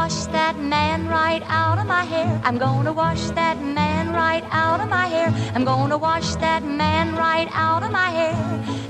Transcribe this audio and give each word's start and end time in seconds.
wash 0.00 0.24
that 0.32 0.56
man 0.58 1.06
right 1.08 1.42
out 1.46 1.78
of 1.78 1.86
my 1.86 2.04
hair. 2.04 2.40
I'm 2.42 2.56
gonna 2.56 2.92
wash 3.02 3.24
that 3.40 3.58
man 3.78 4.14
right 4.14 4.44
out 4.50 4.80
of 4.80 4.88
my 4.88 5.06
hair. 5.14 5.28
I'm 5.54 5.64
gonna 5.72 5.98
wash 5.98 6.36
that 6.36 6.62
man 6.64 7.14
right 7.16 7.48
out 7.52 7.82
of 7.82 7.90
my 7.92 8.10
hair 8.18 8.38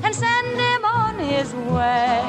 and 0.04 0.12
send 0.14 0.52
him 0.66 0.84
on 0.84 1.18
his 1.32 1.48
way. 1.74 2.20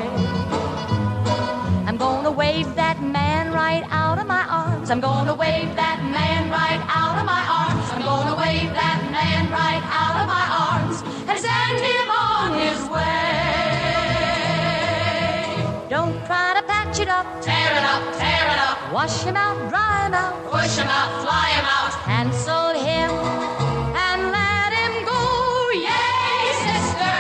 I'm 1.88 1.98
gonna 2.06 2.32
wave 2.32 2.70
that 2.82 2.98
man 3.18 3.54
right 3.54 3.86
out 4.04 4.18
of 4.22 4.26
my 4.36 4.46
arms. 4.64 4.90
I'm 4.90 5.02
gonna 5.10 5.36
wave 5.36 5.72
that 5.84 6.00
man 6.18 6.42
right 6.60 6.82
out 7.02 7.16
of 7.22 7.26
my 7.36 7.44
arms. 7.62 7.86
I'm 7.94 8.04
gonna 8.12 8.36
wave 8.44 8.72
that 8.84 9.00
man 9.18 9.44
right 9.62 9.86
out 10.04 10.16
of 10.22 10.28
my 10.38 10.48
arms 10.68 10.98
and 11.30 11.38
send 11.48 11.80
him 11.92 12.08
on 12.30 12.48
his 12.64 12.80
way. 12.96 13.22
Don't 15.96 16.18
try 16.30 16.50
to 16.58 16.64
patch 16.72 16.98
it 17.04 17.10
up, 17.10 17.28
Tear 17.48 17.72
it 17.80 17.86
up, 17.94 18.04
tear 18.18 18.20
it 18.20 18.26
up, 18.26 18.31
wash 18.94 19.24
him 19.24 19.38
out, 19.38 19.58
dry 19.70 20.06
him 20.06 20.14
out, 20.14 20.36
push 20.52 20.78
him 20.78 20.88
out, 20.88 21.24
fly 21.24 21.48
him 21.56 21.66
out. 21.66 21.94
cancel 22.04 22.70
him 22.76 23.10
and 23.96 24.22
let 24.36 24.72
him 24.76 25.06
go. 25.06 25.22
Yay, 25.72 26.52
sister! 26.68 27.16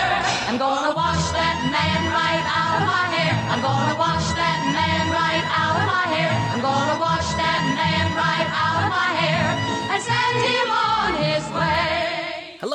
I'm 0.49 0.57
gonna 0.57 0.93
wash 0.93 1.31
that 1.31 1.57
man 1.71 2.01
right 2.11 2.45
out 2.59 2.75
of 2.81 2.87
my 2.91 3.05
hair. 3.15 3.33
I'm 3.51 3.61
gonna 3.61 3.97
wash 3.97 4.20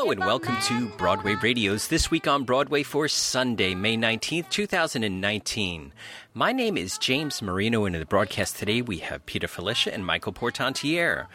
And 0.09 0.21
welcome 0.21 0.57
to 0.69 0.87
Broadway 0.91 1.35
Radio's 1.35 1.89
This 1.89 2.13
Week 2.13 2.29
on 2.29 2.45
Broadway 2.45 2.85
for 2.85 3.09
Sunday, 3.09 3.75
May 3.75 3.97
19th, 3.97 4.49
2019. 4.51 5.93
My 6.33 6.53
name 6.53 6.77
is 6.77 6.97
James 6.97 7.43
Marino, 7.43 7.87
and 7.87 7.97
in 7.97 8.01
the 8.01 8.07
broadcast 8.07 8.57
today 8.57 8.83
we 8.83 8.99
have 8.99 9.27
Peter 9.27 9.49
Filichia 9.49 9.93
and 9.93 10.07
Michael 10.07 10.33
Portantiere. 10.33 11.27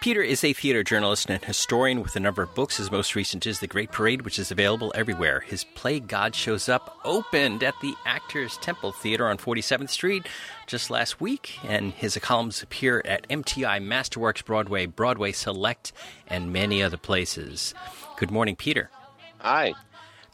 Peter 0.00 0.22
is 0.22 0.42
a 0.42 0.52
theater 0.52 0.82
journalist 0.82 1.30
and 1.30 1.42
historian 1.42 2.02
with 2.02 2.16
a 2.16 2.20
number 2.20 2.42
of 2.42 2.54
books. 2.54 2.78
His 2.78 2.90
most 2.90 3.14
recent 3.14 3.46
is 3.46 3.60
The 3.60 3.68
Great 3.68 3.92
Parade, 3.92 4.22
which 4.22 4.40
is 4.40 4.50
available 4.50 4.92
everywhere. 4.96 5.40
His 5.40 5.62
play 5.62 6.00
God 6.00 6.34
Shows 6.34 6.68
Up 6.68 6.98
opened 7.04 7.62
at 7.62 7.74
the 7.80 7.94
Actors 8.04 8.58
Temple 8.58 8.90
Theater 8.90 9.28
on 9.28 9.38
47th 9.38 9.90
Street 9.90 10.26
just 10.66 10.90
last 10.90 11.20
week, 11.20 11.58
and 11.64 11.92
his 11.92 12.18
columns 12.18 12.60
appear 12.60 13.02
at 13.04 13.28
MTI 13.28 13.80
Masterworks 13.80 14.44
Broadway, 14.44 14.86
Broadway 14.86 15.30
Select, 15.30 15.92
and 16.26 16.52
many 16.52 16.82
other 16.82 16.98
places. 16.98 17.72
Good 18.16 18.30
morning, 18.30 18.56
Peter. 18.56 18.90
Hi. 19.38 19.74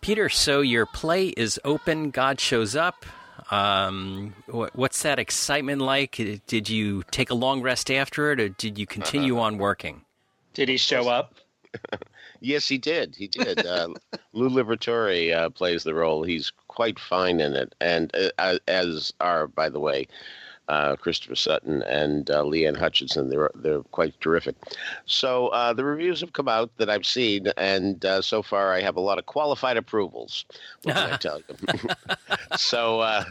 Peter, 0.01 0.29
so 0.29 0.61
your 0.61 0.87
play 0.87 1.29
is 1.29 1.61
open, 1.65 2.11
God 2.11 2.41
Shows 2.41 2.77
Up. 2.77 3.05
Um, 3.51 4.35
wh- 4.47 4.75
what's 4.75 5.03
that 5.03 5.19
excitement 5.19 5.81
like? 5.83 6.21
Did 6.47 6.69
you 6.69 7.03
take 7.11 7.31
a 7.31 7.35
long 7.35 7.61
rest 7.61 7.91
after 7.91 8.31
it, 8.33 8.41
or 8.41 8.49
did 8.49 8.79
you 8.79 8.87
continue 8.87 9.39
on 9.39 9.59
working? 9.59 10.03
Did 10.55 10.69
he 10.69 10.77
show 10.77 11.09
up? 11.09 11.35
Yes, 12.45 12.67
he 12.67 12.77
did. 12.77 13.15
He 13.15 13.29
did. 13.29 13.65
Uh, 13.65 13.91
Lou 14.33 14.51
Liberatore 14.51 15.33
uh, 15.33 15.49
plays 15.51 15.85
the 15.85 15.95
role. 15.95 16.25
He's 16.25 16.53
quite 16.67 16.99
fine 16.99 17.39
in 17.39 17.55
it, 17.55 17.73
and 17.81 18.13
uh, 18.37 18.59
as 18.67 19.13
are, 19.21 19.47
by 19.47 19.69
the 19.69 19.79
way, 19.79 20.09
uh, 20.69 20.97
Christopher 20.97 21.35
Sutton 21.35 21.83
and 21.83 22.31
uh, 22.31 22.43
Leanne 22.43 22.77
Hutchinson. 22.77 23.29
They're 23.29 23.51
they're 23.55 23.83
quite 23.83 24.19
terrific. 24.21 24.57
So 25.07 25.49
uh, 25.49 25.73
the 25.73 25.85
reviews 25.85 26.21
have 26.21 26.33
come 26.33 26.49
out 26.49 26.71
that 26.79 26.89
I've 26.89 27.07
seen, 27.07 27.49
and 27.57 28.05
uh, 28.05 28.23
so 28.23 28.43
far 28.43 28.73
I 28.73 28.81
have 28.81 28.97
a 28.97 29.01
lot 29.01 29.19
of 29.19 29.27
qualified 29.27 29.77
approvals. 29.77 30.45
What 30.83 30.95
can 30.95 31.13
I 31.13 31.17
tell 31.19 31.41
you? 31.41 31.79
so 32.57 33.01
uh, 33.01 33.25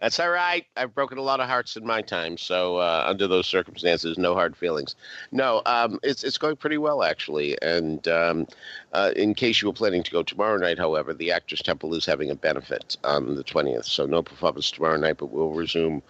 that's 0.00 0.18
all 0.18 0.30
right. 0.30 0.66
I've 0.76 0.94
broken 0.94 1.18
a 1.18 1.22
lot 1.22 1.40
of 1.40 1.48
hearts 1.48 1.76
in 1.76 1.86
my 1.86 2.02
time. 2.02 2.38
So 2.38 2.76
uh, 2.76 3.04
under 3.06 3.26
those 3.26 3.46
circumstances, 3.46 4.16
no 4.18 4.34
hard 4.34 4.56
feelings. 4.56 4.94
No, 5.32 5.62
um, 5.66 6.00
it's 6.02 6.24
it's 6.24 6.38
going 6.38 6.56
pretty 6.56 6.78
well 6.78 7.02
actually. 7.02 7.60
And 7.62 8.06
um, 8.08 8.46
uh, 8.92 9.12
in 9.16 9.34
case 9.34 9.60
you 9.60 9.68
were 9.68 9.74
planning 9.74 10.02
to 10.02 10.10
go 10.10 10.22
tomorrow 10.22 10.56
night, 10.56 10.78
however, 10.78 11.12
the 11.12 11.30
Actors 11.30 11.62
Temple 11.62 11.94
is 11.94 12.06
having 12.06 12.30
a 12.30 12.34
benefit 12.34 12.96
on 13.04 13.34
the 13.34 13.44
twentieth. 13.44 13.84
So 13.84 14.06
no 14.06 14.22
performance 14.22 14.70
tomorrow 14.70 14.96
night, 14.96 15.18
but 15.18 15.26
we'll 15.26 15.52
resume 15.52 16.02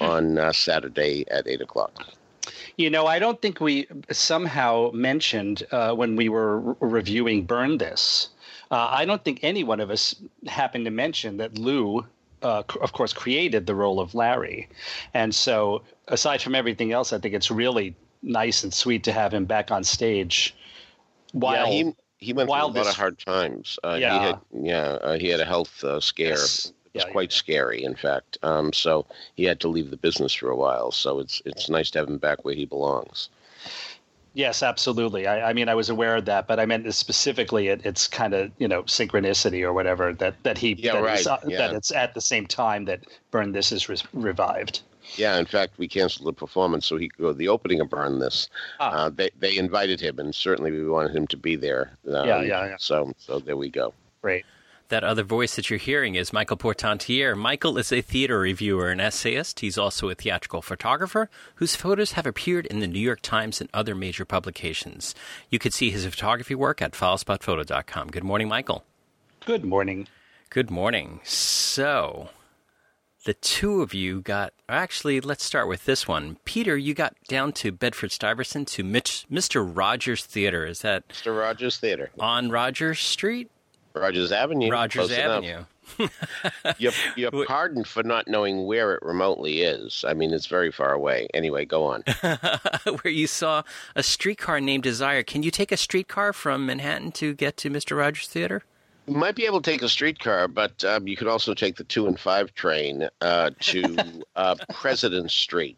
on 0.00 0.38
uh, 0.38 0.52
Saturday 0.52 1.24
at 1.30 1.46
eight 1.46 1.60
o'clock. 1.60 2.06
You 2.76 2.90
know, 2.90 3.06
I 3.06 3.18
don't 3.18 3.40
think 3.42 3.60
we 3.60 3.86
somehow 4.10 4.90
mentioned 4.92 5.64
uh, 5.70 5.92
when 5.94 6.16
we 6.16 6.28
were 6.28 6.60
re- 6.60 6.74
reviewing 6.80 7.44
Burn 7.44 7.78
This. 7.78 8.28
Uh, 8.70 8.88
I 8.90 9.04
don't 9.04 9.22
think 9.24 9.40
any 9.42 9.64
one 9.64 9.80
of 9.80 9.90
us 9.90 10.14
happened 10.46 10.84
to 10.86 10.90
mention 10.90 11.36
that 11.38 11.58
Lou, 11.58 12.06
uh, 12.42 12.62
c- 12.72 12.78
of 12.80 12.92
course, 12.92 13.12
created 13.12 13.66
the 13.66 13.74
role 13.74 14.00
of 14.00 14.14
Larry. 14.14 14.68
And 15.12 15.34
so, 15.34 15.82
aside 16.08 16.40
from 16.40 16.54
everything 16.54 16.92
else, 16.92 17.12
I 17.12 17.18
think 17.18 17.34
it's 17.34 17.50
really 17.50 17.94
nice 18.22 18.62
and 18.62 18.72
sweet 18.72 19.04
to 19.04 19.12
have 19.12 19.34
him 19.34 19.44
back 19.44 19.70
on 19.70 19.84
stage. 19.84 20.54
While 21.32 21.66
yeah, 21.66 21.72
he 21.72 21.94
he 22.18 22.32
went 22.32 22.48
through 22.48 22.56
a 22.56 22.62
lot 22.62 22.74
this- 22.74 22.88
of 22.88 22.94
hard 22.96 23.18
times. 23.18 23.78
Uh, 23.84 23.96
Yeah. 24.00 24.18
he 24.18 24.24
had 24.26 24.38
yeah 24.52 24.84
uh, 25.02 25.18
he 25.18 25.28
had 25.28 25.40
a 25.40 25.44
health 25.44 25.82
uh, 25.84 26.00
scare. 26.00 26.30
Yes. 26.30 26.72
It 26.92 26.98
was 26.98 27.04
Yeah, 27.06 27.12
quite 27.12 27.30
yeah. 27.32 27.36
scary, 27.36 27.84
in 27.84 27.94
fact. 27.94 28.38
Um, 28.42 28.72
so 28.72 29.06
he 29.36 29.44
had 29.44 29.60
to 29.60 29.68
leave 29.68 29.90
the 29.90 29.96
business 29.96 30.34
for 30.34 30.50
a 30.50 30.56
while. 30.56 30.90
So 30.90 31.20
it's 31.20 31.40
it's 31.44 31.68
nice 31.68 31.90
to 31.92 31.98
have 32.00 32.08
him 32.08 32.18
back 32.18 32.44
where 32.44 32.54
he 32.54 32.64
belongs. 32.66 33.28
Yes, 34.32 34.62
absolutely. 34.62 35.26
I, 35.26 35.50
I 35.50 35.52
mean, 35.52 35.68
I 35.68 35.74
was 35.74 35.90
aware 35.90 36.14
of 36.14 36.24
that, 36.26 36.46
but 36.46 36.60
I 36.60 36.66
meant 36.66 36.92
specifically, 36.94 37.66
it, 37.68 37.80
it's 37.84 38.06
kind 38.06 38.32
of 38.34 38.52
you 38.58 38.68
know 38.68 38.82
synchronicity 38.84 39.62
or 39.62 39.72
whatever 39.72 40.12
that 40.14 40.42
that 40.44 40.58
he 40.58 40.74
Yeah, 40.74 40.92
that, 40.94 41.02
right, 41.02 41.18
it's, 41.18 41.26
uh, 41.26 41.38
yeah. 41.46 41.58
that 41.58 41.74
it's 41.74 41.90
at 41.90 42.14
the 42.14 42.20
same 42.20 42.46
time 42.46 42.84
that 42.86 43.00
Burn 43.30 43.52
This 43.52 43.72
is 43.72 43.88
re- 43.88 43.96
revived. 44.12 44.82
Yeah, 45.16 45.38
in 45.38 45.46
fact, 45.46 45.78
we 45.78 45.88
canceled 45.88 46.28
the 46.28 46.32
performance 46.32 46.86
so 46.86 46.96
he 46.96 47.08
could 47.08 47.20
go 47.20 47.28
to 47.32 47.34
the 47.38 47.48
opening 47.48 47.80
of 47.80 47.90
Burn 47.90 48.20
This. 48.20 48.48
Ah. 48.78 48.90
Uh, 49.06 49.10
they 49.10 49.30
they 49.38 49.56
invited 49.56 50.00
him, 50.00 50.20
and 50.20 50.32
certainly 50.32 50.70
we 50.70 50.88
wanted 50.88 51.14
him 51.14 51.26
to 51.28 51.36
be 51.36 51.56
there. 51.56 51.98
Um, 52.06 52.26
Yeah, 52.28 52.42
yeah, 52.42 52.66
yeah. 52.66 52.76
So 52.78 53.12
so 53.18 53.40
there 53.40 53.56
we 53.56 53.68
go. 53.68 53.92
Great. 54.22 54.44
That 54.90 55.04
other 55.04 55.22
voice 55.22 55.54
that 55.54 55.70
you're 55.70 55.78
hearing 55.78 56.16
is 56.16 56.32
Michael 56.32 56.56
Portantiere. 56.56 57.36
Michael 57.36 57.78
is 57.78 57.92
a 57.92 58.00
theater 58.00 58.40
reviewer 58.40 58.90
and 58.90 59.00
essayist. 59.00 59.60
He's 59.60 59.78
also 59.78 60.08
a 60.08 60.16
theatrical 60.16 60.62
photographer 60.62 61.30
whose 61.54 61.76
photos 61.76 62.12
have 62.12 62.26
appeared 62.26 62.66
in 62.66 62.80
the 62.80 62.88
New 62.88 62.98
York 62.98 63.20
Times 63.22 63.60
and 63.60 63.70
other 63.72 63.94
major 63.94 64.24
publications. 64.24 65.14
You 65.48 65.60
could 65.60 65.72
see 65.72 65.90
his 65.90 66.04
photography 66.06 66.56
work 66.56 66.82
at 66.82 66.90
filespotphoto.com. 66.90 68.08
Good 68.08 68.24
morning, 68.24 68.48
Michael. 68.48 68.84
Good 69.46 69.64
morning. 69.64 70.08
Good 70.50 70.72
morning. 70.72 71.20
So, 71.22 72.30
the 73.24 73.34
two 73.34 73.82
of 73.82 73.94
you 73.94 74.22
got. 74.22 74.54
Actually, 74.68 75.20
let's 75.20 75.44
start 75.44 75.68
with 75.68 75.84
this 75.84 76.08
one. 76.08 76.38
Peter, 76.44 76.76
you 76.76 76.94
got 76.94 77.14
down 77.28 77.52
to 77.52 77.70
Bedford 77.70 78.10
Stuyvesant 78.10 78.66
to 78.66 78.82
Mitch, 78.82 79.24
Mr. 79.30 79.64
Rogers 79.64 80.24
Theater. 80.24 80.66
Is 80.66 80.80
that 80.80 81.06
Mr. 81.10 81.38
Rogers 81.38 81.78
Theater, 81.78 82.10
on 82.18 82.50
Rogers 82.50 82.98
Street? 82.98 83.52
Rogers 83.94 84.32
Avenue, 84.32 84.70
Rogers. 84.70 85.10
Avenue. 85.10 85.64
You're, 86.78 86.92
you're 87.16 87.46
pardoned 87.46 87.88
for 87.88 88.02
not 88.04 88.28
knowing 88.28 88.64
where 88.64 88.94
it 88.94 89.02
remotely 89.02 89.62
is. 89.62 90.04
I 90.06 90.14
mean, 90.14 90.32
it's 90.32 90.46
very 90.46 90.70
far 90.70 90.92
away. 90.92 91.26
Anyway, 91.34 91.64
go 91.64 91.84
on. 91.84 92.04
where 93.02 93.12
you 93.12 93.26
saw 93.26 93.64
a 93.96 94.02
streetcar 94.02 94.60
named 94.60 94.84
Desire. 94.84 95.24
Can 95.24 95.42
you 95.42 95.50
take 95.50 95.72
a 95.72 95.76
streetcar 95.76 96.32
from 96.32 96.64
Manhattan 96.64 97.10
to 97.12 97.34
get 97.34 97.56
to 97.58 97.70
Mr. 97.70 97.96
Rogers 97.98 98.28
Theater? 98.28 98.62
You 99.06 99.16
might 99.16 99.34
be 99.34 99.46
able 99.46 99.60
to 99.60 99.70
take 99.70 99.82
a 99.82 99.88
streetcar, 99.88 100.46
but 100.46 100.84
um, 100.84 101.08
you 101.08 101.16
could 101.16 101.26
also 101.26 101.54
take 101.54 101.76
the 101.76 101.84
two 101.84 102.06
and 102.06 102.18
five 102.18 102.54
train 102.54 103.08
uh, 103.20 103.50
to 103.60 104.22
uh, 104.36 104.54
President 104.72 105.30
Street. 105.30 105.76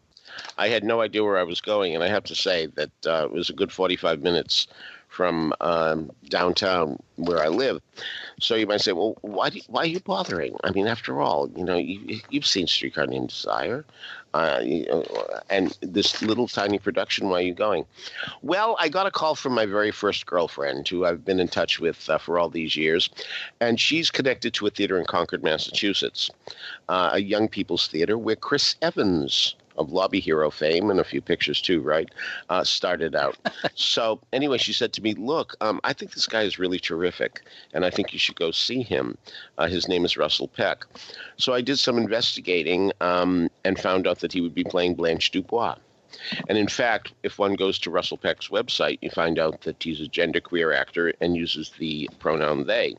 I 0.58 0.68
had 0.68 0.84
no 0.84 1.00
idea 1.00 1.24
where 1.24 1.38
I 1.38 1.42
was 1.42 1.60
going, 1.60 1.94
and 1.94 2.02
I 2.02 2.08
have 2.08 2.24
to 2.24 2.34
say 2.34 2.66
that 2.74 2.90
uh, 3.06 3.24
it 3.24 3.32
was 3.32 3.50
a 3.50 3.54
good 3.54 3.72
45 3.72 4.20
minutes 4.20 4.66
from 5.12 5.52
um, 5.60 6.10
downtown 6.30 6.98
where 7.16 7.42
I 7.42 7.48
live. 7.48 7.82
So 8.40 8.54
you 8.54 8.66
might 8.66 8.80
say, 8.80 8.92
well, 8.92 9.18
why, 9.20 9.50
do, 9.50 9.60
why 9.66 9.82
are 9.82 9.86
you 9.86 10.00
bothering? 10.00 10.56
I 10.64 10.70
mean, 10.70 10.86
after 10.86 11.20
all, 11.20 11.50
you 11.54 11.62
know, 11.62 11.76
you, 11.76 12.20
you've 12.30 12.46
seen 12.46 12.66
Streetcar 12.66 13.06
Named 13.06 13.28
Desire. 13.28 13.84
Uh, 14.34 14.62
and 15.50 15.76
this 15.82 16.22
little 16.22 16.48
tiny 16.48 16.78
production, 16.78 17.28
why 17.28 17.40
are 17.40 17.42
you 17.42 17.52
going? 17.52 17.84
Well, 18.40 18.76
I 18.78 18.88
got 18.88 19.06
a 19.06 19.10
call 19.10 19.34
from 19.34 19.52
my 19.52 19.66
very 19.66 19.90
first 19.90 20.24
girlfriend, 20.24 20.88
who 20.88 21.04
I've 21.04 21.22
been 21.22 21.38
in 21.38 21.48
touch 21.48 21.78
with 21.78 22.08
uh, 22.08 22.16
for 22.16 22.38
all 22.38 22.48
these 22.48 22.74
years, 22.74 23.10
and 23.60 23.78
she's 23.78 24.10
connected 24.10 24.54
to 24.54 24.66
a 24.66 24.70
theater 24.70 24.98
in 24.98 25.04
Concord, 25.04 25.42
Massachusetts, 25.42 26.30
uh, 26.88 27.10
a 27.12 27.18
young 27.18 27.46
people's 27.46 27.88
theater 27.88 28.16
where 28.16 28.36
Chris 28.36 28.76
Evans 28.80 29.54
of 29.76 29.92
Lobby 29.92 30.20
Hero 30.20 30.50
fame 30.50 30.90
and 30.90 31.00
a 31.00 31.04
few 31.04 31.20
pictures 31.20 31.60
too, 31.60 31.80
right? 31.80 32.10
Uh, 32.48 32.64
started 32.64 33.14
out. 33.14 33.36
so 33.74 34.20
anyway, 34.32 34.58
she 34.58 34.72
said 34.72 34.92
to 34.94 35.02
me, 35.02 35.14
"Look, 35.14 35.54
um, 35.60 35.80
I 35.84 35.92
think 35.92 36.12
this 36.12 36.26
guy 36.26 36.42
is 36.42 36.58
really 36.58 36.78
terrific, 36.78 37.42
and 37.72 37.84
I 37.84 37.90
think 37.90 38.12
you 38.12 38.18
should 38.18 38.36
go 38.36 38.50
see 38.50 38.82
him. 38.82 39.16
Uh, 39.58 39.68
his 39.68 39.88
name 39.88 40.04
is 40.04 40.16
Russell 40.16 40.48
Peck." 40.48 40.84
So 41.36 41.52
I 41.52 41.60
did 41.60 41.78
some 41.78 41.98
investigating 41.98 42.92
um, 43.00 43.48
and 43.64 43.78
found 43.78 44.06
out 44.06 44.20
that 44.20 44.32
he 44.32 44.40
would 44.40 44.54
be 44.54 44.64
playing 44.64 44.94
Blanche 44.94 45.30
Dubois. 45.30 45.76
And 46.48 46.58
in 46.58 46.68
fact, 46.68 47.12
if 47.22 47.38
one 47.38 47.54
goes 47.54 47.78
to 47.80 47.90
Russell 47.90 48.18
Peck's 48.18 48.48
website, 48.48 48.98
you 49.00 49.10
find 49.10 49.38
out 49.38 49.62
that 49.62 49.82
he's 49.82 50.00
a 50.00 50.04
genderqueer 50.04 50.76
actor 50.76 51.12
and 51.20 51.36
uses 51.36 51.72
the 51.78 52.08
pronoun 52.18 52.66
they. 52.66 52.96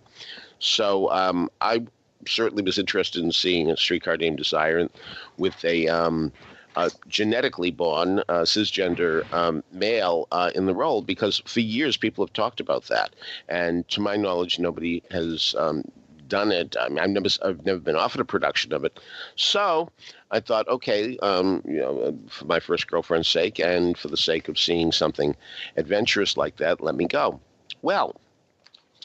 So 0.59 1.11
um, 1.11 1.49
I 1.61 1.85
certainly 2.27 2.63
was 2.63 2.77
interested 2.77 3.23
in 3.23 3.31
seeing 3.31 3.69
a 3.69 3.77
streetcar 3.77 4.17
named 4.17 4.37
Desire 4.37 4.89
with 5.37 5.63
a 5.65 5.87
um, 5.87 6.31
uh, 6.75 6.89
genetically 7.07 7.71
born 7.71 8.19
uh, 8.19 8.41
cisgender 8.41 9.31
um, 9.33 9.63
male 9.71 10.27
uh, 10.31 10.51
in 10.55 10.65
the 10.65 10.73
role 10.73 11.01
because 11.01 11.41
for 11.45 11.59
years 11.59 11.97
people 11.97 12.25
have 12.25 12.33
talked 12.33 12.59
about 12.59 12.85
that, 12.85 13.15
and 13.49 13.87
to 13.89 14.01
my 14.01 14.15
knowledge, 14.15 14.59
nobody 14.59 15.03
has 15.11 15.55
um, 15.57 15.83
done 16.27 16.51
it. 16.51 16.75
I 16.79 16.89
mean, 16.89 16.99
I've 16.99 17.09
never 17.09 17.29
I've 17.43 17.65
never 17.65 17.79
been 17.79 17.95
offered 17.95 18.21
a 18.21 18.25
production 18.25 18.73
of 18.73 18.83
it, 18.83 18.99
so 19.35 19.89
I 20.31 20.39
thought, 20.39 20.67
okay, 20.67 21.17
um, 21.19 21.61
you 21.65 21.79
know, 21.79 22.17
for 22.27 22.45
my 22.45 22.59
first 22.59 22.87
girlfriend's 22.87 23.27
sake 23.27 23.59
and 23.59 23.97
for 23.97 24.07
the 24.07 24.17
sake 24.17 24.47
of 24.47 24.57
seeing 24.57 24.91
something 24.91 25.35
adventurous 25.77 26.37
like 26.37 26.57
that, 26.57 26.81
let 26.81 26.95
me 26.95 27.05
go. 27.05 27.39
Well, 27.81 28.15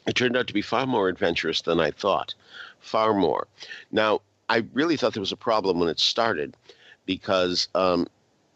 it 0.06 0.14
turned 0.14 0.36
out 0.36 0.46
to 0.46 0.54
be 0.54 0.62
far 0.62 0.86
more 0.86 1.08
adventurous 1.08 1.60
than 1.60 1.80
I 1.80 1.90
thought, 1.90 2.34
far 2.80 3.12
more. 3.12 3.46
Now, 3.92 4.22
I 4.48 4.64
really 4.72 4.96
thought 4.96 5.12
there 5.12 5.20
was 5.20 5.32
a 5.32 5.36
problem 5.36 5.78
when 5.78 5.90
it 5.90 6.00
started 6.00 6.56
because 7.08 7.68
um, 7.74 8.06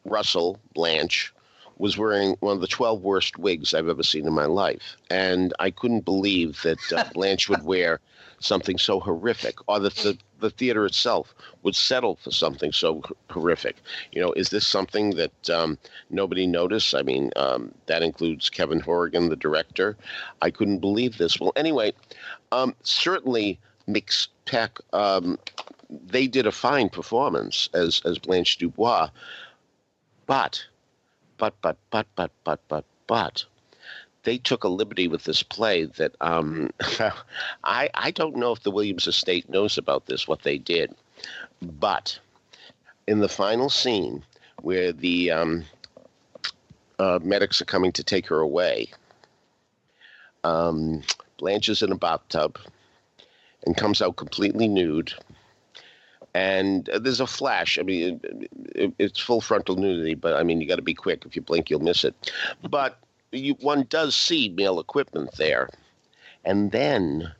Russell 0.04 0.60
Blanche 0.74 1.32
was 1.78 1.96
wearing 1.96 2.36
one 2.40 2.54
of 2.54 2.60
the 2.60 2.66
12 2.66 3.00
worst 3.02 3.38
wigs 3.38 3.72
I've 3.72 3.88
ever 3.88 4.02
seen 4.02 4.26
in 4.26 4.32
my 4.34 4.44
life. 4.44 4.96
And 5.10 5.54
I 5.58 5.70
couldn't 5.70 6.04
believe 6.04 6.60
that 6.62 6.92
uh, 6.92 7.04
Blanche 7.14 7.48
would 7.48 7.64
wear 7.64 7.98
something 8.40 8.76
so 8.76 9.00
horrific 9.00 9.54
or 9.68 9.80
that 9.80 9.94
the, 9.94 10.18
the 10.40 10.50
theater 10.50 10.84
itself 10.84 11.34
would 11.62 11.74
settle 11.74 12.16
for 12.16 12.30
something 12.30 12.72
so 12.72 13.02
horrific. 13.30 13.76
You 14.12 14.20
know, 14.20 14.32
is 14.32 14.50
this 14.50 14.66
something 14.66 15.16
that 15.16 15.50
um, 15.50 15.78
nobody 16.10 16.46
noticed? 16.46 16.94
I 16.94 17.02
mean, 17.02 17.30
um, 17.36 17.72
that 17.86 18.02
includes 18.02 18.50
Kevin 18.50 18.80
Horrigan, 18.80 19.30
the 19.30 19.36
director. 19.36 19.96
I 20.42 20.50
couldn't 20.50 20.80
believe 20.80 21.16
this. 21.16 21.40
Well, 21.40 21.54
anyway, 21.56 21.94
um, 22.52 22.74
certainly 22.82 23.58
Mix 23.86 24.28
Peck 24.44 24.78
um, 24.92 25.38
they 26.06 26.26
did 26.26 26.46
a 26.46 26.52
fine 26.52 26.88
performance 26.88 27.68
as 27.74 28.00
as 28.04 28.18
Blanche 28.18 28.58
Dubois, 28.58 29.08
but, 30.26 30.64
but, 31.36 31.54
but, 31.60 31.76
but, 31.90 32.06
but, 32.14 32.30
but, 32.44 32.60
but, 32.68 32.84
but, 33.06 33.44
they 34.22 34.38
took 34.38 34.64
a 34.64 34.68
liberty 34.68 35.08
with 35.08 35.24
this 35.24 35.42
play 35.42 35.84
that 35.84 36.14
um, 36.20 36.70
I 37.64 37.90
I 37.94 38.10
don't 38.10 38.36
know 38.36 38.52
if 38.52 38.62
the 38.62 38.70
Williams 38.70 39.06
estate 39.06 39.48
knows 39.48 39.76
about 39.76 40.06
this 40.06 40.28
what 40.28 40.42
they 40.42 40.58
did, 40.58 40.94
but 41.60 42.18
in 43.06 43.20
the 43.20 43.28
final 43.28 43.68
scene 43.68 44.22
where 44.60 44.92
the 44.92 45.30
um, 45.32 45.64
uh, 46.98 47.18
medics 47.22 47.60
are 47.60 47.66
coming 47.66 47.92
to 47.92 48.04
take 48.04 48.28
her 48.28 48.38
away, 48.38 48.88
um, 50.44 51.02
Blanche 51.38 51.68
is 51.68 51.82
in 51.82 51.90
a 51.90 51.96
bathtub 51.96 52.58
and 53.66 53.76
comes 53.76 54.00
out 54.00 54.16
completely 54.16 54.68
nude 54.68 55.12
and 56.34 56.88
uh, 56.88 56.98
there's 56.98 57.20
a 57.20 57.26
flash. 57.26 57.78
I 57.78 57.82
mean, 57.82 58.20
it, 58.74 58.92
it's 58.98 59.20
full 59.20 59.40
frontal 59.40 59.76
nudity, 59.76 60.14
but 60.14 60.34
I 60.34 60.42
mean, 60.42 60.60
you 60.60 60.68
got 60.68 60.76
to 60.76 60.82
be 60.82 60.94
quick. 60.94 61.24
If 61.26 61.36
you 61.36 61.42
blink, 61.42 61.70
you'll 61.70 61.80
miss 61.80 62.04
it. 62.04 62.32
But 62.68 62.98
you, 63.32 63.54
one 63.60 63.86
does 63.88 64.16
see 64.16 64.48
male 64.48 64.80
equipment 64.80 65.36
there, 65.36 65.68
and 66.44 66.72
then 66.72 67.32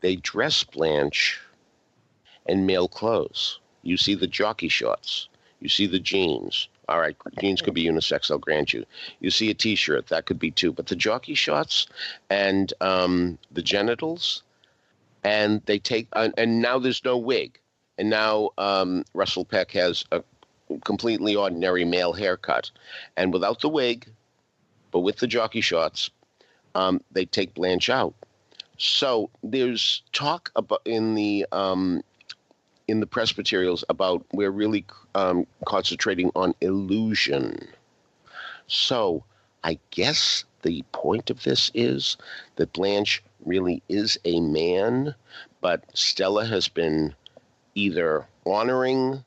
they 0.00 0.16
dress 0.16 0.62
Blanche 0.64 1.40
in 2.46 2.66
male 2.66 2.88
clothes. 2.88 3.58
You 3.82 3.96
see 3.96 4.14
the 4.14 4.26
jockey 4.26 4.68
shorts. 4.68 5.28
You 5.60 5.68
see 5.68 5.86
the 5.86 5.98
jeans. 5.98 6.68
All 6.88 7.00
right, 7.00 7.16
jeans 7.40 7.60
could 7.62 7.74
be 7.74 7.84
unisex. 7.84 8.30
I'll 8.30 8.38
grant 8.38 8.72
you. 8.72 8.84
You 9.18 9.30
see 9.30 9.50
a 9.50 9.54
T-shirt. 9.54 10.06
That 10.06 10.26
could 10.26 10.38
be 10.38 10.52
too. 10.52 10.72
But 10.72 10.86
the 10.86 10.94
jockey 10.94 11.34
shorts 11.34 11.88
and 12.30 12.72
um, 12.80 13.38
the 13.50 13.62
genitals, 13.62 14.44
and 15.24 15.62
they 15.66 15.80
take. 15.80 16.06
Uh, 16.12 16.28
and 16.36 16.60
now 16.62 16.78
there's 16.78 17.04
no 17.04 17.16
wig 17.16 17.58
and 17.98 18.10
now 18.10 18.50
um, 18.58 19.04
Russell 19.14 19.44
Peck 19.44 19.70
has 19.72 20.04
a 20.12 20.22
completely 20.84 21.36
ordinary 21.36 21.84
male 21.84 22.12
haircut, 22.12 22.70
and 23.16 23.32
without 23.32 23.60
the 23.60 23.68
wig, 23.68 24.06
but 24.90 25.00
with 25.00 25.16
the 25.16 25.26
jockey 25.26 25.60
shorts, 25.60 26.10
um, 26.74 27.00
they 27.12 27.24
take 27.24 27.54
Blanche 27.54 27.88
out. 27.90 28.14
So 28.78 29.30
there's 29.42 30.02
talk 30.12 30.50
about 30.56 30.82
in 30.84 31.14
the 31.14 31.46
um, 31.52 32.02
in 32.88 33.00
the 33.00 33.06
press 33.06 33.36
materials 33.36 33.84
about 33.88 34.24
we're 34.32 34.50
really 34.50 34.84
um, 35.14 35.46
concentrating 35.64 36.30
on 36.34 36.54
illusion. 36.60 37.68
So 38.66 39.24
I 39.64 39.78
guess 39.90 40.44
the 40.62 40.84
point 40.92 41.30
of 41.30 41.42
this 41.44 41.70
is 41.74 42.16
that 42.56 42.72
Blanche 42.72 43.22
really 43.44 43.82
is 43.88 44.18
a 44.24 44.40
man, 44.40 45.14
but 45.60 45.84
Stella 45.94 46.44
has 46.44 46.68
been 46.68 47.14
either 47.76 48.26
honoring 48.44 49.24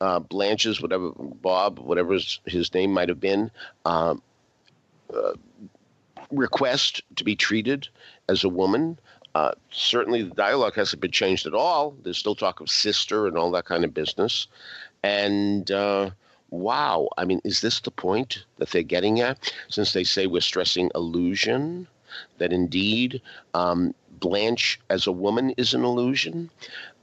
uh, 0.00 0.18
Blanche's, 0.20 0.80
whatever 0.80 1.10
Bob, 1.18 1.78
whatever 1.78 2.14
his, 2.46 2.74
name 2.74 2.92
might 2.92 3.08
have 3.08 3.20
been, 3.20 3.50
um, 3.84 4.22
uh, 5.14 5.32
request 6.30 7.02
to 7.16 7.24
be 7.24 7.36
treated 7.36 7.88
as 8.28 8.44
a 8.44 8.48
woman. 8.48 8.98
Uh, 9.34 9.52
certainly, 9.70 10.22
the 10.22 10.34
dialogue 10.34 10.74
hasn't 10.74 11.02
been 11.02 11.10
changed 11.10 11.46
at 11.46 11.54
all. 11.54 11.94
There's 12.02 12.18
still 12.18 12.34
talk 12.34 12.60
of 12.60 12.70
sister 12.70 13.26
and 13.26 13.36
all 13.36 13.50
that 13.50 13.66
kind 13.66 13.84
of 13.84 13.92
business. 13.92 14.46
And 15.02 15.70
uh, 15.70 16.10
wow, 16.50 17.08
I 17.18 17.24
mean, 17.24 17.40
is 17.44 17.60
this 17.60 17.80
the 17.80 17.90
point 17.90 18.44
that 18.58 18.70
they're 18.70 18.82
getting 18.82 19.20
at? 19.20 19.52
Since 19.68 19.92
they 19.92 20.04
say 20.04 20.26
we're 20.26 20.40
stressing 20.40 20.90
illusion, 20.94 21.86
that 22.38 22.52
indeed 22.52 23.20
um, 23.54 23.94
Blanche 24.20 24.80
as 24.88 25.06
a 25.06 25.12
woman 25.12 25.50
is 25.56 25.74
an 25.74 25.84
illusion. 25.84 26.50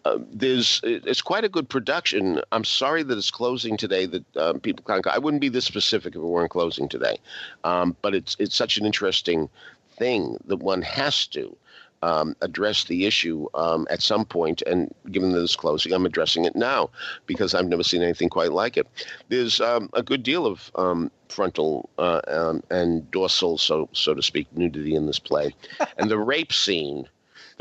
Uh, 0.05 0.19
there's 0.31 0.81
it's 0.83 1.21
quite 1.21 1.43
a 1.43 1.49
good 1.49 1.69
production. 1.69 2.41
I'm 2.51 2.65
sorry 2.65 3.03
that 3.03 3.17
it's 3.17 3.31
closing 3.31 3.77
today. 3.77 4.05
That 4.05 4.37
um, 4.37 4.59
people 4.59 4.83
can't. 4.85 5.05
I 5.07 5.17
wouldn't 5.17 5.41
be 5.41 5.49
this 5.49 5.65
specific 5.65 6.13
if 6.13 6.21
it 6.21 6.25
weren't 6.25 6.51
closing 6.51 6.89
today. 6.89 7.17
Um, 7.63 7.95
but 8.01 8.13
it's 8.13 8.35
it's 8.39 8.55
such 8.55 8.77
an 8.77 8.85
interesting 8.85 9.49
thing 9.97 10.37
that 10.45 10.57
one 10.57 10.81
has 10.81 11.27
to 11.27 11.55
um, 12.01 12.35
address 12.41 12.83
the 12.83 13.05
issue 13.05 13.47
um, 13.53 13.87
at 13.89 14.01
some 14.01 14.25
point. 14.25 14.61
And 14.63 14.93
given 15.11 15.31
that 15.31 15.41
it's 15.41 15.55
closing, 15.55 15.93
I'm 15.93 16.05
addressing 16.05 16.43
it 16.43 16.55
now 16.55 16.89
because 17.25 17.55
I've 17.55 17.67
never 17.67 17.83
seen 17.83 18.03
anything 18.03 18.27
quite 18.27 18.51
like 18.51 18.75
it. 18.75 18.87
There's 19.29 19.61
um, 19.61 19.89
a 19.93 20.03
good 20.03 20.21
deal 20.21 20.45
of 20.45 20.69
um, 20.75 21.09
frontal 21.29 21.89
uh, 21.97 22.59
and 22.69 23.09
dorsal, 23.11 23.57
so 23.57 23.87
so 23.93 24.13
to 24.13 24.21
speak, 24.21 24.47
nudity 24.55 24.95
in 24.95 25.05
this 25.05 25.19
play, 25.19 25.55
and 25.97 26.11
the 26.11 26.19
rape 26.19 26.51
scene 26.51 27.07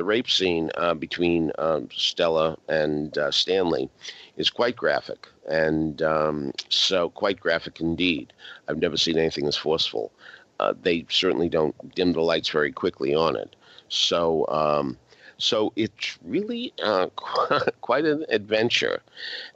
the 0.03 0.07
rape 0.07 0.29
scene 0.29 0.69
uh, 0.75 0.95
between 0.95 1.53
um, 1.59 1.89
Stella 1.95 2.59
and 2.69 3.17
uh, 3.17 3.31
Stanley 3.31 3.89
is 4.37 4.51
quite 4.51 4.75
graphic, 4.75 5.29
and 5.49 6.03
um, 6.03 6.51
so 6.69 7.11
quite 7.11 7.39
graphic 7.39 7.81
indeed. 7.81 8.33
I've 8.67 8.79
never 8.79 8.97
seen 8.97 9.17
anything 9.17 9.47
as 9.47 9.57
forceful. 9.57 10.11
Uh, 10.59 10.75
they 10.83 11.07
certainly 11.09 11.49
don't 11.49 11.95
dim 11.95 12.15
the 12.15 12.21
lights 12.21 12.49
very 12.49 12.73
quickly 12.73 13.15
on 13.15 13.37
it. 13.37 13.55
So, 13.91 14.45
um, 14.49 14.99
so 15.39 15.73
it's 15.77 16.19
really 16.25 16.73
uh, 16.83 17.07
quite 17.81 18.05
an 18.05 18.27
adventure, 18.29 19.03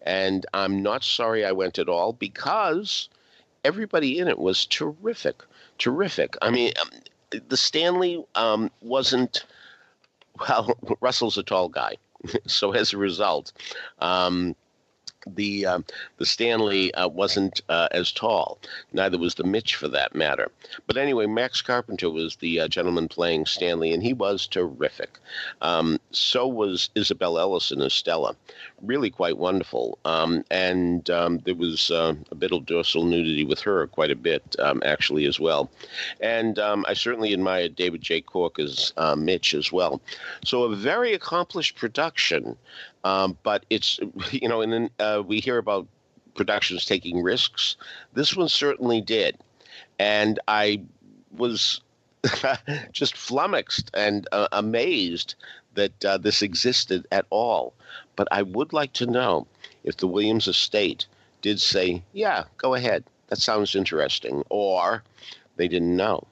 and 0.02 0.47
I'm 0.54 0.80
not 0.80 1.02
sorry 1.02 1.44
I 1.44 1.50
went 1.50 1.80
at 1.80 1.88
all 1.88 2.12
because 2.12 3.09
everybody 3.64 4.21
in 4.21 4.28
it 4.28 4.38
was 4.38 4.64
terrific, 4.64 5.42
terrific. 5.78 6.37
I 6.40 6.50
mean, 6.50 6.73
um, 6.80 6.90
the 7.49 7.56
Stanley 7.56 8.25
um, 8.37 8.71
wasn't 8.80 9.44
well, 10.40 10.76
Russell's 11.00 11.38
a 11.38 11.43
tall 11.43 11.69
guy. 11.69 11.97
so 12.47 12.73
as 12.73 12.93
a 12.93 12.99
result, 12.99 13.52
um, 14.00 14.55
the 15.26 15.66
um, 15.66 15.85
the 16.19 16.26
Stanley 16.26 16.95
uh, 16.95 17.09
wasn't 17.09 17.61
uh, 17.69 17.88
as 17.90 18.12
tall. 18.12 18.59
Neither 18.93 19.19
was 19.19 19.35
the 19.35 19.45
Mitch, 19.45 19.75
for 19.75 19.88
that 19.88 20.14
matter. 20.14 20.50
But 20.87 20.97
anyway, 20.97 21.26
Max 21.26 21.61
Carpenter 21.62 22.11
was 22.11 22.37
the 22.37 22.61
uh, 22.61 22.69
gentleman 22.69 23.09
playing 23.09 23.47
Stanley, 23.47 23.93
and 23.93 24.02
he 24.02 24.12
was 24.12 24.47
terrific. 24.47 25.19
Um, 25.62 25.99
so 26.12 26.47
was 26.47 26.90
Isabel 26.95 27.38
Ellison 27.38 27.83
as 27.83 27.93
Stella, 27.93 28.37
really 28.83 29.11
quite 29.11 29.38
wonderful. 29.38 29.99
Um, 30.04 30.45
and 30.50 31.09
um, 31.11 31.38
there 31.38 31.54
was 31.54 31.90
uh, 31.90 32.14
a 32.30 32.35
bit 32.35 32.52
of 32.52 32.66
dorsal 32.66 33.04
nudity 33.04 33.45
with 33.45 33.61
her, 33.61 33.87
quite 33.87 34.11
a 34.11 34.16
bit 34.16 34.56
um, 34.59 34.83
actually 34.85 35.25
as 35.26 35.40
well. 35.40 35.71
And 36.21 36.59
um, 36.59 36.85
I 36.88 36.95
certainly 36.95 37.33
admired 37.33 37.76
David 37.76 38.02
J. 38.02 38.21
Cork 38.21 38.59
as 38.59 38.92
uh, 38.97 39.16
Mitch 39.16 39.54
as 39.54 39.73
well. 39.73 40.00
So 40.45 40.64
a 40.64 40.76
very 40.76 41.14
accomplished 41.14 41.76
production. 41.76 42.56
Um, 43.04 43.38
but 43.42 43.64
it's 43.71 44.00
you 44.33 44.49
know, 44.49 44.61
and 44.61 44.73
then 44.73 44.90
uh, 44.99 45.23
we 45.25 45.40
hear 45.40 45.59
about 45.59 45.87
productions 46.35 46.85
taking 46.85 47.23
risks. 47.23 47.76
This 48.14 48.37
one 48.37 48.49
certainly 48.49 49.00
did, 49.00 49.38
and 49.99 50.38
I 50.49 50.83
was 51.37 51.80
just 52.92 53.16
flummoxed 53.16 53.90
and 53.95 54.26
uh, 54.33 54.49
amazed 54.52 55.35
that 55.76 56.04
uh, 56.04 56.18
this 56.18 56.42
existed 56.42 57.06
at 57.12 57.26
all. 57.30 57.73
But 58.16 58.28
I 58.30 58.42
would 58.42 58.73
like 58.73 58.92
to 58.95 59.06
know 59.06 59.47
if 59.85 59.97
the 59.97 60.09
Williams 60.09 60.49
estate 60.49 61.06
did 61.40 61.61
say, 61.61 62.02
"Yeah, 62.12 62.45
go 62.59 62.75
ahead. 62.75 63.04
That 63.28 63.38
sounds 63.38 63.75
interesting," 63.75 64.42
or 64.50 65.02
they 65.56 65.68
didn't 65.68 65.97
know. 65.97 66.26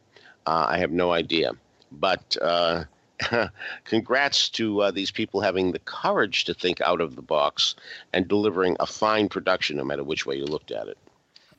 Uh, 0.46 0.66
I 0.68 0.78
have 0.78 0.90
no 0.90 1.12
idea. 1.12 1.52
But 1.92 2.36
uh, 2.42 2.84
congrats 3.84 4.48
to 4.50 4.82
uh, 4.82 4.90
these 4.90 5.10
people 5.10 5.40
having 5.40 5.72
the 5.72 5.78
courage 5.78 6.44
to 6.44 6.54
think 6.54 6.80
out 6.80 7.00
of 7.00 7.16
the 7.16 7.22
box 7.22 7.74
and 8.12 8.28
delivering 8.28 8.76
a 8.80 8.86
fine 8.86 9.28
production, 9.28 9.76
no 9.76 9.84
matter 9.84 10.04
which 10.04 10.26
way 10.26 10.36
you 10.36 10.44
looked 10.44 10.70
at 10.70 10.88
it. 10.88 10.98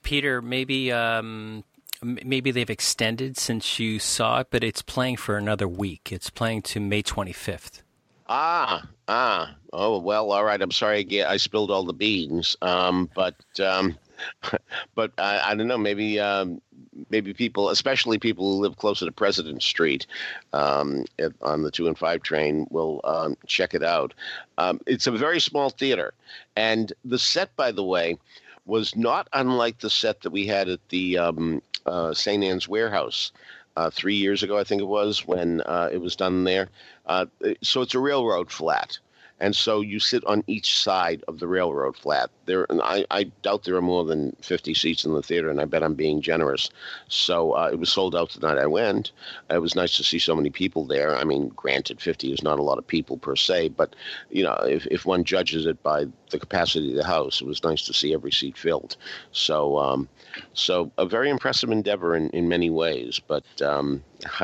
Peter, 0.04 0.42
maybe 0.42 0.92
um, 0.92 1.64
maybe 2.04 2.52
they've 2.52 2.70
extended 2.70 3.38
since 3.38 3.80
you 3.80 4.00
saw 4.00 4.40
it, 4.40 4.48
but 4.50 4.64
it's 4.64 4.82
playing 4.82 5.18
for 5.18 5.38
another 5.38 5.68
week. 5.68 6.12
It's 6.12 6.30
playing 6.30 6.64
to 6.64 6.80
May 6.80 7.04
25th. 7.04 7.82
Ah, 8.28 8.88
ah. 9.08 9.56
Oh, 9.72 10.00
well, 10.00 10.32
all 10.32 10.44
right. 10.44 10.62
I'm 10.62 10.72
sorry 10.72 11.24
I, 11.24 11.38
spilled 11.38 11.70
all 11.70 11.84
the 11.84 11.94
beans. 11.94 12.56
Um, 12.62 13.10
but 13.14 13.36
um, 13.60 13.98
but 14.96 15.12
I, 15.18 15.52
I, 15.52 15.56
don't 15.56 15.68
know. 15.68 15.78
Maybe 15.78 16.20
um, 16.20 16.62
maybe 17.10 17.34
people, 17.34 17.70
especially 17.70 18.18
people 18.18 18.52
who 18.52 18.62
live 18.62 18.78
closer 18.78 19.06
to 19.06 19.12
President 19.12 19.62
Street 19.62 20.08
um, 20.54 21.06
on 21.42 21.64
the 21.64 21.72
two 21.72 21.88
and 21.88 21.98
five 21.98 22.24
train, 22.24 22.68
will 22.72 23.02
um, 23.04 23.38
check 23.46 23.74
it 23.74 23.84
out. 23.84 24.14
Um, 24.58 24.80
it's 24.88 25.08
a 25.08 25.12
very 25.12 25.40
small 25.40 25.70
theater, 25.70 26.14
and 26.56 26.94
the 27.04 27.20
set, 27.20 27.56
by 27.56 27.72
the 27.72 27.84
way, 27.84 28.18
was 28.66 28.96
not 28.96 29.28
unlike 29.34 29.80
the 29.80 29.90
set 29.90 30.22
that 30.22 30.32
we 30.32 30.48
had 30.48 30.70
at 30.70 30.80
the 30.90 31.18
um, 31.18 31.62
uh, 31.86 32.14
St. 32.14 32.44
Anne's 32.44 32.68
Warehouse. 32.68 33.32
Uh, 33.78 33.90
three 33.90 34.16
years 34.16 34.42
ago, 34.42 34.58
I 34.58 34.64
think 34.64 34.82
it 34.82 34.86
was, 34.86 35.28
when 35.28 35.60
uh, 35.60 35.90
it 35.92 35.98
was 35.98 36.16
done 36.16 36.46
there. 36.46 36.70
Uh, 37.06 37.26
so 37.62 37.82
it's 37.82 37.94
a 37.94 38.00
railroad 38.00 38.50
flat 38.50 39.00
and 39.40 39.56
so 39.56 39.82
you 39.82 40.00
sit 40.00 40.24
on 40.26 40.44
each 40.48 40.78
side 40.78 41.24
of 41.28 41.40
the 41.40 41.48
railroad 41.48 41.98
flat. 41.98 42.30
There, 42.46 42.66
I, 42.82 43.06
I, 43.12 43.24
doubt 43.42 43.64
there 43.64 43.76
are 43.76 43.82
more 43.82 44.06
than 44.06 44.34
50 44.42 44.74
seats 44.74 45.04
in 45.04 45.14
the 45.14 45.22
theater, 45.22 45.50
and 45.50 45.60
I 45.60 45.66
bet 45.66 45.84
I'm 45.84 45.94
being 45.94 46.22
generous. 46.22 46.70
So 47.10 47.52
uh, 47.52 47.70
it 47.72 47.78
was 47.78 47.90
sold 47.90 48.16
out 48.16 48.30
the 48.30 48.48
night 48.48 48.58
I 48.58 48.66
went. 48.66 49.12
It 49.50 49.58
was 49.58 49.76
nice 49.76 49.98
to 49.98 50.06
see 50.06 50.20
so 50.20 50.36
many 50.36 50.50
people 50.50 50.86
there. 50.86 51.16
I 51.18 51.26
mean, 51.26 51.50
granted, 51.50 52.00
50 52.00 52.32
is 52.32 52.44
not 52.44 52.60
a 52.60 52.64
lot 52.64 52.78
of 52.78 52.88
people 52.88 53.18
per 53.18 53.36
se, 53.36 53.70
but 53.70 53.96
you 54.30 54.44
know, 54.44 54.54
if 54.64 54.86
if 54.88 55.06
one 55.06 55.26
judges 55.26 55.66
it 55.66 55.82
by 55.84 56.06
the 56.30 56.40
capacity 56.40 56.92
of 56.92 56.98
the 56.98 57.06
house, 57.06 57.42
it 57.42 57.48
was 57.48 57.64
nice 57.64 57.86
to 57.88 57.94
see 57.94 58.14
every 58.14 58.32
seat 58.32 58.58
filled. 58.58 58.96
So, 59.34 59.78
um, 59.78 60.08
so 60.54 60.92
a 60.98 61.06
very 61.06 61.30
impressive 61.30 61.72
endeavor 61.72 62.16
in, 62.16 62.30
in 62.30 62.48
many 62.48 62.70
ways, 62.70 63.20
but. 63.28 63.46
Um, 63.62 64.04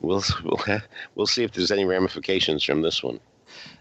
we'll, 0.00 0.22
we'll, 0.44 0.60
we'll 1.14 1.26
see 1.26 1.42
if 1.42 1.52
there's 1.52 1.72
any 1.72 1.84
ramifications 1.84 2.62
from 2.62 2.82
this 2.82 3.02
one 3.02 3.18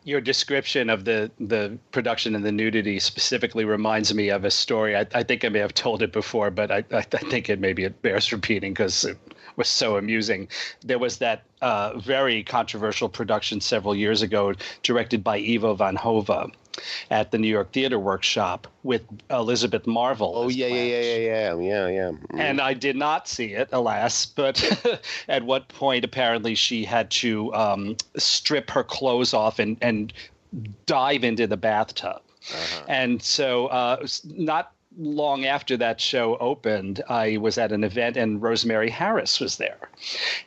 your 0.03 0.21
description 0.21 0.89
of 0.89 1.05
the 1.05 1.31
the 1.39 1.77
production 1.91 2.35
and 2.35 2.43
the 2.43 2.51
nudity 2.51 2.99
specifically 2.99 3.65
reminds 3.65 4.13
me 4.13 4.29
of 4.29 4.45
a 4.45 4.51
story. 4.51 4.95
I, 4.95 5.05
I 5.13 5.23
think 5.23 5.45
I 5.45 5.49
may 5.49 5.59
have 5.59 5.73
told 5.73 6.01
it 6.01 6.11
before, 6.11 6.51
but 6.51 6.71
I, 6.71 6.83
I 6.91 7.01
think 7.01 7.49
it 7.49 7.59
maybe 7.59 7.83
it 7.83 8.01
bears 8.01 8.31
repeating 8.31 8.73
because 8.73 9.05
it 9.05 9.17
was 9.55 9.67
so 9.67 9.97
amusing. 9.97 10.47
There 10.81 10.99
was 10.99 11.17
that 11.17 11.43
uh, 11.61 11.97
very 11.97 12.43
controversial 12.43 13.09
production 13.09 13.61
several 13.61 13.95
years 13.95 14.21
ago, 14.21 14.53
directed 14.83 15.23
by 15.23 15.37
Ivo 15.37 15.73
van 15.75 15.95
Hove 15.95 16.51
at 17.09 17.31
the 17.31 17.37
New 17.37 17.47
York 17.47 17.71
Theater 17.71 17.99
Workshop 17.99 18.67
with 18.83 19.01
Elizabeth 19.29 19.85
Marvel. 19.85 20.33
Oh 20.35 20.49
yeah, 20.49 20.67
yeah, 20.67 20.83
yeah, 20.83 21.01
yeah, 21.01 21.17
yeah, 21.17 21.53
yeah, 21.53 21.87
yeah. 21.87 22.11
Mm. 22.11 22.39
And 22.39 22.61
I 22.61 22.73
did 22.73 22.95
not 22.95 23.27
see 23.27 23.53
it, 23.53 23.69
alas. 23.71 24.25
But 24.25 25.01
at 25.27 25.43
what 25.43 25.67
point, 25.67 26.05
apparently, 26.05 26.55
she 26.55 26.83
had 26.83 27.11
to 27.11 27.53
um, 27.53 27.97
strip 28.17 28.69
her 28.71 28.83
clothes 28.83 29.33
off 29.33 29.59
and 29.59 29.77
and 29.81 30.13
dive 30.85 31.23
into 31.23 31.47
the 31.47 31.57
bathtub. 31.57 32.21
Uh-huh. 32.53 32.85
And 32.87 33.21
so, 33.21 33.67
uh, 33.67 34.05
not 34.25 34.73
long 34.97 35.45
after 35.45 35.77
that 35.77 36.01
show 36.01 36.37
opened, 36.37 37.01
I 37.07 37.37
was 37.37 37.57
at 37.57 37.71
an 37.71 37.83
event 37.83 38.17
and 38.17 38.41
Rosemary 38.41 38.89
Harris 38.89 39.39
was 39.39 39.57
there. 39.57 39.77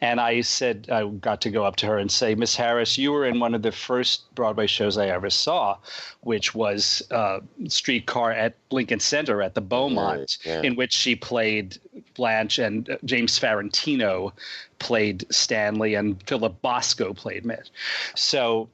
And 0.01 0.21
I 0.21 0.43
said, 0.43 0.89
I 0.91 1.07
got 1.07 1.41
to 1.43 1.51
go 1.51 1.65
up 1.65 1.77
to 1.77 1.87
her 1.87 1.99
and 1.99 2.11
say, 2.11 2.35
Miss 2.35 2.55
Harris, 2.55 2.99
you 2.99 3.13
were 3.13 3.25
in 3.25 3.41
one 3.41 3.55
of 3.55 3.63
the 3.63 3.73
first 3.73 4.35
Broadway 4.35 4.67
shows 4.67 4.99
I 4.99 5.09
ever 5.09 5.31
saw, 5.31 5.79
which 6.21 6.55
was 6.55 7.03
uh, 7.11 7.41
Streetcar 7.69 8.33
at 8.33 8.55
Lincoln 8.71 9.01
Center 9.01 9.41
at 9.41 9.55
the 9.55 9.61
Beaumont, 9.61 10.39
yeah. 10.45 10.61
in 10.63 10.77
which 10.77 10.93
she 10.93 11.17
played 11.17 11.79
Blanche 12.15 12.59
and 12.59 12.91
uh, 12.91 12.99
James 13.05 13.39
Farentino 13.39 14.33
played 14.79 15.25
Stanley 15.31 15.95
and 15.95 16.23
Philip 16.27 16.61
Bosco 16.61 17.15
played 17.15 17.47
Mitch. 17.47 17.71
So 18.15 18.69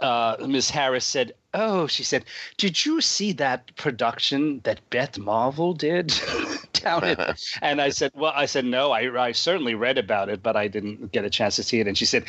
uh, 0.00 0.36
Ms. 0.40 0.70
Harris 0.70 1.04
said, 1.04 1.34
"Oh," 1.54 1.86
she 1.86 2.02
said, 2.02 2.24
"Did 2.56 2.84
you 2.84 3.00
see 3.00 3.30
that 3.34 3.76
production 3.76 4.60
that 4.64 4.80
Beth 4.90 5.16
Marvel 5.16 5.72
did 5.72 6.12
down 6.72 7.04
at?" 7.04 7.40
and 7.62 7.80
I 7.80 7.90
said, 7.90 8.10
"Well, 8.14 8.32
I 8.34 8.46
said 8.46 8.64
no. 8.64 8.90
I, 8.90 9.28
I 9.28 9.30
certainly 9.30 9.76
read 9.76 9.96
about 9.96 10.28
it, 10.28 10.42
but 10.42 10.56
I 10.56 10.66
didn't 10.66 11.12
get 11.12 11.24
a 11.24 11.30
chance 11.30 11.54
to 11.56 11.62
see 11.62 11.78
it." 11.78 11.86
And 11.86 11.96
she 11.96 12.06
said, 12.06 12.24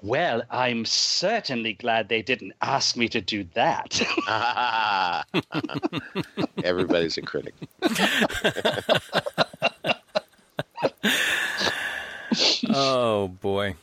"Well, 0.00 0.42
I'm 0.50 0.86
certainly 0.86 1.74
glad 1.74 2.08
they 2.08 2.22
didn't 2.22 2.54
ask 2.62 2.96
me 2.96 3.06
to 3.10 3.20
do 3.20 3.44
that." 3.52 4.00
Everybody's 6.64 7.18
a 7.18 7.22
critic. 7.22 7.54
oh 12.70 13.28
boy. 13.28 13.74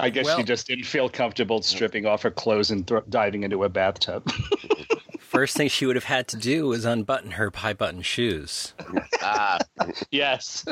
I 0.00 0.10
guess 0.10 0.24
well, 0.24 0.38
she 0.38 0.44
just 0.44 0.66
didn't 0.66 0.84
feel 0.84 1.08
comfortable 1.08 1.62
stripping 1.62 2.06
off 2.06 2.22
her 2.22 2.30
clothes 2.30 2.70
and 2.70 2.86
th- 2.86 3.04
diving 3.08 3.42
into 3.42 3.64
a 3.64 3.68
bathtub. 3.68 4.30
First 5.20 5.56
thing 5.56 5.68
she 5.68 5.86
would 5.86 5.96
have 5.96 6.04
had 6.04 6.26
to 6.28 6.36
do 6.36 6.66
was 6.66 6.84
unbutton 6.84 7.32
her 7.32 7.52
high 7.54 7.72
button 7.72 8.02
shoes. 8.02 8.74
ah, 9.22 9.58
yes. 10.10 10.64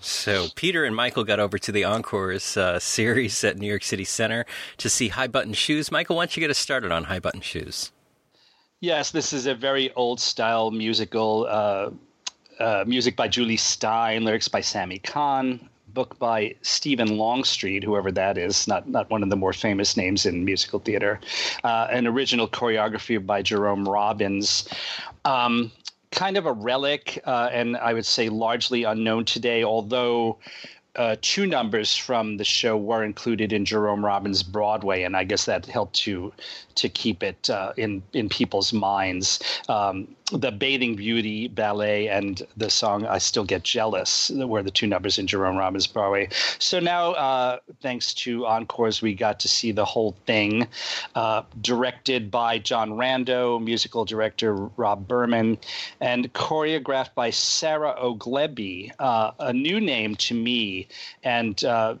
So 0.00 0.48
Peter 0.54 0.84
and 0.84 0.94
Michael 0.94 1.24
got 1.24 1.40
over 1.40 1.58
to 1.58 1.72
the 1.72 1.84
Encores 1.84 2.56
uh, 2.56 2.78
series 2.78 3.42
at 3.44 3.58
New 3.58 3.68
York 3.68 3.84
City 3.84 4.04
Center 4.04 4.44
to 4.78 4.88
see 4.88 5.08
High 5.08 5.26
Button 5.26 5.52
Shoes. 5.52 5.90
Michael, 5.90 6.16
why 6.16 6.22
don't 6.22 6.36
you 6.36 6.40
get 6.40 6.50
us 6.50 6.58
started 6.58 6.92
on 6.92 7.04
High 7.04 7.18
Button 7.18 7.40
Shoes? 7.40 7.92
Yes, 8.80 9.10
this 9.10 9.32
is 9.32 9.46
a 9.46 9.54
very 9.54 9.92
old 9.94 10.20
style 10.20 10.70
musical. 10.70 11.46
Uh, 11.48 11.90
uh, 12.58 12.84
music 12.86 13.16
by 13.16 13.28
Jule 13.28 13.56
Styne, 13.56 14.22
lyrics 14.22 14.48
by 14.48 14.60
Sammy 14.60 14.98
Cahn, 14.98 15.68
book 15.96 16.18
by 16.18 16.54
Stephen 16.60 17.16
Longstreet, 17.16 17.82
whoever 17.82 18.12
that 18.12 18.36
is, 18.36 18.68
not 18.68 18.86
not 18.88 19.10
one 19.10 19.22
of 19.22 19.30
the 19.30 19.36
more 19.36 19.54
famous 19.54 19.96
names 19.96 20.26
in 20.26 20.44
musical 20.44 20.78
theater. 20.78 21.18
Uh, 21.64 21.88
an 21.90 22.06
original 22.06 22.46
choreography 22.46 23.18
by 23.24 23.42
Jerome 23.42 23.88
Robbins. 23.88 24.68
Um, 25.24 25.72
kind 26.12 26.36
of 26.36 26.46
a 26.46 26.52
relic, 26.52 27.20
uh, 27.24 27.48
and 27.50 27.76
I 27.76 27.92
would 27.94 28.06
say 28.06 28.28
largely 28.28 28.84
unknown 28.84 29.24
today, 29.24 29.64
although 29.64 30.38
uh, 30.96 31.16
two 31.20 31.46
numbers 31.46 31.94
from 31.96 32.36
the 32.36 32.44
show 32.44 32.76
were 32.76 33.04
included 33.04 33.52
in 33.52 33.64
Jerome 33.64 34.04
Robbins' 34.04 34.42
Broadway, 34.42 35.02
and 35.02 35.16
I 35.16 35.24
guess 35.24 35.44
that 35.44 35.66
helped 35.66 35.94
to 35.96 36.32
to 36.76 36.88
keep 36.88 37.22
it 37.22 37.48
uh, 37.50 37.72
in 37.76 38.02
in 38.12 38.28
people's 38.28 38.72
minds. 38.72 39.40
Um, 39.68 40.08
the 40.32 40.50
Bathing 40.50 40.96
Beauty 40.96 41.46
ballet 41.46 42.08
and 42.08 42.42
the 42.56 42.68
song 42.68 43.06
"I 43.06 43.18
Still 43.18 43.44
Get 43.44 43.62
Jealous" 43.62 44.30
were 44.30 44.62
the 44.62 44.70
two 44.70 44.86
numbers 44.86 45.18
in 45.18 45.26
Jerome 45.26 45.56
Robbins' 45.56 45.86
Broadway. 45.86 46.28
So 46.58 46.80
now, 46.80 47.12
uh, 47.12 47.58
thanks 47.80 48.12
to 48.14 48.46
Encores, 48.46 49.00
we 49.00 49.14
got 49.14 49.38
to 49.40 49.48
see 49.48 49.70
the 49.70 49.84
whole 49.84 50.16
thing, 50.26 50.66
uh, 51.14 51.42
directed 51.60 52.30
by 52.30 52.58
John 52.58 52.92
Rando, 52.92 53.62
musical 53.62 54.04
director 54.04 54.54
Rob 54.54 55.06
Berman, 55.06 55.58
and 56.00 56.32
choreographed 56.34 57.14
by 57.14 57.30
Sarah 57.30 57.94
Ogleby, 58.00 58.90
uh, 58.98 59.30
a 59.38 59.52
new 59.52 59.80
name 59.80 60.16
to 60.16 60.34
me, 60.34 60.85
and 61.22 61.62
uh, 61.64 61.96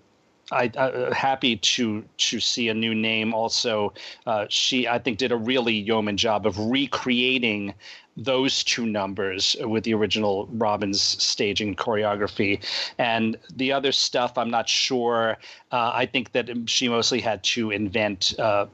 I, 0.52 0.68
uh, 0.76 1.12
happy 1.12 1.56
to 1.56 2.04
to 2.18 2.40
see 2.40 2.68
a 2.68 2.74
new 2.74 2.94
name. 2.94 3.34
Also, 3.34 3.92
uh, 4.26 4.46
she 4.48 4.86
I 4.86 4.98
think 4.98 5.18
did 5.18 5.32
a 5.32 5.36
really 5.36 5.74
yeoman 5.74 6.16
job 6.16 6.46
of 6.46 6.58
recreating 6.58 7.74
those 8.18 8.64
two 8.64 8.86
numbers 8.86 9.56
with 9.60 9.84
the 9.84 9.92
original 9.92 10.46
Robbins 10.52 11.02
staging 11.02 11.74
choreography, 11.74 12.64
and 12.96 13.36
the 13.54 13.72
other 13.72 13.92
stuff 13.92 14.38
I'm 14.38 14.50
not 14.50 14.68
sure. 14.68 15.36
Uh, 15.72 15.90
I 15.92 16.06
think 16.06 16.32
that 16.32 16.48
she 16.66 16.88
mostly 16.88 17.20
had 17.20 17.42
to 17.42 17.72
invent 17.72 18.38
uh, 18.38 18.66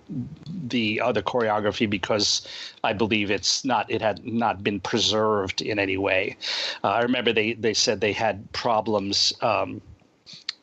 the 0.69 1.01
other 1.01 1.23
choreography 1.23 1.89
because 1.89 2.47
I 2.85 2.93
believe 2.93 3.31
it's 3.31 3.65
not 3.65 3.91
it 3.91 4.03
had 4.03 4.25
not 4.27 4.63
been 4.63 4.79
preserved 4.79 5.63
in 5.63 5.79
any 5.79 5.97
way. 5.97 6.37
Uh, 6.85 6.89
I 6.89 7.01
remember 7.01 7.33
they 7.33 7.55
they 7.55 7.75
said 7.75 8.03
they 8.03 8.13
had 8.13 8.53
problems. 8.53 9.33
Um, 9.41 9.81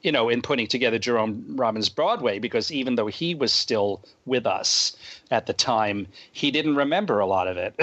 you 0.02 0.12
know, 0.12 0.30
in 0.30 0.42
putting 0.42 0.68
together 0.68 1.00
Jerome 1.00 1.44
Robbins 1.56 1.90
Broadway, 1.90 2.40
because 2.40 2.72
even 2.72 2.96
though 2.96 3.08
he 3.08 3.36
was 3.36 3.52
still 3.52 4.02
with 4.26 4.46
us 4.46 4.96
at 5.32 5.46
the 5.46 5.54
time, 5.54 6.08
he 6.32 6.52
didn't 6.52 6.76
remember 6.76 7.20
a 7.20 7.26
lot 7.26 7.48
of 7.48 7.58
it, 7.58 7.76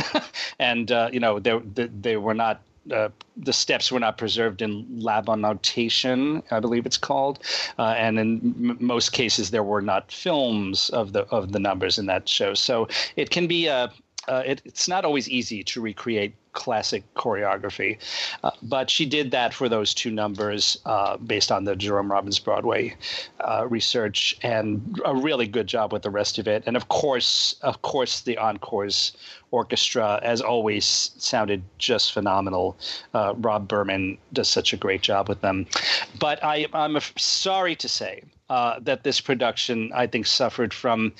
and 0.59 0.91
uh, 0.91 1.11
you 1.13 1.21
know, 1.21 1.39
they, 1.39 1.59
they, 2.01 2.17
were 2.17 2.35
not. 2.35 2.63
Uh, 2.91 3.09
the 3.37 3.53
steps 3.53 3.91
were 3.91 3.99
not 3.99 4.17
preserved 4.17 4.63
in 4.63 4.87
Labanotation, 5.01 6.41
I 6.53 6.61
believe 6.61 6.87
it's 6.87 6.97
called, 6.97 7.41
uh, 7.81 7.95
and 7.99 8.17
in 8.17 8.71
m- 8.71 8.79
most 8.81 9.13
cases 9.13 9.51
there 9.51 9.65
were 9.65 9.83
not 9.83 10.13
films 10.13 10.89
of 10.91 11.13
the 11.13 11.23
of 11.27 11.51
the 11.51 11.59
numbers 11.59 11.99
in 11.99 12.07
that 12.07 12.29
show. 12.29 12.55
So 12.55 12.87
it 13.17 13.31
can 13.31 13.49
be 13.49 13.67
a 13.67 13.91
uh, 14.29 14.43
it, 14.45 14.63
it's 14.65 14.89
not 14.89 15.05
always 15.05 15.29
easy 15.29 15.63
to 15.65 15.81
recreate 15.81 16.35
classic 16.53 17.03
choreography, 17.15 17.99
uh, 18.43 18.51
but 18.63 18.89
she 18.89 19.05
did 19.05 19.31
that 19.31 19.53
for 19.53 19.69
those 19.69 19.93
two 19.93 20.11
numbers 20.11 20.79
uh, 20.87 21.17
based 21.19 21.53
on 21.53 21.65
the 21.65 21.77
Jerome 21.77 22.11
Robbins 22.11 22.39
Broadway 22.39 22.97
uh, 23.41 23.67
research, 23.69 24.37
and 24.43 25.01
a 25.05 25.15
really 25.15 25.47
good 25.47 25.67
job 25.67 25.93
with 25.93 26.03
the 26.03 26.11
rest 26.11 26.39
of 26.39 26.49
it. 26.49 26.63
And 26.67 26.77
of 26.77 26.89
course, 26.89 27.57
of 27.63 27.83
course, 27.83 28.23
the 28.23 28.39
encores 28.39 29.13
orchestra, 29.51 30.19
as 30.23 30.41
always, 30.41 31.11
sounded 31.19 31.63
just 31.79 32.13
phenomenal. 32.13 32.77
Uh, 33.15 33.35
Rob 33.37 33.69
Berman 33.69 34.19
does 34.33 34.49
such 34.49 34.73
a 34.73 34.77
great 34.77 35.03
job 35.03 35.29
with 35.29 35.41
them. 35.41 35.67
But 36.19 36.43
I, 36.43 36.67
I'm 36.73 36.99
sorry 37.17 37.77
to 37.77 37.89
say 37.89 38.23
uh, 38.49 38.79
that 38.81 39.03
this 39.03 39.21
production, 39.21 39.91
I 39.95 40.07
think, 40.07 40.27
suffered 40.27 40.73
from 40.73 41.13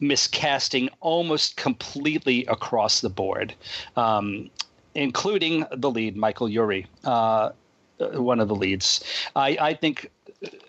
miscasting 0.00 0.88
almost 1.00 1.56
completely 1.56 2.44
across 2.46 3.00
the 3.00 3.10
board, 3.10 3.54
um, 3.96 4.50
including 4.94 5.64
the 5.72 5.90
lead, 5.90 6.16
Michael 6.16 6.48
Urie, 6.48 6.86
uh, 7.04 7.50
one 7.98 8.40
of 8.40 8.48
the 8.48 8.54
leads. 8.54 9.04
I, 9.36 9.56
I, 9.60 9.74
think 9.74 10.10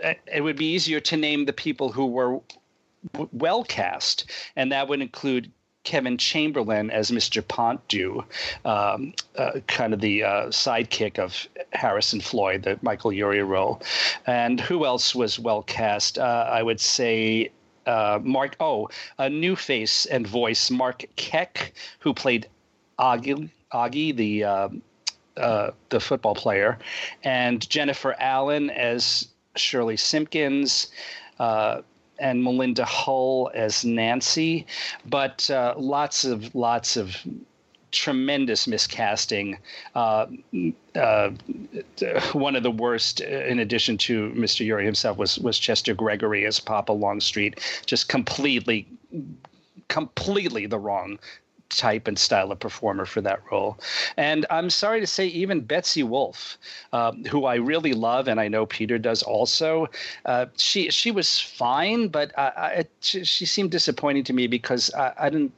it 0.01 0.43
would 0.43 0.57
be 0.57 0.71
easier 0.71 0.99
to 1.01 1.17
name 1.17 1.45
the 1.45 1.53
people 1.53 1.91
who 1.91 2.05
were 2.05 2.39
well 3.31 3.63
cast, 3.63 4.31
and 4.55 4.71
that 4.71 4.87
would 4.87 5.01
include 5.01 5.51
Kevin 5.83 6.17
Chamberlin 6.17 6.89
as 6.89 7.11
Mr. 7.11 7.41
Pontdue, 7.43 8.23
um, 8.65 9.13
uh, 9.37 9.59
kind 9.67 9.93
of 9.93 10.01
the 10.01 10.23
uh, 10.23 10.45
sidekick 10.47 11.19
of 11.19 11.47
Harrison 11.73 12.19
Floyd, 12.19 12.63
the 12.63 12.77
Michael 12.81 13.13
Urie 13.13 13.43
role. 13.43 13.81
And 14.25 14.59
who 14.59 14.85
else 14.85 15.13
was 15.15 15.39
well 15.39 15.61
cast? 15.61 16.17
Uh, 16.17 16.47
I 16.49 16.63
would 16.63 16.81
say 16.81 17.51
uh, 17.85 18.19
Mark. 18.23 18.55
Oh, 18.59 18.89
a 19.17 19.29
new 19.29 19.55
face 19.55 20.05
and 20.05 20.25
voice, 20.27 20.71
Mark 20.71 21.05
Keck, 21.15 21.73
who 21.99 22.13
played 22.13 22.47
Augie, 22.99 23.49
Augie 23.73 24.15
the 24.15 24.43
uh, 24.43 24.69
uh, 25.37 25.71
the 25.89 25.99
football 25.99 26.35
player, 26.35 26.77
and 27.23 27.67
Jennifer 27.69 28.15
Allen 28.19 28.69
as 28.69 29.27
Shirley 29.55 29.97
Simpkins. 29.97 30.87
Uh, 31.39 31.81
and 32.17 32.41
Melinda 32.41 32.85
Hull 32.85 33.51
as 33.53 33.83
Nancy, 33.83 34.65
but 35.05 35.49
uh, 35.49 35.75
lots 35.77 36.23
of 36.23 36.55
lots 36.55 36.95
of 36.95 37.17
tremendous 37.95 38.67
miscasting. 38.67 39.57
Uh, 39.95 40.27
uh, 40.95 41.31
one 42.33 42.55
of 42.55 42.63
the 42.63 42.71
worst, 42.71 43.21
in 43.21 43.59
addition 43.59 43.97
to 43.97 44.31
Mr. 44.31 44.65
Urie 44.65 44.85
himself, 44.85 45.17
was 45.17 45.39
was 45.39 45.57
Chester 45.57 45.93
Gregory 45.93 46.45
as 46.45 46.59
Papa 46.59 46.91
Longstreet. 46.91 47.59
Just 47.85 48.09
completely, 48.09 48.87
completely 49.87 50.65
the 50.65 50.79
wrong 50.79 51.19
type 51.69 52.07
and 52.07 52.17
style 52.17 52.51
of 52.51 52.59
performer 52.59 53.05
for 53.05 53.21
that 53.21 53.39
role. 53.51 53.77
And 54.17 54.45
I'm 54.49 54.69
sorry 54.69 54.99
to 54.99 55.07
say, 55.07 55.27
even 55.27 55.61
Betsy 55.61 56.03
Wolfe, 56.03 56.57
uh, 56.93 57.11
who 57.29 57.45
I 57.45 57.55
really 57.55 57.93
love, 57.93 58.27
and 58.27 58.39
I 58.39 58.47
know 58.47 58.65
Peter 58.65 58.97
does 58.97 59.23
also, 59.23 59.87
uh, 60.25 60.45
she 60.57 60.89
she 60.89 61.11
was 61.11 61.39
fine, 61.39 62.07
but 62.07 62.37
I, 62.37 62.41
I, 62.41 62.85
she, 63.01 63.23
she, 63.23 63.45
seemed 63.45 63.71
disappointing 63.71 64.23
to 64.25 64.33
me 64.33 64.47
because 64.47 64.93
I, 64.93 65.13
I, 65.17 65.29
didn't 65.29 65.53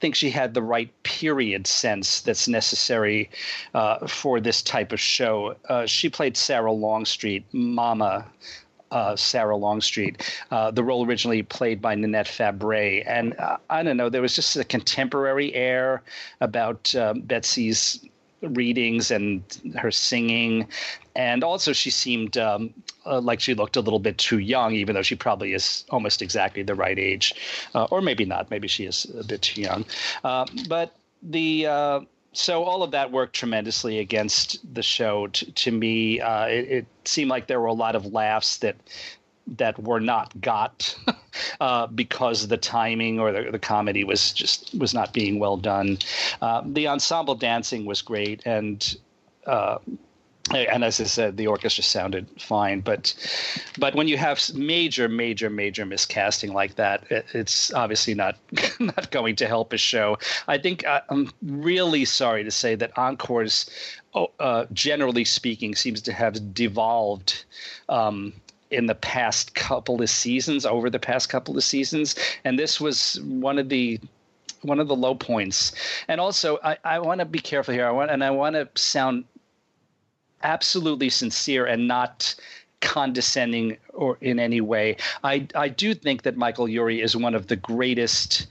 think 0.00 0.14
she 0.14 0.30
had 0.30 0.54
the 0.54 0.62
right 0.62 0.90
period 1.02 1.66
sense 1.66 2.20
that's 2.20 2.48
necessary 2.48 3.30
uh, 3.74 4.06
for 4.06 4.40
this 4.40 4.62
type 4.62 4.92
of 4.92 5.00
show. 5.00 5.54
Uh, 5.68 5.86
she 5.86 6.08
played 6.08 6.36
Sarah 6.36 6.72
Longstreet, 6.72 7.44
Mama 7.52 8.26
uh, 8.90 9.16
Sarah 9.16 9.56
Longstreet, 9.56 10.40
uh, 10.50 10.70
the 10.70 10.84
role 10.84 11.06
originally 11.06 11.42
played 11.42 11.80
by 11.80 11.94
Nanette 11.94 12.26
Fabray. 12.26 13.04
And 13.06 13.38
uh, 13.38 13.58
I 13.70 13.82
don't 13.82 13.96
know, 13.96 14.08
there 14.08 14.22
was 14.22 14.34
just 14.34 14.56
a 14.56 14.64
contemporary 14.64 15.54
air 15.54 16.02
about 16.40 16.94
um, 16.94 17.20
Betsy's 17.20 18.04
readings 18.42 19.10
and 19.10 19.42
her 19.76 19.90
singing. 19.90 20.68
And 21.16 21.42
also, 21.42 21.72
she 21.72 21.90
seemed 21.90 22.38
um, 22.38 22.72
uh, 23.04 23.20
like 23.20 23.40
she 23.40 23.54
looked 23.54 23.76
a 23.76 23.80
little 23.80 23.98
bit 23.98 24.18
too 24.18 24.38
young, 24.38 24.74
even 24.74 24.94
though 24.94 25.02
she 25.02 25.16
probably 25.16 25.52
is 25.52 25.84
almost 25.90 26.22
exactly 26.22 26.62
the 26.62 26.74
right 26.74 26.98
age. 26.98 27.34
Uh, 27.74 27.84
or 27.90 28.00
maybe 28.00 28.24
not. 28.24 28.50
Maybe 28.50 28.68
she 28.68 28.84
is 28.84 29.06
a 29.18 29.24
bit 29.24 29.42
too 29.42 29.60
young. 29.60 29.84
Uh, 30.22 30.46
but 30.68 30.94
the 31.22 32.06
so 32.38 32.62
all 32.62 32.84
of 32.84 32.92
that 32.92 33.10
worked 33.10 33.34
tremendously 33.34 33.98
against 33.98 34.58
the 34.72 34.82
show. 34.82 35.26
T- 35.26 35.50
to 35.50 35.72
me, 35.72 36.20
uh, 36.20 36.46
it, 36.46 36.70
it, 36.70 36.86
seemed 37.04 37.30
like 37.30 37.48
there 37.48 37.60
were 37.60 37.66
a 37.66 37.72
lot 37.72 37.96
of 37.96 38.06
laughs 38.06 38.58
that 38.58 38.76
that 39.56 39.82
were 39.82 39.98
not 39.98 40.40
got 40.40 40.94
uh, 41.60 41.86
because 41.88 42.46
the 42.46 42.56
timing 42.56 43.18
or 43.18 43.32
the, 43.32 43.50
the 43.50 43.58
comedy 43.58 44.04
was 44.04 44.32
just 44.32 44.72
was 44.78 44.94
not 44.94 45.12
being 45.12 45.40
well 45.40 45.56
done. 45.56 45.98
Uh, 46.40 46.62
the 46.64 46.86
ensemble 46.86 47.34
dancing 47.34 47.84
was 47.84 48.02
great, 48.02 48.40
and 48.46 48.96
uh, 49.46 49.78
and 50.54 50.84
as 50.84 51.00
I 51.00 51.04
said, 51.04 51.36
the 51.36 51.46
orchestra 51.46 51.84
sounded 51.84 52.26
fine, 52.40 52.80
but 52.80 53.14
but 53.78 53.94
when 53.94 54.08
you 54.08 54.16
have 54.16 54.42
major, 54.54 55.08
major, 55.08 55.50
major 55.50 55.84
miscasting 55.84 56.52
like 56.52 56.76
that, 56.76 57.04
it's 57.10 57.72
obviously 57.72 58.14
not 58.14 58.36
not 58.80 59.10
going 59.10 59.36
to 59.36 59.46
help 59.46 59.72
a 59.72 59.78
show. 59.78 60.18
I 60.46 60.58
think 60.58 60.86
uh, 60.86 61.02
I'm 61.08 61.30
really 61.42 62.04
sorry 62.04 62.44
to 62.44 62.50
say 62.50 62.74
that 62.76 62.96
encores, 62.96 63.68
oh, 64.14 64.30
uh, 64.40 64.66
generally 64.72 65.24
speaking, 65.24 65.74
seems 65.74 66.00
to 66.02 66.12
have 66.12 66.54
devolved. 66.54 67.44
Um, 67.88 68.34
in 68.70 68.84
the 68.84 68.94
past 68.94 69.54
couple 69.54 70.02
of 70.02 70.10
seasons, 70.10 70.66
over 70.66 70.90
the 70.90 70.98
past 70.98 71.30
couple 71.30 71.56
of 71.56 71.64
seasons, 71.64 72.14
and 72.44 72.58
this 72.58 72.78
was 72.78 73.18
one 73.22 73.58
of 73.58 73.70
the 73.70 73.98
one 74.60 74.78
of 74.78 74.88
the 74.88 74.96
low 74.96 75.14
points. 75.14 75.72
And 76.06 76.20
also, 76.20 76.58
I, 76.62 76.76
I 76.84 76.98
want 76.98 77.20
to 77.20 77.24
be 77.24 77.38
careful 77.38 77.72
here. 77.72 77.86
I 77.86 77.90
want 77.90 78.10
and 78.10 78.22
I 78.22 78.30
want 78.30 78.56
to 78.56 78.68
sound 78.74 79.24
absolutely 80.42 81.10
sincere 81.10 81.66
and 81.66 81.88
not 81.88 82.34
condescending 82.80 83.76
or 83.92 84.18
in 84.20 84.38
any 84.38 84.60
way. 84.60 84.96
I 85.24 85.46
I 85.54 85.68
do 85.68 85.94
think 85.94 86.22
that 86.22 86.36
Michael 86.36 86.68
Urie 86.68 87.00
is 87.00 87.16
one 87.16 87.34
of 87.34 87.48
the 87.48 87.56
greatest 87.56 88.46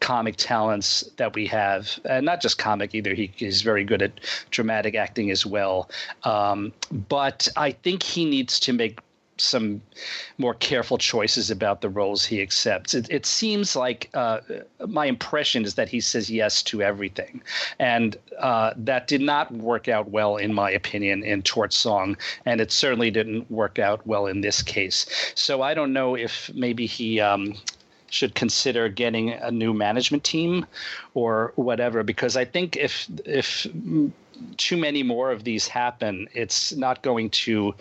comic 0.00 0.36
talents 0.36 1.08
that 1.16 1.34
we 1.34 1.46
have, 1.46 1.98
and 2.04 2.26
not 2.26 2.42
just 2.42 2.58
comic 2.58 2.94
either. 2.94 3.14
He 3.14 3.32
is 3.38 3.62
very 3.62 3.84
good 3.84 4.02
at 4.02 4.20
dramatic 4.50 4.94
acting 4.94 5.30
as 5.30 5.46
well. 5.46 5.90
Um, 6.24 6.72
but 7.08 7.48
I 7.56 7.70
think 7.70 8.02
he 8.02 8.24
needs 8.24 8.60
to 8.60 8.72
make 8.72 9.00
some 9.40 9.80
more 10.38 10.54
careful 10.54 10.98
choices 10.98 11.50
about 11.50 11.80
the 11.80 11.88
roles 11.88 12.24
he 12.24 12.42
accepts. 12.42 12.94
It, 12.94 13.06
it 13.10 13.26
seems 13.26 13.76
like 13.76 14.10
uh, 14.14 14.40
my 14.86 15.06
impression 15.06 15.64
is 15.64 15.74
that 15.74 15.88
he 15.88 16.00
says 16.00 16.30
yes 16.30 16.62
to 16.64 16.82
everything, 16.82 17.42
and 17.78 18.16
uh, 18.38 18.72
that 18.76 19.06
did 19.06 19.20
not 19.20 19.52
work 19.52 19.88
out 19.88 20.10
well, 20.10 20.36
in 20.36 20.54
my 20.54 20.70
opinion, 20.70 21.22
in 21.22 21.42
Torch 21.42 21.74
Song, 21.74 22.16
and 22.44 22.60
it 22.60 22.72
certainly 22.72 23.10
didn't 23.10 23.50
work 23.50 23.78
out 23.78 24.06
well 24.06 24.26
in 24.26 24.40
this 24.40 24.62
case. 24.62 25.06
So 25.34 25.62
I 25.62 25.74
don't 25.74 25.92
know 25.92 26.14
if 26.16 26.50
maybe 26.54 26.86
he. 26.86 27.20
Um, 27.20 27.54
should 28.10 28.34
consider 28.34 28.88
getting 28.88 29.30
a 29.30 29.50
new 29.50 29.72
management 29.72 30.24
team 30.24 30.66
or 31.14 31.52
whatever 31.56 32.02
because 32.02 32.36
I 32.36 32.44
think 32.44 32.76
if 32.76 33.06
if 33.24 33.66
too 34.56 34.76
many 34.76 35.02
more 35.02 35.30
of 35.30 35.44
these 35.44 35.68
happen 35.68 36.28
it's 36.32 36.74
not 36.74 37.02
going 37.02 37.30
to 37.30 37.74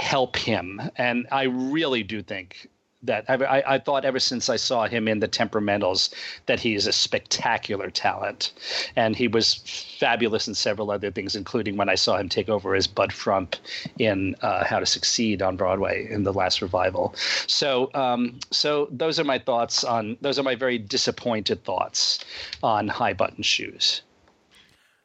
help 0.00 0.36
him. 0.36 0.80
And 0.96 1.26
I 1.30 1.44
really 1.44 2.02
do 2.02 2.22
think 2.22 2.68
that 3.02 3.24
I, 3.28 3.62
I, 3.66 3.78
thought 3.78 4.04
ever 4.04 4.18
since 4.18 4.50
I 4.50 4.56
saw 4.56 4.86
him 4.86 5.08
in 5.08 5.20
the 5.20 5.28
Temperamentals 5.28 6.10
that 6.44 6.60
he 6.60 6.74
is 6.74 6.86
a 6.86 6.92
spectacular 6.92 7.88
talent, 7.90 8.52
and 8.94 9.16
he 9.16 9.26
was 9.26 9.54
fabulous 9.98 10.46
in 10.46 10.54
several 10.54 10.90
other 10.90 11.10
things, 11.10 11.34
including 11.34 11.78
when 11.78 11.88
I 11.88 11.94
saw 11.94 12.18
him 12.18 12.28
take 12.28 12.50
over 12.50 12.74
as 12.74 12.86
Bud 12.86 13.10
Frump 13.10 13.56
in 13.98 14.36
uh, 14.42 14.64
How 14.64 14.80
to 14.80 14.86
Succeed 14.86 15.40
on 15.40 15.56
Broadway 15.56 16.08
in 16.10 16.24
the 16.24 16.32
last 16.32 16.60
revival. 16.60 17.14
So, 17.46 17.90
um, 17.94 18.38
so 18.50 18.86
those 18.90 19.18
are 19.18 19.24
my 19.24 19.38
thoughts 19.38 19.82
on 19.82 20.18
those 20.20 20.38
are 20.38 20.42
my 20.42 20.54
very 20.54 20.76
disappointed 20.76 21.64
thoughts 21.64 22.22
on 22.62 22.86
High 22.88 23.14
Button 23.14 23.42
Shoes. 23.42 24.02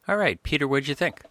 All 0.08 0.18
right, 0.18 0.42
Peter, 0.44 0.68
what 0.68 0.82
did 0.82 0.90
you 0.90 0.96
think? 0.96 1.22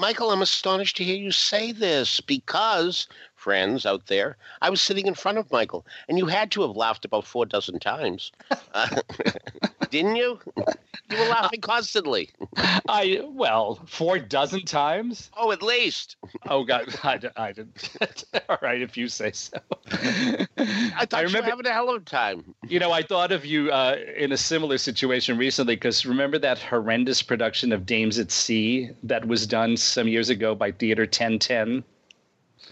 Michael, 0.00 0.30
I'm 0.30 0.40
astonished 0.40 0.96
to 0.96 1.04
hear 1.04 1.16
you 1.16 1.30
say 1.30 1.72
this 1.72 2.22
because, 2.22 3.06
friends 3.40 3.86
out 3.86 4.06
there, 4.06 4.36
I 4.60 4.70
was 4.70 4.82
sitting 4.82 5.06
in 5.06 5.14
front 5.14 5.38
of 5.38 5.50
Michael, 5.50 5.86
and 6.08 6.18
you 6.18 6.26
had 6.26 6.50
to 6.52 6.62
have 6.62 6.76
laughed 6.76 7.04
about 7.04 7.26
four 7.26 7.46
dozen 7.46 7.78
times. 7.78 8.32
Uh, 8.72 9.00
didn't 9.90 10.14
you? 10.14 10.38
You 10.56 11.18
were 11.18 11.28
laughing 11.28 11.60
constantly. 11.60 12.30
I 12.56 13.20
well, 13.24 13.80
four 13.86 14.18
dozen 14.20 14.64
times. 14.64 15.30
Oh, 15.36 15.50
at 15.50 15.60
least. 15.60 16.16
Oh 16.48 16.62
God, 16.62 16.94
I, 17.02 17.18
I 17.36 17.52
didn't. 17.52 17.92
All 18.48 18.58
right, 18.62 18.80
if 18.80 18.96
you 18.96 19.08
say 19.08 19.32
so. 19.32 19.58
I 19.90 20.46
thought 21.06 21.14
I 21.14 21.22
remember, 21.22 21.38
you 21.38 21.42
were 21.42 21.50
having 21.50 21.66
a 21.66 21.72
hell 21.72 21.90
of 21.90 22.02
a 22.02 22.04
time. 22.04 22.54
You 22.68 22.78
know, 22.78 22.92
I 22.92 23.02
thought 23.02 23.32
of 23.32 23.44
you 23.44 23.72
uh, 23.72 23.96
in 24.16 24.30
a 24.30 24.36
similar 24.36 24.78
situation 24.78 25.36
recently 25.36 25.74
because 25.74 26.06
remember 26.06 26.38
that 26.38 26.60
horrendous 26.60 27.22
production 27.22 27.72
of 27.72 27.86
Dames 27.86 28.18
at 28.20 28.30
Sea 28.30 28.90
that 29.02 29.26
was 29.26 29.46
done 29.46 29.76
some 29.76 30.06
years 30.06 30.28
ago 30.28 30.54
by 30.54 30.70
Theater 30.70 31.02
1010. 31.02 31.82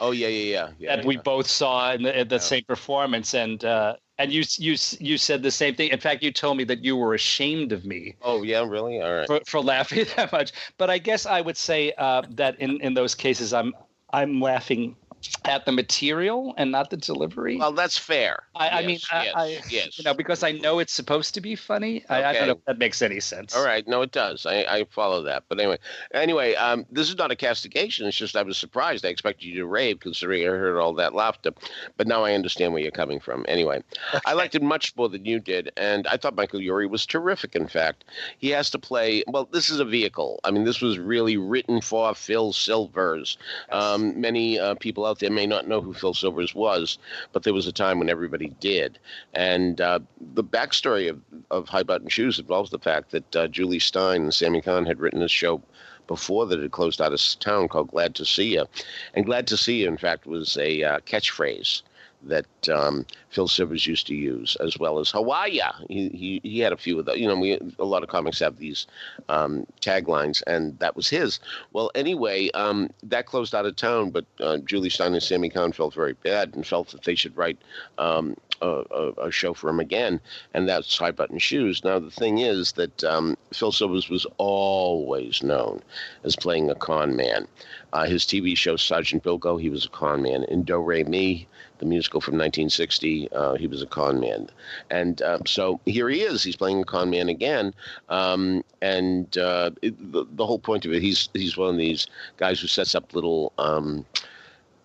Oh 0.01 0.13
yeah, 0.13 0.29
yeah, 0.29 0.45
yeah. 0.45 0.71
yeah 0.79 0.97
that 0.97 1.05
yeah. 1.05 1.09
we 1.09 1.17
both 1.17 1.49
saw 1.49 1.93
in 1.93 2.03
the, 2.03 2.21
in 2.21 2.29
the 2.29 2.39
same 2.39 2.65
performance, 2.65 3.35
and 3.35 3.65
uh, 3.65 3.97
And 4.19 4.33
you 4.33 4.43
you 4.59 4.77
you 4.99 5.17
said 5.17 5.43
the 5.43 5.51
same 5.51 5.77
thing. 5.77 5.91
In 5.91 6.01
fact, 6.01 6.25
you 6.25 6.33
told 6.33 6.57
me 6.57 6.65
that 6.65 6.83
you 6.83 6.97
were 6.97 7.15
ashamed 7.15 7.71
of 7.71 7.85
me. 7.85 8.17
Oh 8.21 8.43
yeah, 8.43 8.65
really? 8.67 9.01
All 9.01 9.15
right. 9.15 9.27
For, 9.29 9.41
for 9.47 9.61
laughing 9.61 10.07
that 10.17 10.33
much. 10.33 10.53
But 10.77 10.91
I 10.91 10.99
guess 10.99 11.25
I 11.25 11.41
would 11.41 11.57
say 11.57 11.93
uh, 11.99 12.23
that 12.31 12.59
in 12.59 12.81
in 12.81 12.95
those 12.95 13.15
cases, 13.15 13.53
I'm 13.53 13.75
I'm 14.13 14.41
laughing 14.41 14.97
at 15.45 15.65
the 15.65 15.73
material 15.73 16.55
and 16.57 16.71
not 16.71 16.91
the 16.91 16.97
delivery. 16.97 17.57
Well, 17.57 17.73
that's 17.73 17.99
fair. 17.99 18.45
I, 18.55 18.65
yes, 18.65 18.73
I 18.73 18.87
mean, 18.87 18.99
yes, 19.13 19.35
I, 19.35 19.47
yes. 19.69 19.99
you 19.99 20.05
know, 20.05 20.15
because 20.15 20.43
I 20.43 20.53
know 20.53 20.79
it's 20.79 20.93
supposed 20.93 21.35
to 21.35 21.41
be 21.41 21.57
funny. 21.57 22.05
I, 22.09 22.25
I, 22.25 22.33
don't 22.33 22.47
know 22.47 22.53
if 22.53 22.65
that 22.67 22.79
makes 22.79 23.03
any 23.03 23.21
sense. 23.21 23.57
All 23.57 23.65
right, 23.65 23.87
no, 23.89 24.03
it 24.03 24.13
does. 24.13 24.47
I, 24.47 24.65
I 24.65 24.85
follow 24.91 25.23
that. 25.23 25.45
But 25.49 25.59
anyway, 25.59 25.79
anyway, 26.13 26.55
um, 26.55 26.87
this 26.91 27.09
is 27.09 27.17
not 27.17 27.31
a 27.31 27.37
castigation. 27.37 28.07
It's 28.07 28.17
just 28.17 28.37
I 28.37 28.43
was 28.43 28.59
surprised. 28.59 29.05
I 29.05 29.09
expected 29.09 29.47
you 29.47 29.55
to 29.57 29.67
rave 29.67 30.01
considering 30.01 30.43
I 30.43 30.47
heard 30.47 30.79
all 30.79 30.95
that 30.95 31.15
laughter. 31.15 31.53
But 31.97 32.07
now 32.07 32.25
I 32.25 32.35
understand 32.35 32.73
where 32.73 32.83
you're 32.83 32.91
coming 32.91 33.21
from. 33.21 33.45
Anyway, 33.49 33.83
okay. 34.15 34.21
I 34.27 34.35
liked 34.35 34.55
it 34.55 34.63
much 34.63 34.95
more 34.97 35.09
than 35.09 35.25
you 35.25 35.41
did, 35.41 35.73
and 35.77 36.07
I 36.07 36.17
thought 36.17 36.37
Michael 36.37 36.61
Urie 36.61 36.87
was 36.87 37.07
terrific. 37.07 37.57
In 37.57 37.69
fact, 37.69 38.05
he 38.39 38.51
has 38.51 38.71
to 38.71 38.79
play. 38.79 39.25
Well, 39.27 39.49
this 39.51 39.71
is 39.71 39.81
a 39.81 39.85
vehicle. 39.85 40.41
I 40.45 40.51
mean, 40.51 40.65
this 40.65 40.81
was 40.81 40.99
really 40.99 41.37
written 41.37 41.81
for 41.81 42.15
Phil 42.15 42.53
Silvers. 42.53 43.39
Yes. 43.71 43.83
Um, 43.83 44.21
many 44.21 44.59
uh, 44.59 44.75
people 44.75 45.08
out 45.09 45.19
there 45.19 45.31
may 45.31 45.47
not 45.47 45.67
know 45.69 45.81
who 45.81 45.93
Phil 45.93 46.15
Silvers 46.15 46.55
was, 46.55 46.99
but 47.33 47.43
there 47.43 47.55
was 47.55 47.67
a 47.67 47.73
time 47.73 47.99
when 47.99 48.11
everybody 48.11 48.49
did. 48.61 48.99
And 49.35 49.81
uh, 49.81 50.01
the 50.35 50.45
backstory 50.45 51.09
of, 51.09 51.21
of 51.51 51.69
High 51.69 51.83
Button 51.83 52.09
Shoes 52.09 52.39
involves 52.39 52.71
the 52.71 52.79
fact 52.79 53.11
that 53.11 53.37
uh, 53.37 53.49
Jule 53.49 53.81
Styne 53.81 54.17
and 54.17 54.35
Sammy 54.35 54.61
Cahn 54.61 54.87
had 54.87 55.01
written 55.01 55.23
a 55.23 55.29
show 55.29 55.63
before 56.07 56.47
that 56.47 56.61
had 56.61 56.73
closed 56.73 57.01
out 57.01 57.13
of 57.13 57.21
town 57.41 57.69
called 57.69 57.91
Glad 57.91 58.15
to 58.17 58.25
See 58.25 58.55
You. 58.55 58.67
And 59.15 59.27
Glad 59.27 59.47
to 59.49 59.57
See 59.57 59.83
You, 59.83 59.89
in 59.89 59.99
fact, 59.99 60.27
was 60.27 60.57
a 60.57 60.83
uh, 60.83 60.99
catchphrase 61.01 61.83
that 62.23 62.69
um, 62.69 63.07
Phil 63.31 63.49
Silvers 63.49 63.87
used 63.87 64.07
to 64.09 64.15
use, 64.15 64.57
as 64.57 64.79
well 64.79 64.99
as 64.99 65.11
Hawaii. 65.11 65.61
He, 65.89 66.09
he, 66.09 66.41
he 66.43 66.59
had 66.61 66.73
a 66.73 66.77
few 66.77 66.99
of 66.99 67.05
those. 67.05 67.19
You 67.19 67.29
know, 67.29 67.39
we, 67.39 67.59
a 67.79 67.85
lot 67.85 68.03
of 68.03 68.09
comics 68.09 68.39
have 68.41 68.59
these 68.59 68.87
um, 69.29 69.67
taglines, 69.81 70.43
and 70.47 70.79
that 70.79 70.97
was 70.97 71.09
his. 71.09 71.41
Well, 71.73 71.91
anyway, 71.95 72.51
um, 72.51 72.91
that 73.05 73.27
closed 73.27 73.55
out 73.55 73.67
of 73.67 73.77
town, 73.77 74.11
but 74.11 74.25
uh, 74.41 74.59
Jule 74.59 74.83
Styne 74.83 75.13
and 75.13 75.23
Sammy 75.23 75.49
Cahn 75.49 75.73
felt 75.73 75.95
very 75.95 76.15
bad 76.15 76.55
and 76.55 76.67
felt 76.67 76.89
that 76.89 77.05
they 77.05 77.15
should 77.15 77.37
write 77.37 77.59
um, 77.99 78.37
a, 78.61 78.85
a, 78.91 79.09
a, 79.27 79.31
show 79.31 79.55
for 79.55 79.71
him 79.71 79.81
again, 79.81 80.21
and 80.55 80.69
that's 80.69 80.97
High 80.97 81.11
Button 81.11 81.39
Shoes. 81.39 81.85
Now, 81.85 81.99
the 81.99 82.11
thing 82.11 82.39
is 82.39 82.73
that 82.73 83.05
um, 83.05 83.37
Phil 83.53 83.73
Silvers 83.73 84.09
was 84.09 84.27
always 84.39 85.43
known 85.43 85.83
as 86.25 86.37
playing 86.37 86.71
a 86.71 86.75
con 86.75 87.17
man. 87.17 87.47
Uh, 87.93 88.07
his 88.07 88.25
TV 88.25 88.57
show, 88.57 88.77
Sergeant 88.77 89.23
Bilko, 89.23 89.61
he 89.61 89.71
was 89.71 89.85
a 89.85 89.89
con 89.89 90.23
man. 90.23 90.45
In 90.45 90.63
Do 90.63 90.79
Re 90.79 91.05
Mi, 91.05 91.47
the 91.79 91.87
musical 91.87 92.21
from 92.21 92.35
1960. 92.35 93.31
Uh, 93.33 93.55
he 93.55 93.67
was 93.67 93.83
a 93.83 93.87
con 93.87 94.21
man, 94.21 94.49
and 94.91 95.23
uh, 95.23 95.39
so 95.47 95.81
here 95.87 96.09
he 96.09 96.21
is. 96.21 96.43
He's 96.43 96.57
playing 96.57 96.83
a 96.83 96.85
con 96.85 97.11
man 97.11 97.29
again, 97.29 97.75
um, 98.09 98.63
and 98.83 99.37
uh, 99.39 99.71
it, 99.83 100.13
the, 100.13 100.27
the 100.33 100.47
whole 100.47 100.59
point 100.59 100.85
of 100.85 100.93
it, 100.93 101.03
he's 101.03 101.29
he's 101.33 101.57
one 101.57 101.71
of 101.71 101.79
these 101.79 102.07
guys 102.37 102.61
who 102.61 102.67
sets 102.67 102.95
up 102.95 103.15
little. 103.15 103.53
Um, 103.59 104.05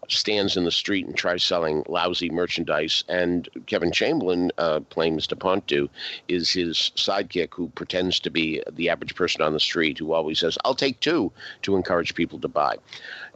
stands 0.09 0.57
in 0.57 0.63
the 0.63 0.71
street 0.71 1.05
and 1.05 1.15
tries 1.15 1.43
selling 1.43 1.83
lousy 1.87 2.29
merchandise. 2.29 3.03
And 3.07 3.47
Kevin 3.67 3.91
Chamberlin, 3.91 4.51
uh, 4.57 4.81
playing 4.81 5.17
Mr. 5.17 5.37
Pontdue, 5.37 5.89
is 6.27 6.51
his 6.51 6.91
sidekick 6.95 7.53
who 7.53 7.69
pretends 7.69 8.19
to 8.21 8.29
be 8.29 8.61
the 8.71 8.89
average 8.89 9.15
person 9.15 9.41
on 9.41 9.53
the 9.53 9.59
street 9.59 9.97
who 9.97 10.13
always 10.13 10.39
says, 10.39 10.57
I'll 10.65 10.75
take 10.75 10.99
two 10.99 11.31
to 11.63 11.75
encourage 11.75 12.15
people 12.15 12.39
to 12.39 12.47
buy. 12.47 12.77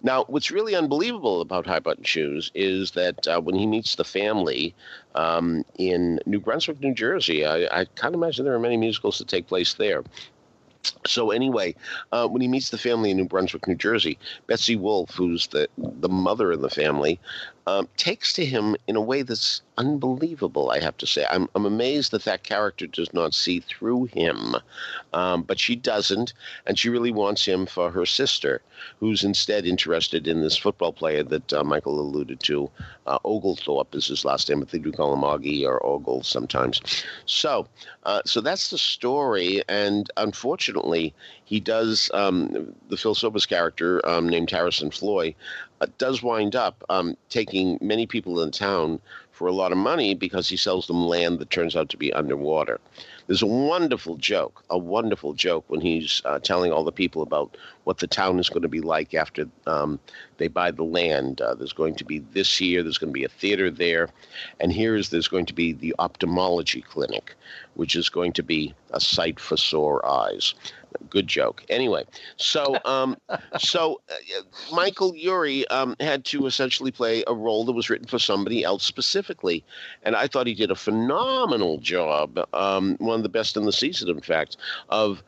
Now, 0.03 0.25
what's 0.27 0.51
really 0.51 0.75
unbelievable 0.75 1.41
about 1.41 1.65
High 1.65 1.79
Button 1.79 2.03
Shoes 2.03 2.51
is 2.53 2.91
that 2.91 3.27
uh, 3.27 3.41
when 3.41 3.55
he 3.55 3.65
meets 3.65 3.95
the 3.95 4.03
family 4.03 4.75
um, 5.15 5.65
in 5.77 6.19
New 6.25 6.39
Brunswick, 6.39 6.79
New 6.79 6.93
Jersey, 6.93 7.45
I, 7.45 7.81
I 7.81 7.85
can't 7.85 8.13
imagine 8.13 8.45
there 8.45 8.53
are 8.53 8.59
many 8.59 8.77
musicals 8.77 9.17
that 9.17 9.27
take 9.27 9.47
place 9.47 9.73
there. 9.73 10.03
So 11.05 11.31
anyway, 11.31 11.75
uh, 12.11 12.27
when 12.27 12.41
he 12.41 12.47
meets 12.47 12.69
the 12.69 12.77
family 12.77 13.11
in 13.11 13.17
New 13.17 13.25
Brunswick, 13.25 13.67
New 13.67 13.75
Jersey, 13.75 14.17
Betsy 14.47 14.75
Wolfe, 14.75 15.11
who's 15.15 15.47
the 15.47 15.67
the 15.77 16.09
mother 16.09 16.51
of 16.51 16.61
the 16.61 16.69
family, 16.69 17.19
um, 17.67 17.89
takes 17.97 18.31
to 18.31 18.45
him 18.45 18.77
in 18.87 18.95
a 18.95 19.01
way 19.01 19.21
that's 19.23 19.61
unbelievable. 19.77 20.71
I 20.71 20.79
have 20.79 20.95
to 20.97 21.05
say, 21.05 21.25
I'm 21.29 21.49
I'm 21.53 21.65
amazed 21.65 22.11
that 22.11 22.23
that 22.23 22.43
character 22.43 22.87
does 22.87 23.13
not 23.13 23.33
see 23.33 23.59
through 23.59 24.05
him, 24.05 24.55
um, 25.13 25.43
but 25.43 25.59
she 25.59 25.75
doesn't, 25.75 26.33
and 26.65 26.79
she 26.79 26.87
really 26.89 27.11
wants 27.11 27.45
him 27.45 27.65
for 27.65 27.91
her 27.91 28.05
sister, 28.05 28.61
who's 29.01 29.23
instead 29.23 29.65
interested 29.65 30.27
in 30.27 30.41
this 30.41 30.55
football 30.55 30.93
player 30.93 31.23
that 31.23 31.51
uh, 31.51 31.63
Michael 31.63 31.99
alluded 31.99 32.39
to. 32.39 32.69
Uh, 33.05 33.19
Oglethorpe 33.25 33.93
is 33.95 34.07
his 34.07 34.23
last 34.23 34.49
name, 34.49 34.59
but 34.61 34.71
they 34.71 34.79
do 34.79 34.91
call 34.91 35.13
him 35.13 35.21
Augie 35.21 35.65
or 35.65 35.85
Ogle 35.85 36.23
sometimes. 36.23 36.81
So, 37.25 37.67
uh, 38.03 38.21
so 38.25 38.39
that's 38.39 38.69
the 38.69 38.77
story, 38.77 39.61
and 39.67 40.09
unfortunately, 40.15 41.13
he 41.43 41.59
does 41.59 42.09
um, 42.13 42.73
the 42.89 42.97
Phil 42.97 43.15
Silvers 43.15 43.45
character 43.45 44.01
um, 44.07 44.29
named 44.29 44.51
Harrison 44.51 44.89
Floyd 44.91 45.35
uh, 45.81 45.87
does 45.97 46.23
wind 46.23 46.55
up 46.55 46.83
um, 46.89 47.15
taking 47.29 47.77
many 47.81 48.05
people 48.05 48.41
in 48.41 48.51
town 48.51 48.99
for 49.31 49.47
a 49.47 49.53
lot 49.53 49.71
of 49.71 49.77
money 49.77 50.15
because 50.15 50.49
he 50.49 50.57
sells 50.57 50.87
them 50.87 51.05
land 51.05 51.37
that 51.37 51.51
turns 51.51 51.75
out 51.75 51.89
to 51.89 51.97
be 51.97 52.11
underwater. 52.13 52.79
There's 53.27 53.43
a 53.43 53.47
wonderful 53.47 54.15
joke, 54.15 54.63
a 54.69 54.77
wonderful 54.77 55.33
joke 55.33 55.65
when 55.67 55.81
he's 55.81 56.21
uh, 56.25 56.39
telling 56.39 56.71
all 56.71 56.85
the 56.85 56.91
people 56.91 57.21
about 57.21 57.55
what 57.83 57.99
the 57.99 58.07
town 58.07 58.39
is 58.39 58.49
going 58.49 58.61
to 58.61 58.69
be 58.69 58.79
like 58.79 59.13
after 59.13 59.47
um, 59.67 59.99
they 60.37 60.47
buy 60.47 60.71
the 60.71 60.83
land. 60.83 61.41
Uh, 61.41 61.53
there's 61.53 61.73
going 61.73 61.95
to 61.95 62.05
be 62.05 62.19
this 62.19 62.57
here, 62.57 62.81
there's 62.81 62.97
going 62.97 63.11
to 63.11 63.19
be 63.19 63.25
a 63.25 63.29
theater 63.29 63.69
there, 63.69 64.09
and 64.59 64.71
here's 64.71 65.09
there's 65.09 65.27
going 65.27 65.45
to 65.45 65.53
be 65.53 65.73
the 65.73 65.93
ophthalmology 65.99 66.81
clinic, 66.81 67.35
which 67.75 67.95
is 67.95 68.09
going 68.09 68.31
to 68.33 68.43
be 68.43 68.73
a 68.91 68.99
sight 68.99 69.39
for 69.39 69.57
sore 69.57 70.03
eyes. 70.07 70.55
Good 71.09 71.27
joke. 71.27 71.63
Anyway, 71.69 72.03
so 72.37 72.77
um, 72.85 73.17
so 73.57 74.01
uh, 74.09 74.41
Michael 74.73 75.15
Urie 75.15 75.67
um, 75.67 75.95
had 75.99 76.25
to 76.25 76.45
essentially 76.45 76.91
play 76.91 77.23
a 77.27 77.33
role 77.33 77.65
that 77.65 77.73
was 77.73 77.89
written 77.89 78.07
for 78.07 78.19
somebody 78.19 78.63
else 78.63 78.83
specifically, 78.83 79.63
and 80.03 80.15
I 80.15 80.27
thought 80.27 80.47
he 80.47 80.53
did 80.53 80.71
a 80.71 80.75
phenomenal 80.75 81.77
job. 81.77 82.39
Um, 82.53 82.95
one 82.99 83.19
of 83.19 83.23
the 83.23 83.29
best 83.29 83.57
in 83.57 83.65
the 83.65 83.71
season, 83.71 84.09
in 84.09 84.21
fact, 84.21 84.57
of 84.89 85.23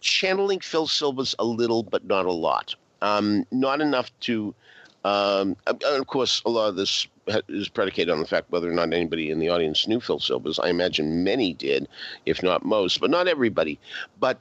channeling 0.00 0.60
Phil 0.60 0.86
Silvers 0.86 1.34
a 1.38 1.44
little, 1.44 1.82
but 1.82 2.04
not 2.04 2.26
a 2.26 2.32
lot. 2.32 2.74
Um, 3.00 3.46
not 3.50 3.80
enough 3.80 4.10
to. 4.20 4.54
Um, 5.04 5.56
of 5.66 6.06
course, 6.06 6.42
a 6.46 6.50
lot 6.50 6.68
of 6.68 6.76
this 6.76 7.08
is 7.48 7.68
predicated 7.68 8.10
on 8.10 8.20
the 8.20 8.26
fact 8.26 8.50
whether 8.50 8.70
or 8.70 8.74
not 8.74 8.92
anybody 8.92 9.30
in 9.30 9.38
the 9.38 9.48
audience 9.48 9.86
knew 9.86 10.00
Phil 10.00 10.20
Silvers. 10.20 10.58
I 10.58 10.68
imagine 10.68 11.24
many 11.24 11.54
did, 11.54 11.88
if 12.26 12.42
not 12.42 12.64
most, 12.64 13.00
but 13.00 13.10
not 13.10 13.28
everybody. 13.28 13.78
But 14.20 14.40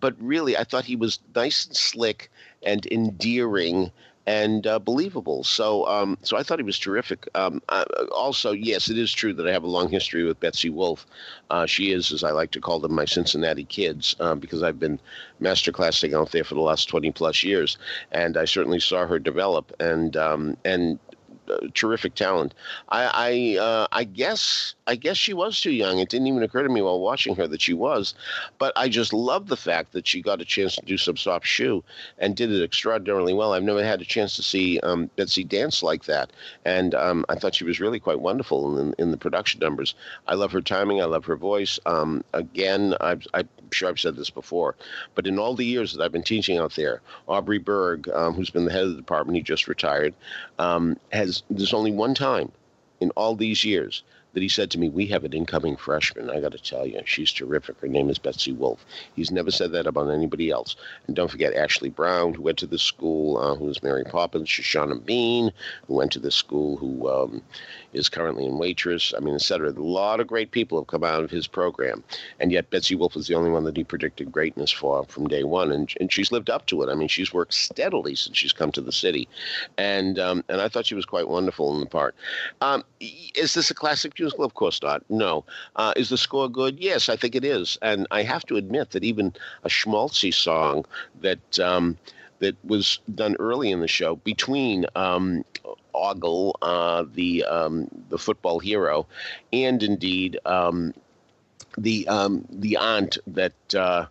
but 0.00 0.14
really, 0.20 0.56
I 0.56 0.64
thought 0.64 0.84
he 0.84 0.96
was 0.96 1.18
nice 1.34 1.66
and 1.66 1.76
slick 1.76 2.30
and 2.62 2.86
endearing 2.86 3.90
and 4.26 4.66
uh, 4.66 4.78
believable. 4.78 5.42
So, 5.42 5.86
um, 5.86 6.18
so 6.22 6.36
I 6.36 6.42
thought 6.42 6.58
he 6.58 6.62
was 6.62 6.78
terrific. 6.78 7.26
Um, 7.34 7.62
uh, 7.70 7.84
also, 8.12 8.52
yes, 8.52 8.90
it 8.90 8.98
is 8.98 9.10
true 9.10 9.32
that 9.32 9.48
I 9.48 9.52
have 9.52 9.64
a 9.64 9.68
long 9.68 9.88
history 9.88 10.22
with 10.22 10.38
Betsy 10.38 10.68
Wolfe. 10.68 11.06
Uh, 11.48 11.64
she 11.64 11.92
is, 11.92 12.12
as 12.12 12.22
I 12.22 12.32
like 12.32 12.50
to 12.50 12.60
call 12.60 12.78
them, 12.78 12.92
my 12.92 13.06
Cincinnati 13.06 13.64
kids, 13.64 14.14
um, 14.20 14.38
because 14.38 14.62
I've 14.62 14.78
been 14.78 15.00
masterclassing 15.40 16.14
out 16.14 16.32
there 16.32 16.44
for 16.44 16.54
the 16.54 16.60
last 16.60 16.90
twenty 16.90 17.10
plus 17.10 17.42
years, 17.42 17.78
and 18.12 18.36
I 18.36 18.44
certainly 18.44 18.80
saw 18.80 19.06
her 19.06 19.18
develop. 19.18 19.72
And 19.80 20.14
um, 20.14 20.58
and 20.62 20.98
terrific 21.74 22.14
talent. 22.14 22.54
I 22.90 23.56
I, 23.58 23.58
uh, 23.58 23.86
I 23.92 24.04
guess 24.04 24.74
I 24.88 24.96
guess 24.96 25.18
she 25.18 25.34
was 25.34 25.60
too 25.60 25.70
young. 25.70 25.98
It 25.98 26.08
didn't 26.08 26.28
even 26.28 26.42
occur 26.42 26.62
to 26.62 26.68
me 26.70 26.80
while 26.80 26.98
watching 26.98 27.36
her 27.36 27.46
that 27.46 27.60
she 27.60 27.74
was, 27.74 28.14
but 28.58 28.72
I 28.74 28.88
just 28.88 29.12
love 29.12 29.48
the 29.48 29.56
fact 29.56 29.92
that 29.92 30.06
she 30.06 30.22
got 30.22 30.40
a 30.40 30.46
chance 30.46 30.76
to 30.76 30.84
do 30.86 30.96
some 30.96 31.18
soft 31.18 31.46
shoe 31.46 31.84
and 32.16 32.34
did 32.34 32.50
it 32.50 32.64
extraordinarily 32.64 33.34
well. 33.34 33.52
I've 33.52 33.62
never 33.62 33.84
had 33.84 34.00
a 34.00 34.06
chance 34.06 34.34
to 34.36 34.42
see 34.42 34.80
um, 34.80 35.10
Betsy 35.14 35.44
dance 35.44 35.82
like 35.82 36.04
that, 36.06 36.32
and 36.64 36.94
um, 36.94 37.26
I 37.28 37.34
thought 37.34 37.54
she 37.54 37.64
was 37.64 37.80
really 37.80 38.00
quite 38.00 38.20
wonderful 38.20 38.78
in, 38.78 38.94
in 38.98 39.10
the 39.10 39.18
production 39.18 39.60
numbers. 39.60 39.94
I 40.26 40.34
love 40.34 40.52
her 40.52 40.62
timing. 40.62 41.02
I 41.02 41.04
love 41.04 41.26
her 41.26 41.36
voice. 41.36 41.78
Um, 41.84 42.24
again, 42.32 42.94
I've, 43.02 43.26
I'm 43.34 43.48
sure 43.70 43.90
I've 43.90 44.00
said 44.00 44.16
this 44.16 44.30
before, 44.30 44.74
but 45.14 45.26
in 45.26 45.38
all 45.38 45.54
the 45.54 45.66
years 45.66 45.92
that 45.92 46.02
I've 46.02 46.12
been 46.12 46.22
teaching 46.22 46.56
out 46.56 46.76
there, 46.76 47.02
Aubrey 47.28 47.58
Berg, 47.58 48.08
um, 48.08 48.32
who's 48.32 48.48
been 48.48 48.64
the 48.64 48.72
head 48.72 48.84
of 48.84 48.90
the 48.92 48.96
department, 48.96 49.36
he 49.36 49.42
just 49.42 49.68
retired, 49.68 50.14
um, 50.58 50.96
has 51.12 51.42
there's 51.50 51.74
only 51.74 51.92
one 51.92 52.14
time 52.14 52.50
in 53.00 53.10
all 53.10 53.36
these 53.36 53.64
years 53.64 54.02
that 54.38 54.42
he 54.42 54.48
said 54.48 54.70
to 54.70 54.78
me, 54.78 54.88
We 54.88 55.06
have 55.06 55.24
an 55.24 55.32
incoming 55.32 55.76
freshman. 55.76 56.30
I 56.30 56.38
got 56.38 56.52
to 56.52 56.62
tell 56.62 56.86
you, 56.86 57.00
she's 57.04 57.32
terrific. 57.32 57.80
Her 57.80 57.88
name 57.88 58.08
is 58.08 58.18
Betsy 58.18 58.52
Wolfe. 58.52 58.86
He's 59.16 59.32
never 59.32 59.50
said 59.50 59.72
that 59.72 59.88
about 59.88 60.10
anybody 60.10 60.48
else. 60.48 60.76
And 61.08 61.16
don't 61.16 61.28
forget 61.28 61.54
Ashley 61.54 61.88
Brown, 61.88 62.34
who 62.34 62.42
went 62.42 62.58
to 62.58 62.66
this 62.68 62.82
school, 62.82 63.36
uh, 63.38 63.56
was 63.56 63.82
Mary 63.82 64.04
Poppins, 64.04 64.48
Shoshana 64.48 65.04
Bean, 65.04 65.50
who 65.88 65.94
went 65.94 66.12
to 66.12 66.20
this 66.20 66.36
school, 66.36 66.76
who 66.76 67.10
um, 67.10 67.42
is 67.92 68.08
currently 68.08 68.46
in 68.46 68.58
Waitress. 68.58 69.12
I 69.16 69.18
mean, 69.18 69.34
et 69.34 69.40
cetera. 69.40 69.70
A 69.70 69.72
lot 69.72 70.20
of 70.20 70.28
great 70.28 70.52
people 70.52 70.78
have 70.78 70.86
come 70.86 71.02
out 71.02 71.24
of 71.24 71.32
his 71.32 71.48
program. 71.48 72.04
And 72.38 72.52
yet 72.52 72.70
Betsy 72.70 72.94
Wolfe 72.94 73.16
is 73.16 73.26
the 73.26 73.34
only 73.34 73.50
one 73.50 73.64
that 73.64 73.76
he 73.76 73.82
predicted 73.82 74.30
greatness 74.30 74.70
for 74.70 75.02
from 75.06 75.26
day 75.26 75.42
one. 75.42 75.72
And, 75.72 75.92
and 75.98 76.12
she's 76.12 76.30
lived 76.30 76.48
up 76.48 76.66
to 76.66 76.82
it. 76.82 76.88
I 76.88 76.94
mean, 76.94 77.08
she's 77.08 77.32
worked 77.32 77.54
steadily 77.54 78.14
since 78.14 78.36
she's 78.36 78.52
come 78.52 78.70
to 78.70 78.80
the 78.80 78.92
city. 78.92 79.28
And, 79.76 80.16
um, 80.20 80.44
and 80.48 80.60
I 80.60 80.68
thought 80.68 80.86
she 80.86 80.94
was 80.94 81.06
quite 81.06 81.26
wonderful 81.26 81.74
in 81.74 81.80
the 81.80 81.86
part. 81.86 82.14
Um, 82.60 82.84
is 83.00 83.54
this 83.54 83.72
a 83.72 83.74
classic? 83.74 84.14
Of 84.34 84.54
course 84.54 84.82
not. 84.82 85.02
No. 85.08 85.44
Uh, 85.76 85.92
is 85.96 86.08
the 86.08 86.18
score 86.18 86.48
good? 86.48 86.78
Yes, 86.78 87.08
I 87.08 87.16
think 87.16 87.34
it 87.34 87.44
is. 87.44 87.78
And 87.82 88.06
I 88.10 88.22
have 88.22 88.44
to 88.46 88.56
admit 88.56 88.90
that 88.90 89.04
even 89.04 89.32
a 89.64 89.68
schmaltzy 89.68 90.32
song 90.32 90.84
that 91.20 91.58
um, 91.58 91.96
that 92.40 92.56
was 92.64 92.98
done 93.14 93.36
early 93.38 93.70
in 93.70 93.80
the 93.80 93.88
show 93.88 94.16
between 94.16 94.86
um, 94.94 95.44
Ogle, 95.94 96.56
uh, 96.62 97.04
the 97.12 97.44
um, 97.44 97.88
the 98.08 98.18
football 98.18 98.58
hero, 98.60 99.06
and 99.52 99.82
indeed 99.82 100.38
um, 100.44 100.94
the 101.76 102.06
um, 102.08 102.46
the 102.50 102.76
aunt 102.76 103.18
that 103.26 103.74
uh, 103.74 104.06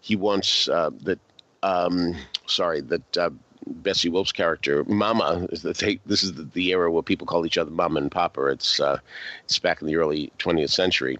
he 0.00 0.16
wants 0.16 0.68
uh, 0.68 0.90
that 1.02 1.18
um, 1.62 2.14
sorry 2.46 2.80
that 2.80 3.16
uh, 3.16 3.30
Betsy 3.66 4.08
Wolfe's 4.08 4.32
character, 4.32 4.84
Mama, 4.84 5.46
is 5.50 5.62
the 5.62 5.98
this 6.06 6.22
is 6.22 6.34
the, 6.34 6.44
the, 6.44 6.70
era 6.70 6.90
where 6.90 7.02
people 7.02 7.26
call 7.26 7.46
each 7.46 7.58
other 7.58 7.70
Mama 7.70 8.00
and 8.00 8.10
Papa. 8.10 8.46
It's 8.46 8.80
uh, 8.80 8.98
it's 9.44 9.58
back 9.58 9.80
in 9.80 9.86
the 9.86 9.96
early 9.96 10.32
20th 10.38 10.70
century. 10.70 11.18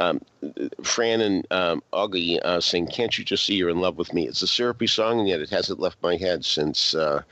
Um, 0.00 0.20
Fran 0.82 1.20
and 1.20 1.46
um, 1.50 1.82
Augie 1.92 2.40
uh, 2.42 2.60
sing 2.60 2.86
"Can't 2.86 3.16
You 3.18 3.24
Just 3.24 3.44
See 3.44 3.54
You're 3.54 3.68
in 3.68 3.80
Love 3.80 3.98
with 3.98 4.14
Me." 4.14 4.26
It's 4.26 4.40
a 4.40 4.46
syrupy 4.46 4.86
song, 4.86 5.20
and 5.20 5.28
yet 5.28 5.40
it 5.40 5.50
hasn't 5.50 5.78
left 5.78 6.02
my 6.02 6.16
head 6.16 6.44
since 6.44 6.94
uh, 6.94 7.22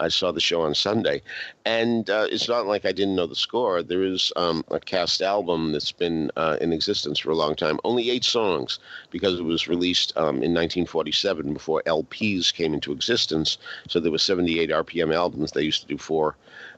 I 0.00 0.08
saw 0.08 0.32
the 0.32 0.40
show 0.40 0.62
on 0.62 0.74
Sunday. 0.74 1.22
And 1.64 2.10
uh, 2.10 2.26
it's 2.28 2.48
not 2.48 2.66
like 2.66 2.84
I 2.84 2.90
didn't 2.90 3.14
know 3.14 3.28
the 3.28 3.36
score. 3.36 3.82
There 3.82 4.02
is 4.02 4.32
um, 4.34 4.64
a 4.72 4.80
cast 4.80 5.22
album 5.22 5.70
that's 5.70 5.92
been 5.92 6.32
uh, 6.36 6.56
in 6.60 6.72
existence 6.72 7.20
for 7.20 7.30
a 7.30 7.36
long 7.36 7.54
time, 7.54 7.78
only 7.84 8.10
eight 8.10 8.24
songs, 8.24 8.80
because 9.10 9.38
it 9.38 9.44
was 9.44 9.68
released 9.68 10.12
um, 10.16 10.42
in 10.42 10.52
1947 10.52 11.52
before 11.52 11.82
LPs 11.86 12.52
came 12.52 12.74
into 12.74 12.92
existence. 12.92 13.56
So 13.88 14.00
there 14.00 14.12
were 14.12 14.18
78 14.18 14.70
RPM 14.70 15.14
albums. 15.14 15.52
They 15.52 15.62
used 15.62 15.82
to 15.82 15.88
do 15.88 15.98
four 15.98 16.36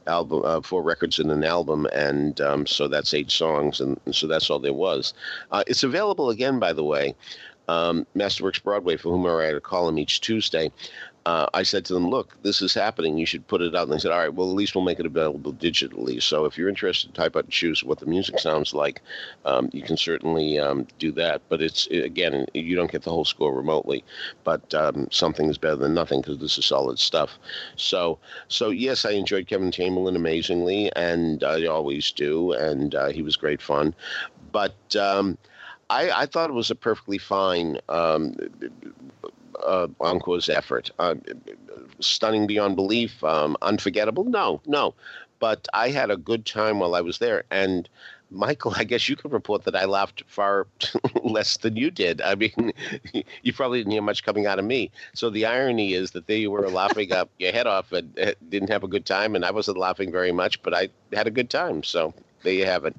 album, 0.08 0.42
uh, 0.44 0.60
four 0.60 0.82
records 0.82 1.18
in 1.18 1.30
an 1.30 1.44
album, 1.44 1.86
and 1.92 2.40
um, 2.40 2.66
so 2.66 2.88
that's 2.88 3.14
eight 3.14 3.30
songs, 3.30 3.80
and, 3.80 4.00
and, 4.04 4.14
so 4.14 4.26
that's 4.26 4.50
all 4.50 4.58
there 4.58 4.72
was. 4.72 5.14
Uh, 5.52 5.62
it's 5.66 5.84
available 5.84 6.30
again, 6.30 6.58
by 6.58 6.72
the 6.72 6.84
way. 6.84 7.14
Um, 7.68 8.06
Masterworks 8.16 8.62
Broadway, 8.62 8.96
for 8.96 9.10
whom 9.10 9.26
I 9.26 9.30
write 9.30 9.54
a 9.54 9.60
column 9.60 9.98
each 9.98 10.22
Tuesday, 10.22 10.72
uh, 11.28 11.46
I 11.52 11.62
said 11.62 11.84
to 11.84 11.92
them, 11.92 12.08
look, 12.08 12.42
this 12.42 12.62
is 12.62 12.72
happening. 12.72 13.18
You 13.18 13.26
should 13.26 13.46
put 13.46 13.60
it 13.60 13.74
out. 13.74 13.82
And 13.82 13.92
they 13.92 13.98
said, 13.98 14.12
all 14.12 14.18
right, 14.18 14.32
well, 14.32 14.48
at 14.48 14.56
least 14.56 14.74
we'll 14.74 14.82
make 14.82 14.98
it 14.98 15.04
available 15.04 15.52
digitally. 15.52 16.22
So 16.22 16.46
if 16.46 16.56
you're 16.56 16.70
interested, 16.70 17.12
type 17.12 17.36
out 17.36 17.44
and 17.44 17.52
choose 17.52 17.84
what 17.84 17.98
the 17.98 18.06
music 18.06 18.38
sounds 18.38 18.72
like. 18.72 19.02
Um, 19.44 19.68
you 19.74 19.82
can 19.82 19.98
certainly 19.98 20.58
um, 20.58 20.86
do 20.98 21.12
that. 21.12 21.42
But 21.50 21.60
it's, 21.60 21.86
again, 21.88 22.46
you 22.54 22.74
don't 22.74 22.90
get 22.90 23.02
the 23.02 23.10
whole 23.10 23.26
score 23.26 23.54
remotely. 23.54 24.04
But 24.42 24.72
um, 24.72 25.06
something 25.10 25.50
is 25.50 25.58
better 25.58 25.76
than 25.76 25.92
nothing 25.92 26.22
because 26.22 26.38
this 26.38 26.56
is 26.56 26.64
solid 26.64 26.98
stuff. 26.98 27.38
So, 27.76 28.18
so 28.48 28.70
yes, 28.70 29.04
I 29.04 29.10
enjoyed 29.10 29.48
Kevin 29.48 29.70
Chamberlin 29.70 30.16
amazingly, 30.16 30.90
and 30.96 31.44
I 31.44 31.66
always 31.66 32.10
do. 32.10 32.52
And 32.52 32.94
uh, 32.94 33.08
he 33.08 33.20
was 33.20 33.36
great 33.36 33.60
fun. 33.60 33.94
But 34.50 34.96
um, 34.96 35.36
I, 35.90 36.10
I, 36.22 36.24
thought 36.24 36.48
it 36.48 36.54
was 36.54 36.70
a 36.70 36.74
perfectly 36.74 37.18
fine 37.18 37.78
um, 37.90 38.34
uh, 39.64 39.88
Encore's 40.00 40.48
effort. 40.48 40.90
Uh, 40.98 41.16
stunning 42.00 42.46
beyond 42.46 42.76
belief, 42.76 43.22
um, 43.24 43.56
unforgettable? 43.62 44.24
No, 44.24 44.60
no. 44.66 44.94
But 45.38 45.68
I 45.72 45.90
had 45.90 46.10
a 46.10 46.16
good 46.16 46.46
time 46.46 46.80
while 46.80 46.94
I 46.94 47.00
was 47.00 47.18
there. 47.18 47.44
And 47.50 47.88
Michael, 48.30 48.74
I 48.76 48.84
guess 48.84 49.08
you 49.08 49.16
could 49.16 49.32
report 49.32 49.64
that 49.64 49.76
I 49.76 49.84
laughed 49.84 50.22
far 50.26 50.66
less 51.22 51.56
than 51.58 51.76
you 51.76 51.90
did. 51.90 52.20
I 52.20 52.34
mean, 52.34 52.72
you 53.42 53.52
probably 53.52 53.78
didn't 53.80 53.92
hear 53.92 54.02
much 54.02 54.24
coming 54.24 54.46
out 54.46 54.58
of 54.58 54.64
me. 54.64 54.90
So 55.14 55.30
the 55.30 55.46
irony 55.46 55.94
is 55.94 56.12
that 56.12 56.26
they 56.26 56.46
were 56.46 56.68
laughing 56.68 57.12
up 57.12 57.30
your 57.38 57.52
head 57.52 57.66
off 57.66 57.92
and 57.92 58.18
uh, 58.18 58.32
didn't 58.48 58.70
have 58.70 58.84
a 58.84 58.88
good 58.88 59.06
time, 59.06 59.34
and 59.34 59.44
I 59.44 59.50
wasn't 59.50 59.78
laughing 59.78 60.12
very 60.12 60.32
much, 60.32 60.62
but 60.62 60.74
I 60.74 60.88
had 61.12 61.26
a 61.26 61.30
good 61.30 61.50
time. 61.50 61.82
So 61.82 62.14
there 62.42 62.52
you 62.52 62.66
have 62.66 62.84
it. 62.84 62.94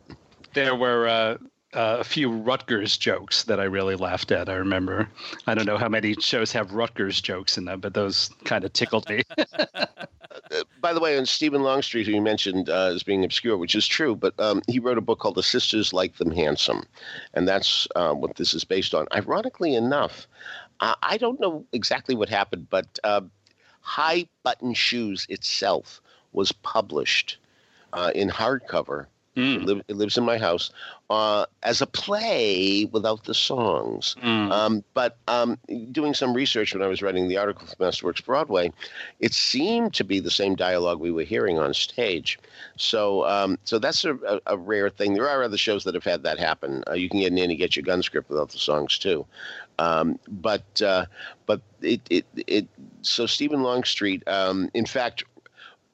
There 0.53 0.75
were 0.75 1.07
uh, 1.07 1.37
uh, 1.73 1.97
a 1.99 2.03
few 2.03 2.32
Rutgers 2.32 2.97
jokes 2.97 3.43
that 3.43 3.60
I 3.60 3.65
really 3.65 3.95
laughed 3.95 4.32
at. 4.32 4.49
I 4.49 4.55
remember. 4.55 5.08
I 5.45 5.53
don't 5.53 5.65
know 5.65 5.77
how 5.77 5.89
many 5.89 6.15
shows 6.15 6.51
have 6.51 6.73
Rutgers 6.73 7.21
jokes 7.21 7.58
in 7.58 7.65
them, 7.65 7.79
but 7.79 7.93
those 7.93 8.29
kind 8.45 8.63
of 8.63 8.73
tickled 8.73 9.08
me. 9.10 9.23
Uh, 10.51 10.63
by 10.82 10.93
the 10.93 10.99
way, 10.99 11.15
on 11.15 11.27
Stephen 11.27 11.62
Longstreet, 11.62 12.08
who 12.08 12.13
you 12.13 12.21
mentioned 12.21 12.69
uh, 12.69 12.88
as 12.88 13.03
being 13.03 13.23
obscure, 13.23 13.55
which 13.55 13.75
is 13.75 13.86
true, 13.86 14.15
but 14.15 14.34
um, 14.39 14.63
he 14.67 14.79
wrote 14.79 14.97
a 14.97 15.01
book 15.01 15.19
called 15.19 15.36
The 15.36 15.43
Sisters 15.43 15.93
Like 15.93 16.17
Them 16.17 16.32
Handsome, 16.32 16.86
and 17.36 17.47
that's 17.47 17.88
uh, 17.95 18.13
what 18.13 18.36
this 18.36 18.55
is 18.55 18.63
based 18.63 18.95
on. 18.95 19.05
Ironically 19.13 19.75
enough, 19.75 20.27
I 20.79 21.17
don't 21.17 21.39
know 21.39 21.65
exactly 21.71 22.15
what 22.15 22.29
happened, 22.29 22.67
but 22.71 22.97
uh, 23.03 23.21
High 23.82 24.27
Button 24.41 24.73
Shoes 24.73 25.27
itself 25.29 26.01
was 26.32 26.51
published 26.51 27.38
in 28.15 28.29
hardcover 28.29 29.05
Mm. 29.39 29.56
It, 29.56 29.62
live, 29.63 29.82
it, 29.88 29.95
lives 29.95 30.17
in 30.17 30.25
my 30.25 30.38
house 30.38 30.69
uh, 31.10 31.45
as 31.63 31.82
a 31.82 31.88
play 31.88 32.86
without 32.91 33.23
the 33.23 33.34
songs. 33.34 34.15
Mm. 34.21 34.52
Um, 34.52 34.84
but 34.93 35.17
um, 35.28 35.58
doing 35.91 36.13
some 36.13 36.34
research 36.34 36.73
when 36.73 36.84
I 36.84 36.88
was 36.88 37.02
writing 37.02 37.30
the 37.30 37.38
article 37.38 37.65
for 37.65 37.75
Masterworks 37.78 38.23
Broadway, 38.23 38.71
it 39.21 39.34
seemed 39.34 39.93
to 39.93 40.04
be 40.04 40.19
the 40.19 40.30
same 40.30 40.56
dialogue 40.56 40.99
we 40.99 41.12
were 41.12 41.23
hearing 41.23 41.58
on 41.58 41.73
stage. 41.73 42.38
So, 42.75 43.25
um, 43.25 43.58
so 43.63 43.80
that's 43.80 44.04
a, 44.04 44.15
a, 44.15 44.39
a, 44.47 44.58
rare 44.58 44.89
thing. 44.89 45.13
There 45.13 45.30
are 45.30 45.43
other 45.43 45.58
shows 45.58 45.86
that 45.86 45.93
have 45.93 46.04
had 46.04 46.23
that 46.23 46.38
happen. 46.38 46.84
Uh, 46.88 46.93
you 46.93 47.08
can 47.08 47.21
get 47.21 47.32
Annie 47.32 47.56
Get 47.56 47.78
Your 47.78 47.84
Gun 47.84 48.04
script 48.04 48.30
without 48.30 48.49
the 48.49 48.60
songs 48.60 48.97
too. 48.97 49.25
Um, 49.80 50.19
but 50.28 50.82
uh, 50.82 51.06
but 51.45 51.62
it, 51.82 52.02
it 52.10 52.25
it 52.36 52.67
so 53.02 53.25
Stephen 53.25 53.63
Longstreet. 53.63 54.28
Um, 54.28 54.69
in 54.73 54.86
fact, 54.86 55.23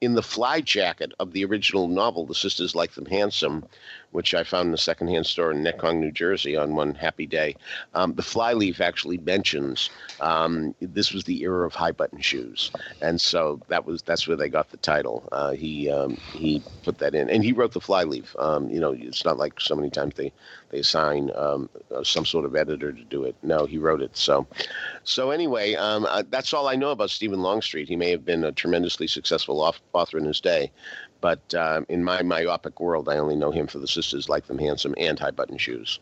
in 0.06 0.14
the 0.14 0.22
fly 0.22 0.60
jacket 0.60 1.12
of 1.18 1.32
the 1.32 1.44
original 1.44 1.88
novel, 1.88 2.26
The 2.26 2.34
Sisters 2.34 2.76
Like 2.76 2.94
Them 2.94 3.06
Handsome, 3.06 3.66
which 4.12 4.34
I 4.34 4.44
found 4.44 4.68
in 4.68 4.74
a 4.74 4.78
secondhand 4.78 5.26
store 5.26 5.50
in 5.50 5.62
Netcong, 5.62 5.98
New 5.98 6.12
Jersey 6.12 6.56
on 6.56 6.74
one 6.74 6.94
happy 6.94 7.26
day, 7.26 7.56
um, 7.94 8.14
the 8.14 8.22
flyleaf 8.22 8.80
actually 8.80 9.18
mentions 9.18 9.90
um, 10.20 10.74
this 10.80 11.12
was 11.12 11.24
the 11.24 11.42
era 11.42 11.66
of 11.66 11.74
high 11.74 11.92
button 11.92 12.20
shoes. 12.20 12.70
And 13.02 13.20
so 13.20 13.60
that 13.68 13.84
was 13.84 14.02
that's 14.02 14.26
where 14.26 14.36
they 14.36 14.48
got 14.48 14.70
the 14.70 14.78
title. 14.78 15.28
Uh, 15.32 15.52
he 15.52 15.90
um, 15.90 16.16
he 16.32 16.62
put 16.82 16.98
that 16.98 17.14
in. 17.14 17.28
And 17.30 17.44
he 17.44 17.52
wrote 17.52 17.72
the 17.72 17.80
flyleaf. 17.80 18.34
Um, 18.38 18.68
you 18.70 18.80
know, 18.80 18.92
it's 18.92 19.24
not 19.24 19.38
like 19.38 19.60
so 19.60 19.74
many 19.74 19.90
times 19.90 20.14
they, 20.14 20.32
they 20.70 20.78
assign 20.78 21.30
um, 21.34 21.68
uh, 21.94 22.02
some 22.02 22.24
sort 22.24 22.44
of 22.44 22.56
editor 22.56 22.92
to 22.92 23.04
do 23.04 23.24
it. 23.24 23.36
No, 23.42 23.66
he 23.66 23.78
wrote 23.78 24.02
it. 24.02 24.16
So 24.16 24.46
so 25.04 25.30
anyway, 25.30 25.74
um, 25.74 26.06
uh, 26.06 26.24
that's 26.28 26.52
all 26.52 26.68
I 26.68 26.76
know 26.76 26.90
about 26.90 27.10
Stephen 27.10 27.40
Longstreet. 27.40 27.88
He 27.88 27.96
may 27.96 28.10
have 28.10 28.24
been 28.24 28.44
a 28.44 28.52
tremendously 28.52 29.06
successful 29.06 29.60
author 29.92 30.18
in 30.18 30.24
his 30.24 30.40
day, 30.40 30.70
but 31.26 31.54
uh, 31.54 31.80
in 31.88 32.04
my 32.04 32.22
myopic 32.22 32.78
world, 32.78 33.08
I 33.08 33.18
only 33.18 33.34
know 33.34 33.50
him 33.50 33.66
for 33.66 33.80
the 33.80 33.88
sisters 33.88 34.28
like 34.28 34.46
them 34.46 34.58
handsome 34.58 34.94
and 34.96 35.18
high 35.18 35.32
button 35.32 35.58
shoes. 35.58 35.98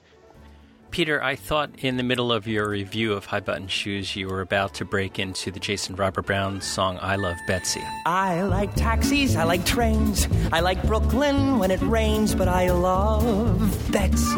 Peter, 0.91 1.23
I 1.23 1.35
thought 1.35 1.71
in 1.79 1.97
the 1.97 2.03
middle 2.03 2.31
of 2.31 2.47
your 2.47 2.69
review 2.69 3.15
of 3.15 3.25
High 3.25 3.41
Button 3.41 3.67
Shoes, 3.67 4.15
you 4.15 4.29
were 4.29 4.43
about 4.43 4.75
to 4.75 4.85
break 4.85 5.19
into 5.19 5.51
the 5.51 5.59
Jason 5.59 5.97
Robert 5.97 6.27
Brown 6.27 6.61
song 6.61 6.99
I 7.01 7.17
Love 7.17 7.39
Betsy. 7.47 7.81
I 8.05 8.43
like 8.43 8.75
taxis, 8.75 9.35
I 9.35 9.45
like 9.45 9.65
trains, 9.65 10.29
I 10.53 10.61
like 10.61 10.81
Brooklyn 10.85 11.59
when 11.59 11.71
it 11.71 11.81
rains, 11.81 12.35
but 12.35 12.47
I 12.47 12.71
love 12.71 13.91
Betsy. 13.91 14.37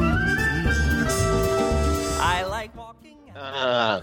I 2.20 2.46
like 2.49 2.77
walking. 2.77 3.18
Uh, 3.35 4.03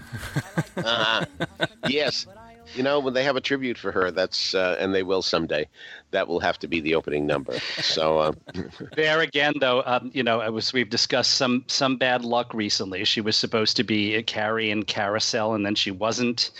uh, 0.76 1.24
yes. 1.88 2.26
You 2.74 2.82
know, 2.82 2.98
when 2.98 3.14
they 3.14 3.22
have 3.22 3.36
a 3.36 3.40
tribute 3.40 3.78
for 3.78 3.92
her, 3.92 4.10
that's 4.10 4.54
uh, 4.54 4.76
and 4.80 4.94
they 4.94 5.02
will 5.02 5.22
someday. 5.22 5.68
That 6.14 6.28
will 6.28 6.38
have 6.40 6.58
to 6.60 6.68
be 6.68 6.80
the 6.80 6.94
opening 6.94 7.26
number. 7.26 7.58
So 7.82 8.18
uh, 8.18 8.32
there 8.96 9.20
again, 9.20 9.54
though, 9.58 9.82
um, 9.84 10.12
you 10.14 10.22
know, 10.22 10.48
was, 10.52 10.72
we've 10.72 10.88
discussed 10.88 11.34
some 11.34 11.64
some 11.66 11.96
bad 11.96 12.24
luck 12.24 12.54
recently. 12.54 13.04
She 13.04 13.20
was 13.20 13.36
supposed 13.36 13.76
to 13.78 13.82
be 13.82 14.22
Carrie 14.22 14.70
in 14.70 14.84
Carousel, 14.84 15.54
and 15.54 15.66
then 15.66 15.74
she 15.74 15.90
wasn't. 15.90 16.52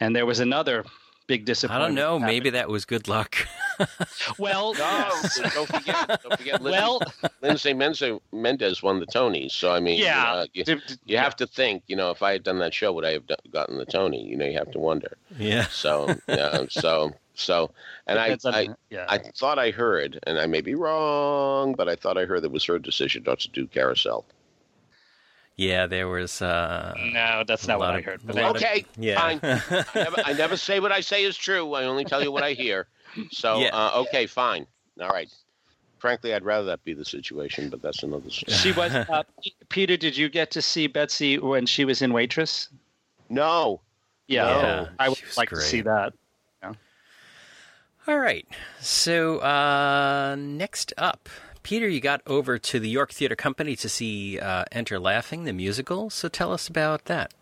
And 0.00 0.16
there 0.16 0.26
was 0.26 0.40
another 0.40 0.84
big 1.26 1.44
disappointment. 1.44 1.98
I 1.98 2.02
don't 2.02 2.20
know. 2.20 2.26
Maybe 2.26 2.50
that 2.50 2.68
was 2.68 2.84
good 2.84 3.08
luck. 3.08 3.36
well, 4.38 4.74
no, 4.74 5.10
don't 5.54 5.68
forget. 5.68 6.22
Don't 6.22 6.38
forget. 6.38 6.60
well, 6.60 7.00
Lindsay 7.42 7.74
Mendez 7.74 8.82
won 8.82 9.00
the 9.00 9.06
Tonys. 9.06 9.52
So 9.52 9.72
I 9.72 9.80
mean, 9.80 9.98
yeah, 9.98 10.32
uh, 10.32 10.46
you, 10.52 10.80
you 11.04 11.18
have 11.18 11.36
to 11.36 11.46
think. 11.46 11.84
You 11.86 11.96
know, 11.96 12.10
if 12.10 12.22
I 12.22 12.32
had 12.32 12.42
done 12.42 12.58
that 12.58 12.74
show, 12.74 12.92
would 12.92 13.04
I 13.04 13.12
have 13.12 13.24
gotten 13.50 13.78
the 13.78 13.86
Tony? 13.86 14.22
You 14.22 14.36
know, 14.36 14.46
you 14.46 14.58
have 14.58 14.70
to 14.72 14.78
wonder. 14.78 15.16
Yeah. 15.38 15.66
So 15.66 16.14
yeah. 16.28 16.66
So 16.70 17.12
so, 17.36 17.70
and 18.06 18.18
I, 18.18 18.36
I, 18.46 18.68
yeah. 18.90 19.06
I 19.08 19.18
thought 19.18 19.58
I 19.58 19.70
heard, 19.70 20.18
and 20.26 20.38
I 20.38 20.46
may 20.46 20.62
be 20.62 20.74
wrong, 20.74 21.74
but 21.74 21.88
I 21.88 21.94
thought 21.94 22.16
I 22.16 22.24
heard 22.24 22.42
that 22.42 22.50
was 22.50 22.64
her 22.64 22.78
decision 22.78 23.24
not 23.26 23.40
to 23.40 23.48
do 23.50 23.66
Carousel. 23.66 24.24
Yeah, 25.56 25.86
there 25.86 26.08
was. 26.08 26.42
Uh, 26.42 26.94
no, 27.12 27.44
that's 27.46 27.66
not 27.66 27.78
what 27.78 27.90
I 27.90 28.00
heard. 28.00 28.20
okay, 28.28 28.80
of, 28.80 29.02
yeah. 29.02 29.20
fine. 29.20 29.40
I 29.42 29.86
never, 29.94 30.22
I 30.26 30.32
never, 30.32 30.56
say 30.56 30.80
what 30.80 30.92
I 30.92 31.00
say 31.00 31.24
is 31.24 31.36
true. 31.36 31.74
I 31.74 31.84
only 31.84 32.04
tell 32.04 32.22
you 32.22 32.32
what 32.32 32.42
I 32.42 32.52
hear. 32.52 32.86
So, 33.30 33.60
yeah. 33.60 33.68
uh, 33.72 34.02
okay, 34.02 34.26
fine. 34.26 34.66
All 35.00 35.08
right. 35.08 35.32
Frankly, 35.98 36.34
I'd 36.34 36.44
rather 36.44 36.66
that 36.66 36.84
be 36.84 36.92
the 36.92 37.04
situation, 37.04 37.70
but 37.70 37.80
that's 37.80 38.02
another 38.02 38.28
story. 38.28 38.56
She 38.56 38.72
was. 38.72 38.94
Uh, 38.94 39.22
Peter, 39.70 39.96
did 39.96 40.16
you 40.16 40.28
get 40.28 40.50
to 40.52 40.62
see 40.62 40.86
Betsy 40.86 41.38
when 41.38 41.64
she 41.64 41.84
was 41.84 42.02
in 42.02 42.12
Waitress? 42.12 42.68
No. 43.30 43.80
Yeah, 44.26 44.44
no. 44.44 44.60
yeah 44.60 44.88
I 44.98 45.08
would 45.08 45.18
like 45.36 45.48
great. 45.48 45.60
to 45.60 45.66
see 45.66 45.80
that. 45.82 46.12
All 48.08 48.18
right. 48.18 48.46
So 48.80 49.38
uh, 49.38 50.36
next 50.38 50.92
up, 50.96 51.28
Peter, 51.64 51.88
you 51.88 52.00
got 52.00 52.22
over 52.24 52.56
to 52.56 52.78
the 52.78 52.88
York 52.88 53.12
Theatre 53.12 53.34
Company 53.34 53.74
to 53.76 53.88
see 53.88 54.38
uh, 54.38 54.64
Enter 54.70 55.00
Laughing, 55.00 55.42
the 55.42 55.52
musical. 55.52 56.10
So 56.10 56.28
tell 56.28 56.52
us 56.52 56.68
about 56.68 57.06
that. 57.06 57.34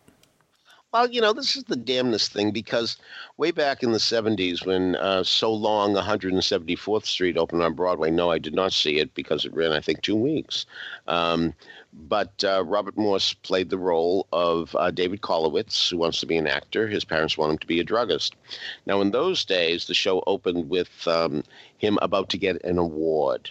Well, 0.94 1.10
you 1.10 1.20
know, 1.20 1.32
this 1.32 1.56
is 1.56 1.64
the 1.64 1.74
damnedest 1.74 2.32
thing 2.32 2.52
because 2.52 2.98
way 3.36 3.50
back 3.50 3.82
in 3.82 3.90
the 3.90 3.98
70s 3.98 4.64
when 4.64 4.94
uh, 4.94 5.24
So 5.24 5.52
Long 5.52 5.92
174th 5.92 7.04
Street 7.04 7.36
opened 7.36 7.64
on 7.64 7.74
Broadway, 7.74 8.12
no, 8.12 8.30
I 8.30 8.38
did 8.38 8.54
not 8.54 8.72
see 8.72 9.00
it 9.00 9.12
because 9.12 9.44
it 9.44 9.52
ran, 9.52 9.72
I 9.72 9.80
think, 9.80 10.02
two 10.02 10.14
weeks. 10.14 10.66
Um, 11.08 11.52
but 11.92 12.44
uh, 12.44 12.62
Robert 12.64 12.96
Morse 12.96 13.34
played 13.34 13.70
the 13.70 13.76
role 13.76 14.28
of 14.32 14.76
uh, 14.76 14.92
David 14.92 15.20
Kolowitz, 15.20 15.90
who 15.90 15.96
wants 15.96 16.20
to 16.20 16.26
be 16.26 16.36
an 16.36 16.46
actor. 16.46 16.86
His 16.86 17.04
parents 17.04 17.36
want 17.36 17.50
him 17.50 17.58
to 17.58 17.66
be 17.66 17.80
a 17.80 17.84
druggist. 17.84 18.36
Now, 18.86 19.00
in 19.00 19.10
those 19.10 19.44
days, 19.44 19.88
the 19.88 19.94
show 19.94 20.22
opened 20.28 20.70
with 20.70 21.08
um, 21.08 21.42
him 21.76 21.98
about 22.02 22.28
to 22.28 22.38
get 22.38 22.62
an 22.62 22.78
award. 22.78 23.50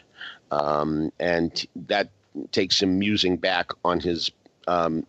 Um, 0.52 1.12
and 1.20 1.68
that 1.76 2.10
takes 2.54 2.82
him 2.82 3.00
musing 3.00 3.36
back 3.36 3.72
on 3.84 4.00
his 4.00 4.32
um, 4.68 5.06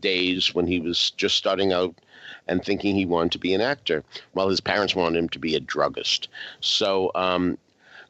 days 0.00 0.54
when 0.54 0.66
he 0.66 0.80
was 0.80 1.10
just 1.12 1.36
starting 1.36 1.72
out 1.72 1.94
and 2.48 2.64
thinking 2.64 2.94
he 2.94 3.06
wanted 3.06 3.32
to 3.32 3.38
be 3.38 3.54
an 3.54 3.60
actor, 3.60 4.02
while 4.32 4.48
his 4.48 4.60
parents 4.60 4.94
wanted 4.94 5.18
him 5.18 5.28
to 5.28 5.38
be 5.38 5.54
a 5.54 5.60
druggist. 5.60 6.28
So, 6.60 7.10
um, 7.14 7.58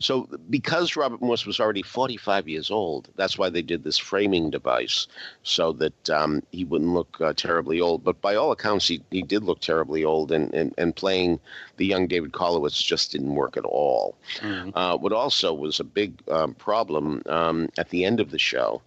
so 0.00 0.28
because 0.48 0.94
Robert 0.94 1.20
Morse 1.20 1.44
was 1.44 1.58
already 1.58 1.82
45 1.82 2.48
years 2.48 2.70
old, 2.70 3.08
that's 3.16 3.36
why 3.36 3.50
they 3.50 3.62
did 3.62 3.82
this 3.82 3.98
framing 3.98 4.48
device 4.50 5.08
so 5.42 5.72
that 5.72 6.10
um, 6.10 6.42
he 6.52 6.64
wouldn't 6.64 6.94
look 6.94 7.20
uh, 7.20 7.32
terribly 7.32 7.80
old. 7.80 8.04
But 8.04 8.20
by 8.20 8.36
all 8.36 8.52
accounts, 8.52 8.86
he, 8.86 9.02
he 9.10 9.22
did 9.22 9.42
look 9.42 9.60
terribly 9.60 10.04
old, 10.04 10.30
and, 10.30 10.54
and, 10.54 10.72
and 10.78 10.94
playing 10.94 11.40
the 11.78 11.86
young 11.86 12.06
David 12.06 12.30
Kolowitz 12.30 12.82
just 12.82 13.10
didn't 13.10 13.34
work 13.34 13.56
at 13.56 13.64
all. 13.64 14.16
Mm-hmm. 14.38 14.70
Uh, 14.74 14.96
what 14.96 15.12
also 15.12 15.52
was 15.52 15.80
a 15.80 15.84
big 15.84 16.14
um, 16.28 16.54
problem 16.54 17.22
um, 17.26 17.68
at 17.76 17.90
the 17.90 18.04
end 18.04 18.20
of 18.20 18.30
the 18.30 18.38
show, 18.38 18.80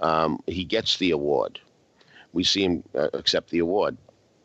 um, 0.00 0.42
he 0.46 0.64
gets 0.64 0.98
the 0.98 1.12
award 1.12 1.60
we 2.38 2.44
see 2.44 2.62
him 2.62 2.84
uh, 2.94 3.08
accept 3.14 3.50
the 3.50 3.58
award 3.58 3.96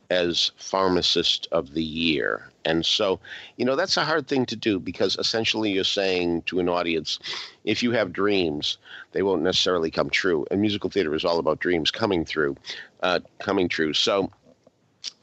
as 0.10 0.52
pharmacist 0.58 1.48
of 1.52 1.76
the 1.76 1.84
year. 1.84 2.50
And 2.66 2.84
so, 2.84 3.20
you 3.58 3.66
know, 3.66 3.76
that's 3.76 3.98
a 3.98 4.04
hard 4.04 4.28
thing 4.28 4.48
to 4.48 4.56
do 4.56 4.80
because 4.80 5.16
essentially 5.18 5.70
you're 5.70 5.84
saying 5.84 6.42
to 6.48 6.60
an 6.60 6.70
audience, 6.70 7.20
if 7.66 7.84
you 7.84 7.92
have 7.92 8.12
dreams, 8.12 8.80
they 9.12 9.22
won't 9.22 9.44
necessarily 9.44 9.92
come 9.92 10.10
true. 10.10 10.44
And 10.50 10.60
musical 10.60 10.90
theater 10.90 11.14
is 11.14 11.24
all 11.24 11.38
about 11.38 11.60
dreams 11.60 11.92
coming 11.92 12.26
through, 12.26 12.58
uh, 13.04 13.20
coming 13.38 13.70
true. 13.70 13.94
So, 13.94 14.32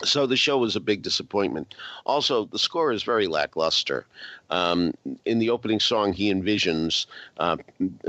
so 0.04 0.26
the 0.26 0.36
show 0.36 0.58
was 0.58 0.76
a 0.76 0.80
big 0.80 1.02
disappointment. 1.02 1.74
Also, 2.06 2.44
the 2.44 2.58
score 2.58 2.92
is 2.92 3.02
very 3.02 3.26
lackluster. 3.26 4.06
Um, 4.50 4.94
in 5.24 5.40
the 5.40 5.50
opening 5.50 5.80
song, 5.80 6.12
he 6.12 6.32
envisions 6.32 7.06
uh, 7.38 7.56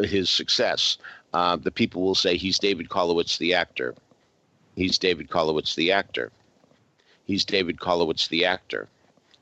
his 0.04 0.30
success. 0.30 1.00
Uh, 1.34 1.56
the 1.56 1.72
people 1.72 2.04
will 2.04 2.16
say 2.16 2.38
he's 2.38 2.60
David 2.60 2.90
Kolowitz, 2.90 3.40
the 3.40 3.56
actor. 3.56 3.96
He's 4.76 4.98
David 4.98 5.30
Kolowitz, 5.30 5.76
the 5.76 5.92
actor. 5.92 6.32
He's 7.26 7.46
David 7.46 7.78
Kolowitz, 7.78 8.30
the 8.30 8.46
actor. 8.46 8.88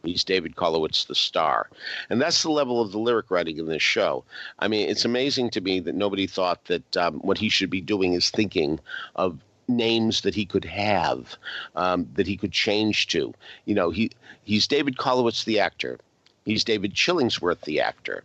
He's 0.04 0.24
David 0.24 0.56
Kolowitz, 0.56 1.08
the 1.08 1.15
star. 1.15 1.70
And 2.10 2.22
that's 2.22 2.42
the 2.42 2.52
level 2.52 2.82
of 2.82 2.92
the 2.92 3.00
lyric 3.00 3.30
writing 3.30 3.58
in 3.58 3.65
this 3.65 3.82
show. 3.82 4.24
I 4.60 4.68
mean, 4.68 4.89
it's 4.89 5.06
amazing 5.06 5.50
to 5.52 5.62
me 5.62 5.80
that 5.82 5.96
nobody 5.96 6.26
thought 6.26 6.65
that 6.65 6.98
um, 6.98 7.20
what 7.20 7.38
he 7.38 7.50
should 7.50 7.70
be 7.70 7.82
doing 7.82 8.13
is 8.13 8.30
thinking 8.30 8.80
of 9.15 9.39
names 9.68 10.22
that 10.22 10.36
he 10.36 10.46
could 10.46 10.65
have, 10.65 11.38
um, 11.76 12.08
that 12.15 12.28
he 12.28 12.38
could 12.38 12.52
change 12.52 13.08
to. 13.08 13.34
You 13.65 13.76
know, 13.76 13.89
he 13.89 14.12
he's 14.44 14.68
David 14.68 14.98
Kolowitz, 14.98 15.46
the 15.46 15.60
actor. 15.60 16.00
He's 16.46 16.63
David 16.63 16.94
Chillingsworth, 16.94 17.62
the 17.62 17.82
actor 17.82 18.24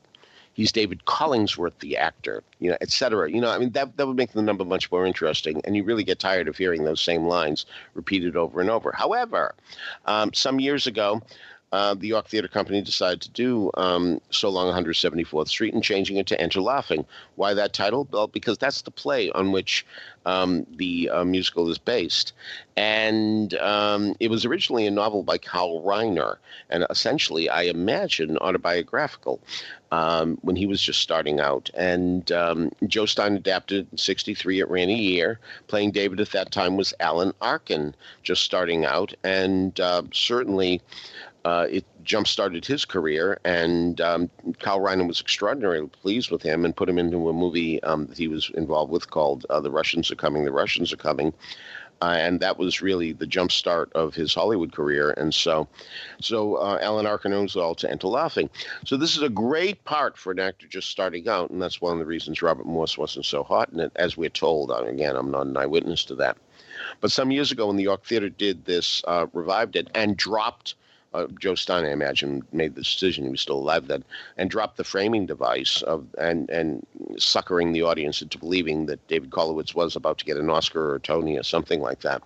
he's 0.54 0.72
David 0.72 1.04
Collingsworth, 1.04 1.78
the 1.80 1.96
actor, 1.96 2.42
you 2.60 2.70
know, 2.70 2.78
et 2.80 2.90
cetera. 2.90 3.30
You 3.30 3.40
know, 3.40 3.50
I 3.50 3.58
mean, 3.58 3.70
that, 3.70 3.96
that 3.96 4.06
would 4.06 4.16
make 4.16 4.32
the 4.32 4.42
number 4.42 4.64
much 4.64 4.90
more 4.90 5.04
interesting. 5.04 5.60
And 5.64 5.76
you 5.76 5.84
really 5.84 6.04
get 6.04 6.18
tired 6.18 6.48
of 6.48 6.56
hearing 6.56 6.84
those 6.84 7.02
same 7.02 7.26
lines 7.26 7.66
repeated 7.94 8.36
over 8.36 8.60
and 8.60 8.70
over. 8.70 8.92
However, 8.92 9.54
um, 10.06 10.32
some 10.32 10.58
years 10.60 10.86
ago, 10.86 11.20
uh, 11.74 11.92
the 11.92 12.06
York 12.06 12.28
Theatre 12.28 12.46
Company 12.46 12.80
decided 12.80 13.20
to 13.22 13.30
do 13.30 13.68
um, 13.76 14.20
So 14.30 14.48
Long 14.48 14.72
174th 14.72 15.48
Street 15.48 15.74
and 15.74 15.82
changing 15.82 16.18
it 16.18 16.26
to 16.28 16.40
Enter 16.40 16.60
Laughing. 16.60 17.04
Why 17.34 17.52
that 17.52 17.72
title? 17.72 18.06
Well, 18.12 18.28
because 18.28 18.58
that's 18.58 18.82
the 18.82 18.92
play 18.92 19.28
on 19.32 19.50
which 19.50 19.84
um, 20.24 20.64
the 20.76 21.10
uh, 21.10 21.24
musical 21.24 21.68
is 21.68 21.78
based. 21.78 22.32
And 22.76 23.54
um, 23.54 24.14
it 24.20 24.30
was 24.30 24.44
originally 24.44 24.86
a 24.86 24.90
novel 24.92 25.24
by 25.24 25.36
Carl 25.36 25.82
Reiner, 25.82 26.36
and 26.70 26.86
essentially, 26.90 27.48
I 27.48 27.62
imagine, 27.62 28.38
autobiographical 28.38 29.40
um, 29.90 30.38
when 30.42 30.54
he 30.54 30.66
was 30.66 30.80
just 30.80 31.00
starting 31.00 31.40
out. 31.40 31.70
And 31.74 32.30
um, 32.30 32.70
Joe 32.86 33.06
Stein 33.06 33.34
adapted 33.34 33.88
in 33.90 33.98
63. 33.98 34.60
It 34.60 34.70
ran 34.70 34.90
a 34.90 34.94
year. 34.94 35.40
Playing 35.66 35.90
David 35.90 36.20
at 36.20 36.30
that 36.30 36.52
time 36.52 36.76
was 36.76 36.94
Alan 37.00 37.32
Arkin, 37.40 37.96
just 38.22 38.44
starting 38.44 38.84
out. 38.84 39.12
And 39.24 39.78
uh, 39.80 40.02
certainly, 40.12 40.80
uh, 41.44 41.66
it 41.70 41.84
jump 42.02 42.26
started 42.26 42.64
his 42.64 42.84
career, 42.84 43.38
and 43.44 44.00
um, 44.00 44.30
Carl 44.60 44.80
Reiner 44.80 45.06
was 45.06 45.20
extraordinarily 45.20 45.88
pleased 45.88 46.30
with 46.30 46.42
him 46.42 46.64
and 46.64 46.74
put 46.74 46.88
him 46.88 46.98
into 46.98 47.28
a 47.28 47.32
movie 47.32 47.82
um, 47.82 48.06
that 48.06 48.16
he 48.16 48.28
was 48.28 48.50
involved 48.54 48.90
with 48.90 49.10
called 49.10 49.44
uh, 49.50 49.60
"The 49.60 49.70
Russians 49.70 50.10
Are 50.10 50.16
Coming." 50.16 50.44
The 50.44 50.52
Russians 50.52 50.92
are 50.92 50.96
coming, 50.96 51.34
uh, 52.00 52.16
and 52.18 52.40
that 52.40 52.58
was 52.58 52.80
really 52.80 53.12
the 53.12 53.26
jump 53.26 53.52
start 53.52 53.92
of 53.94 54.14
his 54.14 54.34
Hollywood 54.34 54.72
career. 54.72 55.10
And 55.12 55.34
so, 55.34 55.68
so 56.20 56.56
uh, 56.56 56.78
Alan 56.80 57.06
Arkin 57.06 57.32
owns 57.32 57.56
all 57.56 57.74
to 57.76 57.90
Enter 57.90 58.08
Laughing. 58.08 58.48
So 58.84 58.96
this 58.96 59.16
is 59.16 59.22
a 59.22 59.28
great 59.28 59.84
part 59.84 60.16
for 60.16 60.32
an 60.32 60.38
actor 60.38 60.66
just 60.66 60.88
starting 60.88 61.28
out, 61.28 61.50
and 61.50 61.60
that's 61.60 61.80
one 61.80 61.92
of 61.92 61.98
the 61.98 62.06
reasons 62.06 62.42
Robert 62.42 62.66
Morse 62.66 62.96
wasn't 62.96 63.26
so 63.26 63.42
hot 63.42 63.70
it, 63.72 63.92
as 63.96 64.16
we're 64.16 64.30
told. 64.30 64.70
Uh, 64.70 64.84
again, 64.84 65.16
I'm 65.16 65.30
not 65.30 65.46
an 65.46 65.56
eyewitness 65.56 66.04
to 66.06 66.14
that. 66.16 66.38
But 67.00 67.12
some 67.12 67.30
years 67.30 67.52
ago, 67.52 67.66
when 67.66 67.76
the 67.76 67.82
York 67.82 68.04
Theater 68.04 68.28
did 68.28 68.64
this, 68.64 69.02
uh, 69.06 69.26
revived 69.32 69.76
it 69.76 69.88
and 69.94 70.16
dropped 70.16 70.74
uh, 71.14 71.26
Joe 71.38 71.54
Stein, 71.54 71.84
I 71.84 71.92
imagine, 71.92 72.42
made 72.52 72.74
the 72.74 72.82
decision. 72.82 73.24
He 73.24 73.30
was 73.30 73.40
still 73.40 73.58
alive 73.58 73.86
then, 73.86 74.04
and 74.36 74.50
dropped 74.50 74.76
the 74.76 74.84
framing 74.84 75.26
device 75.26 75.80
of 75.82 76.06
and 76.18 76.50
and 76.50 76.86
suckering 77.16 77.72
the 77.72 77.82
audience 77.82 78.20
into 78.20 78.38
believing 78.38 78.86
that 78.86 79.06
David 79.08 79.30
Kolowitz 79.30 79.74
was 79.74 79.96
about 79.96 80.18
to 80.18 80.24
get 80.24 80.36
an 80.36 80.50
Oscar 80.50 80.90
or 80.90 80.94
a 80.96 81.00
Tony 81.00 81.38
or 81.38 81.42
something 81.42 81.80
like 81.80 82.00
that. 82.00 82.22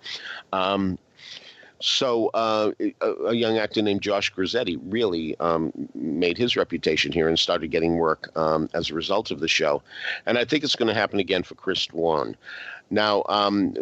Um, 0.53 0.99
so 1.81 2.29
uh, 2.35 2.73
a, 2.81 3.07
a, 3.27 3.35
young 3.35 3.59
actor 3.59 3.83
named 3.83 4.03
Josh 4.03 4.33
Grisetti 4.35 4.79
really 4.83 5.39
um, 5.39 5.73
made 5.95 6.37
his 6.37 6.57
reputation 6.57 7.13
here 7.13 7.29
and 7.29 7.39
started 7.39 7.71
getting 7.71 7.97
work 7.97 8.37
um, 8.37 8.69
as 8.75 8.91
a 8.91 8.95
result 8.95 9.31
of 9.31 9.39
the 9.41 9.49
show. 9.49 9.83
And 10.27 10.39
I 10.39 10.45
think 10.45 10.65
it's 10.65 10.75
going 10.75 10.89
to 10.89 10.95
happen 10.95 11.21
again 11.21 11.45
for 11.45 11.55
Chris 11.55 11.87
Dwan. 11.87 12.35
Now, 12.91 13.23
um, 13.29 13.75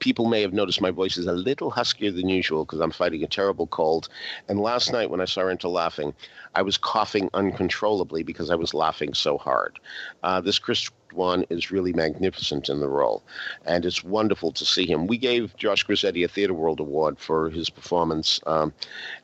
people 0.00 0.26
may 0.26 0.42
have 0.42 0.52
noticed 0.52 0.80
my 0.80 0.90
voice 0.90 1.16
is 1.16 1.26
a 1.26 1.32
little 1.32 1.70
huskier 1.70 2.10
than 2.10 2.28
usual 2.28 2.64
because 2.64 2.80
I'm 2.80 2.90
fighting 2.90 3.22
a 3.24 3.26
terrible 3.26 3.66
cold. 3.68 4.08
And 4.48 4.60
last 4.60 4.92
night 4.92 5.10
when 5.10 5.20
I 5.20 5.24
saw 5.24 5.46
Enter 5.46 5.68
Laughing, 5.68 6.12
I 6.54 6.62
was 6.62 6.76
coughing 6.76 7.30
uncontrollably 7.34 8.22
because 8.22 8.50
I 8.50 8.54
was 8.54 8.74
laughing 8.74 9.14
so 9.14 9.38
hard. 9.38 9.78
Uh, 10.22 10.40
this 10.40 10.58
Chris 10.58 10.90
Dwan 11.10 11.44
is 11.50 11.70
really 11.70 11.92
magnificent 11.92 12.68
in 12.68 12.80
the 12.80 12.88
role, 12.88 13.22
and 13.66 13.84
it's 13.84 14.04
wonderful 14.04 14.52
to 14.52 14.64
see 14.64 14.86
him. 14.86 15.06
We 15.06 15.18
gave 15.18 15.56
Josh 15.56 15.86
Grisetti 15.86 16.24
a 16.24 16.28
Theatre 16.28 16.54
World 16.54 16.80
Award 16.80 17.18
for 17.18 17.50
his 17.50 17.70
performance, 17.70 18.40
um, 18.46 18.72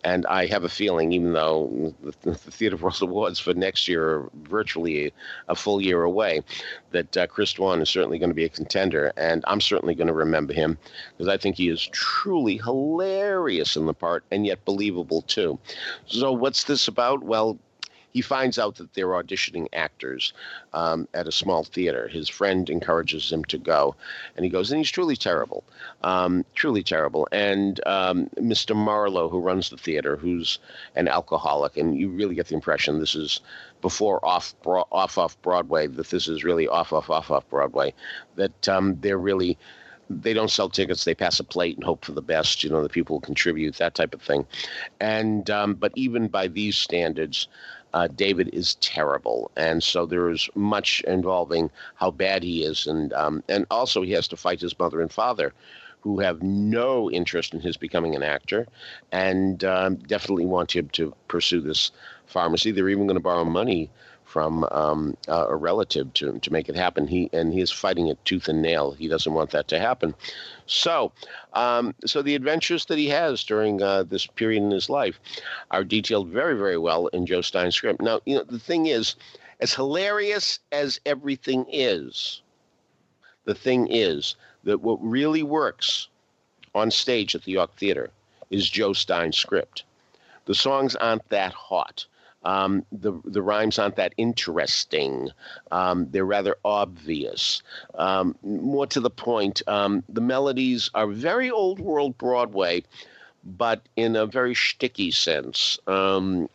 and 0.02 0.26
I 0.26 0.46
have 0.46 0.64
a 0.64 0.68
feeling, 0.68 1.12
even 1.12 1.32
though 1.32 1.94
the, 2.02 2.14
the 2.22 2.34
Theatre 2.34 2.76
World 2.76 2.98
Awards 3.02 3.38
for 3.38 3.54
next 3.54 3.88
year 3.88 4.08
are 4.08 4.30
virtually 4.42 5.06
a, 5.06 5.12
a 5.48 5.54
full 5.54 5.80
year 5.80 6.02
away, 6.02 6.42
that 6.90 7.16
uh, 7.16 7.26
Chris 7.26 7.54
Dwan 7.54 7.82
is 7.82 7.90
certainly 7.90 8.18
going 8.18 8.30
to 8.30 8.34
be 8.34 8.44
a 8.44 8.48
contender, 8.48 9.12
and 9.16 9.44
I'm 9.46 9.60
certainly 9.60 9.94
going 9.94 10.08
to 10.08 10.14
remember 10.14 10.52
him 10.52 10.78
because 11.16 11.28
I 11.28 11.36
think 11.36 11.56
he 11.56 11.68
is 11.68 11.86
truly 11.92 12.56
hilarious 12.58 13.76
in 13.76 13.86
the 13.86 13.94
part 13.94 14.24
and 14.30 14.46
yet 14.46 14.64
believable 14.64 15.22
too. 15.22 15.58
So, 16.06 16.32
what's 16.32 16.64
this 16.64 16.88
about? 16.88 17.22
Well, 17.22 17.58
he 18.14 18.22
finds 18.22 18.60
out 18.60 18.76
that 18.76 18.94
they're 18.94 19.08
auditioning 19.08 19.66
actors 19.72 20.32
um, 20.72 21.08
at 21.14 21.26
a 21.26 21.32
small 21.32 21.64
theater. 21.64 22.06
His 22.06 22.28
friend 22.28 22.70
encourages 22.70 23.30
him 23.30 23.44
to 23.46 23.58
go, 23.58 23.96
and 24.36 24.44
he 24.44 24.50
goes, 24.50 24.70
and 24.70 24.78
he's 24.78 24.90
truly 24.90 25.16
terrible, 25.16 25.64
um, 26.04 26.44
truly 26.54 26.84
terrible. 26.84 27.26
And 27.32 27.80
um, 27.86 28.30
Mr. 28.36 28.74
Marlowe, 28.74 29.28
who 29.28 29.40
runs 29.40 29.68
the 29.68 29.76
theater, 29.76 30.16
who's 30.16 30.60
an 30.94 31.08
alcoholic, 31.08 31.76
and 31.76 31.98
you 31.98 32.08
really 32.08 32.36
get 32.36 32.46
the 32.46 32.54
impression 32.54 33.00
this 33.00 33.16
is 33.16 33.40
before 33.82 34.24
off 34.24 34.54
off 34.64 35.18
off 35.18 35.42
Broadway 35.42 35.88
that 35.88 36.08
this 36.08 36.28
is 36.28 36.44
really 36.44 36.68
off 36.68 36.92
off 36.92 37.10
off 37.10 37.32
off 37.32 37.48
Broadway, 37.50 37.92
that 38.36 38.68
um, 38.68 38.96
they're 39.00 39.18
really 39.18 39.58
they 40.08 40.34
don't 40.34 40.50
sell 40.50 40.68
tickets. 40.68 41.04
They 41.04 41.14
pass 41.14 41.40
a 41.40 41.44
plate 41.44 41.76
and 41.76 41.84
hope 41.84 42.04
for 42.04 42.12
the 42.12 42.22
best. 42.22 42.62
You 42.62 42.70
know, 42.70 42.82
the 42.82 42.88
people 42.88 43.20
contribute 43.20 43.76
that 43.76 43.94
type 43.94 44.14
of 44.14 44.22
thing. 44.22 44.46
And 45.00 45.48
um, 45.50 45.74
but 45.74 45.92
even 45.96 46.28
by 46.28 46.48
these 46.48 46.76
standards, 46.76 47.48
uh, 47.94 48.08
David 48.08 48.50
is 48.52 48.74
terrible, 48.76 49.50
and 49.56 49.82
so 49.82 50.04
there's 50.04 50.50
much 50.56 51.00
involving 51.06 51.70
how 51.94 52.10
bad 52.10 52.42
he 52.42 52.64
is, 52.64 52.88
and 52.88 53.12
um, 53.12 53.42
and 53.48 53.66
also 53.70 54.02
he 54.02 54.10
has 54.12 54.26
to 54.28 54.36
fight 54.36 54.60
his 54.60 54.76
mother 54.78 55.00
and 55.00 55.12
father, 55.12 55.54
who 56.00 56.18
have 56.18 56.42
no 56.42 57.08
interest 57.10 57.54
in 57.54 57.60
his 57.60 57.76
becoming 57.76 58.16
an 58.16 58.22
actor, 58.24 58.66
and 59.12 59.62
um, 59.62 59.94
definitely 59.94 60.44
want 60.44 60.74
him 60.74 60.88
to 60.90 61.14
pursue 61.28 61.60
this 61.60 61.92
pharmacy. 62.26 62.70
They're 62.70 62.88
even 62.88 63.06
going 63.06 63.16
to 63.16 63.22
borrow 63.22 63.44
money 63.44 63.90
from 64.24 64.64
um, 64.72 65.16
uh, 65.28 65.46
a 65.48 65.54
relative 65.54 66.12
to 66.14 66.38
to 66.40 66.52
make 66.52 66.68
it 66.68 66.74
happen. 66.74 67.06
He 67.06 67.30
and 67.32 67.52
he 67.52 67.60
is 67.60 67.70
fighting 67.70 68.08
it 68.08 68.18
tooth 68.24 68.48
and 68.48 68.60
nail. 68.60 68.92
He 68.92 69.06
doesn't 69.06 69.32
want 69.32 69.50
that 69.50 69.68
to 69.68 69.78
happen. 69.78 70.14
So, 70.66 71.12
um, 71.52 71.94
so 72.04 72.22
the 72.22 72.34
adventures 72.34 72.86
that 72.86 72.98
he 72.98 73.08
has 73.08 73.44
during 73.44 73.82
uh, 73.82 74.02
this 74.04 74.26
period 74.26 74.62
in 74.62 74.70
his 74.70 74.88
life 74.88 75.20
are 75.70 75.84
detailed 75.84 76.28
very, 76.30 76.56
very 76.56 76.78
well 76.78 77.06
in 77.08 77.26
Joe 77.26 77.42
Stein's 77.42 77.76
script. 77.76 78.00
Now, 78.00 78.20
you 78.24 78.36
know, 78.36 78.44
the 78.44 78.58
thing 78.58 78.86
is, 78.86 79.14
as 79.60 79.74
hilarious 79.74 80.58
as 80.72 81.00
everything 81.06 81.66
is, 81.70 82.42
the 83.44 83.54
thing 83.54 83.86
is 83.88 84.36
that 84.64 84.80
what 84.80 84.98
really 85.00 85.42
works 85.42 86.08
on 86.74 86.90
stage 86.90 87.34
at 87.34 87.44
the 87.44 87.52
York 87.52 87.76
Theater 87.76 88.10
is 88.50 88.68
Joe 88.68 88.94
Stein's 88.94 89.36
script. 89.36 89.84
The 90.46 90.54
songs 90.54 90.96
aren't 90.96 91.28
that 91.28 91.52
hot. 91.52 92.06
Um, 92.44 92.84
the 92.92 93.12
the 93.24 93.42
rhymes 93.42 93.78
aren't 93.78 93.96
that 93.96 94.14
interesting. 94.16 95.30
Um, 95.72 96.10
they're 96.10 96.24
rather 96.24 96.56
obvious. 96.64 97.62
Um, 97.94 98.36
more 98.42 98.86
to 98.88 99.00
the 99.00 99.10
point, 99.10 99.62
um, 99.66 100.04
the 100.08 100.20
melodies 100.20 100.90
are 100.94 101.06
very 101.06 101.50
old 101.50 101.80
world 101.80 102.18
Broadway, 102.18 102.84
but 103.44 103.82
in 103.96 104.16
a 104.16 104.26
very 104.26 104.54
shticky 104.54 105.12
sense. 105.12 105.78
Um, 105.86 106.48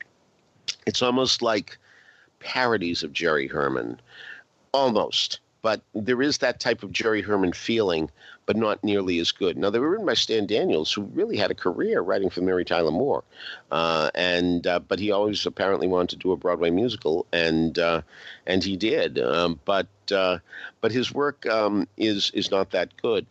it's 0.86 1.02
almost 1.02 1.42
like 1.42 1.78
parodies 2.40 3.04
of 3.04 3.14
Jerry 3.14 3.48
Herman, 3.48 4.00
almost. 4.72 5.40
But 5.62 5.82
there 5.94 6.22
is 6.22 6.38
that 6.40 6.60
type 6.60 6.84
of 6.84 6.92
Jerry 6.92 7.22
Herman 7.22 7.54
feeling 7.54 8.10
but 8.50 8.58
not 8.58 8.84
nearly 8.84 9.20
as 9.20 9.32
good. 9.32 9.60
Now, 9.60 9.70
they 9.70 9.78
were 9.78 9.92
written 9.92 10.08
by 10.08 10.16
Stan 10.16 10.48
Daniels, 10.48 10.92
who 10.92 11.04
really 11.04 11.38
had 11.38 11.52
a 11.52 11.54
career 11.54 12.02
writing 12.02 12.32
for 12.32 12.42
Mary 12.42 12.66
Tyler 12.66 12.90
Moore, 12.90 13.24
uh, 13.70 14.10
and 14.16 14.66
uh, 14.66 14.80
but 14.80 14.98
he 14.98 15.12
always 15.12 15.46
apparently 15.46 15.86
wanted 15.88 16.10
to 16.10 16.16
do 16.16 16.32
a 16.32 16.36
Broadway 16.36 16.72
musical, 16.72 17.28
and 17.32 17.78
uh, 17.78 18.02
and 18.48 18.64
he 18.64 18.76
did. 18.76 19.20
Um, 19.20 19.60
but 19.66 19.86
uh, 20.12 20.40
but 20.82 20.92
his 20.92 21.14
work 21.14 21.46
um, 21.46 21.88
is 21.96 22.32
is 22.34 22.50
not 22.50 22.72
that 22.72 22.90
good. 23.00 23.28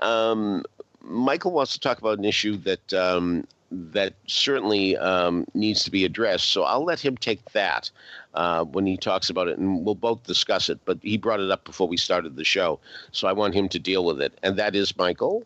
Um, 0.00 0.66
Michael 1.00 1.52
wants 1.52 1.72
to 1.72 1.80
talk 1.80 1.96
about 1.96 2.18
an 2.18 2.26
issue 2.26 2.58
that 2.58 2.92
um, 2.92 3.46
that 3.72 4.14
certainly 4.26 4.96
um, 4.96 5.46
needs 5.54 5.84
to 5.84 5.90
be 5.90 6.04
addressed. 6.04 6.50
So 6.50 6.64
I'll 6.64 6.84
let 6.84 7.00
him 7.00 7.16
take 7.16 7.44
that 7.52 7.90
uh, 8.34 8.64
when 8.64 8.86
he 8.86 8.96
talks 8.96 9.30
about 9.30 9.48
it, 9.48 9.58
and 9.58 9.84
we'll 9.84 9.94
both 9.94 10.22
discuss 10.24 10.68
it. 10.68 10.78
But 10.84 10.98
he 11.02 11.16
brought 11.16 11.40
it 11.40 11.50
up 11.50 11.64
before 11.64 11.88
we 11.88 11.96
started 11.96 12.36
the 12.36 12.44
show, 12.44 12.78
so 13.10 13.28
I 13.28 13.32
want 13.32 13.54
him 13.54 13.68
to 13.70 13.78
deal 13.78 14.04
with 14.04 14.20
it, 14.20 14.38
and 14.42 14.58
that 14.58 14.74
is 14.74 14.96
Michael. 14.96 15.44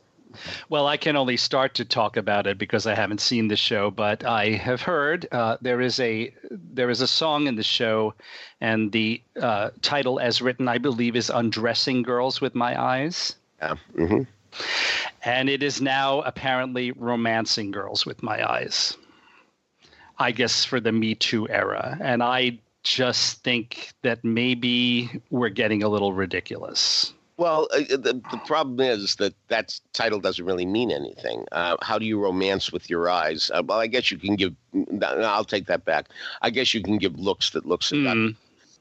Well, 0.68 0.86
I 0.86 0.96
can 0.96 1.16
only 1.16 1.36
start 1.36 1.74
to 1.74 1.84
talk 1.84 2.16
about 2.16 2.46
it 2.46 2.58
because 2.58 2.86
I 2.86 2.94
haven't 2.94 3.20
seen 3.20 3.48
the 3.48 3.56
show, 3.56 3.90
but 3.90 4.24
I 4.24 4.50
have 4.50 4.82
heard 4.82 5.26
uh, 5.32 5.56
there 5.60 5.80
is 5.80 5.98
a 6.00 6.32
there 6.50 6.90
is 6.90 7.00
a 7.00 7.06
song 7.06 7.46
in 7.46 7.56
the 7.56 7.62
show, 7.62 8.14
and 8.60 8.92
the 8.92 9.22
uh, 9.40 9.70
title, 9.82 10.20
as 10.20 10.42
written, 10.42 10.68
I 10.68 10.78
believe, 10.78 11.16
is 11.16 11.30
"Undressing 11.30 12.02
Girls 12.02 12.40
with 12.40 12.54
My 12.54 12.80
Eyes." 12.80 13.36
Yeah. 13.60 13.76
Mm-hmm. 13.96 14.22
And 15.24 15.48
it 15.48 15.62
is 15.62 15.80
now 15.80 16.20
apparently 16.22 16.92
romancing 16.92 17.70
girls 17.70 18.06
with 18.06 18.22
my 18.22 18.48
eyes. 18.48 18.96
I 20.18 20.32
guess 20.32 20.64
for 20.64 20.80
the 20.80 20.92
Me 20.92 21.14
Too 21.14 21.48
era. 21.48 21.98
And 22.00 22.22
I 22.22 22.58
just 22.82 23.42
think 23.42 23.92
that 24.02 24.24
maybe 24.24 25.10
we're 25.30 25.48
getting 25.48 25.82
a 25.82 25.88
little 25.88 26.12
ridiculous. 26.12 27.12
Well, 27.38 27.68
uh, 27.74 27.80
the, 27.90 28.22
the 28.30 28.40
problem 28.46 28.80
is 28.80 29.16
that 29.16 29.34
that 29.48 29.78
title 29.92 30.20
doesn't 30.20 30.44
really 30.44 30.64
mean 30.64 30.90
anything. 30.90 31.44
Uh, 31.52 31.76
how 31.82 31.98
do 31.98 32.06
you 32.06 32.18
romance 32.18 32.72
with 32.72 32.88
your 32.88 33.10
eyes? 33.10 33.50
Uh, 33.52 33.62
well, 33.66 33.78
I 33.78 33.88
guess 33.88 34.10
you 34.10 34.16
can 34.16 34.36
give. 34.36 34.54
I'll 35.02 35.44
take 35.44 35.66
that 35.66 35.84
back. 35.84 36.06
I 36.40 36.48
guess 36.48 36.72
you 36.72 36.82
can 36.82 36.96
give 36.96 37.18
looks 37.18 37.50
that 37.50 37.66
looks. 37.66 37.90
Mm. 37.90 38.36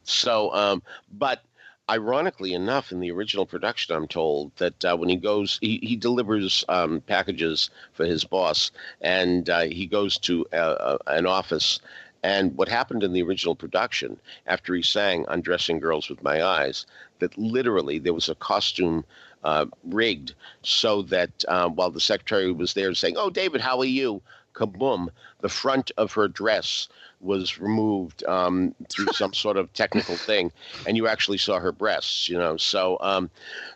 So, 0.05 0.53
um, 0.53 0.83
but 1.11 1.41
ironically 1.89 2.53
enough, 2.53 2.91
in 2.91 2.99
the 2.99 3.11
original 3.11 3.45
production, 3.45 3.95
I'm 3.95 4.07
told 4.07 4.55
that 4.57 4.83
uh, 4.85 4.95
when 4.97 5.09
he 5.09 5.15
goes, 5.15 5.59
he, 5.61 5.79
he 5.81 5.95
delivers 5.95 6.65
um, 6.69 7.01
packages 7.01 7.69
for 7.93 8.05
his 8.05 8.23
boss, 8.23 8.71
and 9.01 9.49
uh, 9.49 9.61
he 9.61 9.85
goes 9.85 10.17
to 10.19 10.45
uh, 10.53 10.55
uh, 10.55 10.97
an 11.07 11.25
office. 11.25 11.79
And 12.23 12.57
what 12.57 12.69
happened 12.69 13.03
in 13.03 13.13
the 13.13 13.21
original 13.21 13.55
production, 13.55 14.19
after 14.47 14.73
he 14.73 14.81
sang 14.81 15.25
Undressing 15.27 15.79
Girls 15.79 16.09
with 16.09 16.23
My 16.23 16.43
Eyes, 16.43 16.87
that 17.19 17.37
literally 17.37 17.99
there 17.99 18.13
was 18.15 18.29
a 18.29 18.35
costume 18.35 19.05
uh, 19.43 19.67
rigged 19.83 20.33
so 20.63 21.03
that 21.03 21.45
while 21.47 21.91
the 21.91 21.99
secretary 21.99 22.51
was 22.51 22.73
there 22.73 22.95
saying, 22.95 23.15
Oh, 23.15 23.29
David, 23.29 23.61
how 23.61 23.77
are 23.77 23.85
you? 23.85 24.23
Kaboom, 24.55 25.09
the 25.41 25.49
front 25.49 25.91
of 25.97 26.13
her 26.13 26.27
dress 26.27 26.87
was 27.21 27.59
removed 27.59 28.23
um, 28.25 28.73
through 28.89 29.07
some 29.07 29.33
sort 29.45 29.57
of 29.57 29.71
technical 29.73 30.15
thing, 30.15 30.51
and 30.87 30.97
you 30.97 31.07
actually 31.07 31.37
saw 31.37 31.59
her 31.59 31.71
breasts. 31.71 32.29
You 32.29 32.37
know, 32.37 32.57
so 32.57 32.97
um, 33.01 33.29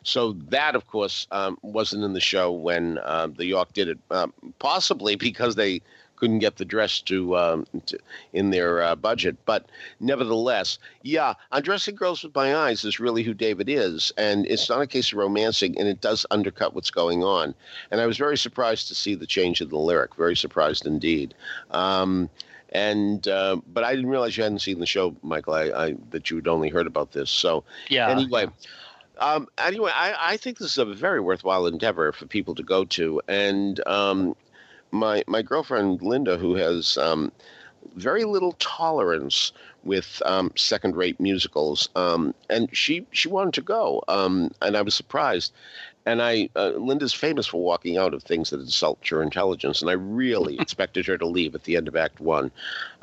so 0.04 0.34
that 0.50 0.76
of 0.76 0.88
course 0.88 1.28
um, 1.32 1.58
wasn't 1.62 2.04
in 2.04 2.14
the 2.14 2.20
show 2.20 2.52
when 2.52 3.00
um, 3.04 3.34
the 3.34 3.46
York 3.46 3.74
did 3.74 3.90
it, 3.90 4.00
um, 4.12 4.34
possibly 4.60 5.16
because 5.16 5.56
they 5.56 5.82
couldn't 6.20 6.40
get 6.40 6.58
the 6.58 6.66
dress 6.66 7.02
to, 7.02 7.38
um, 7.38 7.66
to 7.86 7.98
in 8.34 8.50
their 8.50 8.82
uh, 8.82 8.96
budget. 8.96 9.38
But 9.46 9.66
nevertheless, 10.00 10.78
yeah, 11.02 11.34
undressing 11.52 11.96
girls 11.96 12.24
with 12.24 12.36
my 12.36 12.56
eyes 12.56 12.84
is 12.84 13.00
really 13.00 13.24
who 13.24 13.34
David 13.34 13.70
is, 13.70 14.12
and 14.18 14.46
it's 14.48 14.70
not 14.70 14.82
a 14.82 14.88
case 14.88 15.12
of 15.12 15.18
romancing, 15.18 15.78
and 15.80 15.88
it 15.88 16.02
does 16.02 16.26
undercut 16.32 16.76
what's 16.76 16.92
going 16.92 17.24
on. 17.24 17.56
And 17.92 18.02
I 18.02 18.06
was 18.06 18.18
very 18.18 18.38
surprised 18.38 18.88
to 18.90 18.96
see 18.96 19.16
the 19.16 19.26
change 19.26 19.62
in 19.62 19.70
the 19.70 19.78
lyric. 19.78 20.16
Very 20.16 20.36
surprised 20.36 20.86
indeed. 20.86 21.34
Um, 21.72 22.30
and 22.72 23.28
uh, 23.28 23.58
but 23.74 23.84
I 23.84 23.96
didn't 23.96 24.12
realize 24.12 24.38
you 24.38 24.44
hadn't 24.44 24.60
seen 24.60 24.80
the 24.80 24.86
show, 24.86 25.16
Michael. 25.24 25.54
I, 25.54 25.64
I 25.72 25.96
that 26.12 26.30
you'd 26.30 26.48
only 26.48 26.70
heard 26.70 26.88
about 26.88 27.12
this. 27.12 27.30
So 27.30 27.64
yeah. 27.90 28.10
Anyway. 28.10 28.48
Um, 29.22 29.50
anyway, 29.58 29.92
I, 29.94 30.16
I 30.18 30.38
think 30.38 30.60
this 30.60 30.72
is 30.72 30.78
a 30.78 30.86
very 30.86 31.20
worthwhile 31.20 31.66
endeavor 31.66 32.14
for 32.14 32.26
people 32.26 32.56
to 32.56 32.64
go 32.64 32.86
to, 32.86 33.22
and 33.28 33.86
um, 33.86 34.34
my 34.92 35.24
my 35.28 35.42
girlfriend 35.42 36.02
Linda, 36.02 36.38
who 36.38 36.56
has 36.56 36.98
um, 36.98 37.32
very 37.96 38.24
little 38.24 38.54
tolerance 38.54 39.52
with 39.84 40.22
um, 40.26 40.52
second-rate 40.56 41.20
musicals, 41.20 41.90
um, 41.96 42.34
and 42.50 42.70
she 42.76 43.06
she 43.12 43.28
wanted 43.28 43.54
to 43.56 43.62
go, 43.62 44.04
um, 44.08 44.52
and 44.62 44.76
I 44.76 44.82
was 44.82 44.96
surprised 44.96 45.54
and 46.10 46.24
I 46.24 46.49
uh, 46.55 46.70
Linda's 46.70 47.14
famous 47.14 47.45
for 47.45 47.62
walking 47.62 47.97
out 47.97 48.16
of 48.16 48.24
things 48.24 48.49
that 48.49 48.60
insult 48.60 49.12
your 49.12 49.22
intelligence, 49.22 49.80
and 49.82 49.89
I 49.89 49.93
really 49.93 50.60
expected 50.60 51.05
her 51.05 51.18
to 51.18 51.26
leave 51.28 51.53
at 51.53 51.64
the 51.64 51.76
end 51.76 51.88
of 51.88 51.95
Act 51.95 52.20
One. 52.20 52.51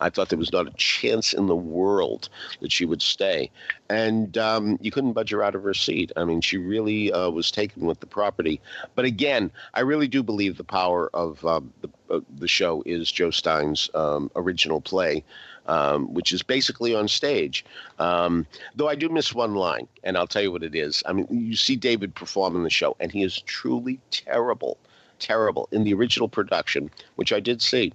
I 0.00 0.10
thought 0.10 0.28
there 0.28 0.38
was 0.38 0.52
not 0.52 0.66
a 0.66 0.72
chance 0.72 1.32
in 1.32 1.46
the 1.46 1.56
world 1.56 2.28
that 2.60 2.72
she 2.72 2.84
would 2.84 3.00
stay, 3.00 3.50
and 3.88 4.36
um, 4.36 4.78
you 4.80 4.90
couldn't 4.90 5.12
budge 5.12 5.30
her 5.30 5.42
out 5.42 5.54
of 5.54 5.62
her 5.62 5.74
seat. 5.74 6.10
I 6.16 6.24
mean, 6.24 6.40
she 6.40 6.58
really 6.58 7.12
uh, 7.12 7.30
was 7.30 7.50
taken 7.50 7.86
with 7.86 8.00
the 8.00 8.06
property. 8.06 8.60
But 8.96 9.04
again, 9.04 9.52
I 9.74 9.80
really 9.80 10.08
do 10.08 10.22
believe 10.22 10.56
the 10.56 10.64
power 10.64 11.08
of 11.14 11.44
um, 11.46 11.72
the 11.82 11.88
uh, 12.10 12.20
the 12.38 12.48
show 12.48 12.82
is 12.86 13.10
Joe 13.12 13.30
Stein's 13.30 13.88
um, 13.94 14.30
original 14.34 14.80
play 14.80 15.24
um, 15.66 16.12
which 16.12 16.32
is 16.32 16.42
basically 16.42 16.94
on 16.94 17.08
stage. 17.08 17.64
Um, 17.98 18.46
though 18.74 18.88
I 18.88 18.94
do 18.94 19.08
miss 19.08 19.34
one 19.34 19.54
line, 19.54 19.88
and 20.04 20.16
I'll 20.16 20.26
tell 20.26 20.42
you 20.42 20.52
what 20.52 20.62
it 20.62 20.74
is. 20.74 21.02
I 21.06 21.12
mean, 21.12 21.26
you 21.30 21.56
see 21.56 21.76
David 21.76 22.14
perform 22.14 22.56
in 22.56 22.62
the 22.62 22.70
show, 22.70 22.96
and 23.00 23.12
he 23.12 23.22
is 23.22 23.40
truly 23.42 24.00
terrible. 24.10 24.78
Terrible. 25.18 25.66
In 25.72 25.84
the 25.84 25.94
original 25.94 26.28
production, 26.28 26.90
which 27.14 27.32
I 27.32 27.40
did 27.40 27.62
see, 27.62 27.92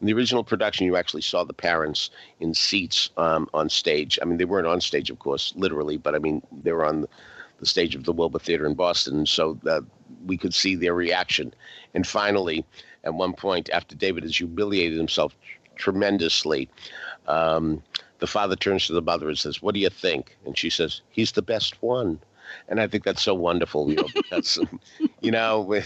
in 0.00 0.06
the 0.06 0.12
original 0.12 0.42
production, 0.42 0.86
you 0.86 0.96
actually 0.96 1.22
saw 1.22 1.44
the 1.44 1.52
parents 1.52 2.10
in 2.40 2.52
seats 2.52 3.10
um, 3.16 3.48
on 3.54 3.68
stage. 3.68 4.18
I 4.20 4.24
mean, 4.24 4.38
they 4.38 4.44
weren't 4.44 4.66
on 4.66 4.80
stage, 4.80 5.08
of 5.08 5.20
course, 5.20 5.52
literally, 5.56 5.98
but 5.98 6.16
I 6.16 6.18
mean, 6.18 6.42
they 6.64 6.72
were 6.72 6.84
on 6.84 7.02
the, 7.02 7.08
stage 7.62 7.94
of 7.94 8.04
the 8.04 8.12
Wilbur 8.12 8.40
Theater 8.40 8.66
in 8.66 8.74
Boston, 8.74 9.24
so 9.24 9.58
that 9.62 9.82
we 10.26 10.36
could 10.36 10.52
see 10.52 10.74
their 10.74 10.92
reaction. 10.92 11.54
And 11.94 12.06
finally, 12.06 12.62
at 13.04 13.14
one 13.14 13.32
point, 13.32 13.70
after 13.70 13.94
David 13.94 14.22
has 14.24 14.36
humiliated 14.36 14.98
himself 14.98 15.34
tremendously, 15.76 16.68
um, 17.26 17.82
the 18.18 18.26
father 18.26 18.56
turns 18.56 18.86
to 18.86 18.92
the 18.92 19.02
mother 19.02 19.28
and 19.28 19.38
says, 19.38 19.62
"What 19.62 19.74
do 19.74 19.80
you 19.80 19.90
think?" 19.90 20.36
And 20.44 20.56
she 20.56 20.70
says, 20.70 21.00
"He's 21.10 21.32
the 21.32 21.42
best 21.42 21.82
one." 21.82 22.20
And 22.68 22.80
I 22.80 22.86
think 22.86 23.04
that's 23.04 23.22
so 23.22 23.34
wonderful, 23.34 23.90
you 23.90 23.96
know, 23.96 24.08
because 24.14 24.58
you 25.20 25.30
know, 25.30 25.74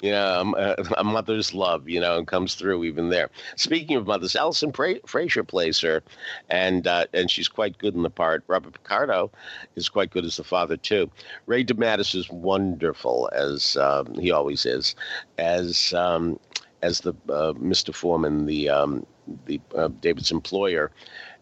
you 0.00 0.12
know, 0.12 0.54
a, 0.96 1.04
mother's 1.04 1.54
love, 1.54 1.88
you 1.88 2.00
know, 2.00 2.24
comes 2.24 2.54
through 2.54 2.84
even 2.84 3.08
there. 3.08 3.30
Speaking 3.56 3.96
of 3.96 4.06
mothers, 4.06 4.36
Alison 4.36 4.70
pra- 4.70 5.00
Fraser 5.06 5.42
plays 5.42 5.80
her, 5.80 6.02
and 6.48 6.86
uh, 6.86 7.06
and 7.12 7.30
she's 7.30 7.48
quite 7.48 7.78
good 7.78 7.94
in 7.94 8.02
the 8.02 8.10
part. 8.10 8.44
Robert 8.46 8.74
Picardo 8.74 9.30
is 9.74 9.88
quite 9.88 10.10
good 10.10 10.24
as 10.24 10.36
the 10.36 10.44
father 10.44 10.76
too. 10.76 11.10
Ray 11.46 11.64
DeMattis 11.64 12.14
is 12.14 12.30
wonderful 12.30 13.28
as 13.32 13.76
um, 13.76 14.14
he 14.14 14.30
always 14.30 14.64
is, 14.66 14.94
as 15.38 15.92
um, 15.94 16.38
as 16.82 17.00
the 17.00 17.14
uh, 17.28 17.52
Mr. 17.54 17.94
Foreman, 17.94 18.46
the 18.46 18.68
um, 18.68 19.06
the 19.46 19.60
uh, 19.74 19.88
David's 20.00 20.30
employer, 20.30 20.90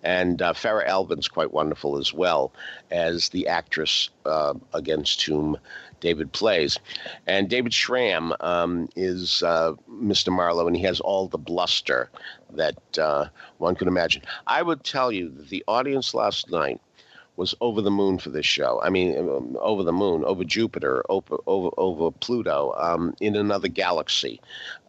and 0.03 0.43
uh, 0.43 0.53
Farah 0.53 0.87
Alvin's 0.87 1.29
quite 1.29 1.53
wonderful 1.53 1.99
as 1.99 2.13
well 2.13 2.53
as 2.91 3.29
the 3.29 3.47
actress 3.49 4.11
uh, 4.25 4.55
against 4.73 5.23
whom 5.23 5.57
David 6.01 6.33
plays. 6.33 6.79
And 7.27 7.49
David 7.49 7.73
Schramm 7.73 8.35
um, 8.41 8.89
is 8.97 9.43
uh, 9.43 9.73
Mr. 9.91 10.33
Marlowe, 10.33 10.67
and 10.67 10.77
he 10.77 10.83
has 10.83 11.01
all 11.01 11.29
the 11.29 11.39
bluster 11.39 12.11
that 12.53 12.99
uh, 12.99 13.27
one 13.59 13.75
could 13.75 13.89
imagine. 13.89 14.23
I 14.47 14.63
would 14.63 14.85
tell 14.85 15.11
you 15.11 15.31
that 15.31 15.49
the 15.49 15.65
audience 15.67 16.15
last 16.15 16.51
night 16.51 16.81
was 17.37 17.55
over 17.61 17.83
the 17.83 17.91
moon 17.91 18.19
for 18.19 18.31
this 18.31 18.47
show. 18.47 18.81
I 18.83 18.91
mean, 18.91 19.17
um, 19.19 19.57
over 19.61 19.83
the 19.83 19.93
moon, 19.93 20.25
over 20.25 20.45
Jupiter, 20.45 21.05
over 21.09 21.39
over, 21.47 21.71
over 21.77 22.11
Pluto, 22.11 22.75
um, 22.79 23.15
in 23.21 23.37
another 23.37 23.69
galaxy. 23.69 24.41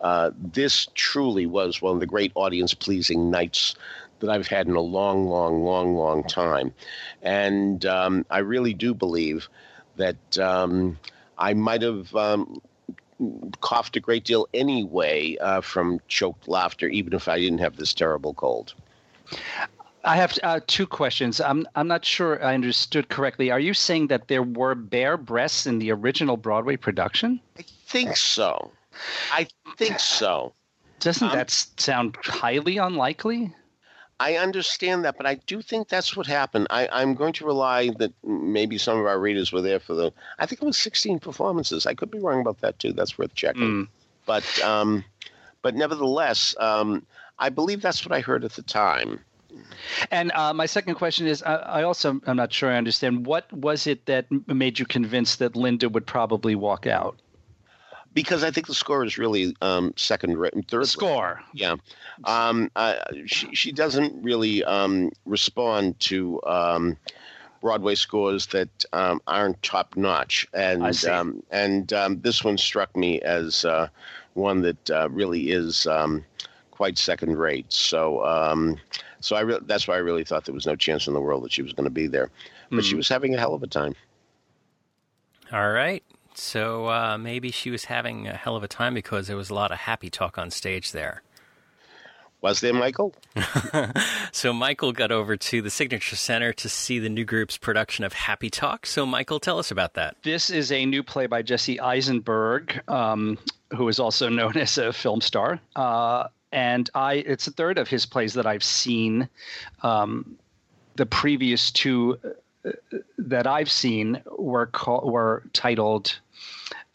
Uh, 0.02 0.32
this 0.36 0.88
truly 0.96 1.46
was 1.46 1.82
one 1.82 1.94
of 1.94 2.00
the 2.00 2.06
great 2.06 2.32
audience-pleasing 2.36 3.30
nights 3.30 3.76
that 4.20 4.30
I've 4.30 4.48
had 4.48 4.68
in 4.68 4.76
a 4.76 4.82
long, 4.82 5.28
long, 5.28 5.64
long, 5.64 5.96
long 5.96 6.24
time, 6.24 6.74
and 7.22 7.86
um, 7.86 8.26
I 8.30 8.40
really 8.40 8.74
do 8.74 8.94
believe 8.94 9.48
that 9.98 10.38
um, 10.38 10.98
I 11.38 11.54
might 11.54 11.82
have. 11.82 12.16
Um, 12.16 12.62
coughed 13.62 13.96
a 13.96 14.00
great 14.00 14.24
deal 14.26 14.48
anyway 14.54 15.36
uh, 15.38 15.60
from 15.60 16.00
choked 16.08 16.48
laughter, 16.48 16.88
even 16.88 17.14
if 17.14 17.28
I 17.28 17.40
didn't 17.40 17.58
have 17.58 17.76
this 17.78 17.92
terrible 17.92 18.36
cold. 18.36 18.76
I 20.08 20.16
have 20.16 20.40
uh, 20.42 20.62
two 20.68 20.88
questions. 20.88 21.42
I'm 21.42 21.68
I'm 21.76 21.88
not 21.88 22.06
sure 22.06 22.44
I 22.44 22.54
understood 22.54 23.10
correctly. 23.10 23.52
Are 23.52 23.60
you 23.60 23.74
saying 23.74 24.08
that 24.08 24.30
there 24.30 24.42
were 24.42 24.74
bare 24.74 25.18
breasts 25.18 25.68
in 25.68 25.80
the 25.80 25.92
original 25.92 26.38
Broadway 26.38 26.78
production? 26.78 27.42
I 27.60 27.66
think 27.88 28.16
so. 28.16 28.72
I 29.32 29.48
think 29.78 30.00
so. 30.00 30.54
Doesn't 31.02 31.28
um, 31.28 31.36
that 31.36 31.52
sound 31.52 32.18
highly 32.24 32.78
unlikely? 32.78 33.54
I 34.20 34.38
understand 34.38 35.06
that, 35.06 35.18
but 35.18 35.28
I 35.28 35.36
do 35.36 35.62
think 35.62 35.90
that's 35.90 36.16
what 36.16 36.26
happened. 36.26 36.68
I, 36.72 36.88
I'm 36.92 37.14
going 37.14 37.34
to 37.34 37.46
rely 37.46 37.90
that 38.00 38.12
maybe 38.24 38.80
some 38.80 38.98
of 38.98 39.06
our 39.06 39.20
readers 39.20 39.52
were 39.52 39.62
there 39.62 39.80
for 39.80 39.94
the. 39.94 40.12
I 40.40 40.46
think 40.46 40.62
it 40.62 40.66
was 40.66 40.78
16 40.78 41.20
performances. 41.20 41.86
I 41.86 41.94
could 41.94 42.10
be 42.10 42.20
wrong 42.20 42.42
about 42.42 42.62
that 42.62 42.80
too. 42.80 42.94
That's 42.94 43.18
worth 43.18 43.36
checking. 43.36 43.62
Mm. 43.62 43.88
But 44.26 44.64
um, 44.64 45.04
but 45.62 45.76
nevertheless, 45.76 46.56
um, 46.60 47.06
I 47.38 47.50
believe 47.50 47.82
that's 47.82 48.06
what 48.06 48.16
I 48.16 48.22
heard 48.22 48.46
at 48.46 48.54
the 48.54 48.64
time. 48.64 49.20
And 50.12 50.32
uh, 50.34 50.54
my 50.54 50.66
second 50.66 50.96
question 50.96 51.28
is, 51.28 51.44
I, 51.44 51.56
I, 51.56 51.84
also 51.84 52.20
I'm 52.26 52.38
not 52.38 52.54
sure 52.54 52.72
I 52.72 52.78
understand. 52.78 53.26
What 53.26 53.52
was 53.52 53.88
it 53.88 54.06
that 54.06 54.26
made 54.48 54.80
you 54.80 54.86
convinced 54.86 55.40
that 55.40 55.56
Linda 55.56 55.90
would 55.90 56.06
probably 56.06 56.56
walk 56.56 56.88
out? 56.88 57.18
Because 58.14 58.44
I 58.44 58.50
think 58.50 58.68
the 58.68 58.74
score 58.74 59.06
is 59.06 59.18
really 59.18 59.56
um, 59.62 59.94
second 59.96 60.38
rate, 60.38 60.54
third. 60.68 60.88
Score, 60.88 61.42
yeah. 61.54 61.76
Um, 62.24 62.72
uh, 62.76 62.96
she 63.28 63.54
she 63.54 63.72
doesn't 63.72 64.24
really 64.24 64.64
um, 64.64 65.12
respond 65.26 66.00
to 66.02 66.42
um, 66.44 66.98
Broadway 67.62 67.94
scores 67.94 68.48
that 68.48 68.86
um, 68.92 69.22
aren't 69.28 69.62
top 69.62 69.96
notch, 69.96 70.48
and 70.54 71.06
um, 71.06 71.44
and 71.52 71.90
this 72.24 72.44
one 72.44 72.58
struck 72.58 72.96
me 72.96 73.22
as 73.22 73.66
uh, 73.66 73.88
one 74.34 74.62
that 74.62 74.90
uh, 74.90 75.10
really 75.12 75.52
is 75.52 75.86
quite 76.72 76.98
second 76.98 77.38
rate. 77.38 77.72
So 77.72 78.24
so 79.20 79.36
I 79.36 79.42
re- 79.42 79.60
that's 79.64 79.88
why 79.88 79.96
I 79.96 80.00
really 80.00 80.24
thought 80.24 80.46
there 80.46 80.56
was 80.56 80.66
no 80.66 80.76
chance 80.76 81.08
in 81.08 81.14
the 81.14 81.22
world 81.22 81.44
that 81.44 81.52
she 81.52 81.62
was 81.62 81.74
going 81.74 81.86
to 81.86 81.92
be 81.92 82.08
there. 82.08 82.30
But 82.70 82.80
mm. 82.80 82.84
she 82.84 82.92
hmm. 82.92 82.98
was 82.98 83.10
having 83.10 83.36
a 83.36 83.40
hell 83.40 83.54
of 83.54 83.64
a 83.64 83.68
time. 83.68 83.96
All 85.52 85.72
right. 85.72 86.04
So 86.34 86.88
uh, 86.88 87.18
maybe 87.18 87.52
she 87.52 87.72
was 87.72 87.86
having 87.86 88.28
a 88.28 88.36
hell 88.36 88.56
of 88.56 88.64
a 88.64 88.68
time 88.68 88.94
because 88.94 89.28
there 89.28 89.38
was 89.38 89.50
a 89.50 89.56
lot 89.56 89.72
of 89.72 89.80
happy 89.80 90.10
talk 90.10 90.38
on 90.38 90.52
stage 90.52 90.92
there. 90.92 91.24
Was 92.42 92.60
there, 92.60 92.74
Michael? 92.74 93.16
so 94.32 94.54
Michael 94.54 94.92
got 94.92 95.12
over 95.12 95.36
to 95.36 95.62
the 95.62 95.72
Signature 95.72 96.16
Center 96.16 96.54
to 96.54 96.70
see 96.70 97.00
the 97.00 97.10
new 97.10 97.26
group's 97.26 97.58
production 97.58 98.06
of 98.06 98.14
Happy 98.14 98.52
Talk. 98.52 98.86
So 98.86 99.08
Michael, 99.08 99.40
tell 99.40 99.58
us 99.58 99.72
about 99.72 99.96
that. 99.96 100.16
This 100.24 100.52
is 100.52 100.72
a 100.72 100.86
new 100.86 101.02
play 101.02 101.26
by 101.26 101.42
Jesse 101.42 101.80
Eisenberg, 101.80 102.80
um, 102.88 103.40
who 103.76 103.88
is 103.88 104.00
also 104.00 104.30
known 104.30 104.56
as 104.56 104.78
a 104.78 104.94
film 104.94 105.20
star. 105.20 105.60
Uh, 105.76 106.28
and 106.52 106.90
I 106.94 107.16
it's 107.16 107.48
a 107.48 107.52
third 107.52 107.78
of 107.78 107.88
his 107.88 108.06
plays 108.06 108.34
that 108.34 108.46
I've 108.46 108.64
seen. 108.64 109.30
Um, 109.84 110.38
the 110.96 111.06
previous 111.06 111.72
two 111.72 112.18
uh, 112.66 112.72
that 113.18 113.46
I've 113.46 113.70
seen 113.70 114.22
were 114.38 114.68
call, 114.68 115.10
were 115.10 115.44
titled 115.54 116.20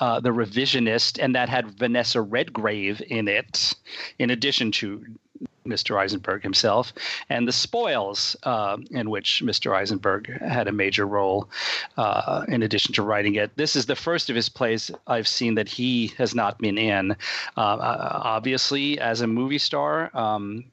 uh, 0.00 0.20
"The 0.20 0.30
Revisionist," 0.30 1.22
and 1.22 1.34
that 1.34 1.48
had 1.48 1.70
Vanessa 1.78 2.20
Redgrave 2.20 3.02
in 3.06 3.28
it, 3.28 3.74
in 4.18 4.30
addition 4.30 4.72
to 4.72 5.04
Mr. 5.66 5.98
Eisenberg 5.98 6.42
himself, 6.42 6.92
and 7.28 7.46
The 7.46 7.52
Spoils, 7.52 8.36
uh, 8.42 8.78
in 8.90 9.10
which 9.10 9.42
Mr. 9.44 9.74
Eisenberg 9.74 10.40
had 10.40 10.68
a 10.68 10.72
major 10.72 11.06
role 11.06 11.48
uh, 11.96 12.44
in 12.48 12.62
addition 12.62 12.94
to 12.94 13.02
writing 13.02 13.36
it. 13.36 13.56
This 13.56 13.76
is 13.76 13.86
the 13.86 13.96
first 13.96 14.30
of 14.30 14.36
his 14.36 14.48
plays 14.48 14.90
I've 15.06 15.28
seen 15.28 15.54
that 15.54 15.68
he 15.68 16.08
has 16.18 16.34
not 16.34 16.58
been 16.58 16.78
in. 16.78 17.12
Uh, 17.56 17.60
uh 17.60 18.20
obviously, 18.24 18.98
as 18.98 19.20
a 19.20 19.26
movie 19.26 19.58
star, 19.58 20.10
um, 20.14 20.64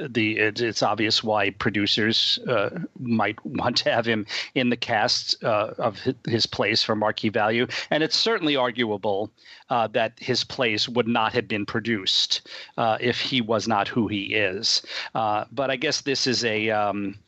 the 0.00 0.38
it, 0.38 0.60
it's 0.60 0.82
obvious 0.82 1.22
why 1.22 1.50
producers 1.50 2.38
uh, 2.48 2.70
might 2.98 3.44
want 3.44 3.76
to 3.78 3.90
have 3.90 4.06
him 4.06 4.26
in 4.54 4.70
the 4.70 4.76
cast 4.76 5.42
uh, 5.44 5.74
of 5.78 5.98
his 6.26 6.46
plays 6.46 6.82
for 6.82 6.94
marquee 6.94 7.28
value, 7.28 7.66
and 7.90 8.02
it's 8.02 8.16
certainly 8.16 8.56
arguable 8.56 9.30
uh, 9.70 9.86
that 9.88 10.12
his 10.18 10.44
plays 10.44 10.88
would 10.88 11.08
not 11.08 11.32
have 11.32 11.48
been 11.48 11.66
produced 11.66 12.48
uh, 12.76 12.98
if 13.00 13.20
he 13.20 13.40
was 13.40 13.68
not 13.68 13.88
who 13.88 14.08
he 14.08 14.34
is. 14.34 14.82
Uh, 15.14 15.44
but 15.52 15.70
I 15.70 15.76
guess 15.76 16.02
this 16.02 16.26
is 16.26 16.44
a 16.44 16.70
um, 16.70 17.18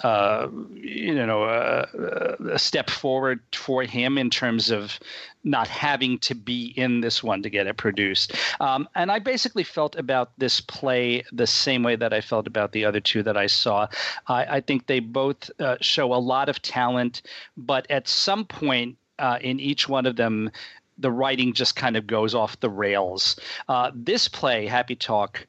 uh, 0.00 0.48
you 0.74 1.14
know, 1.14 1.44
a, 1.44 2.36
a, 2.52 2.58
step 2.58 2.90
forward 2.90 3.40
for 3.54 3.82
him 3.82 4.18
in 4.18 4.28
terms 4.28 4.70
of 4.70 4.98
not 5.42 5.68
having 5.68 6.18
to 6.18 6.34
be 6.34 6.74
in 6.76 7.00
this 7.00 7.22
one 7.22 7.42
to 7.42 7.48
get 7.48 7.66
it 7.66 7.78
produced. 7.78 8.34
Um, 8.60 8.88
and 8.94 9.10
I 9.10 9.18
basically 9.20 9.64
felt 9.64 9.96
about 9.96 10.32
this 10.36 10.60
play 10.60 11.24
the 11.32 11.46
same 11.46 11.82
way 11.82 11.96
that 11.96 12.12
I 12.12 12.20
felt 12.20 12.46
about 12.46 12.72
the 12.72 12.84
other 12.84 13.00
two 13.00 13.22
that 13.22 13.38
I 13.38 13.46
saw. 13.46 13.86
I, 14.26 14.56
I 14.56 14.60
think 14.60 14.86
they 14.86 15.00
both 15.00 15.50
uh, 15.60 15.76
show 15.80 16.12
a 16.12 16.16
lot 16.16 16.50
of 16.50 16.60
talent, 16.60 17.22
but 17.56 17.90
at 17.90 18.06
some 18.06 18.44
point, 18.44 18.98
uh, 19.18 19.38
in 19.40 19.58
each 19.58 19.88
one 19.88 20.04
of 20.04 20.16
them, 20.16 20.50
the 20.98 21.10
writing 21.10 21.52
just 21.52 21.76
kind 21.76 21.96
of 21.96 22.06
goes 22.06 22.34
off 22.34 22.58
the 22.60 22.70
rails. 22.70 23.38
Uh, 23.68 23.90
this 23.94 24.28
play, 24.28 24.66
Happy 24.66 24.96
Talk, 24.96 25.46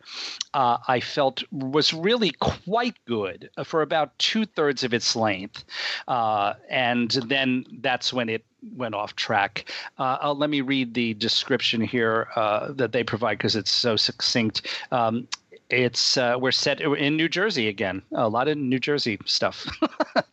uh, 0.54 0.78
I 0.88 1.00
felt 1.00 1.44
was 1.52 1.94
really 1.94 2.32
quite 2.32 2.96
good 3.06 3.50
for 3.64 3.82
about 3.82 4.18
two 4.20 4.46
thirds 4.46 4.84
of 4.84 4.94
its 4.94 5.16
length, 5.16 5.64
uh, 6.08 6.54
and 6.70 7.12
then 7.12 7.66
that's 7.80 8.12
when 8.12 8.30
it 8.30 8.44
went 8.76 8.96
off 8.96 9.16
track. 9.16 9.72
Uh, 9.98 10.34
let 10.36 10.50
me 10.50 10.62
read 10.62 10.94
the 10.94 11.14
description 11.16 11.82
here 11.82 12.28
uh, 12.36 12.72
that 12.74 12.92
they 12.92 13.04
provide 13.04 13.38
because 13.38 13.56
it's 13.56 13.72
so 13.72 13.96
succinct. 13.96 14.68
Um, 14.92 15.28
it's 15.70 16.16
uh, 16.16 16.38
we're 16.40 16.52
set 16.52 16.80
in 16.80 17.18
New 17.18 17.28
Jersey 17.28 17.68
again. 17.68 18.02
A 18.14 18.30
lot 18.30 18.48
of 18.48 18.58
New 18.58 18.80
Jersey 18.80 19.20
stuff 19.26 19.66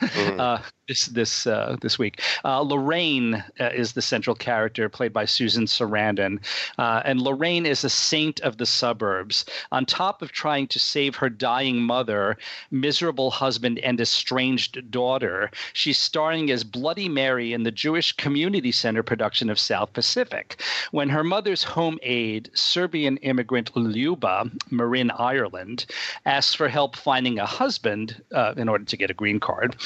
mm. 0.00 0.62
This 0.88 1.06
this 1.06 1.46
uh, 1.46 1.76
this 1.80 1.98
week. 1.98 2.20
Uh, 2.44 2.60
Lorraine 2.60 3.42
uh, 3.60 3.70
is 3.74 3.92
the 3.92 4.02
central 4.02 4.36
character, 4.36 4.88
played 4.88 5.12
by 5.12 5.24
Susan 5.24 5.64
Sarandon, 5.64 6.38
uh, 6.78 7.02
and 7.04 7.20
Lorraine 7.20 7.66
is 7.66 7.84
a 7.84 7.90
saint 7.90 8.40
of 8.40 8.58
the 8.58 8.66
suburbs. 8.66 9.44
On 9.72 9.86
top 9.86 10.22
of 10.22 10.32
trying 10.32 10.66
to 10.68 10.78
save 10.78 11.16
her 11.16 11.30
dying 11.30 11.80
mother, 11.80 12.36
miserable 12.70 13.30
husband, 13.30 13.78
and 13.80 14.00
estranged 14.00 14.90
daughter, 14.90 15.50
she's 15.72 15.98
starring 15.98 16.50
as 16.50 16.64
Bloody 16.64 17.08
Mary 17.08 17.52
in 17.52 17.62
the 17.62 17.70
Jewish 17.70 18.12
Community 18.12 18.72
Center 18.72 19.02
production 19.02 19.50
of 19.50 19.58
South 19.58 19.92
Pacific. 19.92 20.60
When 20.90 21.08
her 21.08 21.24
mother's 21.24 21.62
home 21.62 21.98
aide, 22.02 22.50
Serbian 22.54 23.16
immigrant 23.18 23.72
Ljuba 23.74 24.50
Marin 24.70 25.10
Ireland, 25.10 25.86
asks 26.26 26.54
for 26.54 26.68
help 26.68 26.96
finding 26.96 27.38
a 27.38 27.46
husband 27.46 28.22
uh, 28.32 28.54
in 28.56 28.68
order 28.68 28.84
to 28.84 28.96
get 28.96 29.10
a 29.10 29.14
green 29.14 29.40
card. 29.40 29.76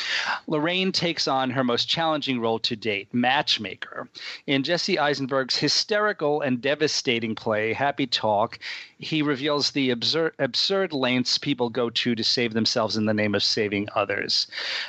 Lorraine 0.47 0.88
takes 0.93 1.29
on 1.29 1.51
her 1.51 1.65
most 1.65 1.89
challenging 1.89 2.41
role 2.41 2.59
to 2.61 2.77
date, 2.77 3.13
matchmaker. 3.13 4.09
In 4.47 4.63
Jesse 4.63 4.99
Eisenberg's 4.99 5.57
hysterical 5.57 6.41
and 6.41 6.61
devastating 6.61 7.35
play, 7.35 7.73
Happy 7.73 8.07
Talk, 8.07 8.59
he 8.99 9.23
reveals 9.23 9.71
the 9.71 9.91
absurd, 9.91 10.35
absurd 10.39 10.93
lengths 10.93 11.39
people 11.39 11.71
go 11.71 11.91
to 11.91 12.15
to 12.15 12.25
save 12.25 12.53
themselves 12.53 12.97
in 12.97 13.07
the 13.07 13.15
name 13.15 13.35
of 13.35 13.43
saving 13.43 13.89
others. 13.95 14.47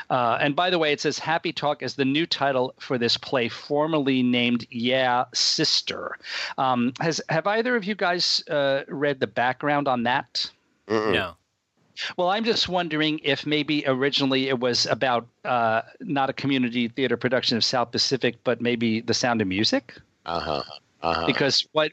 Uh, 0.10 0.38
and 0.41 0.56
by 0.56 0.70
the 0.70 0.80
way, 0.80 0.91
it 0.91 1.02
says 1.02 1.20
Happy 1.20 1.54
Talk 1.54 1.84
is 1.84 1.95
the 1.95 2.06
new 2.06 2.26
title 2.26 2.74
for 2.80 2.97
this 2.97 3.18
play, 3.18 3.50
formerly 3.50 4.24
named 4.24 4.66
Yeah, 4.70 5.26
Sister. 5.34 6.18
Um, 6.58 6.93
has 7.00 7.22
have 7.30 7.47
either 7.47 7.76
of 7.76 7.84
you 7.84 7.95
guys 7.95 8.43
uh, 8.50 8.82
read 8.88 9.20
the 9.20 9.28
background 9.28 9.88
on 9.88 10.04
that? 10.04 10.50
Mm-mm. 10.88 11.14
No. 11.14 11.36
Well, 12.18 12.30
I'm 12.30 12.43
just 12.43 12.70
wondering 12.70 13.20
if 13.24 13.45
maybe 13.45 13.84
originally 13.88 14.47
it 14.50 14.60
was 14.60 14.86
about 14.86 15.28
uh, 15.45 15.82
not 16.00 16.30
a 16.30 16.34
community 16.34 16.88
theater 16.88 17.18
production 17.18 17.58
of 17.58 17.64
South 17.64 17.91
Pacific, 17.91 18.36
but 18.43 18.62
maybe 18.62 19.02
The 19.02 19.14
Sound 19.14 19.41
of 19.41 19.47
Music. 19.47 19.93
Uh 20.26 20.39
huh. 20.39 20.64
Uh-huh. 21.02 21.26
Because 21.26 21.66
what 21.72 21.91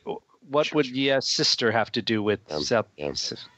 what 0.50 0.66
Sure, 0.66 0.76
would 0.76 0.86
sure. 0.86 0.94
yeah 0.96 1.18
sister 1.20 1.72
have 1.72 1.90
to 1.92 2.02
do 2.02 2.22
with 2.22 2.38
Um, 2.50 2.62
South? 2.62 2.86
yeah, 2.96 3.12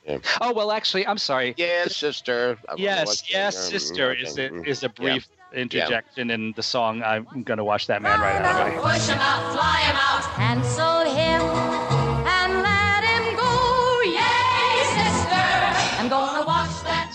yeah. 0.06 0.18
Oh 0.40 0.52
well, 0.54 0.72
actually, 0.72 1.06
I'm 1.06 1.18
sorry. 1.18 1.54
Yes, 1.58 1.96
sister. 1.96 2.56
I 2.66 2.70
don't 2.72 2.80
Yes, 2.80 3.06
what- 3.06 3.30
yes, 3.30 3.56
um, 3.66 3.70
sister 3.70 4.10
okay, 4.12 4.22
is 4.22 4.38
a, 4.38 4.48
mm, 4.48 4.66
is 4.66 4.82
a 4.82 4.86
yeah. 4.86 4.92
brief 4.96 5.28
interjection 5.52 6.30
in 6.30 6.52
the 6.56 6.62
song. 6.62 7.02
I'm 7.02 7.26
going 7.44 7.58
to 7.58 7.64
watch 7.64 7.86
that 7.88 8.00
man 8.02 8.20
right 8.20 8.36
out 8.40 8.68
of 8.68 8.82
my 8.82 8.92
Push 8.92 9.06
him 9.08 9.18
out, 9.20 9.52
fly 9.52 9.80
him 9.80 9.96
out. 9.96 10.22
Cancel 10.36 11.04
him 11.14 11.97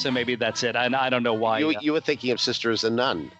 So 0.04 0.12
maybe 0.12 0.36
that's 0.36 0.64
it. 0.64 0.76
And 0.76 0.96
I 0.96 1.10
don't 1.10 1.24
know 1.24 1.34
why. 1.34 1.60
You, 1.60 1.70
uh, 1.70 1.80
you 1.82 1.94
were 1.94 2.02
thinking 2.02 2.32
of 2.32 2.42
sister 2.42 2.72
as 2.72 2.84
a 2.84 2.90
nun. 2.90 3.32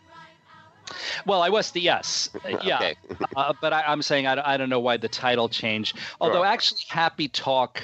well, 1.26 1.42
I 1.42 1.50
was 1.50 1.72
the 1.72 1.82
yes. 1.82 2.30
Yeah. 2.64 2.78
Okay. 2.78 2.96
uh, 3.36 3.54
but 3.62 3.74
I, 3.74 3.84
I'm 3.84 4.02
saying 4.02 4.28
I, 4.28 4.36
don't- 4.36 4.48
I 4.48 4.58
don't 4.58 4.70
know 4.70 4.80
why 4.80 4.98
the 4.98 5.10
title 5.10 5.50
changed. 5.50 5.98
Although 6.22 6.36
Sure. 6.40 6.46
actually, 6.46 6.82
Happy 6.88 7.28
Talk, 7.28 7.84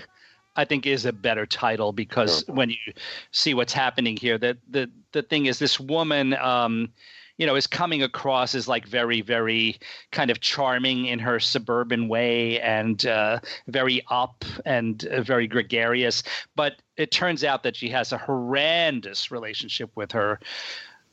I 0.55 0.65
think 0.65 0.86
is 0.86 1.05
a 1.05 1.13
better 1.13 1.45
title 1.45 1.91
because 1.91 2.43
when 2.47 2.69
you 2.69 2.93
see 3.32 3.53
what's 3.53 3.73
happening 3.73 4.15
here, 4.17 4.38
that 4.38 4.57
the 4.69 4.89
the 5.11 5.21
thing 5.23 5.45
is 5.47 5.59
this 5.59 5.80
woman. 5.80 6.34
Um, 6.36 6.89
you 7.38 7.45
know, 7.45 7.55
is 7.55 7.67
coming 7.67 8.03
across 8.03 8.53
as 8.53 8.67
like 8.67 8.86
very, 8.86 9.21
very 9.21 9.80
kind 10.11 10.30
of 10.30 10.41
charming 10.41 11.05
in 11.05 11.19
her 11.19 11.39
suburban 11.39 12.09
way 12.09 12.59
and 12.59 13.05
uh, 13.05 13.39
very 13.67 14.03
up 14.09 14.43
and 14.65 15.05
uh, 15.07 15.21
very 15.21 15.47
gregarious. 15.47 16.21
But 16.57 16.73
it 17.00 17.12
turns 17.12 17.45
out 17.45 17.64
that 17.64 17.78
she 17.78 17.89
has 17.89 18.12
a 18.12 18.18
horrendous 18.18 19.32
relationship 19.32 19.89
with 19.95 20.12
her 20.12 20.39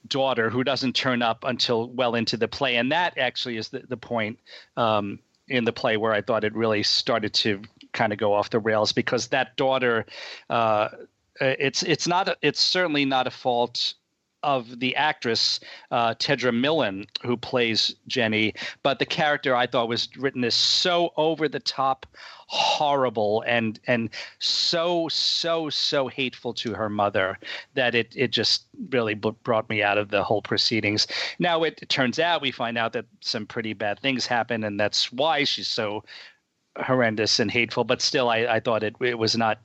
daughter 0.09 0.51
who 0.51 0.65
doesn't 0.65 0.95
turn 0.95 1.23
up 1.23 1.45
until 1.45 1.89
well 1.91 2.17
into 2.17 2.37
the 2.37 2.49
play. 2.49 2.77
And 2.77 2.91
that 2.91 3.17
actually 3.17 3.57
is 3.57 3.69
the, 3.69 3.85
the 3.89 3.97
point 3.97 4.39
um, 4.77 5.21
in 5.49 5.65
the 5.65 5.73
play 5.73 5.97
where 5.97 6.13
I 6.13 6.23
thought 6.23 6.43
it 6.43 6.55
really 6.55 6.83
started 6.83 7.33
to 7.35 7.63
kind 7.93 8.13
of 8.13 8.19
go 8.19 8.35
off 8.35 8.51
the 8.51 8.59
rails 8.59 8.93
because 8.93 9.29
that 9.29 9.57
daughter, 9.57 10.07
uh, 10.51 10.89
it's 11.41 11.83
it's 11.85 12.09
not 12.09 12.37
it's 12.43 12.61
certainly 12.61 13.05
not 13.05 13.29
a 13.29 13.31
fault 13.31 13.95
of 14.43 14.81
the 14.81 14.95
actress 14.97 15.61
uh, 15.91 16.15
Tedra 16.15 16.55
Millan 16.55 17.07
who 17.23 17.37
plays 17.37 17.95
Jenny, 18.07 18.55
but 18.83 18.99
the 18.99 19.07
character 19.07 19.55
I 19.55 19.67
thought 19.67 19.89
was 19.89 20.09
written 20.17 20.45
as 20.45 20.55
so 20.55 21.13
over 21.17 21.49
the 21.49 21.61
top, 21.61 22.07
horrible, 22.47 23.43
and 23.47 23.81
and 23.87 24.11
so 24.39 25.09
so 25.09 25.69
so 25.69 26.09
hateful 26.09 26.55
to 26.55 26.75
her 26.75 26.89
mother 26.89 27.39
that 27.75 27.95
it 27.95 28.13
it 28.15 28.31
just 28.31 28.67
really 28.91 29.15
b- 29.15 29.33
brought 29.43 29.69
me 29.69 29.83
out 29.83 29.99
of 29.99 30.11
the 30.11 30.23
whole 30.23 30.43
proceedings. 30.43 31.07
Now 31.39 31.63
it, 31.63 31.81
it 31.83 31.89
turns 31.89 32.19
out 32.19 32.43
we 32.43 32.53
find 32.53 32.79
out 32.79 32.93
that 32.93 33.07
some 33.21 33.47
pretty 33.47 33.73
bad 33.73 34.01
things 34.01 34.27
happen, 34.27 34.65
and 34.65 34.79
that's 34.79 35.13
why 35.13 35.45
she's 35.45 35.69
so 35.69 36.05
horrendous 36.77 37.41
and 37.41 37.51
hateful. 37.51 37.85
But 37.85 38.03
still, 38.03 38.29
I, 38.29 38.47
I 38.47 38.61
thought 38.61 38.83
it 38.85 38.97
it 39.01 39.19
was 39.19 39.37
not 39.37 39.59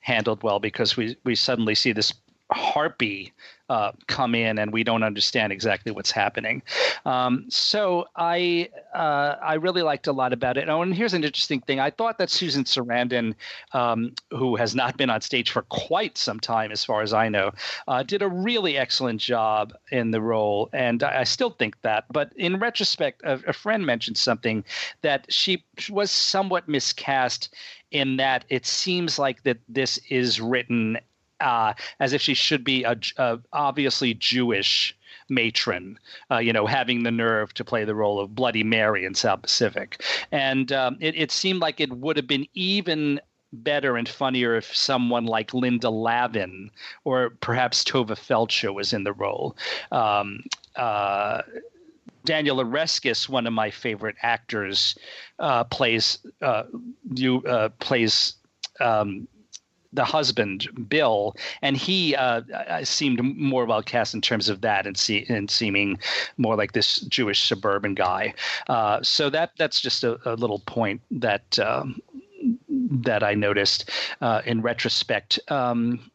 handled 0.00 0.42
well 0.42 0.58
because 0.58 0.96
we 0.96 1.16
we 1.24 1.34
suddenly 1.34 1.74
see 1.74 1.92
this 1.92 2.12
harpy 2.52 3.32
uh, 3.72 3.92
come 4.06 4.34
in 4.34 4.58
and 4.58 4.70
we 4.70 4.84
don't 4.84 5.02
understand 5.02 5.50
exactly 5.50 5.92
what's 5.92 6.10
happening. 6.10 6.62
Um, 7.06 7.46
so 7.48 8.06
I 8.16 8.68
uh, 8.94 9.36
I 9.42 9.54
really 9.54 9.80
liked 9.80 10.06
a 10.06 10.12
lot 10.12 10.34
about 10.34 10.58
it. 10.58 10.68
Oh, 10.68 10.82
and 10.82 10.94
here's 10.94 11.14
an 11.14 11.24
interesting 11.24 11.60
thing. 11.62 11.80
I 11.80 11.88
thought 11.90 12.18
that 12.18 12.28
Susan 12.28 12.64
Sarandon, 12.64 13.34
um, 13.72 14.12
who 14.30 14.56
has 14.56 14.74
not 14.74 14.98
been 14.98 15.08
on 15.08 15.22
stage 15.22 15.50
for 15.50 15.62
quite 15.62 16.18
some 16.18 16.38
time, 16.38 16.70
as 16.70 16.84
far 16.84 17.00
as 17.00 17.14
I 17.14 17.30
know, 17.30 17.52
uh, 17.88 18.02
did 18.02 18.20
a 18.20 18.28
really 18.28 18.76
excellent 18.76 19.22
job 19.22 19.72
in 19.90 20.10
the 20.10 20.20
role, 20.20 20.68
and 20.74 21.02
I, 21.02 21.20
I 21.20 21.24
still 21.24 21.50
think 21.50 21.80
that. 21.80 22.04
But 22.12 22.32
in 22.36 22.58
retrospect, 22.58 23.22
a, 23.24 23.40
a 23.46 23.52
friend 23.54 23.86
mentioned 23.86 24.18
something 24.18 24.64
that 25.00 25.24
she 25.32 25.64
was 25.88 26.10
somewhat 26.10 26.68
miscast 26.68 27.54
in 27.90 28.16
that 28.16 28.44
it 28.48 28.66
seems 28.66 29.18
like 29.18 29.42
that 29.44 29.58
this 29.68 29.98
is 30.08 30.40
written 30.40 30.98
uh, 31.42 31.74
as 32.00 32.12
if 32.12 32.22
she 32.22 32.34
should 32.34 32.64
be 32.64 32.84
a, 32.84 32.96
a 33.18 33.38
obviously 33.52 34.14
Jewish 34.14 34.96
matron, 35.28 35.98
uh, 36.30 36.38
you 36.38 36.52
know, 36.52 36.66
having 36.66 37.02
the 37.02 37.10
nerve 37.10 37.52
to 37.54 37.64
play 37.64 37.84
the 37.84 37.94
role 37.94 38.20
of 38.20 38.34
Bloody 38.34 38.62
Mary 38.62 39.04
in 39.04 39.14
South 39.14 39.42
Pacific. 39.42 40.02
And 40.30 40.72
um, 40.72 40.96
it, 41.00 41.16
it 41.16 41.30
seemed 41.30 41.60
like 41.60 41.80
it 41.80 41.92
would 41.92 42.16
have 42.16 42.26
been 42.26 42.46
even 42.54 43.20
better 43.52 43.96
and 43.96 44.08
funnier 44.08 44.56
if 44.56 44.74
someone 44.74 45.26
like 45.26 45.52
Linda 45.52 45.90
Lavin 45.90 46.70
or 47.04 47.30
perhaps 47.40 47.84
Tovah 47.84 48.16
Feldshuh 48.16 48.72
was 48.72 48.92
in 48.92 49.04
the 49.04 49.12
role. 49.12 49.56
Um, 49.90 50.44
uh, 50.76 51.42
Daniel 52.24 52.58
Oreskes, 52.58 53.28
one 53.28 53.46
of 53.46 53.52
my 53.52 53.70
favorite 53.70 54.16
actors, 54.22 54.96
uh, 55.38 55.64
plays 55.64 56.18
uh, 56.40 56.64
you 57.12 57.42
uh, 57.42 57.68
plays 57.80 58.34
um, 58.80 59.26
the 59.92 60.04
husband 60.04 60.68
Bill, 60.88 61.36
and 61.60 61.76
he 61.76 62.14
uh, 62.16 62.42
seemed 62.84 63.22
more 63.36 63.64
well 63.66 63.82
cast 63.82 64.14
in 64.14 64.20
terms 64.20 64.48
of 64.48 64.60
that 64.62 64.86
and 64.86 64.96
see 64.96 65.26
and 65.28 65.50
seeming 65.50 65.98
more 66.36 66.56
like 66.56 66.72
this 66.72 67.00
Jewish 67.00 67.42
suburban 67.42 67.94
guy. 67.94 68.34
Uh, 68.68 69.02
so 69.02 69.30
that 69.30 69.52
that's 69.58 69.80
just 69.80 70.04
a, 70.04 70.18
a 70.24 70.34
little 70.34 70.60
point 70.60 71.00
that 71.10 71.58
um, 71.58 72.00
that 72.68 73.22
I 73.22 73.34
noticed 73.34 73.90
uh, 74.20 74.42
in 74.44 74.62
retrospect. 74.62 75.38
Um, 75.48 76.10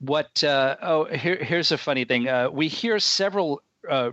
what? 0.00 0.42
Uh, 0.42 0.76
oh, 0.82 1.04
here, 1.04 1.36
here's 1.36 1.72
a 1.72 1.78
funny 1.78 2.04
thing. 2.04 2.28
Uh, 2.28 2.50
we 2.50 2.68
hear 2.68 2.98
several. 2.98 3.62
Uh, 3.88 4.12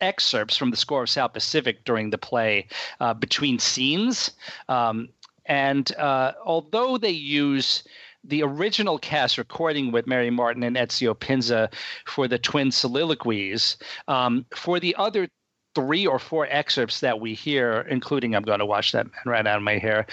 excerpts 0.00 0.56
from 0.56 0.70
the 0.70 0.76
score 0.76 1.02
of 1.02 1.10
South 1.10 1.34
Pacific 1.34 1.84
during 1.84 2.08
the 2.08 2.16
play 2.16 2.66
uh, 2.98 3.12
between 3.12 3.58
scenes. 3.58 4.30
Um, 4.70 5.10
and 5.44 5.94
uh, 5.96 6.32
although 6.44 6.96
they 6.96 7.10
use 7.10 7.84
the 8.26 8.42
original 8.42 8.98
cast 8.98 9.38
recording 9.38 9.92
with 9.92 10.06
Mary 10.06 10.30
Martin 10.30 10.62
and 10.62 10.76
Ezio 10.76 11.18
Pinza 11.18 11.70
for 12.04 12.28
the 12.28 12.38
twin 12.38 12.70
soliloquies, 12.70 13.76
um, 14.08 14.44
for 14.54 14.80
the 14.80 14.94
other 14.96 15.28
three 15.76 16.06
or 16.06 16.18
four 16.18 16.46
excerpts 16.50 17.00
that 17.00 17.20
we 17.20 17.34
hear, 17.34 17.86
including 17.90 18.34
I'm 18.34 18.44
going 18.44 18.60
to 18.60 18.66
wash 18.66 18.92
that 18.92 19.04
man 19.04 19.22
right 19.26 19.46
out 19.46 19.58
of 19.58 19.62
my 19.62 19.76
hair, 19.76 20.06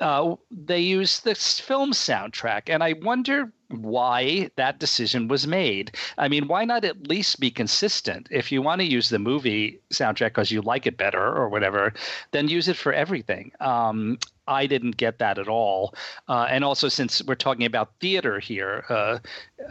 uh, 0.00 0.34
they 0.50 0.80
use 0.80 1.20
this 1.20 1.58
film 1.58 1.92
soundtrack. 1.92 2.64
And 2.66 2.84
I 2.84 2.92
wonder 2.92 3.50
why 3.68 4.50
that 4.56 4.78
decision 4.78 5.26
was 5.26 5.46
made. 5.46 5.96
I 6.18 6.28
mean, 6.28 6.46
why 6.46 6.66
not 6.66 6.84
at 6.84 7.08
least 7.08 7.40
be 7.40 7.50
consistent? 7.50 8.28
If 8.30 8.52
you 8.52 8.60
want 8.60 8.82
to 8.82 8.86
use 8.86 9.08
the 9.08 9.18
movie 9.18 9.80
soundtrack 9.90 10.28
because 10.28 10.50
you 10.50 10.60
like 10.60 10.86
it 10.86 10.98
better 10.98 11.22
or 11.22 11.48
whatever, 11.48 11.94
then 12.32 12.48
use 12.48 12.68
it 12.68 12.76
for 12.76 12.92
everything. 12.92 13.52
Um, 13.60 14.18
I 14.48 14.66
didn't 14.66 14.96
get 14.96 15.18
that 15.18 15.38
at 15.38 15.48
all. 15.48 15.94
Uh, 16.28 16.46
and 16.48 16.64
also, 16.64 16.88
since 16.88 17.22
we're 17.22 17.34
talking 17.34 17.66
about 17.66 17.92
theater 18.00 18.40
here 18.40 18.84
uh, 18.88 19.18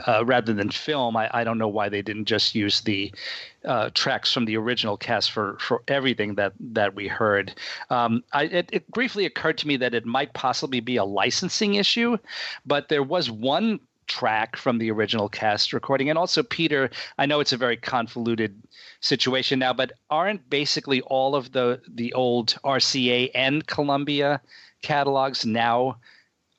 uh, 0.06 0.24
rather 0.26 0.54
than 0.54 0.70
film, 0.70 1.18
I, 1.18 1.30
I, 1.34 1.44
don't 1.44 1.58
know 1.58 1.68
why 1.68 1.90
they 1.90 2.02
didn't 2.02 2.26
just 2.26 2.56
use 2.56 2.82
the 2.82 3.12
uh, 3.66 3.90
tracks 3.94 4.32
from 4.32 4.46
the 4.46 4.58
original 4.58 4.98
cast 4.98 5.32
for, 5.32 5.58
for 5.60 5.82
everything 5.88 6.36
that, 6.36 6.54
that 6.60 6.96
we 6.96 7.08
heard. 7.08 7.54
Um, 7.90 8.24
I, 8.32 8.44
it, 8.44 8.70
it 8.72 8.92
briefly 8.92 9.26
occurred 9.26 9.58
to 9.60 9.68
me 9.68 9.78
that 9.78 9.94
it 9.94 10.06
might 10.06 10.34
possibly 10.34 10.80
be 10.80 10.98
a 10.98 11.06
licensing 11.06 11.76
issue, 11.76 12.18
but 12.66 12.90
there 12.90 13.04
was 13.04 13.30
one 13.30 13.80
track 14.08 14.56
from 14.56 14.78
the 14.78 14.90
original 14.90 15.30
cast 15.30 15.74
recording. 15.74 16.10
And 16.10 16.18
also, 16.18 16.42
Peter, 16.44 16.90
I 17.18 17.26
know 17.26 17.40
it's 17.40 17.54
a 17.54 17.58
very 17.58 17.78
convoluted 17.78 18.62
situation 19.02 19.60
now, 19.60 19.74
but 19.74 19.92
aren't 20.10 20.50
basically 20.50 21.02
all 21.02 21.36
of 21.36 21.52
the 21.52 21.82
the 21.88 22.14
old 22.14 22.58
RCA 22.64 23.32
and 23.36 23.68
Columbia 23.68 24.42
catalogs 24.82 25.46
now 25.46 25.98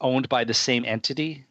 owned 0.01 0.29
by 0.29 0.45
the 0.45 0.55
same 0.55 0.85
entity? 0.85 1.45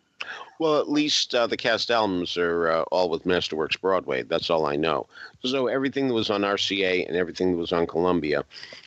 Well, 0.60 0.80
at 0.80 0.90
least 0.90 1.36
uh, 1.36 1.46
the 1.46 1.58
cast 1.58 1.92
albums 1.92 2.36
are 2.36 2.70
uh, 2.70 2.82
all 2.84 3.10
with 3.10 3.26
Masterworks 3.26 3.80
Broadway. 3.80 4.24
That's 4.24 4.50
all 4.50 4.66
I 4.66 4.76
know. 4.76 5.08
So 5.46 5.68
everything 5.68 6.08
that 6.08 6.16
was 6.16 6.32
on 6.32 6.42
RCA 6.42 7.08
and 7.08 7.16
everything 7.16 7.52
that 7.52 7.58
was 7.58 7.72
on 7.72 7.86
Columbia 7.86 8.44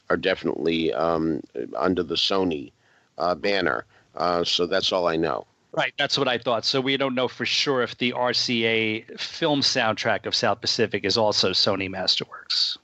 are 0.08 0.16
definitely 0.16 0.92
um, 0.92 1.42
under 1.76 2.02
the 2.02 2.16
Sony 2.16 2.72
uh, 3.18 3.36
banner. 3.36 3.84
Uh, 4.16 4.42
so 4.42 4.66
that's 4.66 4.90
all 4.90 5.06
I 5.06 5.16
know. 5.16 5.46
Right, 5.72 5.94
that's 5.96 6.18
what 6.18 6.26
I 6.26 6.38
thought. 6.38 6.64
So 6.64 6.80
we 6.80 6.96
don't 6.96 7.14
know 7.14 7.28
for 7.28 7.46
sure 7.46 7.82
if 7.82 7.96
the 7.98 8.12
RCA 8.12 9.20
film 9.20 9.60
soundtrack 9.60 10.26
of 10.26 10.34
South 10.34 10.60
Pacific 10.60 11.04
is 11.04 11.16
also 11.16 11.50
Sony 11.50 11.88
Masterworks. 11.88 12.76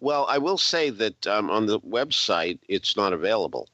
Well, 0.00 0.26
I 0.28 0.38
will 0.38 0.58
say 0.58 0.90
that 0.90 1.26
um, 1.26 1.50
on 1.50 1.66
the 1.66 1.80
website 1.80 2.60
it's 2.68 2.96
not 2.96 3.12
available. 3.12 3.68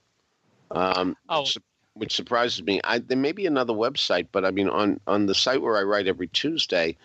Um, 0.73 1.17
oh. 1.29 1.43
which, 1.43 1.59
which 1.95 2.17
surprises 2.17 2.63
me. 2.63 2.81
I, 2.85 2.99
there 2.99 3.17
may 3.17 3.33
be 3.33 3.47
another 3.47 3.73
website, 3.73 4.29
but 4.33 4.45
I 4.45 4.51
mean, 4.51 4.69
on 4.69 5.01
on 5.07 5.27
the 5.27 5.35
site 5.35 5.63
where 5.63 5.77
I 5.77 5.83
write 5.83 6.07
every 6.07 6.29
Tuesday, 6.29 6.97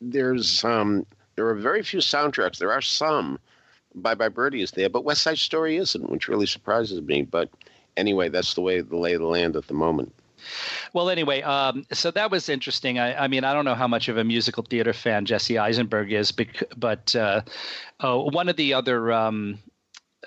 there's 0.00 0.64
um, 0.64 1.06
there 1.36 1.48
are 1.48 1.54
very 1.54 1.82
few 1.82 2.00
soundtracks. 2.00 2.58
There 2.58 2.72
are 2.72 2.82
some. 2.82 3.38
Bye 3.94 4.14
Bye 4.14 4.28
Birdie 4.28 4.62
is 4.62 4.72
there, 4.72 4.88
but 4.88 5.04
West 5.04 5.22
Side 5.22 5.38
Story 5.38 5.76
isn't, 5.76 6.10
which 6.10 6.28
really 6.28 6.46
surprises 6.46 7.00
me. 7.00 7.22
But 7.22 7.48
anyway, 7.96 8.28
that's 8.28 8.54
the 8.54 8.60
way 8.60 8.80
the 8.80 8.96
lay 8.96 9.14
of 9.14 9.20
the 9.20 9.26
land 9.26 9.56
at 9.56 9.66
the 9.66 9.74
moment. 9.74 10.12
Well, 10.92 11.10
anyway, 11.10 11.42
um, 11.42 11.84
so 11.92 12.10
that 12.12 12.30
was 12.30 12.48
interesting. 12.48 12.98
I, 12.98 13.24
I, 13.24 13.28
mean, 13.28 13.44
I 13.44 13.52
don't 13.52 13.64
know 13.64 13.74
how 13.74 13.88
much 13.88 14.08
of 14.08 14.16
a 14.16 14.24
musical 14.24 14.62
theater 14.62 14.92
fan 14.92 15.24
Jesse 15.24 15.58
Eisenberg 15.58 16.12
is, 16.12 16.32
but 16.76 17.14
uh, 17.16 17.42
uh, 18.00 18.18
one 18.18 18.48
of 18.48 18.56
the 18.56 18.74
other 18.74 19.12
um, 19.12 19.58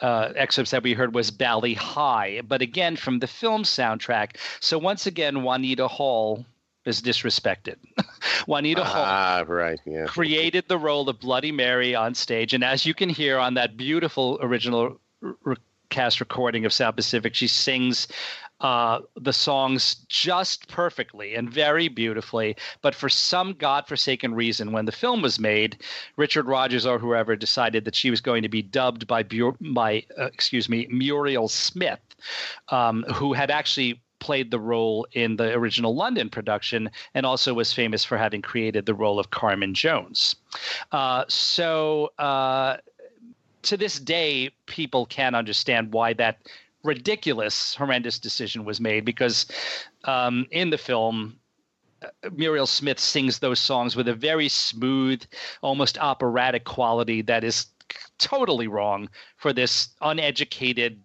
uh, 0.02 0.32
excerpts 0.36 0.72
that 0.72 0.84
we 0.84 0.94
heard 0.94 1.14
was 1.14 1.32
Bali 1.32 1.74
Ha'i, 1.74 2.42
but 2.42 2.62
again 2.62 2.96
from 2.96 3.20
the 3.20 3.28
film 3.28 3.64
soundtrack. 3.64 4.38
So 4.60 4.78
once 4.78 5.06
again, 5.06 5.44
Juanita 5.44 5.88
Hall 5.88 6.46
is 6.86 7.02
disrespected. 7.02 7.76
Juanita 8.48 8.84
Hall 8.84 9.04
Ah, 9.06 9.44
right. 9.48 9.80
Yeah. 9.86 10.06
created 10.06 10.66
the 10.68 10.78
role 10.78 11.10
of 11.10 11.20
Bloody 11.20 11.52
Mary 11.52 11.94
on 11.94 12.16
stage, 12.16 12.54
and 12.54 12.64
as 12.64 12.86
you 12.86 12.94
can 12.94 13.10
hear 13.10 13.38
on 13.38 13.54
that 13.56 13.78
beautiful 13.78 14.40
original 14.42 15.00
r- 15.46 15.58
cast 15.90 16.20
recording 16.22 16.66
of 16.66 16.72
South 16.74 16.96
Pacific, 16.96 17.36
she 17.36 17.48
sings 17.48 18.08
uh, 18.62 19.00
the 19.20 19.34
songs 19.34 19.96
just 20.08 20.68
perfectly 20.68 21.36
and 21.36 21.50
very 21.50 21.88
beautifully. 21.88 22.56
But 22.82 22.96
for 22.96 23.10
some 23.10 23.54
godforsaken 23.54 24.36
reason, 24.36 24.72
when 24.72 24.86
the 24.86 24.92
film 24.92 25.22
was 25.22 25.40
made, 25.40 25.84
Richard 26.16 26.46
Rodgers 26.46 26.86
or 26.86 27.00
whoever 27.00 27.36
decided 27.36 27.86
that 27.86 27.96
she 27.96 28.12
was 28.12 28.22
going 28.22 28.44
to 28.44 28.50
be 28.50 28.62
dubbed 28.62 29.08
by 29.08 29.24
by 29.24 30.06
uh, 30.18 30.26
excuse 30.26 30.70
me 30.70 30.88
Muriel 30.90 31.48
Smith, 31.48 32.00
um, 32.70 33.04
who 33.14 33.34
had 33.34 33.50
actually 33.50 34.02
played 34.20 34.52
the 34.52 34.60
role 34.60 35.08
in 35.14 35.38
the 35.38 35.52
original 35.54 35.96
London 35.96 36.30
production 36.30 36.92
and 37.16 37.26
also 37.26 37.56
was 37.56 37.74
famous 37.74 38.06
for 38.06 38.18
having 38.18 38.44
created 38.44 38.86
the 38.86 38.94
role 38.94 39.20
of 39.20 39.32
Carmen 39.32 39.74
Jones. 39.74 40.36
Uh, 40.92 41.26
so. 41.28 42.12
Uh, 42.20 42.78
to 43.64 43.78
this 43.78 44.00
day, 44.00 44.50
people 44.66 45.06
can't 45.06 45.36
understand 45.36 45.94
why 45.94 46.14
that 46.14 46.40
ridiculous, 46.84 47.76
horrendous 47.76 48.20
decision 48.20 48.66
was 48.66 48.80
made 48.80 49.06
because 49.06 49.46
um, 50.06 50.48
in 50.52 50.70
the 50.70 50.78
film, 50.78 51.40
uh, 52.04 52.30
Muriel 52.32 52.68
Smith 52.68 53.00
sings 53.00 53.40
those 53.40 53.60
songs 53.60 53.96
with 53.96 54.08
a 54.08 54.14
very 54.14 54.50
smooth, 54.50 55.24
almost 55.62 55.98
operatic 55.98 56.64
quality 56.66 57.22
that 57.22 57.44
is 57.44 57.68
totally 58.18 58.68
wrong 58.68 59.10
for 59.38 59.54
this 59.54 59.90
uneducated 60.02 61.02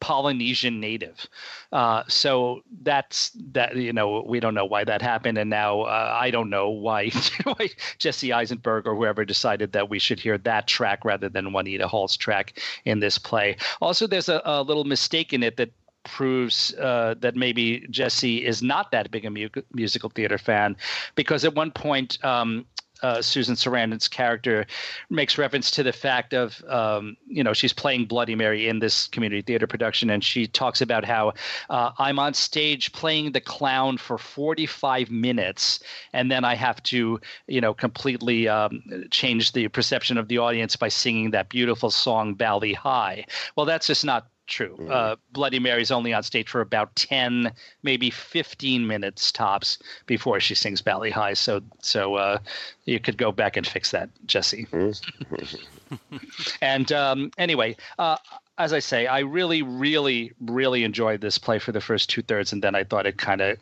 Polynesian 0.00 0.80
native. 0.80 1.28
Uh, 1.72 2.02
so 2.08 2.62
that's 2.82 3.30
that. 3.52 3.76
You 3.76 3.92
know, 3.92 4.24
we 4.26 4.40
don't 4.40 4.54
know 4.54 4.64
why 4.64 4.84
that 4.84 5.02
happened, 5.02 5.38
and 5.38 5.50
now 5.50 5.82
uh, 5.82 6.18
I 6.20 6.30
don't 6.30 6.50
know 6.50 6.70
why, 6.70 7.10
why 7.44 7.70
Jesse 7.98 8.32
Eisenberg 8.32 8.86
or 8.86 8.96
whoever 8.96 9.24
decided 9.24 9.72
that 9.72 9.88
we 9.88 9.98
should 9.98 10.18
hear 10.18 10.38
that 10.38 10.66
track 10.66 11.04
rather 11.04 11.28
than 11.28 11.52
Juanita 11.52 11.86
Hall's 11.86 12.16
track 12.16 12.60
in 12.84 13.00
this 13.00 13.18
play. 13.18 13.56
Also, 13.80 14.06
there's 14.06 14.28
a, 14.28 14.40
a 14.44 14.62
little 14.62 14.84
mistake 14.84 15.32
in 15.32 15.42
it 15.42 15.56
that 15.58 15.70
proves 16.04 16.74
uh, 16.74 17.14
that 17.20 17.36
maybe 17.36 17.86
Jesse 17.90 18.44
is 18.44 18.62
not 18.62 18.90
that 18.90 19.10
big 19.10 19.26
a 19.26 19.30
mu- 19.30 19.48
musical 19.72 20.08
theater 20.10 20.38
fan, 20.38 20.76
because 21.14 21.44
at 21.44 21.54
one 21.54 21.70
point. 21.70 22.22
Um, 22.24 22.66
uh, 23.02 23.22
Susan 23.22 23.54
Sarandon's 23.54 24.08
character 24.08 24.66
makes 25.08 25.38
reference 25.38 25.70
to 25.72 25.82
the 25.82 25.92
fact 25.92 26.34
of, 26.34 26.62
um, 26.68 27.16
you 27.26 27.42
know, 27.42 27.52
she's 27.52 27.72
playing 27.72 28.06
Bloody 28.06 28.34
Mary 28.34 28.68
in 28.68 28.78
this 28.78 29.06
community 29.08 29.42
theater 29.42 29.66
production, 29.66 30.10
and 30.10 30.22
she 30.24 30.46
talks 30.46 30.80
about 30.80 31.04
how 31.04 31.34
uh, 31.68 31.90
I'm 31.98 32.18
on 32.18 32.34
stage 32.34 32.92
playing 32.92 33.32
the 33.32 33.40
clown 33.40 33.98
for 33.98 34.18
45 34.18 35.10
minutes, 35.10 35.80
and 36.12 36.30
then 36.30 36.44
I 36.44 36.54
have 36.54 36.82
to, 36.84 37.20
you 37.46 37.60
know, 37.60 37.74
completely 37.74 38.48
um, 38.48 38.82
change 39.10 39.52
the 39.52 39.68
perception 39.68 40.18
of 40.18 40.28
the 40.28 40.38
audience 40.38 40.76
by 40.76 40.88
singing 40.88 41.30
that 41.32 41.48
beautiful 41.48 41.90
song 41.90 42.34
Bali 42.34 42.74
Ha'i. 42.74 43.24
Well, 43.56 43.66
that's 43.66 43.86
just 43.86 44.04
not 44.04 44.29
true. 44.50 44.76
Mm-hmm. 44.78 44.90
Uh, 44.90 45.16
Bloody 45.32 45.58
Mary's 45.58 45.90
only 45.90 46.12
on 46.12 46.22
stage 46.22 46.48
for 46.48 46.60
about 46.60 46.94
10, 46.96 47.52
maybe 47.82 48.10
15 48.10 48.86
minutes 48.86 49.32
tops 49.32 49.78
before 50.06 50.40
she 50.40 50.54
sings 50.54 50.82
Bali 50.82 51.10
Ha'i. 51.10 51.34
So, 51.34 51.62
so 51.80 52.16
uh, 52.16 52.38
you 52.84 53.00
could 53.00 53.16
go 53.16 53.32
back 53.32 53.56
and 53.56 53.66
fix 53.66 53.92
that, 53.92 54.10
Jesse. 54.26 54.66
and 56.60 56.92
um, 56.92 57.30
anyway, 57.38 57.76
uh, 57.98 58.18
as 58.58 58.74
I 58.74 58.80
say, 58.80 59.06
I 59.06 59.20
really, 59.20 59.62
really, 59.62 60.32
really 60.40 60.84
enjoyed 60.84 61.22
this 61.22 61.38
play 61.38 61.58
for 61.58 61.72
the 61.72 61.80
first 61.80 62.10
two 62.10 62.20
thirds, 62.20 62.52
and 62.52 62.62
then 62.62 62.74
I 62.74 62.84
thought 62.84 63.06
it 63.06 63.16
kind 63.16 63.40
of 63.40 63.56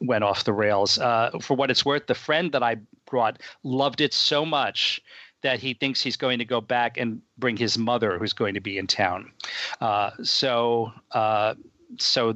went 0.00 0.24
off 0.24 0.44
the 0.44 0.54
rails. 0.54 0.98
Uh, 0.98 1.32
for 1.42 1.54
what 1.54 1.70
it's 1.70 1.84
worth, 1.84 2.06
the 2.06 2.14
friend 2.14 2.50
that 2.52 2.62
I 2.62 2.76
brought 3.04 3.40
loved 3.62 4.00
it 4.00 4.14
so 4.14 4.46
much 4.46 5.02
that 5.42 5.60
he 5.60 5.74
thinks 5.74 6.00
he's 6.00 6.16
going 6.16 6.38
to 6.38 6.44
go 6.44 6.60
back 6.60 6.96
and 6.96 7.20
bring 7.38 7.56
his 7.56 7.76
mother, 7.76 8.18
who's 8.18 8.32
going 8.32 8.54
to 8.54 8.60
be 8.60 8.78
in 8.78 8.86
town. 8.86 9.30
Uh, 9.80 10.10
so, 10.22 10.92
uh, 11.12 11.54
so 11.98 12.34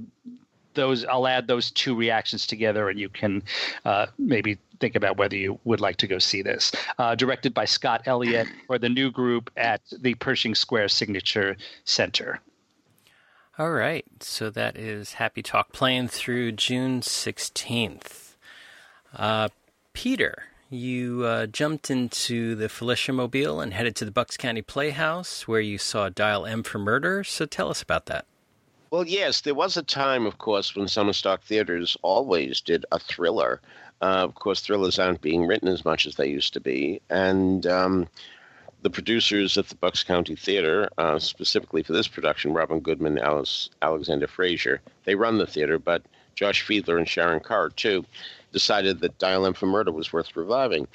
those 0.75 1.05
I'll 1.07 1.27
add 1.27 1.49
those 1.49 1.71
two 1.71 1.95
reactions 1.95 2.47
together, 2.47 2.89
and 2.89 2.99
you 2.99 3.09
can 3.09 3.43
uh, 3.85 4.07
maybe 4.19 4.59
think 4.79 4.95
about 4.95 5.17
whether 5.17 5.37
you 5.37 5.59
would 5.65 5.81
like 5.81 5.97
to 5.97 6.07
go 6.07 6.19
see 6.19 6.43
this. 6.43 6.71
Uh, 6.99 7.15
directed 7.15 7.55
by 7.55 7.65
Scott 7.65 8.03
Elliott 8.07 8.47
for 8.67 8.79
the 8.79 8.89
new 8.89 9.11
group 9.11 9.51
at 9.57 9.81
the 10.01 10.15
Pershing 10.15 10.55
Square 10.55 10.89
Signature 10.89 11.57
Center. 11.85 12.41
All 13.59 13.71
right, 13.71 14.05
so 14.21 14.51
that 14.51 14.77
is 14.77 15.15
Happy 15.15 15.43
Talk 15.43 15.73
playing 15.73 16.09
through 16.09 16.53
June 16.53 17.01
16th. 17.01 18.35
Uh, 19.15 19.49
Peter, 19.95 20.49
you 20.71 21.25
uh, 21.25 21.47
jumped 21.47 21.91
into 21.91 22.55
the 22.55 22.69
Filichia 22.69 23.15
Mobile 23.15 23.61
and 23.61 23.73
headed 23.73 23.97
to 23.97 24.05
the 24.05 24.11
Bucks 24.11 24.37
County 24.37 24.63
Playhouse 24.63 25.47
where 25.47 25.61
you 25.61 25.79
saw 25.79 26.09
Dial 26.09 26.47
M 26.47 26.63
for 26.63 26.79
Murder. 26.79 27.25
So 27.25 27.47
tell 27.47 27.71
us 27.71 27.83
about 27.83 28.07
that. 28.07 28.27
Well, 28.91 29.07
yes, 29.07 29.41
there 29.41 29.55
was 29.55 29.77
a 29.77 29.83
time, 29.83 30.27
of 30.27 30.39
course, 30.39 30.75
when 30.75 30.87
Summerstock 30.87 31.43
Theaters 31.43 31.97
always 32.03 32.61
did 32.61 32.87
a 32.93 32.99
thriller. 32.99 33.61
Uh, 34.01 34.25
of 34.25 34.35
course, 34.35 34.61
thrillers 34.61 34.99
aren't 34.99 35.21
being 35.21 35.47
written 35.47 35.69
as 35.69 35.85
much 35.85 36.07
as 36.07 36.15
they 36.17 36.29
used 36.29 36.53
to 36.53 36.61
be, 36.61 37.01
and 37.11 37.67
um, 37.67 38.07
the 38.83 38.91
producers 38.91 39.59
at 39.59 39.69
the 39.69 39.75
Bucks 39.75 40.05
County 40.05 40.37
Theater, 40.37 40.89
uh, 40.99 41.19
specifically 41.19 41.83
for 41.83 41.93
this 41.93 42.07
production, 42.07 42.53
Robin 42.53 42.79
Goodman, 42.81 43.19
Alice, 43.19 43.71
Alexander 43.83 44.29
Fraser, 44.29 44.81
they 45.05 45.15
run 45.15 45.39
the 45.39 45.47
theater, 45.47 45.79
but 45.79 46.03
Josh 46.37 46.65
Fiedler 46.65 46.99
and 46.99 47.09
Sharon 47.09 47.41
Carr, 47.41 47.71
too, 47.71 48.05
decided 48.53 49.01
that 49.01 49.19
Dial 49.19 49.47
M 49.47 49.55
for 49.55 49.67
Murder 49.67 49.93
was 49.93 50.13
worth 50.13 50.37
reviving. 50.37 50.89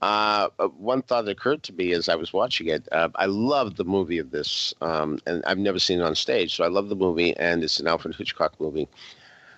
Uh, 0.00 0.48
one 0.76 1.02
thought 1.02 1.24
that 1.24 1.32
occurred 1.32 1.62
to 1.64 1.72
me 1.72 1.92
as 1.92 2.08
I 2.08 2.14
was 2.14 2.32
watching 2.32 2.68
it, 2.68 2.86
uh, 2.92 3.08
I 3.16 3.26
love 3.26 3.76
the 3.76 3.84
movie 3.84 4.18
of 4.18 4.30
this, 4.30 4.72
um, 4.80 5.18
and 5.26 5.42
I've 5.44 5.58
never 5.58 5.80
seen 5.80 5.98
it 5.98 6.04
on 6.04 6.14
stage, 6.14 6.54
so 6.54 6.62
I 6.62 6.68
love 6.68 6.88
the 6.88 6.94
movie, 6.94 7.36
and 7.36 7.64
it's 7.64 7.80
an 7.80 7.88
Alfred 7.88 8.14
Hitchcock 8.14 8.60
movie. 8.60 8.88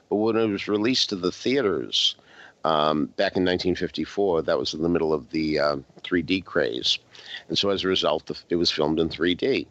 But 0.09 0.17
when 0.17 0.37
it 0.37 0.47
was 0.47 0.67
released 0.67 1.11
to 1.11 1.17
the 1.17 1.31
theaters 1.31 2.15
um, 2.65 3.07
back 3.17 3.37
in 3.37 3.45
1954, 3.45 4.43
that 4.43 4.59
was 4.59 4.73
in 4.73 4.81
the 4.83 4.89
middle 4.89 5.13
of 5.13 5.29
the 5.31 5.59
uh, 5.59 5.77
3D 6.05 6.45
craze, 6.47 6.99
and 7.49 7.59
so 7.59 7.69
as 7.69 7.85
a 7.85 7.89
result, 7.89 8.31
it 8.49 8.57
was 8.57 8.71
filmed 8.71 8.99
in 8.99 9.11
3D. 9.11 9.67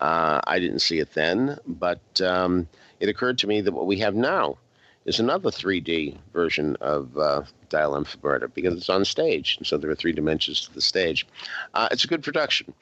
Uh, 0.00 0.40
I 0.46 0.60
didn't 0.60 0.78
see 0.78 1.00
it 1.00 1.14
then, 1.14 1.58
but 1.66 2.20
um, 2.20 2.68
it 3.00 3.08
occurred 3.08 3.38
to 3.38 3.48
me 3.48 3.60
that 3.60 3.72
what 3.72 3.86
we 3.86 3.98
have 3.98 4.14
now 4.14 4.56
is 5.06 5.20
another 5.20 5.50
3D 5.50 6.16
version 6.32 6.76
of 6.80 7.16
uh, 7.16 7.42
Dial 7.68 7.96
M 7.96 8.04
for 8.04 8.18
Murder 8.22 8.48
because 8.48 8.74
it's 8.74 8.90
on 8.90 9.04
stage, 9.04 9.56
and 9.56 9.66
so 9.66 9.78
there 9.78 9.90
are 9.90 9.94
three 9.94 10.12
dimensions 10.12 10.66
to 10.66 10.74
the 10.74 10.80
stage. 10.80 11.26
Uh, 11.74 11.88
it's 11.90 12.04
a 12.04 12.08
good 12.08 12.22
production. 12.22 12.74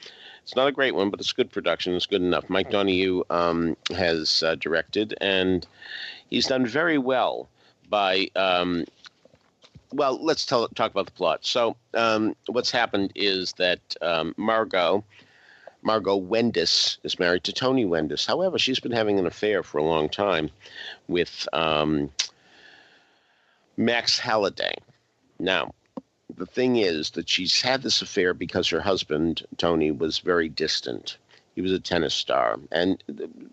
It's 0.43 0.57
not 0.57 0.67
a 0.67 0.73
great 0.73 0.95
one, 0.95 1.11
but 1.11 1.21
it's 1.21 1.33
good 1.33 1.53
production. 1.53 1.95
It's 1.95 2.07
good 2.07 2.23
enough. 2.23 2.49
Mike 2.49 2.71
Donahue 2.71 3.23
um, 3.31 3.77
has 3.91 4.43
uh, 4.43 4.57
directed, 4.57 5.15
and 5.21 5.67
he's 6.31 6.47
done 6.47 6.67
very 6.67 6.99
well 6.99 7.49
by. 7.89 8.29
Um, 8.35 8.85
well, 9.93 10.19
let's 10.21 10.45
tell, 10.45 10.67
talk 10.69 10.91
about 10.91 11.07
the 11.07 11.13
plot. 11.13 11.47
So, 11.47 11.77
um, 11.95 12.35
what's 12.49 12.71
happened 12.71 13.13
is 13.15 13.53
that 13.59 13.79
um, 14.03 14.35
Margot, 14.37 15.05
Margot 15.85 16.19
Wendice, 16.19 16.97
is 17.05 17.19
married 17.19 17.45
to 17.45 17.53
Tony 17.53 17.85
Wendice. 17.85 18.27
However, 18.27 18.59
she's 18.59 18.81
been 18.81 18.93
having 18.93 19.19
an 19.19 19.27
affair 19.27 19.63
for 19.63 19.79
a 19.79 19.85
long 19.85 20.09
time 20.09 20.51
with 21.09 21.47
um, 21.53 22.11
Max 23.77 24.19
Halliday. 24.19 24.75
Now, 25.39 25.75
the 26.35 26.47
thing 26.47 26.77
is 26.77 27.11
that 27.11 27.29
she's 27.29 27.61
had 27.61 27.83
this 27.83 28.01
affair 28.01 28.33
because 28.33 28.69
her 28.71 28.81
husband, 28.81 29.43
Tony, 29.59 29.91
was 29.91 30.19
very 30.19 30.49
distant. 30.49 31.19
He 31.55 31.61
was 31.61 31.73
a 31.73 31.79
tennis 31.79 32.15
star. 32.15 32.59
And 32.73 33.05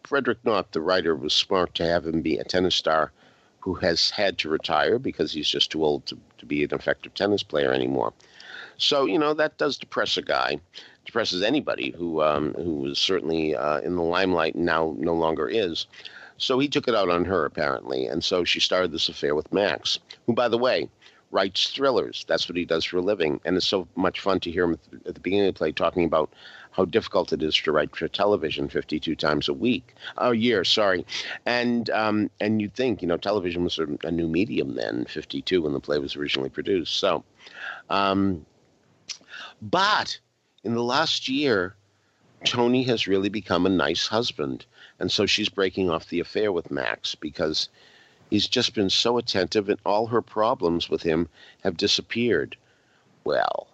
Frederick 0.05 0.39
Knott, 0.45 0.71
the 0.71 0.81
writer, 0.81 1.15
was 1.15 1.33
smart 1.33 1.75
to 1.75 1.85
have 1.85 2.07
him 2.07 2.21
be 2.21 2.37
a 2.37 2.45
tennis 2.45 2.75
star 2.75 3.11
who 3.59 3.75
has 3.75 4.09
had 4.09 4.37
to 4.39 4.49
retire 4.49 4.97
because 4.97 5.33
he's 5.33 5.49
just 5.49 5.71
too 5.71 5.83
old 5.83 6.05
to, 6.07 6.17
to 6.37 6.45
be 6.45 6.63
an 6.63 6.73
effective 6.73 7.13
tennis 7.13 7.43
player 7.43 7.73
anymore. 7.73 8.13
So, 8.77 9.05
you 9.05 9.19
know, 9.19 9.33
that 9.35 9.57
does 9.57 9.77
depress 9.77 10.17
a 10.17 10.23
guy. 10.23 10.59
Depresses 11.05 11.41
anybody 11.41 11.91
who 11.91 12.21
um, 12.21 12.53
who 12.53 12.75
was 12.75 12.99
certainly 12.99 13.55
uh, 13.55 13.79
in 13.79 13.95
the 13.95 14.03
limelight 14.03 14.55
and 14.55 14.65
now 14.65 14.95
no 14.97 15.13
longer 15.13 15.47
is. 15.49 15.87
So 16.37 16.57
he 16.57 16.67
took 16.67 16.87
it 16.87 16.95
out 16.95 17.09
on 17.09 17.25
her, 17.25 17.45
apparently. 17.45 18.07
And 18.07 18.23
so 18.23 18.43
she 18.43 18.59
started 18.59 18.91
this 18.91 19.09
affair 19.09 19.35
with 19.35 19.53
Max, 19.53 19.99
who, 20.25 20.33
by 20.33 20.47
the 20.47 20.57
way, 20.57 20.89
writes 21.29 21.69
thrillers. 21.69 22.25
That's 22.27 22.49
what 22.49 22.57
he 22.57 22.65
does 22.65 22.83
for 22.83 22.97
a 22.97 23.01
living. 23.01 23.39
And 23.45 23.55
it's 23.55 23.67
so 23.67 23.87
much 23.95 24.19
fun 24.19 24.39
to 24.41 24.51
hear 24.51 24.65
him 24.65 24.79
at 25.05 25.15
the 25.15 25.21
beginning 25.21 25.47
of 25.47 25.53
the 25.53 25.57
play 25.57 25.71
talking 25.71 26.03
about 26.03 26.33
how 26.71 26.85
difficult 26.85 27.33
it 27.33 27.43
is 27.43 27.55
to 27.55 27.71
write 27.71 27.95
for 27.95 28.07
television 28.07 28.69
52 28.69 29.15
times 29.15 29.49
a 29.49 29.53
week, 29.53 29.93
a 30.17 30.33
year, 30.33 30.63
sorry. 30.63 31.05
And 31.45 31.89
um, 31.89 32.29
and 32.39 32.61
you'd 32.61 32.73
think, 32.73 33.01
you 33.01 33.07
know, 33.07 33.17
television 33.17 33.63
was 33.63 33.79
a, 33.79 34.11
new 34.11 34.27
medium 34.27 34.75
then, 34.75 35.05
52, 35.05 35.61
when 35.61 35.73
the 35.73 35.79
play 35.79 35.99
was 35.99 36.15
originally 36.15 36.49
produced. 36.49 36.97
So, 36.97 37.23
um, 37.89 38.45
but 39.61 40.19
in 40.63 40.75
the 40.75 40.83
last 40.83 41.27
year, 41.27 41.75
Tony 42.43 42.83
has 42.83 43.07
really 43.07 43.29
become 43.29 43.65
a 43.65 43.69
nice 43.69 44.07
husband. 44.07 44.65
And 44.99 45.11
so 45.11 45.25
she's 45.25 45.49
breaking 45.49 45.89
off 45.89 46.09
the 46.09 46.19
affair 46.19 46.51
with 46.51 46.71
Max 46.71 47.15
because 47.15 47.69
he's 48.29 48.47
just 48.47 48.75
been 48.75 48.89
so 48.89 49.17
attentive 49.17 49.69
and 49.69 49.79
all 49.85 50.07
her 50.07 50.21
problems 50.21 50.89
with 50.89 51.01
him 51.01 51.29
have 51.63 51.77
disappeared. 51.77 52.55
Well, 53.23 53.67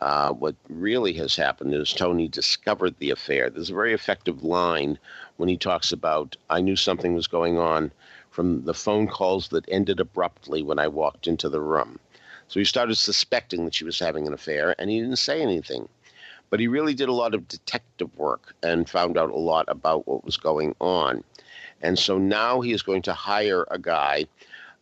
uh, 0.00 0.32
what 0.32 0.54
really 0.68 1.12
has 1.14 1.34
happened 1.34 1.74
is 1.74 1.92
Tony 1.92 2.28
discovered 2.28 2.94
the 2.98 3.10
affair. 3.10 3.50
There's 3.50 3.70
a 3.70 3.74
very 3.74 3.92
effective 3.92 4.44
line 4.44 4.98
when 5.36 5.48
he 5.48 5.56
talks 5.56 5.90
about, 5.90 6.36
I 6.50 6.60
knew 6.60 6.76
something 6.76 7.14
was 7.14 7.26
going 7.26 7.58
on 7.58 7.90
from 8.30 8.64
the 8.64 8.74
phone 8.74 9.08
calls 9.08 9.48
that 9.48 9.64
ended 9.68 9.98
abruptly 9.98 10.62
when 10.62 10.78
I 10.78 10.86
walked 10.86 11.26
into 11.26 11.48
the 11.48 11.60
room. 11.60 11.98
So 12.46 12.60
he 12.60 12.64
started 12.64 12.94
suspecting 12.94 13.64
that 13.64 13.74
she 13.74 13.84
was 13.84 13.98
having 13.98 14.26
an 14.26 14.32
affair, 14.32 14.74
and 14.78 14.88
he 14.88 15.00
didn't 15.00 15.16
say 15.16 15.42
anything. 15.42 15.88
But 16.50 16.60
he 16.60 16.68
really 16.68 16.94
did 16.94 17.08
a 17.08 17.12
lot 17.12 17.34
of 17.34 17.48
detective 17.48 18.16
work 18.16 18.54
and 18.62 18.88
found 18.88 19.18
out 19.18 19.30
a 19.30 19.36
lot 19.36 19.66
about 19.68 20.08
what 20.08 20.24
was 20.24 20.36
going 20.36 20.74
on. 20.80 21.22
And 21.82 21.98
so 21.98 22.18
now 22.18 22.60
he 22.60 22.72
is 22.72 22.82
going 22.82 23.02
to 23.02 23.12
hire 23.12 23.66
a 23.70 23.78
guy 23.78 24.26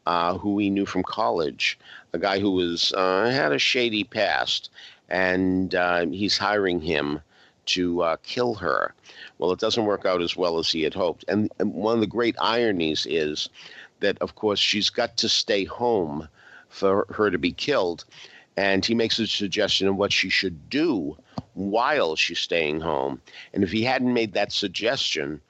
uh, 0.07 0.39
who 0.39 0.59
he 0.59 0.71
knew 0.71 0.87
from 0.87 1.03
college, 1.03 1.79
a 2.13 2.19
guy 2.19 2.39
who 2.39 2.53
was 2.53 2.93
uh, 2.93 3.29
had 3.31 3.53
a 3.53 3.59
shady 3.59 4.05
past, 4.05 4.71
and 5.09 5.75
uh, 5.75 6.07
he's 6.07 6.39
hiring 6.39 6.81
him 6.81 7.21
to 7.67 8.03
uh, 8.03 8.17
kill 8.23 8.55
her. 8.55 8.95
Well, 9.39 9.53
it 9.53 9.59
doesn't 9.59 9.85
work 9.85 10.07
out 10.07 10.23
as 10.23 10.37
well 10.37 10.59
as 10.59 10.71
he 10.71 10.83
had 10.83 10.95
hoped. 10.95 11.25
And, 11.29 11.53
and 11.59 11.75
one 11.75 11.95
of 11.95 12.01
the 12.01 12.07
great 12.07 12.37
ironies 12.41 13.07
is 13.11 13.49
that, 14.01 14.17
of 14.21 14.37
course, 14.37 14.61
she's 14.61 14.89
got 14.89 15.17
to 15.17 15.29
stay 15.29 15.65
home 15.65 16.29
for 16.69 17.07
her 17.11 17.31
to 17.31 17.39
be 17.39 17.53
killed. 17.53 18.05
And 18.57 18.85
he 18.85 18.95
makes 18.95 19.19
a 19.19 19.27
suggestion 19.27 19.87
of 19.89 19.97
what 19.97 20.13
she 20.13 20.31
should 20.31 20.71
do 20.71 21.17
while 21.55 22.17
she's 22.17 22.39
staying 22.39 22.81
home. 22.81 23.21
And 23.53 23.63
if 23.63 23.71
he 23.71 23.83
hadn't 23.83 24.13
made 24.13 24.33
that 24.33 24.53
suggestion, 24.53 25.41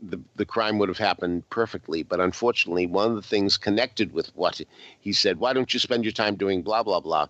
the, 0.00 0.20
the 0.36 0.44
crime 0.44 0.78
would 0.78 0.88
have 0.88 0.98
happened 0.98 1.48
perfectly. 1.50 2.02
But 2.02 2.20
unfortunately, 2.20 2.86
one 2.86 3.10
of 3.10 3.16
the 3.16 3.22
things 3.22 3.56
connected 3.56 4.12
with 4.12 4.30
what 4.34 4.60
he 5.00 5.12
said, 5.12 5.38
why 5.38 5.52
don't 5.52 5.72
you 5.72 5.80
spend 5.80 6.04
your 6.04 6.12
time 6.12 6.36
doing 6.36 6.62
blah, 6.62 6.82
blah, 6.82 7.00
blah, 7.00 7.28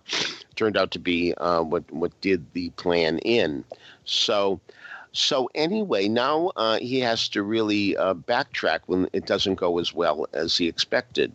turned 0.55 0.77
out 0.77 0.91
to 0.91 0.99
be 0.99 1.33
uh, 1.35 1.61
what, 1.61 1.89
what 1.91 2.19
did 2.21 2.45
the 2.53 2.69
plan 2.71 3.19
in. 3.19 3.63
So, 4.05 4.59
so 5.17 5.49
anyway, 5.55 6.07
now 6.07 6.51
uh, 6.55 6.77
he 6.77 6.99
has 6.99 7.27
to 7.29 7.41
really 7.41 7.97
uh, 7.97 8.13
backtrack 8.13 8.81
when 8.85 9.09
it 9.13 9.25
doesn't 9.25 9.55
go 9.55 9.79
as 9.79 9.91
well 9.93 10.27
as 10.33 10.55
he 10.55 10.67
expected, 10.67 11.33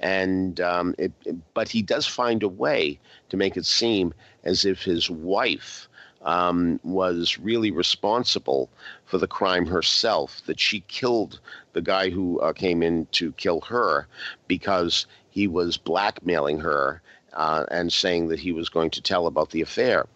and 0.00 0.60
um, 0.60 0.94
it, 0.98 1.12
it, 1.24 1.36
but 1.54 1.68
he 1.68 1.80
does 1.80 2.06
find 2.06 2.42
a 2.42 2.48
way 2.48 2.98
to 3.30 3.38
make 3.38 3.56
it 3.56 3.64
seem 3.64 4.12
as 4.44 4.66
if 4.66 4.82
his 4.82 5.08
wife 5.08 5.88
um, 6.20 6.78
was 6.84 7.38
really 7.38 7.70
responsible 7.70 8.68
for 9.06 9.16
the 9.16 9.26
crime 9.26 9.66
herself, 9.66 10.42
that 10.44 10.60
she 10.60 10.80
killed 10.80 11.40
the 11.72 11.82
guy 11.82 12.10
who 12.10 12.38
uh, 12.40 12.52
came 12.52 12.82
in 12.82 13.06
to 13.12 13.32
kill 13.32 13.62
her 13.62 14.06
because 14.46 15.06
he 15.30 15.48
was 15.48 15.78
blackmailing 15.78 16.60
her 16.60 17.00
uh, 17.34 17.64
and 17.70 17.92
saying 17.92 18.28
that 18.28 18.40
he 18.40 18.52
was 18.52 18.68
going 18.68 18.90
to 18.90 19.02
tell 19.02 19.26
about 19.26 19.50
the 19.50 19.62
affair. 19.62 20.06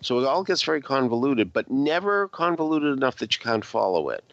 So 0.00 0.18
it 0.18 0.26
all 0.26 0.44
gets 0.44 0.62
very 0.62 0.80
convoluted, 0.80 1.52
but 1.52 1.70
never 1.70 2.28
convoluted 2.28 2.96
enough 2.96 3.16
that 3.16 3.34
you 3.34 3.42
can't 3.42 3.64
follow 3.64 4.08
it. 4.08 4.24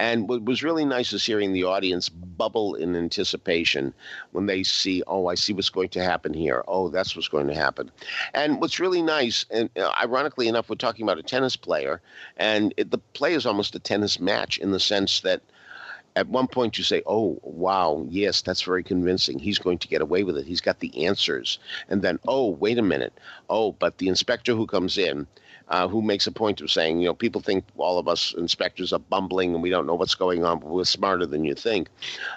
And 0.00 0.28
what 0.28 0.44
was 0.44 0.62
really 0.62 0.84
nice 0.84 1.12
is 1.12 1.24
hearing 1.24 1.52
the 1.52 1.64
audience 1.64 2.08
bubble 2.08 2.74
in 2.74 2.96
anticipation 2.96 3.94
when 4.32 4.46
they 4.46 4.64
see, 4.64 5.02
oh, 5.06 5.28
I 5.28 5.36
see 5.36 5.52
what's 5.52 5.70
going 5.70 5.90
to 5.90 6.02
happen 6.02 6.34
here. 6.34 6.64
Oh, 6.66 6.88
that's 6.88 7.14
what's 7.14 7.28
going 7.28 7.46
to 7.46 7.54
happen. 7.54 7.90
And 8.34 8.60
what's 8.60 8.80
really 8.80 9.02
nice, 9.02 9.46
and 9.50 9.70
uh, 9.78 9.92
ironically 10.02 10.48
enough, 10.48 10.68
we're 10.68 10.76
talking 10.76 11.04
about 11.04 11.18
a 11.18 11.22
tennis 11.22 11.54
player, 11.56 12.00
and 12.36 12.74
it, 12.76 12.90
the 12.90 12.98
play 12.98 13.34
is 13.34 13.46
almost 13.46 13.76
a 13.76 13.78
tennis 13.78 14.18
match 14.18 14.58
in 14.58 14.72
the 14.72 14.80
sense 14.80 15.20
that 15.20 15.42
at 16.16 16.28
one 16.28 16.46
point 16.46 16.78
you 16.78 16.84
say, 16.84 17.02
"Oh, 17.06 17.38
wow, 17.42 18.06
yes, 18.08 18.42
that's 18.42 18.62
very 18.62 18.82
convincing. 18.82 19.38
He's 19.38 19.58
going 19.58 19.78
to 19.78 19.88
get 19.88 20.00
away 20.02 20.22
with 20.22 20.36
it. 20.36 20.46
He's 20.46 20.60
got 20.60 20.80
the 20.80 21.06
answers." 21.06 21.58
And 21.88 22.02
then, 22.02 22.18
"Oh, 22.26 22.50
wait 22.50 22.78
a 22.78 22.82
minute. 22.82 23.12
Oh, 23.50 23.72
but 23.72 23.98
the 23.98 24.08
inspector 24.08 24.54
who 24.54 24.66
comes 24.66 24.96
in, 24.96 25.26
uh, 25.68 25.88
who 25.88 26.02
makes 26.02 26.26
a 26.26 26.32
point 26.32 26.60
of 26.60 26.70
saying, 26.70 27.00
you 27.00 27.06
know, 27.06 27.14
people 27.14 27.40
think 27.40 27.64
all 27.76 27.98
of 27.98 28.06
us 28.06 28.34
inspectors 28.36 28.92
are 28.92 28.98
bumbling 28.98 29.54
and 29.54 29.62
we 29.62 29.70
don't 29.70 29.86
know 29.86 29.94
what's 29.94 30.14
going 30.14 30.44
on, 30.44 30.58
but 30.60 30.68
we're 30.68 30.84
smarter 30.84 31.26
than 31.26 31.44
you 31.44 31.54
think," 31.54 31.88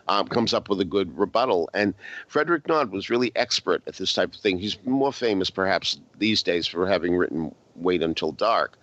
um, 0.08 0.28
comes 0.28 0.54
up 0.54 0.70
with 0.70 0.80
a 0.82 0.86
good 0.86 1.16
rebuttal. 1.18 1.70
And 1.74 1.94
Frederick 2.28 2.68
Knott 2.68 2.90
was 2.92 3.10
really 3.10 3.32
expert 3.36 3.84
at 3.88 3.96
this 3.96 4.14
type 4.14 4.34
of 4.34 4.40
thing. 4.40 4.58
He's 4.58 4.78
more 4.86 5.14
famous, 5.14 5.50
perhaps, 5.50 6.00
these 6.18 6.42
days 6.42 6.66
for 6.68 6.88
having 6.88 7.16
written 7.16 7.54
"Wait 7.76 8.02
Until 8.02 8.32
Dark." 8.32 8.78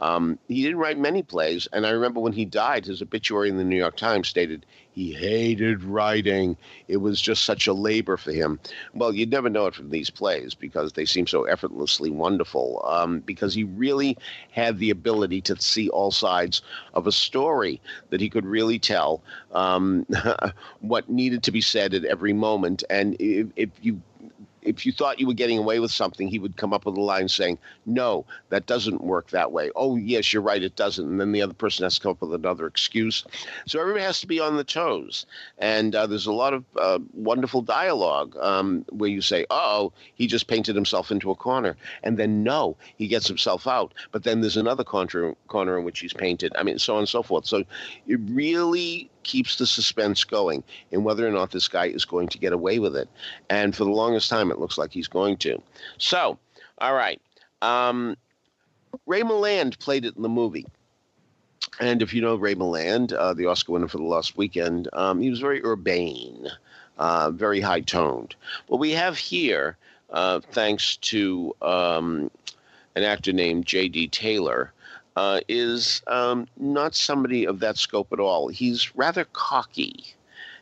Um, 0.00 0.38
he 0.48 0.62
didn't 0.62 0.78
write 0.78 0.98
many 0.98 1.22
plays, 1.22 1.68
and 1.72 1.86
I 1.86 1.90
remember 1.90 2.20
when 2.20 2.32
he 2.32 2.44
died, 2.44 2.86
his 2.86 3.02
obituary 3.02 3.48
in 3.48 3.56
the 3.56 3.64
New 3.64 3.76
York 3.76 3.96
Times 3.96 4.28
stated 4.28 4.64
he 4.98 5.12
hated 5.12 5.84
writing. 5.84 6.56
It 6.88 6.96
was 6.96 7.20
just 7.20 7.44
such 7.44 7.68
a 7.68 7.72
labor 7.72 8.16
for 8.16 8.32
him. 8.32 8.58
Well, 8.94 9.14
you'd 9.14 9.30
never 9.30 9.48
know 9.48 9.66
it 9.66 9.74
from 9.76 9.90
these 9.90 10.10
plays 10.10 10.54
because 10.54 10.92
they 10.92 11.04
seem 11.04 11.28
so 11.28 11.44
effortlessly 11.44 12.10
wonderful. 12.10 12.82
Um, 12.84 13.20
because 13.20 13.54
he 13.54 13.62
really 13.62 14.18
had 14.50 14.80
the 14.80 14.90
ability 14.90 15.40
to 15.42 15.60
see 15.60 15.88
all 15.90 16.10
sides 16.10 16.62
of 16.94 17.06
a 17.06 17.12
story 17.12 17.80
that 18.10 18.20
he 18.20 18.28
could 18.28 18.44
really 18.44 18.80
tell 18.80 19.22
um, 19.52 20.04
what 20.80 21.08
needed 21.08 21.44
to 21.44 21.52
be 21.52 21.60
said 21.60 21.94
at 21.94 22.04
every 22.04 22.32
moment. 22.32 22.82
And 22.90 23.14
if, 23.20 23.46
if 23.54 23.70
you 23.80 24.02
if 24.68 24.84
you 24.84 24.92
thought 24.92 25.18
you 25.18 25.26
were 25.26 25.34
getting 25.34 25.58
away 25.58 25.80
with 25.80 25.90
something, 25.90 26.28
he 26.28 26.38
would 26.38 26.56
come 26.56 26.72
up 26.72 26.84
with 26.84 26.96
a 26.96 27.00
line 27.00 27.28
saying, 27.28 27.58
"No, 27.86 28.26
that 28.50 28.66
doesn't 28.66 29.02
work 29.02 29.30
that 29.30 29.50
way." 29.50 29.70
Oh, 29.74 29.96
yes, 29.96 30.32
you're 30.32 30.42
right, 30.42 30.62
it 30.62 30.76
doesn't. 30.76 31.06
And 31.06 31.20
then 31.20 31.32
the 31.32 31.42
other 31.42 31.54
person 31.54 31.84
has 31.84 31.94
to 31.96 32.00
come 32.00 32.10
up 32.12 32.20
with 32.20 32.34
another 32.34 32.66
excuse. 32.66 33.24
So 33.66 33.80
everybody 33.80 34.04
has 34.04 34.20
to 34.20 34.26
be 34.26 34.40
on 34.40 34.56
the 34.56 34.64
toes. 34.64 35.26
And 35.58 35.94
uh, 35.94 36.06
there's 36.06 36.26
a 36.26 36.32
lot 36.32 36.52
of 36.52 36.64
uh, 36.76 36.98
wonderful 37.14 37.62
dialogue 37.62 38.36
um, 38.36 38.84
where 38.90 39.10
you 39.10 39.22
say, 39.22 39.46
"Oh, 39.50 39.92
he 40.14 40.26
just 40.26 40.46
painted 40.46 40.74
himself 40.74 41.10
into 41.10 41.30
a 41.30 41.34
corner," 41.34 41.76
and 42.02 42.18
then 42.18 42.42
no, 42.42 42.76
he 42.96 43.08
gets 43.08 43.26
himself 43.26 43.66
out. 43.66 43.94
But 44.12 44.24
then 44.24 44.42
there's 44.42 44.56
another 44.56 44.84
corner 44.84 45.34
corner 45.48 45.78
in 45.78 45.84
which 45.84 46.00
he's 46.00 46.12
painted. 46.12 46.52
I 46.56 46.62
mean, 46.62 46.78
so 46.78 46.94
on 46.94 47.00
and 47.00 47.08
so 47.08 47.22
forth. 47.22 47.46
So 47.46 47.64
it 48.06 48.20
really 48.28 49.10
keeps 49.22 49.56
the 49.56 49.66
suspense 49.66 50.24
going 50.24 50.62
in 50.90 51.04
whether 51.04 51.26
or 51.26 51.30
not 51.30 51.50
this 51.50 51.68
guy 51.68 51.86
is 51.86 52.04
going 52.04 52.28
to 52.28 52.38
get 52.38 52.52
away 52.52 52.78
with 52.78 52.96
it. 52.96 53.08
And 53.50 53.74
for 53.74 53.84
the 53.84 53.90
longest 53.90 54.30
time, 54.30 54.50
it 54.50 54.58
looks 54.58 54.78
like 54.78 54.92
he's 54.92 55.08
going 55.08 55.36
to. 55.38 55.60
So, 55.98 56.38
all 56.78 56.94
right. 56.94 57.20
Um, 57.62 58.16
Ray 59.06 59.22
Milland 59.22 59.78
played 59.78 60.04
it 60.04 60.16
in 60.16 60.22
the 60.22 60.28
movie. 60.28 60.66
And 61.80 62.02
if 62.02 62.12
you 62.12 62.22
know 62.22 62.36
Ray 62.36 62.54
Milland, 62.54 63.12
uh, 63.12 63.34
the 63.34 63.46
Oscar 63.46 63.72
winner 63.72 63.88
for 63.88 63.98
the 63.98 64.04
Lost 64.04 64.36
Weekend, 64.36 64.88
um, 64.92 65.20
he 65.20 65.30
was 65.30 65.38
very 65.38 65.64
urbane, 65.64 66.48
uh, 66.98 67.30
very 67.30 67.60
high 67.60 67.80
toned. 67.80 68.34
What 68.66 68.80
we 68.80 68.92
have 68.92 69.16
here, 69.16 69.76
uh, 70.10 70.40
thanks 70.52 70.96
to 70.96 71.54
um, 71.62 72.30
an 72.96 73.04
actor 73.04 73.32
named 73.32 73.66
J.D. 73.66 74.08
Taylor, 74.08 74.72
uh, 75.18 75.40
is 75.48 76.00
um, 76.06 76.46
not 76.56 76.94
somebody 76.94 77.44
of 77.44 77.58
that 77.58 77.76
scope 77.76 78.12
at 78.12 78.20
all. 78.20 78.46
He's 78.46 78.94
rather 78.94 79.24
cocky 79.24 80.14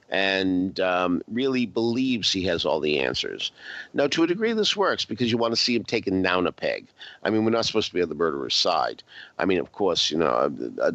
and 0.08 0.80
um, 0.80 1.20
really 1.30 1.66
believes 1.66 2.32
he 2.32 2.44
has 2.44 2.64
all 2.64 2.80
the 2.80 3.00
answers. 3.00 3.52
Now, 3.92 4.06
to 4.06 4.22
a 4.22 4.26
degree, 4.26 4.54
this 4.54 4.74
works 4.74 5.04
because 5.04 5.30
you 5.30 5.36
want 5.36 5.52
to 5.52 5.60
see 5.60 5.74
him 5.74 5.84
taken 5.84 6.22
down 6.22 6.46
a 6.46 6.52
peg. 6.52 6.86
I 7.22 7.28
mean, 7.28 7.44
we're 7.44 7.50
not 7.50 7.66
supposed 7.66 7.88
to 7.88 7.94
be 7.94 8.00
on 8.00 8.08
the 8.08 8.14
murderer's 8.14 8.54
side. 8.54 9.02
I 9.38 9.44
mean, 9.44 9.58
of 9.58 9.72
course, 9.72 10.10
you 10.10 10.16
know, 10.16 10.50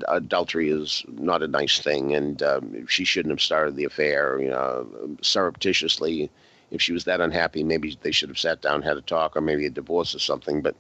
adultery 0.07 0.71
is 0.71 1.05
not 1.07 1.43
a 1.43 1.47
nice 1.47 1.77
thing, 1.79 2.15
and 2.15 2.41
um, 2.41 2.87
she 2.87 3.05
shouldn't 3.05 3.31
have 3.31 3.41
started 3.41 3.75
the 3.75 3.83
affair, 3.83 4.41
you 4.41 4.49
know, 4.49 4.87
surreptitiously. 5.21 6.31
If 6.71 6.81
she 6.81 6.93
was 6.93 7.03
that 7.03 7.21
unhappy, 7.21 7.63
maybe 7.63 7.95
they 8.01 8.11
should 8.11 8.29
have 8.29 8.39
sat 8.39 8.61
down, 8.61 8.81
had 8.81 8.97
a 8.97 9.01
talk, 9.01 9.35
or 9.35 9.41
maybe 9.41 9.67
a 9.67 9.69
divorce 9.69 10.15
or 10.15 10.19
something. 10.19 10.61
But 10.61 10.75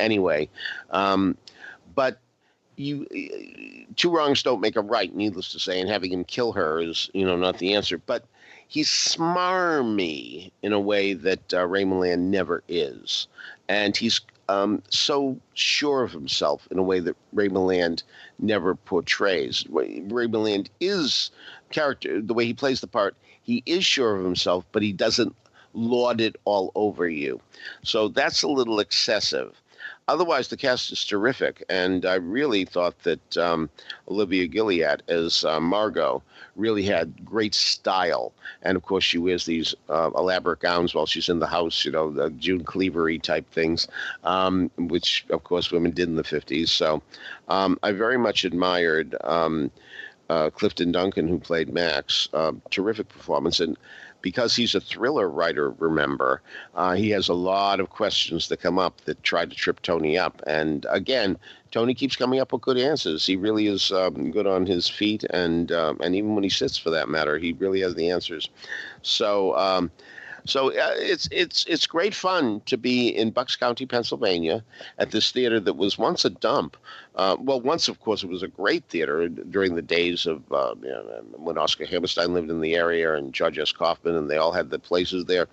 anyway, 0.00 0.48
um, 0.90 1.36
but 1.94 2.18
you 2.76 3.06
two 3.96 4.10
wrongs 4.10 4.42
don't 4.42 4.60
make 4.60 4.76
a 4.76 4.80
right, 4.80 5.14
needless 5.14 5.52
to 5.52 5.58
say, 5.58 5.80
and 5.80 5.88
having 5.88 6.12
him 6.12 6.24
kill 6.24 6.52
her 6.52 6.80
is, 6.80 7.10
you 7.14 7.24
know, 7.24 7.36
not 7.36 7.58
the 7.58 7.74
answer. 7.74 7.98
But 7.98 8.24
he's 8.68 8.88
smarmy 8.88 10.50
in 10.62 10.72
a 10.72 10.80
way 10.80 11.14
that 11.14 11.54
uh, 11.54 11.66
Ray 11.66 11.84
Milland 11.84 12.20
never 12.20 12.62
is, 12.68 13.28
and 13.68 13.96
he's 13.96 14.20
um, 14.48 14.82
so 14.90 15.38
sure 15.54 16.02
of 16.02 16.12
himself 16.12 16.68
in 16.70 16.78
a 16.78 16.82
way 16.82 17.00
that 17.00 17.16
Ray 17.32 17.48
Milland 17.48 18.02
never 18.38 18.74
portrays. 18.74 19.64
Ray 19.68 20.00
Milland 20.00 20.68
is 20.80 21.30
character 21.70 22.20
the 22.20 22.34
way 22.34 22.44
he 22.44 22.54
plays 22.54 22.80
the 22.80 22.86
part. 22.86 23.16
He 23.42 23.62
is 23.66 23.84
sure 23.84 24.16
of 24.16 24.24
himself, 24.24 24.64
but 24.72 24.82
he 24.82 24.92
doesn't 24.92 25.34
laud 25.74 26.20
it 26.20 26.36
all 26.44 26.72
over 26.74 27.08
you. 27.08 27.40
So 27.82 28.08
that's 28.08 28.42
a 28.42 28.48
little 28.48 28.80
excessive. 28.80 29.60
Otherwise, 30.06 30.48
the 30.48 30.56
cast 30.56 30.92
is 30.92 31.04
terrific, 31.04 31.64
and 31.70 32.04
I 32.04 32.16
really 32.16 32.66
thought 32.66 32.98
that 33.04 33.36
um, 33.38 33.70
Olivia 34.08 34.46
Gilliatt 34.46 35.00
as 35.08 35.44
uh, 35.44 35.60
Margot 35.60 36.22
really 36.56 36.82
had 36.82 37.24
great 37.24 37.54
style. 37.54 38.32
And 38.62 38.76
of 38.76 38.82
course, 38.82 39.02
she 39.02 39.18
wears 39.18 39.46
these 39.46 39.74
uh, 39.88 40.10
elaborate 40.14 40.60
gowns 40.60 40.94
while 40.94 41.06
she's 41.06 41.28
in 41.30 41.38
the 41.38 41.46
house, 41.46 41.84
you 41.84 41.90
know, 41.90 42.10
the 42.10 42.30
June 42.30 42.64
Cleavery 42.64 43.18
type 43.18 43.50
things, 43.50 43.88
um, 44.24 44.70
which 44.76 45.24
of 45.30 45.42
course 45.44 45.72
women 45.72 45.92
did 45.92 46.08
in 46.08 46.16
the 46.16 46.22
50s. 46.22 46.68
So 46.68 47.02
um, 47.48 47.78
I 47.82 47.92
very 47.92 48.18
much 48.18 48.44
admired 48.44 49.16
um, 49.24 49.70
uh, 50.28 50.50
Clifton 50.50 50.92
Duncan, 50.92 51.28
who 51.28 51.38
played 51.38 51.72
Max. 51.72 52.28
Uh, 52.32 52.52
terrific 52.70 53.08
performance. 53.08 53.60
And 53.60 53.76
because 54.24 54.56
he's 54.56 54.74
a 54.74 54.80
thriller 54.80 55.28
writer, 55.28 55.68
remember, 55.72 56.40
uh, 56.74 56.94
he 56.94 57.10
has 57.10 57.28
a 57.28 57.34
lot 57.34 57.78
of 57.78 57.90
questions 57.90 58.48
that 58.48 58.56
come 58.56 58.78
up 58.78 59.02
that 59.02 59.22
try 59.22 59.44
to 59.44 59.54
trip 59.54 59.82
Tony 59.82 60.16
up. 60.16 60.40
And 60.46 60.86
again, 60.88 61.36
Tony 61.72 61.92
keeps 61.92 62.16
coming 62.16 62.40
up 62.40 62.50
with 62.50 62.62
good 62.62 62.78
answers. 62.78 63.26
He 63.26 63.36
really 63.36 63.66
is 63.66 63.92
um, 63.92 64.30
good 64.30 64.46
on 64.46 64.64
his 64.64 64.88
feet, 64.88 65.24
and 65.24 65.70
um, 65.72 65.98
and 66.02 66.16
even 66.16 66.34
when 66.34 66.42
he 66.42 66.48
sits, 66.48 66.78
for 66.78 66.88
that 66.88 67.10
matter, 67.10 67.36
he 67.36 67.52
really 67.52 67.80
has 67.82 67.94
the 67.94 68.08
answers. 68.10 68.48
So. 69.02 69.54
Um, 69.56 69.90
so 70.46 70.68
uh, 70.68 70.92
it's 70.96 71.28
it's 71.30 71.64
it's 71.66 71.86
great 71.86 72.14
fun 72.14 72.60
to 72.66 72.76
be 72.76 73.08
in 73.08 73.30
Bucks 73.30 73.56
County, 73.56 73.86
Pennsylvania, 73.86 74.62
at 74.98 75.10
this 75.10 75.30
theater 75.30 75.58
that 75.60 75.74
was 75.74 75.96
once 75.98 76.24
a 76.24 76.30
dump. 76.30 76.76
Uh, 77.16 77.36
well, 77.40 77.60
once 77.60 77.88
of 77.88 78.00
course 78.00 78.22
it 78.22 78.28
was 78.28 78.42
a 78.42 78.48
great 78.48 78.84
theater 78.84 79.28
during 79.28 79.74
the 79.74 79.82
days 79.82 80.26
of 80.26 80.42
uh, 80.52 80.74
you 80.82 80.88
know, 80.88 81.24
when 81.36 81.56
Oscar 81.56 81.86
Hammerstein 81.86 82.34
lived 82.34 82.50
in 82.50 82.60
the 82.60 82.74
area 82.74 83.14
and 83.14 83.32
George 83.32 83.58
S. 83.58 83.72
Kaufman, 83.72 84.16
and 84.16 84.30
they 84.30 84.36
all 84.36 84.52
had 84.52 84.70
the 84.70 84.78
places 84.78 85.24
there. 85.24 85.48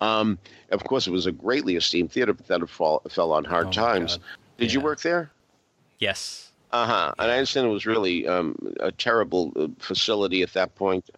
Um, 0.00 0.38
of 0.70 0.84
course, 0.84 1.06
it 1.06 1.10
was 1.12 1.26
a 1.26 1.32
greatly 1.32 1.76
esteemed 1.76 2.12
theater, 2.12 2.32
but 2.32 2.46
that 2.48 2.68
fall, 2.68 3.02
fell 3.08 3.32
on 3.32 3.44
hard 3.44 3.68
Oh, 3.68 3.72
times. 3.72 4.16
God. 4.16 4.24
Did 4.58 4.72
you 4.72 4.80
work 4.80 5.00
there? 5.00 5.30
Yes. 5.98 6.50
Uh 6.72 6.86
huh. 6.86 7.14
And 7.18 7.30
I 7.30 7.34
understand 7.34 7.66
it 7.66 7.70
was 7.70 7.86
really 7.86 8.26
um, 8.26 8.56
a 8.80 8.90
terrible 8.90 9.52
uh, 9.56 9.68
facility 9.78 10.42
at 10.42 10.52
that 10.54 10.74
point. 10.74 11.08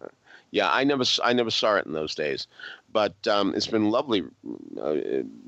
Yeah, 0.51 0.69
I 0.71 0.83
never, 0.83 1.03
I 1.23 1.33
never 1.33 1.51
saw 1.51 1.75
it 1.75 1.85
in 1.85 1.91
those 1.93 2.15
days, 2.15 2.47
but 2.91 3.27
um, 3.27 3.53
it's 3.55 3.67
been 3.67 3.89
lovely, 3.89 4.23
uh, 4.81 4.95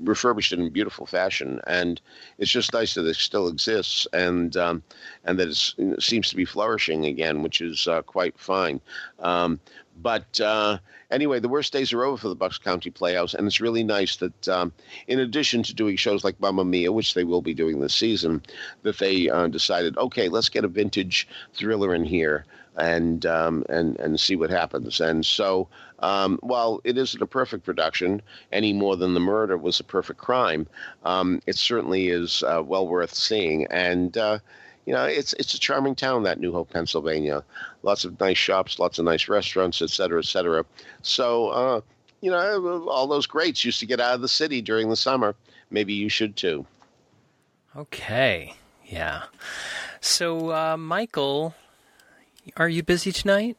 refurbished 0.03 0.53
in 0.53 0.69
beautiful 0.69 1.05
fashion, 1.05 1.61
and 1.67 2.01
it's 2.37 2.51
just 2.51 2.73
nice 2.73 2.93
that 2.93 3.05
it 3.05 3.15
still 3.15 3.47
exists 3.47 4.07
and 4.13 4.55
um, 4.57 4.83
and 5.23 5.39
that 5.39 5.47
it 5.49 6.03
seems 6.03 6.29
to 6.29 6.35
be 6.35 6.45
flourishing 6.45 7.05
again, 7.05 7.41
which 7.41 7.61
is 7.61 7.87
uh, 7.87 8.01
quite 8.01 8.37
fine. 8.37 8.81
Um, 9.19 9.59
but 10.01 10.39
uh, 10.39 10.77
anyway, 11.11 11.39
the 11.39 11.49
worst 11.49 11.73
days 11.73 11.91
are 11.91 12.03
over 12.03 12.17
for 12.17 12.29
the 12.29 12.35
Bucks 12.35 12.57
County 12.57 12.89
Playhouse, 12.89 13.33
and 13.33 13.45
it's 13.47 13.59
really 13.59 13.83
nice 13.83 14.15
that, 14.17 14.47
um, 14.47 14.71
in 15.07 15.19
addition 15.19 15.63
to 15.63 15.73
doing 15.73 15.97
shows 15.97 16.23
like 16.23 16.39
Mamma 16.39 16.63
Mia, 16.63 16.91
which 16.91 17.13
they 17.13 17.25
will 17.25 17.41
be 17.41 17.53
doing 17.53 17.79
this 17.79 17.95
season, 17.95 18.41
that 18.83 18.97
they 18.97 19.29
uh, 19.29 19.47
decided, 19.47 19.97
okay, 19.97 20.29
let's 20.29 20.49
get 20.49 20.63
a 20.63 20.69
vintage 20.69 21.27
thriller 21.53 21.93
in 21.93 22.05
here 22.05 22.45
and 22.77 23.25
um, 23.25 23.63
and 23.69 23.99
and 23.99 24.19
see 24.19 24.35
what 24.35 24.49
happens. 24.49 25.01
And 25.01 25.25
so, 25.25 25.67
um, 25.99 26.39
while 26.41 26.81
it 26.83 26.97
isn't 26.97 27.21
a 27.21 27.27
perfect 27.27 27.65
production 27.65 28.21
any 28.51 28.73
more 28.73 28.95
than 28.95 29.13
The 29.13 29.19
Murder 29.19 29.57
was 29.57 29.79
a 29.79 29.83
perfect 29.83 30.19
crime, 30.19 30.67
um, 31.03 31.41
it 31.45 31.55
certainly 31.55 32.09
is 32.09 32.43
uh, 32.43 32.61
well 32.65 32.87
worth 32.87 33.13
seeing. 33.13 33.65
And 33.67 34.17
uh, 34.17 34.39
you 34.85 34.93
know, 34.93 35.05
it's 35.05 35.33
it's 35.33 35.53
a 35.53 35.59
charming 35.59 35.95
town, 35.95 36.23
that 36.23 36.39
New 36.39 36.51
Hope, 36.51 36.71
Pennsylvania. 36.71 37.43
Lots 37.83 38.05
of 38.05 38.19
nice 38.19 38.37
shops, 38.37 38.79
lots 38.79 38.99
of 38.99 39.05
nice 39.05 39.27
restaurants, 39.27 39.81
et 39.81 39.89
cetera, 39.89 40.19
et 40.19 40.25
cetera. 40.25 40.65
So, 41.01 41.49
uh, 41.49 41.81
you 42.21 42.31
know, 42.31 42.87
all 42.89 43.07
those 43.07 43.27
greats 43.27 43.63
used 43.63 43.79
to 43.79 43.85
get 43.85 43.99
out 43.99 44.15
of 44.15 44.21
the 44.21 44.27
city 44.27 44.61
during 44.61 44.89
the 44.89 44.95
summer. 44.95 45.35
Maybe 45.69 45.93
you 45.93 46.09
should 46.09 46.35
too. 46.35 46.65
Okay. 47.75 48.55
Yeah. 48.85 49.23
So, 50.01 50.51
uh, 50.51 50.75
Michael, 50.75 51.53
are 52.57 52.69
you 52.69 52.83
busy 52.83 53.11
tonight? 53.11 53.57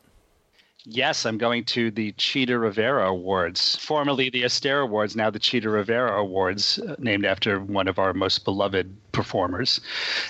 Yes, 0.85 1.27
I'm 1.27 1.37
going 1.37 1.65
to 1.67 1.91
the 1.91 2.13
Chita 2.13 2.59
Rivera 2.59 3.09
Awards, 3.11 3.77
formerly 3.77 4.31
the 4.31 4.45
Astaire 4.45 4.83
Awards, 4.83 5.15
now 5.15 5.29
the 5.29 5.39
Chita 5.39 5.69
Rivera 5.69 6.19
Awards, 6.19 6.79
uh, 6.79 6.97
named 6.99 7.27
after 7.27 7.61
one 7.61 7.87
of 7.87 7.99
our 7.99 8.15
most 8.15 8.45
beloved 8.45 8.97
performers. 9.13 9.81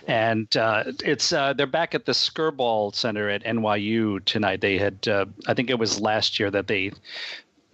And 0.09 0.55
uh, 0.57 0.85
it's 1.05 1.33
uh, 1.33 1.53
they're 1.53 1.67
back 1.69 1.95
at 1.95 2.05
the 2.05 2.13
Skirball 2.13 2.95
Center 2.95 3.31
at 3.31 3.45
NYU 3.45 4.25
tonight. 4.25 4.61
They 4.61 4.77
had, 4.77 5.07
uh, 5.07 5.27
I 5.47 5.55
think 5.55 5.71
it 5.71 5.79
was 5.79 6.01
last 6.01 6.41
year 6.41 6.51
that 6.51 6.67
they 6.67 6.91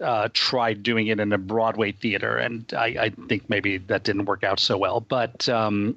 uh, 0.01 0.29
tried 0.33 0.83
doing 0.83 1.07
it 1.07 1.19
in 1.19 1.33
a 1.33 1.37
Broadway 1.37 1.91
theater, 1.91 2.37
and 2.37 2.71
I, 2.73 2.85
I 2.85 3.09
think 3.27 3.49
maybe 3.49 3.77
that 3.77 4.03
didn't 4.03 4.25
work 4.25 4.43
out 4.43 4.59
so 4.59 4.77
well. 4.77 5.01
But 5.01 5.47
um, 5.49 5.95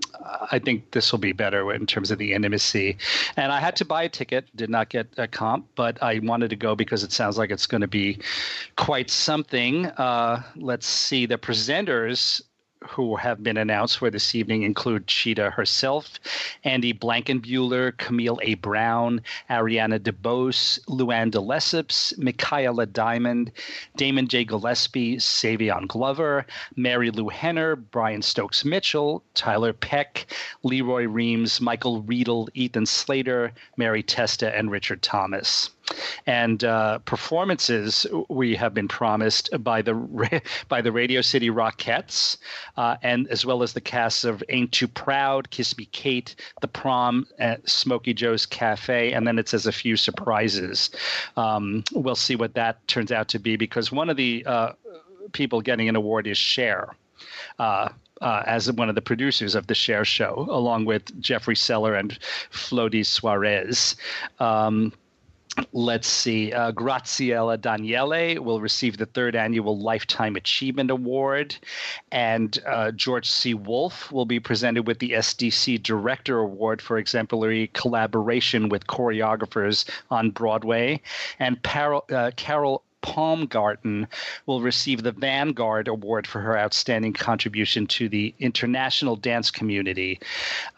I 0.50 0.58
think 0.58 0.90
this 0.92 1.12
will 1.12 1.18
be 1.18 1.32
better 1.32 1.72
in 1.72 1.86
terms 1.86 2.10
of 2.10 2.18
the 2.18 2.32
intimacy. 2.32 2.96
And 3.36 3.52
I 3.52 3.60
had 3.60 3.76
to 3.76 3.84
buy 3.84 4.04
a 4.04 4.08
ticket, 4.08 4.48
did 4.56 4.70
not 4.70 4.88
get 4.88 5.08
a 5.16 5.28
comp, 5.28 5.66
but 5.74 6.02
I 6.02 6.20
wanted 6.20 6.50
to 6.50 6.56
go 6.56 6.74
because 6.74 7.02
it 7.02 7.12
sounds 7.12 7.38
like 7.38 7.50
it's 7.50 7.66
going 7.66 7.82
to 7.82 7.88
be 7.88 8.18
quite 8.76 9.10
something. 9.10 9.86
Uh, 9.86 10.42
let's 10.56 10.86
see, 10.86 11.26
the 11.26 11.38
presenters 11.38 12.42
who 12.88 13.16
have 13.16 13.42
been 13.42 13.56
announced 13.56 13.98
for 13.98 14.10
this 14.10 14.34
evening 14.34 14.62
include 14.62 15.06
Chita 15.06 15.50
herself, 15.50 16.18
Andy 16.64 16.92
Blankenbuehler, 16.92 17.96
Camille 17.98 18.38
A. 18.42 18.54
Brown, 18.54 19.20
Ariana 19.50 19.98
DeBose, 19.98 20.80
Luann 20.86 21.30
de 21.30 21.38
Lesseps, 21.40 22.16
Michaela 22.18 22.86
Diamond, 22.86 23.52
Damon 23.96 24.28
J. 24.28 24.44
Gillespie, 24.44 25.16
Savion 25.16 25.86
Glover, 25.86 26.46
Marilu 26.76 27.30
Henner, 27.30 27.76
Brian 27.76 28.22
Stokes 28.22 28.64
Mitchell, 28.64 29.22
Tiler 29.34 29.72
Peck, 29.72 30.26
Lee 30.62 30.80
Roy 30.80 31.06
Reams, 31.06 31.60
Michael 31.60 32.02
Riedel, 32.02 32.48
Ethan 32.54 32.86
Slater, 32.86 33.52
Mary 33.76 34.02
Testa, 34.02 34.56
and 34.56 34.70
Richard 34.70 35.02
Thomas 35.02 35.70
and 36.26 36.64
uh, 36.64 36.98
performances 37.00 38.06
we 38.28 38.54
have 38.56 38.74
been 38.74 38.88
promised 38.88 39.50
by 39.62 39.82
the 39.82 39.94
by 40.68 40.80
the 40.80 40.92
Radio 40.92 41.20
City 41.20 41.50
Rockettes, 41.50 42.36
uh, 42.76 42.96
and 43.02 43.28
as 43.28 43.44
well 43.44 43.62
as 43.62 43.72
the 43.72 43.80
casts 43.80 44.24
of 44.24 44.42
Ain't 44.48 44.72
Too 44.72 44.88
Proud, 44.88 45.50
Kiss 45.50 45.76
Me 45.76 45.86
Kate, 45.86 46.34
The 46.60 46.68
Prom, 46.68 47.26
at 47.38 47.68
Smokey 47.68 48.14
Joe's 48.14 48.46
Cafe, 48.46 49.12
and 49.12 49.26
then 49.26 49.38
it 49.38 49.48
says 49.48 49.66
a 49.66 49.72
few 49.72 49.96
surprises. 49.96 50.90
Um, 51.36 51.84
we'll 51.92 52.14
see 52.14 52.36
what 52.36 52.54
that 52.54 52.86
turns 52.88 53.12
out 53.12 53.28
to 53.28 53.38
be 53.38 53.56
because 53.56 53.92
one 53.92 54.10
of 54.10 54.16
the 54.16 54.44
uh, 54.46 54.72
people 55.32 55.60
getting 55.60 55.88
an 55.88 55.96
award 55.96 56.26
is 56.26 56.38
Cher. 56.38 56.94
Uh, 57.58 57.90
uh, 58.20 58.42
as 58.46 58.70
one 58.72 58.88
of 58.88 58.94
the 58.94 59.00
producers 59.00 59.54
of 59.54 59.66
the 59.66 59.74
Cher 59.74 60.04
Show, 60.04 60.46
along 60.50 60.84
with 60.84 61.18
Jeffrey 61.20 61.56
Seller 61.56 61.94
and 61.94 62.18
Flody 62.50 63.04
Suarez. 63.04 63.96
Um, 64.38 64.92
Let's 65.72 66.08
see. 66.08 66.52
Uh, 66.52 66.72
Graciela 66.72 67.60
Daniele 67.60 68.40
will 68.42 68.60
receive 68.60 68.96
the 68.96 69.06
third 69.06 69.34
annual 69.34 69.78
Lifetime 69.78 70.36
Achievement 70.36 70.90
Award. 70.90 71.56
And 72.12 72.56
uh, 72.66 72.92
George 72.92 73.28
C. 73.28 73.54
Wolfe 73.54 74.12
will 74.12 74.26
be 74.26 74.40
presented 74.40 74.86
with 74.86 75.00
the 75.00 75.10
SDC 75.10 75.82
Director 75.82 76.38
Award 76.38 76.80
for 76.80 76.98
exemplary 76.98 77.68
collaboration 77.72 78.68
with 78.68 78.86
choreographers 78.86 79.88
on 80.10 80.30
Broadway. 80.30 81.00
And 81.38 81.60
Parol, 81.62 82.04
uh, 82.10 82.30
Carol 82.36 82.84
Paumgarten 83.02 84.06
will 84.46 84.60
receive 84.60 85.02
the 85.02 85.12
Vanguard 85.12 85.88
Award 85.88 86.26
for 86.26 86.40
her 86.40 86.56
outstanding 86.56 87.12
contribution 87.12 87.86
to 87.88 88.08
the 88.08 88.34
international 88.38 89.16
dance 89.16 89.50
community, 89.50 90.20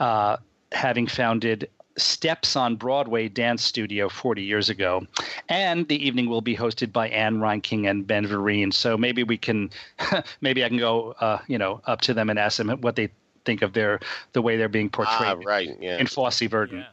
uh, 0.01 0.37
having 0.71 1.07
founded 1.07 1.69
Steps 1.97 2.57
on 2.57 2.77
Broadway 2.77 3.29
Dance 3.29 3.63
Studio 3.63 4.09
40 4.09 4.43
years 4.43 4.69
ago. 4.71 5.07
And 5.49 5.87
the 5.89 6.05
evening 6.07 6.29
will 6.29 6.41
be 6.41 6.57
hosted 6.57 6.93
by 6.93 7.09
Ann 7.09 7.39
Reinking 7.39 7.89
and 7.91 8.07
Ben 8.07 8.27
Vereen. 8.27 8.73
So 8.73 8.97
maybe 8.97 9.23
we 9.25 9.37
can, 9.37 9.71
maybe 10.41 10.65
I 10.65 10.69
can 10.69 10.79
go, 10.79 11.13
uh, 11.21 11.39
you 11.49 11.59
know, 11.59 11.81
up 11.87 12.01
to 12.03 12.15
them 12.15 12.31
and 12.31 12.39
ask 12.39 12.57
them 12.59 12.71
what 12.81 12.97
they 12.97 13.09
think 13.45 13.63
of 13.63 13.73
their 13.73 13.99
the 14.35 14.41
way 14.43 14.57
they're 14.57 14.69
being 14.69 14.89
portrayed 14.89 15.37
Ah, 15.39 15.41
right. 15.45 15.77
Yeah. 15.81 15.99
in 15.99 16.07
Fosse 16.07 16.41
Verdon. 16.43 16.85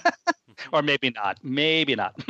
or 0.72 0.82
maybe 0.82 1.10
not. 1.10 1.38
Maybe 1.42 1.94
not. 1.94 2.14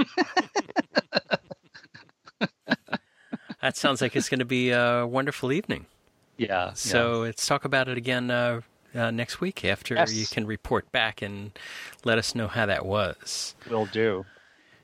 That 3.62 3.76
sounds 3.76 4.00
like 4.00 4.14
it's 4.14 4.28
going 4.28 4.38
to 4.38 4.44
be 4.44 4.70
a 4.70 5.04
wonderful 5.06 5.50
evening. 5.50 5.86
yeah. 6.36 6.72
So 6.74 7.20
let's 7.22 7.46
talk 7.46 7.64
about 7.64 7.88
it 7.88 7.96
again 7.98 8.30
uh, 8.30 8.60
uh, 8.96 9.10
next 9.10 9.40
week 9.40 9.64
after 9.64 9.94
Yes. 9.94 10.12
you 10.14 10.26
can 10.26 10.46
report 10.46 10.90
back 10.92 11.22
and 11.22 11.50
let 12.04 12.18
us 12.18 12.34
know 12.34 12.48
how 12.48 12.66
that 12.66 12.84
was. 12.86 13.54
yeah, 13.66 13.72
will 13.72 13.86
do. 13.86 14.24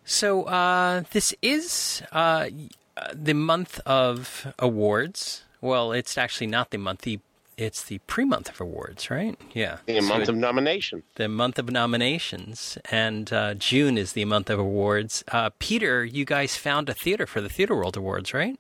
So 0.05 0.45
uh, 0.45 1.05
this 1.13 1.35
is 1.43 2.03
uh, 2.13 2.49
uh, 2.97 3.09
the 3.15 3.35
month 3.35 3.81
of 3.87 4.53
awards. 4.59 5.43
Well, 5.61 5.93
it's 5.93 6.19
actually 6.19 6.49
not 6.49 6.71
the 6.71 6.79
month. 6.79 7.03
The 7.03 7.21
it's 7.57 7.85
the 7.85 7.99
pre-month 8.07 8.49
of 8.49 8.61
awards, 8.63 9.11
right? 9.11 9.39
Yeah, 9.53 9.77
the 9.87 10.01
So 10.01 10.09
month 10.09 10.23
it- 10.25 10.29
of 10.31 10.37
nomination. 10.37 11.03
the 11.17 11.29
month 11.29 11.59
of 11.59 11.71
nominations, 11.71 12.79
and 12.91 13.31
uh, 13.33 13.55
June 13.55 13.99
is 13.99 14.15
the 14.15 14.25
month 14.25 14.49
of 14.51 14.59
awards. 14.59 15.23
Uh, 15.29 15.51
Peter, 15.59 16.03
you 16.05 16.25
guys 16.25 16.57
found 16.57 16.89
a 16.89 16.95
theater 16.95 17.27
for 17.27 17.41
the 17.43 17.51
Theater 17.51 17.77
World 17.77 17.97
Awards, 17.97 18.33
right? 18.35 18.59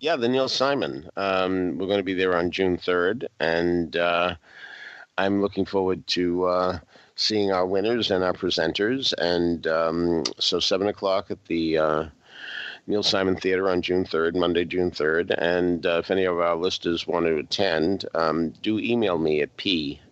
Yeah, 0.00 0.16
the 0.16 0.28
Neil 0.28 0.48
Simon. 0.48 1.08
Um, 1.16 1.78
we're 1.78 1.86
going 1.86 2.00
to 2.00 2.02
be 2.04 2.14
there 2.14 2.36
on 2.36 2.50
June 2.50 2.76
3rd. 2.76 3.26
And 3.38 3.96
uh, 3.96 4.34
I'm 5.18 5.42
looking 5.42 5.64
forward 5.64 6.06
to 6.08 6.44
uh, 6.44 6.78
seeing 7.16 7.52
our 7.52 7.66
winners 7.66 8.10
and 8.10 8.24
our 8.24 8.32
presenters. 8.32 9.12
And 9.18 9.66
um, 9.66 10.24
so, 10.38 10.58
7 10.60 10.86
o'clock 10.88 11.30
at 11.30 11.44
the 11.46 11.78
uh, 11.78 12.04
Neil 12.86 13.02
Simon 13.02 13.36
Theater 13.36 13.68
on 13.68 13.82
June 13.82 14.04
3rd, 14.04 14.36
Monday, 14.36 14.64
June 14.64 14.90
3rd. 14.90 15.34
And 15.38 15.84
uh, 15.86 15.98
if 15.98 16.10
any 16.10 16.24
of 16.24 16.38
our 16.38 16.56
listeners 16.56 17.06
want 17.06 17.26
to 17.26 17.36
attend, 17.38 18.06
um, 18.14 18.50
do 18.62 18.78
email 18.78 19.18
me 19.18 19.42
at 19.42 19.56
pfilichia 19.56 20.02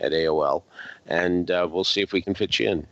at 0.00 0.12
AOL, 0.12 0.62
and 1.06 1.50
uh, 1.50 1.68
we'll 1.70 1.84
see 1.84 2.00
if 2.00 2.12
we 2.12 2.22
can 2.22 2.34
fit 2.34 2.58
you 2.58 2.68
in. 2.68 2.86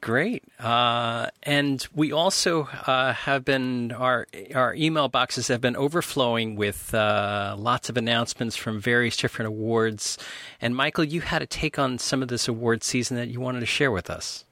Great. 0.00 0.42
Uh, 0.58 1.26
and 1.42 1.86
we 1.94 2.10
also 2.10 2.62
uh, 2.86 3.12
have 3.12 3.44
been, 3.44 3.92
our, 3.92 4.26
our 4.54 4.74
email 4.74 5.08
boxes 5.08 5.48
have 5.48 5.60
been 5.60 5.76
overflowing 5.76 6.56
with 6.56 6.94
uh, 6.94 7.54
lots 7.58 7.90
of 7.90 7.98
announcements 7.98 8.56
from 8.56 8.80
various 8.80 9.16
different 9.16 9.48
awards. 9.48 10.16
And 10.60 10.74
Michael, 10.74 11.04
you 11.04 11.20
had 11.20 11.42
a 11.42 11.46
take 11.46 11.78
on 11.78 11.98
some 11.98 12.22
of 12.22 12.28
this 12.28 12.48
award 12.48 12.82
season 12.82 13.18
that 13.18 13.28
you 13.28 13.40
wanted 13.40 13.60
to 13.60 13.66
share 13.66 13.90
with 13.90 14.08
us. 14.08 14.46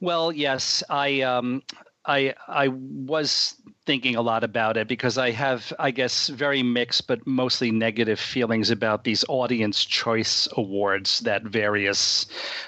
Well, 0.00 0.32
yes, 0.32 0.82
I 0.88 1.20
um, 1.20 1.62
I 2.10 2.34
I 2.48 2.68
was 2.68 3.54
thinking 3.86 4.16
a 4.16 4.22
lot 4.22 4.42
about 4.44 4.76
it 4.76 4.88
because 4.88 5.16
I 5.16 5.30
have, 5.30 5.72
I 5.78 5.90
guess, 5.90 6.28
very 6.28 6.62
mixed 6.62 7.06
but 7.06 7.26
mostly 7.26 7.70
negative 7.70 8.18
feelings 8.18 8.70
about 8.70 9.04
these 9.04 9.24
audience 9.28 9.84
choice 9.84 10.48
awards 10.56 11.20
that 11.20 11.42
various 11.44 12.26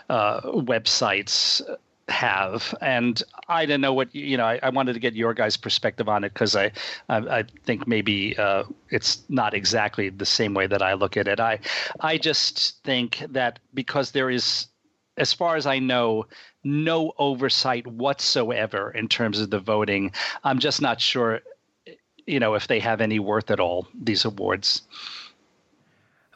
uh, 0.08 0.40
websites 0.42 1.60
have. 2.08 2.74
And 2.80 3.22
i 3.48 3.64
don't 3.66 3.80
know 3.80 3.94
what 3.94 4.14
you 4.14 4.36
know 4.36 4.44
i, 4.44 4.58
I 4.62 4.68
wanted 4.68 4.92
to 4.94 5.00
get 5.00 5.14
your 5.14 5.34
guys 5.34 5.56
perspective 5.56 6.08
on 6.08 6.24
it 6.24 6.32
because 6.34 6.54
I, 6.56 6.66
I, 7.08 7.16
I 7.38 7.44
think 7.64 7.86
maybe 7.86 8.36
uh, 8.36 8.64
it's 8.90 9.22
not 9.28 9.54
exactly 9.54 10.10
the 10.10 10.26
same 10.26 10.52
way 10.54 10.66
that 10.66 10.82
i 10.82 10.92
look 10.94 11.16
at 11.16 11.26
it. 11.28 11.40
I 11.40 11.60
i 12.00 12.18
just 12.18 12.82
think 12.84 13.24
that 13.30 13.58
because 13.72 14.10
there 14.10 14.30
is 14.30 14.66
as 15.16 15.32
far 15.32 15.56
as 15.56 15.66
i 15.66 15.78
know 15.78 16.26
no 16.64 17.12
oversight 17.18 17.86
whatsoever 17.86 18.90
in 18.90 19.08
terms 19.08 19.40
of 19.40 19.50
the 19.50 19.58
voting. 19.58 20.12
I'm 20.44 20.58
just 20.58 20.80
not 20.80 21.00
sure, 21.00 21.40
you 22.26 22.40
know, 22.40 22.54
if 22.54 22.68
they 22.68 22.80
have 22.80 23.00
any 23.00 23.18
worth 23.18 23.50
at 23.50 23.60
all. 23.60 23.88
These 23.94 24.24
awards. 24.24 24.82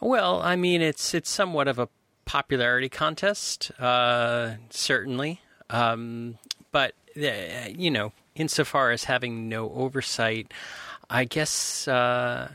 Well, 0.00 0.42
I 0.42 0.56
mean, 0.56 0.82
it's 0.82 1.14
it's 1.14 1.30
somewhat 1.30 1.68
of 1.68 1.78
a 1.78 1.88
popularity 2.24 2.88
contest, 2.88 3.70
uh, 3.80 4.54
certainly, 4.70 5.40
um, 5.70 6.38
but 6.70 6.94
uh, 7.16 7.68
you 7.74 7.90
know, 7.90 8.12
insofar 8.34 8.90
as 8.90 9.04
having 9.04 9.48
no 9.48 9.70
oversight, 9.72 10.52
I 11.08 11.24
guess. 11.24 11.88
Uh, 11.88 12.50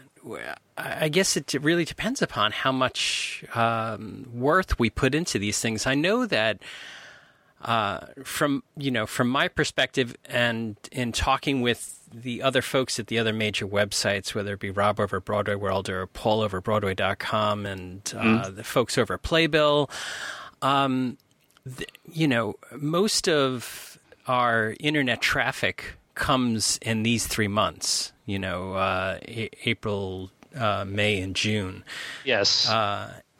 I 0.78 1.10
guess 1.10 1.36
it 1.36 1.52
really 1.56 1.84
depends 1.84 2.22
upon 2.22 2.52
how 2.52 2.72
much 2.72 3.44
um, 3.56 4.28
worth 4.32 4.78
we 4.78 4.92
put 4.92 5.16
into 5.16 5.40
these 5.40 5.60
things. 5.60 5.88
I 5.88 5.96
know 5.96 6.28
that 6.28 6.62
uh, 7.64 8.08
from 8.24 8.64
you 8.78 8.92
know 8.92 9.06
from 9.06 9.30
my 9.30 9.48
perspective 9.48 10.16
and 10.26 10.76
in 10.92 11.12
talking 11.12 11.62
with 11.62 11.98
the 12.14 12.42
other 12.42 12.62
folks 12.62 13.00
at 13.00 13.08
the 13.08 13.20
other 13.20 13.34
major 13.34 13.66
websites, 13.66 14.36
whether 14.36 14.54
it 14.54 14.60
be 14.60 14.70
Rob 14.70 15.00
over 15.00 15.20
Broadway 15.20 15.56
World 15.56 15.90
or 15.90 16.08
Paul 16.08 16.42
over 16.42 16.60
Broadway.com 16.60 17.66
and 17.66 18.14
uh, 18.16 18.22
mm. 18.22 18.56
the 18.56 18.64
folks 18.64 18.98
over 18.98 19.18
Playbill, 19.18 19.90
um, 20.62 21.18
the, 21.66 21.86
you 22.12 22.28
know, 22.28 22.56
most 22.78 23.30
of 23.30 23.98
our 24.28 24.76
internet 24.80 25.22
traffic 25.22 25.96
comes 26.16 26.78
in 26.82 27.04
these 27.04 27.28
three 27.28 27.48
months. 27.48 28.12
You 28.26 28.40
know, 28.40 28.74
uh, 28.74 29.20
a- 29.28 29.50
April, 29.66 30.32
uh, 30.56 30.86
May, 30.86 31.22
and 31.22 31.36
June. 31.36 31.84
Yes. 32.26 32.70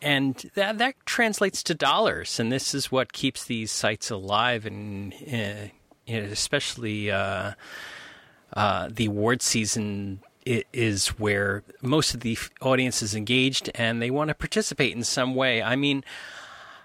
And 0.02 0.50
that 0.56 0.80
that 0.80 0.96
translates 1.06 1.62
to 1.64 1.76
dollars, 1.76 2.40
and 2.40 2.52
this 2.52 2.74
is 2.74 2.92
what 2.92 3.14
keeps 3.14 3.46
these 3.46 3.72
sites 3.72 4.10
alive, 4.10 4.66
and 4.66 5.14
uh, 5.32 5.68
especially 6.08 7.12
uh, 7.12 7.52
uh, 8.54 8.90
the 8.92 9.06
award 9.06 9.42
season 9.42 10.22
is 10.44 11.10
where 11.10 11.64
most 11.84 12.16
of 12.16 12.22
the 12.22 12.36
audience 12.62 13.04
is 13.04 13.14
engaged 13.14 13.70
and 13.76 14.02
they 14.02 14.10
want 14.10 14.30
to 14.30 14.34
participate 14.34 14.96
in 14.96 15.04
some 15.04 15.36
way. 15.36 15.62
I 15.62 15.76
mean. 15.76 16.04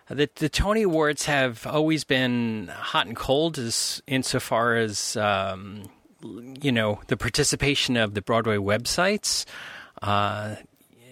The, 0.09 0.31
the 0.37 0.49
Tony 0.49 0.83
Awards 0.83 1.25
have 1.25 1.67
always 1.67 2.05
been 2.05 2.69
hot 2.69 3.09
and 3.09 3.17
cold 3.17 3.59
as 3.59 4.01
insofar 4.07 4.77
as 4.77 5.17
um, 5.17 5.91
you 6.23 6.71
know 6.71 7.01
the 7.09 7.17
participation 7.17 7.97
of 7.97 8.14
the 8.14 8.23
Broadway 8.23 8.57
websites. 8.57 9.45
Uh, 10.01 10.55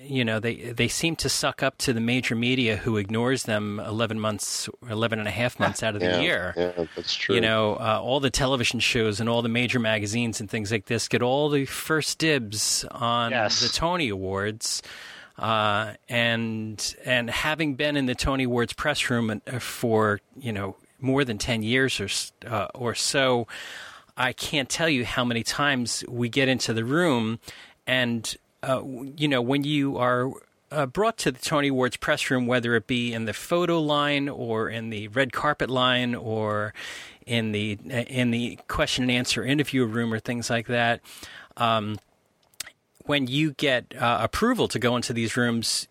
you 0.05 0.24
know 0.24 0.38
they 0.38 0.72
they 0.72 0.88
seem 0.88 1.16
to 1.16 1.28
suck 1.28 1.62
up 1.62 1.78
to 1.78 1.92
the 1.92 2.00
major 2.00 2.34
media 2.34 2.76
who 2.76 2.96
ignores 2.96 3.44
them 3.44 3.80
11 3.80 4.20
months 4.20 4.68
11 4.88 5.18
and 5.18 5.28
a 5.28 5.30
half 5.30 5.59
months 5.59 5.82
out 5.82 5.96
of 5.96 6.02
yeah, 6.02 6.16
the 6.16 6.22
year 6.22 6.55
yeah 6.57 6.84
that's 6.94 7.14
true 7.14 7.34
you 7.34 7.40
know 7.40 7.74
uh, 7.74 7.98
all 8.02 8.20
the 8.20 8.30
television 8.30 8.80
shows 8.80 9.20
and 9.20 9.28
all 9.28 9.42
the 9.42 9.48
major 9.48 9.78
magazines 9.78 10.40
and 10.40 10.50
things 10.50 10.70
like 10.70 10.86
this 10.86 11.09
get 11.09 11.22
all 11.22 11.48
the 11.48 11.64
first 11.64 12.18
dibs 12.18 12.84
on 12.90 13.30
yes. 13.30 13.61
the 13.61 13.68
tony 13.68 14.09
awards 14.09 14.82
uh, 15.38 15.92
and 16.09 16.94
and 17.05 17.28
having 17.28 17.74
been 17.74 17.96
in 17.96 18.07
the 18.07 18.14
tony 18.14 18.44
awards 18.44 18.72
press 18.72 19.11
room 19.11 19.30
uh, 19.30 19.59
for 19.59 20.20
you 20.36 20.52
know 20.52 20.76
more 21.00 21.24
than 21.24 21.38
10 21.38 21.62
years 21.62 22.00
or 22.00 22.09
uh, 22.48 22.68
or 22.74 22.94
so 22.94 23.46
I 24.16 24.32
can't 24.32 24.68
tell 24.68 24.88
you 24.88 25.05
how 25.05 25.24
many 25.24 25.42
times 25.42 26.05
we 26.09 26.28
get 26.28 26.48
into 26.48 26.72
the 26.72 26.84
room 26.84 27.40
and 27.86 28.36
uh, 28.64 28.82
you 29.16 29.28
know, 29.28 29.42
when 29.42 29.64
you 29.64 29.96
are 29.98 30.30
uh, 30.70 30.86
brought 30.86 31.18
to 31.18 31.30
the 31.30 31.38
Tony 31.38 31.68
Awards 31.68 31.96
press 31.96 32.30
room, 32.30 32.46
whether 32.46 32.74
it 32.74 32.86
be 32.86 33.12
in 33.12 33.26
the 33.26 33.32
photo 33.32 33.80
line 33.80 34.28
or 34.28 34.68
in 34.68 34.90
the 34.90 35.08
red 35.08 35.32
carpet 35.32 35.70
line 35.70 36.14
or 36.14 36.74
in 37.26 37.52
the 37.52 37.78
in 37.88 38.30
the 38.30 38.58
question 38.68 39.04
and 39.04 39.10
answer 39.10 39.44
interview 39.44 39.84
room 39.84 40.12
or 40.12 40.18
things 40.18 40.50
like 40.50 40.66
that. 40.66 41.00
Um, 41.56 41.98
when 43.06 43.26
you 43.26 43.52
get 43.52 43.94
uh, 43.96 44.18
approval 44.22 44.66
to 44.68 44.78
go 44.78 44.96
into 44.96 45.12
these 45.12 45.36
rooms, 45.36 45.88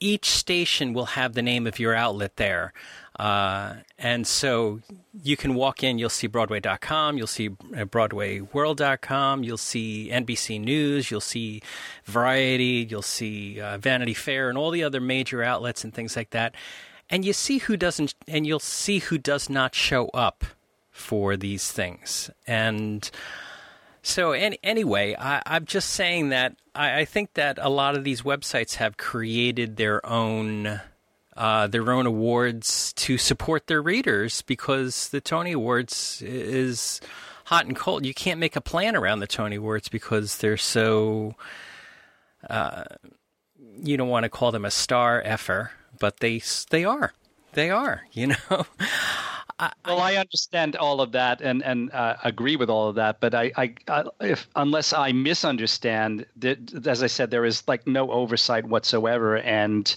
each 0.00 0.30
station 0.30 0.92
will 0.92 1.06
have 1.06 1.34
the 1.34 1.42
name 1.42 1.66
of 1.66 1.78
your 1.78 1.94
outlet 1.94 2.36
there. 2.36 2.72
Uh, 3.18 3.74
and 3.96 4.26
so 4.26 4.80
you 5.22 5.36
can 5.36 5.54
walk 5.54 5.84
in, 5.84 5.98
you'll 5.98 6.08
see 6.08 6.26
Broadway.com, 6.26 7.16
you'll 7.16 7.26
see 7.28 7.48
uh, 7.48 7.84
BroadwayWorld.com, 7.84 9.44
you'll 9.44 9.56
see 9.56 10.10
NBC 10.12 10.60
News, 10.60 11.10
you'll 11.10 11.20
see 11.20 11.62
Variety, 12.04 12.86
you'll 12.90 13.02
see 13.02 13.60
uh, 13.60 13.78
Vanity 13.78 14.14
Fair, 14.14 14.48
and 14.48 14.58
all 14.58 14.70
the 14.70 14.82
other 14.82 15.00
major 15.00 15.42
outlets 15.44 15.84
and 15.84 15.94
things 15.94 16.16
like 16.16 16.30
that. 16.30 16.54
And 17.08 17.24
you 17.24 17.32
see 17.32 17.58
who 17.58 17.76
doesn't, 17.76 18.14
and 18.26 18.46
you'll 18.46 18.58
see 18.58 18.98
who 18.98 19.18
does 19.18 19.48
not 19.48 19.74
show 19.74 20.08
up 20.08 20.44
for 20.90 21.36
these 21.36 21.70
things. 21.70 22.30
And 22.46 23.08
so, 24.02 24.32
any, 24.32 24.58
anyway, 24.62 25.14
I, 25.18 25.42
am 25.46 25.66
just 25.66 25.90
saying 25.90 26.30
that 26.30 26.56
I, 26.74 27.00
I 27.00 27.04
think 27.04 27.34
that 27.34 27.58
a 27.60 27.68
lot 27.68 27.96
of 27.96 28.04
these 28.04 28.22
websites 28.22 28.74
have 28.76 28.96
created 28.96 29.76
their 29.76 30.04
own 30.04 30.80
uh, 31.36 31.66
their 31.66 31.90
own 31.90 32.06
awards 32.06 32.92
to 32.94 33.18
support 33.18 33.66
their 33.66 33.82
readers 33.82 34.42
because 34.42 35.08
the 35.08 35.20
Tony 35.20 35.52
Awards 35.52 36.22
is 36.22 37.00
hot 37.46 37.66
and 37.66 37.76
cold. 37.76 38.06
You 38.06 38.14
can't 38.14 38.40
make 38.40 38.56
a 38.56 38.60
plan 38.60 38.96
around 38.96 39.20
the 39.20 39.26
Tony 39.26 39.56
Awards 39.56 39.88
because 39.88 40.38
they're 40.38 40.56
so. 40.56 41.34
Uh, 42.48 42.84
you 43.82 43.96
don't 43.96 44.08
want 44.08 44.24
to 44.24 44.28
call 44.28 44.52
them 44.52 44.64
a 44.64 44.70
star 44.70 45.22
effer, 45.24 45.72
but 45.98 46.18
they 46.20 46.40
they 46.70 46.84
are. 46.84 47.12
They 47.52 47.70
are. 47.70 48.02
You 48.12 48.28
know. 48.28 48.66
I, 49.58 49.72
well, 49.86 50.00
I 50.00 50.16
understand 50.16 50.74
all 50.74 51.00
of 51.00 51.12
that 51.12 51.40
and 51.40 51.62
and 51.62 51.92
uh, 51.92 52.16
agree 52.24 52.56
with 52.56 52.68
all 52.68 52.88
of 52.88 52.96
that, 52.96 53.20
but 53.20 53.34
I, 53.34 53.52
I, 53.56 53.74
I, 53.86 54.04
if 54.20 54.48
unless 54.56 54.92
I 54.92 55.12
misunderstand, 55.12 56.26
that, 56.38 56.86
as 56.86 57.04
I 57.04 57.06
said, 57.06 57.30
there 57.30 57.44
is 57.44 57.62
like 57.68 57.86
no 57.86 58.10
oversight 58.10 58.66
whatsoever, 58.66 59.38
and 59.38 59.94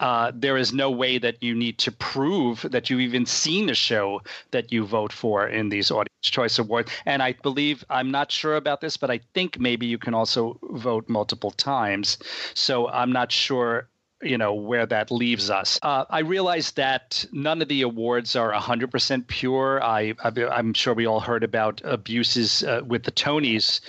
uh, 0.00 0.32
there 0.34 0.56
is 0.56 0.72
no 0.72 0.90
way 0.90 1.18
that 1.18 1.42
you 1.42 1.54
need 1.54 1.78
to 1.78 1.92
prove 1.92 2.66
that 2.70 2.90
you've 2.90 3.00
even 3.00 3.26
seen 3.26 3.70
a 3.70 3.74
show 3.74 4.20
that 4.50 4.72
you 4.72 4.84
vote 4.84 5.12
for 5.12 5.46
in 5.46 5.68
these 5.68 5.90
Audience 5.90 6.10
Choice 6.22 6.58
Awards. 6.58 6.90
And 7.06 7.22
I 7.22 7.32
believe, 7.32 7.84
I'm 7.90 8.10
not 8.10 8.30
sure 8.30 8.56
about 8.56 8.80
this, 8.80 8.96
but 8.96 9.10
I 9.10 9.20
think 9.34 9.58
maybe 9.58 9.86
you 9.86 9.98
can 9.98 10.14
also 10.14 10.58
vote 10.62 11.08
multiple 11.08 11.50
times. 11.50 12.18
So 12.54 12.88
I'm 12.88 13.12
not 13.12 13.30
sure 13.30 13.88
you 14.22 14.38
know 14.38 14.54
where 14.54 14.86
that 14.86 15.10
leaves 15.10 15.50
us. 15.50 15.78
Uh, 15.82 16.04
I 16.08 16.20
realize 16.20 16.72
that 16.72 17.24
none 17.32 17.60
of 17.60 17.68
the 17.68 17.82
awards 17.82 18.36
are 18.36 18.52
100% 18.52 19.26
pure. 19.26 19.82
I, 19.82 20.14
I'm 20.22 20.72
sure 20.72 20.94
we 20.94 21.06
all 21.06 21.20
heard 21.20 21.44
about 21.44 21.82
abuses 21.84 22.62
uh, 22.62 22.80
with 22.86 23.04
the 23.04 23.12
Tonys, 23.12 23.80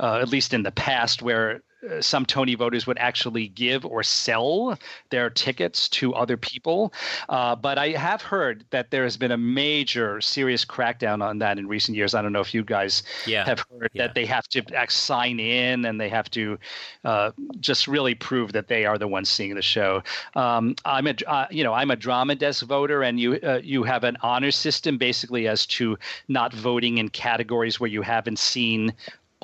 uh, 0.00 0.18
at 0.20 0.28
least 0.28 0.52
in 0.52 0.62
the 0.62 0.72
past, 0.72 1.22
where 1.22 1.62
some 2.00 2.24
Tony 2.26 2.54
voters 2.54 2.86
would 2.86 2.98
actually 2.98 3.48
give 3.48 3.84
or 3.84 4.02
sell 4.02 4.78
their 5.10 5.30
tickets 5.30 5.88
to 5.90 6.14
other 6.14 6.36
people. 6.36 6.92
Uh, 7.28 7.54
but 7.56 7.78
I 7.78 7.90
have 7.90 8.22
heard 8.22 8.64
that 8.70 8.90
there 8.90 9.04
has 9.04 9.16
been 9.16 9.32
a 9.32 9.36
major, 9.36 10.20
serious 10.20 10.64
crackdown 10.64 11.22
on 11.22 11.38
that 11.38 11.58
in 11.58 11.68
recent 11.68 11.96
years. 11.96 12.14
I 12.14 12.22
don't 12.22 12.32
know 12.32 12.40
if 12.40 12.54
you 12.54 12.64
guys 12.64 13.02
Yeah. 13.26 13.44
have 13.44 13.64
heard 13.70 13.90
Yeah. 13.92 14.06
that 14.06 14.14
they 14.14 14.26
have 14.26 14.48
to 14.48 14.62
sign 14.88 15.40
in 15.40 15.84
and 15.84 16.00
they 16.00 16.08
have 16.08 16.30
to 16.30 16.58
uh, 17.04 17.32
just 17.60 17.86
really 17.88 18.14
prove 18.14 18.52
that 18.52 18.68
they 18.68 18.84
are 18.86 18.98
the 18.98 19.08
ones 19.08 19.28
seeing 19.28 19.54
the 19.54 19.62
show. 19.62 20.02
Um, 20.34 20.74
I'm 20.84 21.06
a, 21.06 21.14
uh, 21.26 21.46
you 21.50 21.64
know, 21.64 21.72
I'm 21.72 21.90
a 21.90 21.96
drama 21.96 22.34
desk 22.34 22.64
voter, 22.64 23.02
and 23.02 23.18
you 23.20 23.34
uh, 23.42 23.60
you 23.62 23.82
have 23.82 24.04
an 24.04 24.16
honor 24.22 24.50
system 24.50 24.98
basically 24.98 25.48
as 25.48 25.66
to 25.66 25.98
not 26.28 26.52
voting 26.52 26.98
in 26.98 27.08
categories 27.08 27.78
where 27.80 27.90
you 27.90 28.02
haven't 28.02 28.38
seen 28.38 28.92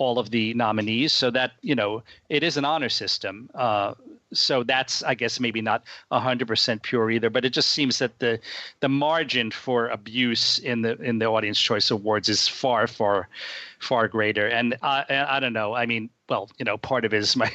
all 0.01 0.19
of 0.19 0.31
the 0.31 0.55
nominees. 0.55 1.13
So 1.13 1.31
that 1.31 1.53
you 1.61 1.75
know, 1.75 2.03
it 2.29 2.43
is 2.43 2.57
an 2.57 2.65
honor 2.65 2.89
system. 2.89 3.51
Uh, 3.55 3.95
so 4.33 4.63
that's, 4.63 5.03
I 5.03 5.15
guess, 5.15 5.41
maybe 5.41 5.61
not 5.61 5.85
hundred 6.11 6.49
percent 6.49 6.83
pure 6.83 7.11
either. 7.11 7.31
But 7.31 7.45
it 7.45 7.51
just 7.51 7.71
seems 7.71 7.99
that 7.99 8.19
the 8.19 8.41
the 8.81 8.89
margin 8.89 9.51
for 9.51 9.89
abuse 9.89 10.59
in 10.59 10.83
the 10.83 10.97
in 11.03 11.19
the 11.19 11.27
Audience 11.27 11.61
Choice 11.61 11.91
Awards 11.91 12.29
is 12.29 12.49
far, 12.49 12.87
far, 12.87 13.29
far 13.79 14.09
greater. 14.09 14.49
And 14.49 14.77
I, 14.83 15.05
I 15.09 15.37
I 15.37 15.41
don't 15.41 15.53
know. 15.53 15.75
I 15.75 15.85
mean, 15.87 16.09
well, 16.29 16.49
you 16.59 16.65
know, 16.65 16.79
part 16.79 17.05
of 17.05 17.13
it 17.13 17.19
is 17.19 17.37
my 17.45 17.53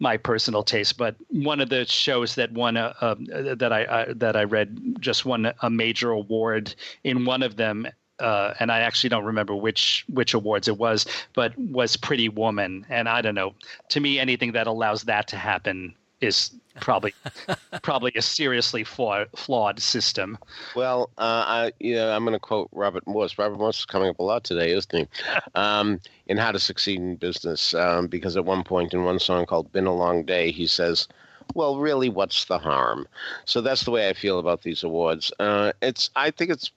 my 0.00 0.16
personal 0.16 0.64
taste, 0.64 0.96
but 0.96 1.14
one 1.28 1.60
of 1.60 1.68
the 1.68 1.84
shows 1.84 2.34
that 2.34 2.50
won 2.52 2.76
a, 2.76 2.94
a 3.00 3.54
that 3.54 3.72
I, 3.72 3.84
I 3.84 4.12
that 4.14 4.36
I 4.36 4.44
read 4.44 4.96
just 5.00 5.24
won 5.24 5.52
a 5.62 5.70
major 5.70 6.10
award 6.10 6.74
in 7.04 7.24
one 7.24 7.42
of 7.42 7.56
them. 7.56 7.86
Uh, 8.20 8.54
and 8.60 8.70
I 8.70 8.80
actually 8.80 9.10
don't 9.10 9.24
remember 9.24 9.54
which 9.54 10.04
which 10.08 10.34
awards 10.34 10.68
it 10.68 10.78
was, 10.78 11.06
but 11.34 11.56
was 11.58 11.96
Pretty 11.96 12.28
Woman. 12.28 12.86
And 12.88 13.08
I 13.08 13.20
don't 13.20 13.34
know. 13.34 13.54
To 13.90 14.00
me, 14.00 14.18
anything 14.18 14.52
that 14.52 14.66
allows 14.66 15.04
that 15.04 15.28
to 15.28 15.36
happen 15.36 15.94
is 16.20 16.50
probably 16.80 17.14
probably 17.82 18.12
a 18.16 18.22
seriously 18.22 18.84
flawed, 18.84 19.28
flawed 19.36 19.80
system. 19.80 20.38
Well, 20.74 21.10
uh, 21.18 21.44
I, 21.46 21.72
you 21.78 21.94
know, 21.94 22.10
I'm 22.10 22.24
going 22.24 22.34
to 22.34 22.40
quote 22.40 22.68
Robert 22.72 23.06
Morse. 23.06 23.38
Robert 23.38 23.58
Morse 23.58 23.80
is 23.80 23.84
coming 23.86 24.08
up 24.08 24.18
a 24.18 24.22
lot 24.22 24.44
today, 24.44 24.72
isn't 24.72 24.92
he? 24.92 25.06
Um, 25.54 26.00
in 26.26 26.36
How 26.36 26.52
to 26.52 26.58
Succeed 26.58 26.98
in 26.98 27.16
Business, 27.16 27.74
um, 27.74 28.06
because 28.08 28.36
at 28.36 28.44
one 28.44 28.64
point 28.64 28.92
in 28.92 29.04
one 29.04 29.18
song 29.18 29.46
called 29.46 29.70
"Been 29.72 29.86
a 29.86 29.94
Long 29.94 30.24
Day," 30.24 30.50
he 30.50 30.66
says, 30.66 31.06
"Well, 31.54 31.78
really, 31.78 32.08
what's 32.08 32.46
the 32.46 32.58
harm?" 32.58 33.06
So 33.44 33.60
that's 33.60 33.84
the 33.84 33.90
way 33.90 34.08
I 34.08 34.14
feel 34.14 34.38
about 34.38 34.62
these 34.62 34.82
awards. 34.82 35.32
Uh, 35.38 35.72
it's, 35.80 36.10
I 36.16 36.30
think 36.30 36.50
it's 36.50 36.70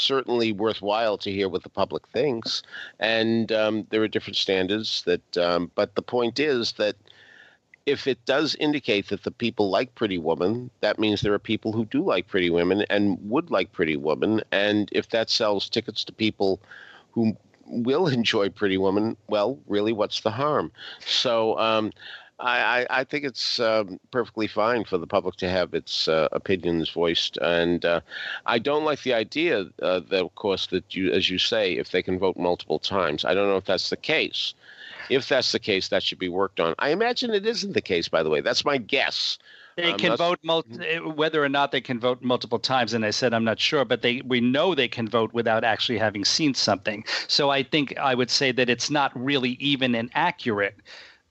certainly 0.00 0.52
worthwhile 0.52 1.18
to 1.18 1.30
hear 1.30 1.48
what 1.48 1.62
the 1.62 1.68
public 1.68 2.06
thinks, 2.08 2.62
and 2.98 3.52
um, 3.52 3.86
there 3.90 4.02
are 4.02 4.08
different 4.08 4.36
standards 4.36 5.02
that. 5.04 5.38
Um, 5.38 5.70
but 5.74 5.94
the 5.94 6.02
point 6.02 6.38
is 6.38 6.72
that 6.72 6.96
if 7.86 8.06
it 8.06 8.24
does 8.24 8.54
indicate 8.60 9.08
that 9.08 9.24
the 9.24 9.30
people 9.30 9.70
like 9.70 9.94
Pretty 9.94 10.18
Woman, 10.18 10.70
that 10.80 10.98
means 10.98 11.20
there 11.20 11.34
are 11.34 11.38
people 11.38 11.72
who 11.72 11.84
do 11.86 12.04
like 12.04 12.28
Pretty 12.28 12.50
Women 12.50 12.84
and 12.90 13.18
would 13.28 13.50
like 13.50 13.72
Pretty 13.72 13.96
Woman. 13.96 14.42
And 14.52 14.88
if 14.92 15.08
that 15.10 15.30
sells 15.30 15.68
tickets 15.68 16.04
to 16.04 16.12
people 16.12 16.60
who 17.12 17.36
will 17.66 18.06
enjoy 18.18 18.48
Pretty 18.50 18.78
Woman, 18.78 19.16
well, 19.28 19.58
really, 19.66 19.92
what's 19.92 20.20
the 20.20 20.30
harm? 20.30 20.70
So 21.00 21.58
um, 21.58 21.92
I, 22.40 22.80
I, 22.80 23.00
I 23.00 23.04
think 23.04 23.24
it's 23.24 23.60
um, 23.60 24.00
perfectly 24.10 24.46
fine 24.46 24.84
for 24.84 24.98
the 24.98 25.06
public 25.06 25.36
to 25.36 25.48
have 25.48 25.74
its 25.74 26.08
uh, 26.08 26.28
opinions 26.32 26.90
voiced. 26.90 27.36
And 27.38 27.84
uh, 27.84 28.00
I 28.46 28.58
don't 28.58 28.84
like 28.84 29.02
the 29.02 29.14
idea 29.14 29.66
uh, 29.82 30.00
that, 30.10 30.24
of 30.24 30.34
course, 30.34 30.66
that 30.68 30.94
you, 30.94 31.12
as 31.12 31.28
you 31.28 31.38
say, 31.38 31.74
if 31.76 31.90
they 31.90 32.02
can 32.02 32.18
vote 32.18 32.36
multiple 32.36 32.78
times. 32.78 33.24
I 33.24 33.34
don't 33.34 33.48
know 33.48 33.56
if 33.56 33.66
that's 33.66 33.90
the 33.90 33.96
case. 33.96 34.54
If 35.10 35.28
that's 35.28 35.52
the 35.52 35.58
case, 35.58 35.88
that 35.88 36.02
should 36.02 36.18
be 36.18 36.28
worked 36.28 36.60
on. 36.60 36.74
I 36.78 36.90
imagine 36.90 37.32
it 37.32 37.46
isn't 37.46 37.72
the 37.72 37.80
case, 37.80 38.08
by 38.08 38.22
the 38.22 38.30
way. 38.30 38.40
That's 38.40 38.64
my 38.64 38.78
guess. 38.78 39.38
They 39.76 39.92
Um, 39.92 39.98
can 39.98 40.16
vote 40.16 40.38
mul- 40.42 40.64
eh, 40.80 40.98
whether 40.98 41.42
or 41.42 41.48
not 41.48 41.72
they 41.72 41.80
can 41.80 41.98
vote 41.98 42.22
multiple 42.22 42.58
times, 42.58 42.92
and 42.92 43.04
I 43.04 43.10
said 43.10 43.32
I'm 43.32 43.44
not 43.44 43.58
sure, 43.58 43.84
but 43.84 44.02
they 44.02 44.20
we 44.24 44.40
know 44.40 44.74
they 44.74 44.88
can 44.88 45.08
vote 45.08 45.32
without 45.32 45.64
actually 45.64 45.98
having 45.98 46.24
seen 46.24 46.54
something. 46.54 47.04
So 47.28 47.50
I 47.50 47.62
think 47.62 47.96
I 47.98 48.14
would 48.14 48.30
say 48.30 48.52
that 48.52 48.68
it's 48.68 48.90
not 48.90 49.10
really 49.14 49.56
even 49.60 49.94
an 49.94 50.10
accurate 50.14 50.76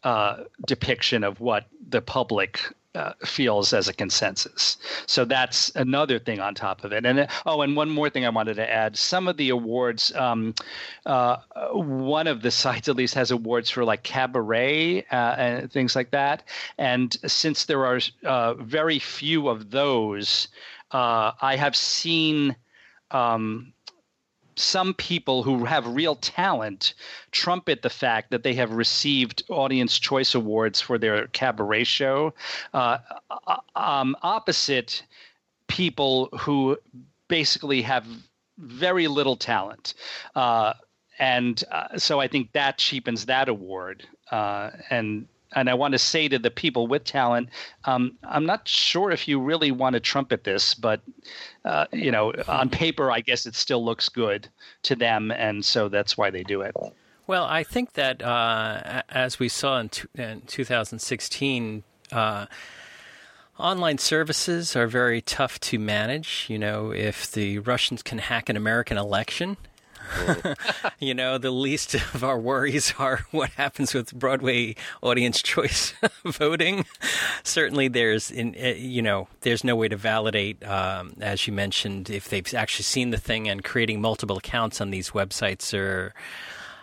uh, 0.03 0.43
depiction 0.65 1.23
of 1.23 1.39
what 1.39 1.65
the 1.89 2.01
public 2.01 2.61
uh, 2.95 3.13
feels 3.23 3.71
as 3.71 3.87
a 3.87 3.93
consensus. 3.93 4.77
So 5.05 5.23
that's 5.23 5.71
another 5.75 6.17
thing 6.17 6.39
on 6.39 6.55
top 6.55 6.83
of 6.83 6.91
it. 6.91 7.05
And 7.05 7.19
uh, 7.19 7.27
oh, 7.45 7.61
and 7.61 7.75
one 7.75 7.89
more 7.89 8.09
thing 8.09 8.25
I 8.25 8.29
wanted 8.29 8.55
to 8.55 8.69
add: 8.69 8.97
some 8.97 9.27
of 9.27 9.37
the 9.37 9.49
awards, 9.49 10.13
um, 10.15 10.55
uh, 11.05 11.37
one 11.71 12.27
of 12.27 12.41
the 12.41 12.51
sites 12.51 12.89
at 12.89 12.95
least 12.95 13.13
has 13.13 13.31
awards 13.31 13.69
for 13.69 13.85
like 13.85 14.03
cabaret 14.03 15.05
uh, 15.11 15.35
and 15.37 15.71
things 15.71 15.95
like 15.95 16.11
that. 16.11 16.43
And 16.77 17.15
since 17.27 17.65
there 17.65 17.85
are 17.85 17.99
uh, 18.25 18.55
very 18.55 18.99
few 18.99 19.49
of 19.49 19.69
those, 19.71 20.47
uh, 20.91 21.31
I 21.41 21.55
have 21.55 21.75
seen. 21.75 22.55
Um, 23.11 23.73
some 24.59 24.93
people 24.93 25.43
who 25.43 25.65
have 25.65 25.87
real 25.87 26.15
talent 26.15 26.93
trumpet 27.31 27.81
the 27.81 27.89
fact 27.89 28.31
that 28.31 28.43
they 28.43 28.53
have 28.53 28.71
received 28.71 29.43
audience 29.49 29.97
choice 29.99 30.35
awards 30.35 30.81
for 30.81 30.97
their 30.97 31.27
cabaret 31.27 31.83
show. 31.83 32.33
Uh, 32.73 32.97
um, 33.75 34.15
opposite 34.21 35.03
people 35.67 36.29
who 36.39 36.77
basically 37.27 37.81
have 37.81 38.05
very 38.57 39.07
little 39.07 39.37
talent. 39.37 39.93
Uh, 40.35 40.73
and 41.19 41.65
uh, 41.71 41.97
so 41.97 42.19
i 42.19 42.27
think 42.27 42.51
that 42.53 42.77
cheapens 42.77 43.25
that 43.25 43.49
award 43.49 44.07
uh, 44.31 44.71
and 44.89 45.27
and 45.53 45.69
I 45.69 45.73
want 45.73 45.93
to 45.93 45.99
say 45.99 46.27
to 46.27 46.39
the 46.39 46.51
people 46.51 46.87
with 46.87 47.03
talent, 47.03 47.49
um, 47.85 48.17
I'm 48.23 48.45
not 48.45 48.67
sure 48.67 49.11
if 49.11 49.27
you 49.27 49.39
really 49.39 49.71
want 49.71 49.93
to 49.93 49.99
trumpet 49.99 50.43
this, 50.43 50.73
but 50.73 51.01
uh, 51.65 51.85
you 51.91 52.11
know, 52.11 52.33
on 52.47 52.69
paper, 52.69 53.11
I 53.11 53.21
guess 53.21 53.45
it 53.45 53.55
still 53.55 53.83
looks 53.83 54.09
good 54.09 54.47
to 54.83 54.95
them, 54.95 55.31
and 55.31 55.63
so 55.63 55.89
that's 55.89 56.17
why 56.17 56.29
they 56.29 56.43
do 56.43 56.61
it. 56.61 56.75
Well, 57.27 57.45
I 57.45 57.63
think 57.63 57.93
that 57.93 58.23
uh, 58.23 59.03
as 59.09 59.39
we 59.39 59.49
saw 59.49 59.79
in, 59.79 59.89
t- 59.89 60.07
in 60.15 60.41
2016, 60.47 61.83
uh, 62.11 62.47
online 63.59 63.97
services 63.97 64.75
are 64.75 64.87
very 64.87 65.21
tough 65.21 65.59
to 65.59 65.77
manage. 65.77 66.47
You 66.49 66.57
know, 66.57 66.91
if 66.91 67.31
the 67.31 67.59
Russians 67.59 68.01
can 68.01 68.17
hack 68.17 68.49
an 68.49 68.57
American 68.57 68.97
election, 68.97 69.57
you 70.99 71.13
know, 71.13 71.37
the 71.37 71.51
least 71.51 71.93
of 71.95 72.23
our 72.23 72.39
worries 72.39 72.93
are 72.97 73.25
what 73.31 73.49
happens 73.51 73.93
with 73.93 74.13
Broadway 74.13 74.75
audience 75.01 75.41
choice 75.41 75.93
voting. 76.25 76.85
Certainly, 77.43 77.89
there's, 77.89 78.31
in, 78.31 78.55
uh, 78.61 78.69
you 78.69 79.01
know, 79.01 79.27
there's 79.41 79.63
no 79.63 79.75
way 79.75 79.87
to 79.87 79.97
validate, 79.97 80.65
um, 80.65 81.13
as 81.21 81.47
you 81.47 81.53
mentioned, 81.53 82.09
if 82.09 82.29
they've 82.29 82.53
actually 82.53 82.83
seen 82.83 83.09
the 83.11 83.17
thing 83.17 83.47
and 83.47 83.63
creating 83.63 84.01
multiple 84.01 84.37
accounts 84.37 84.81
on 84.81 84.91
these 84.91 85.11
websites 85.11 85.77
are 85.77 86.13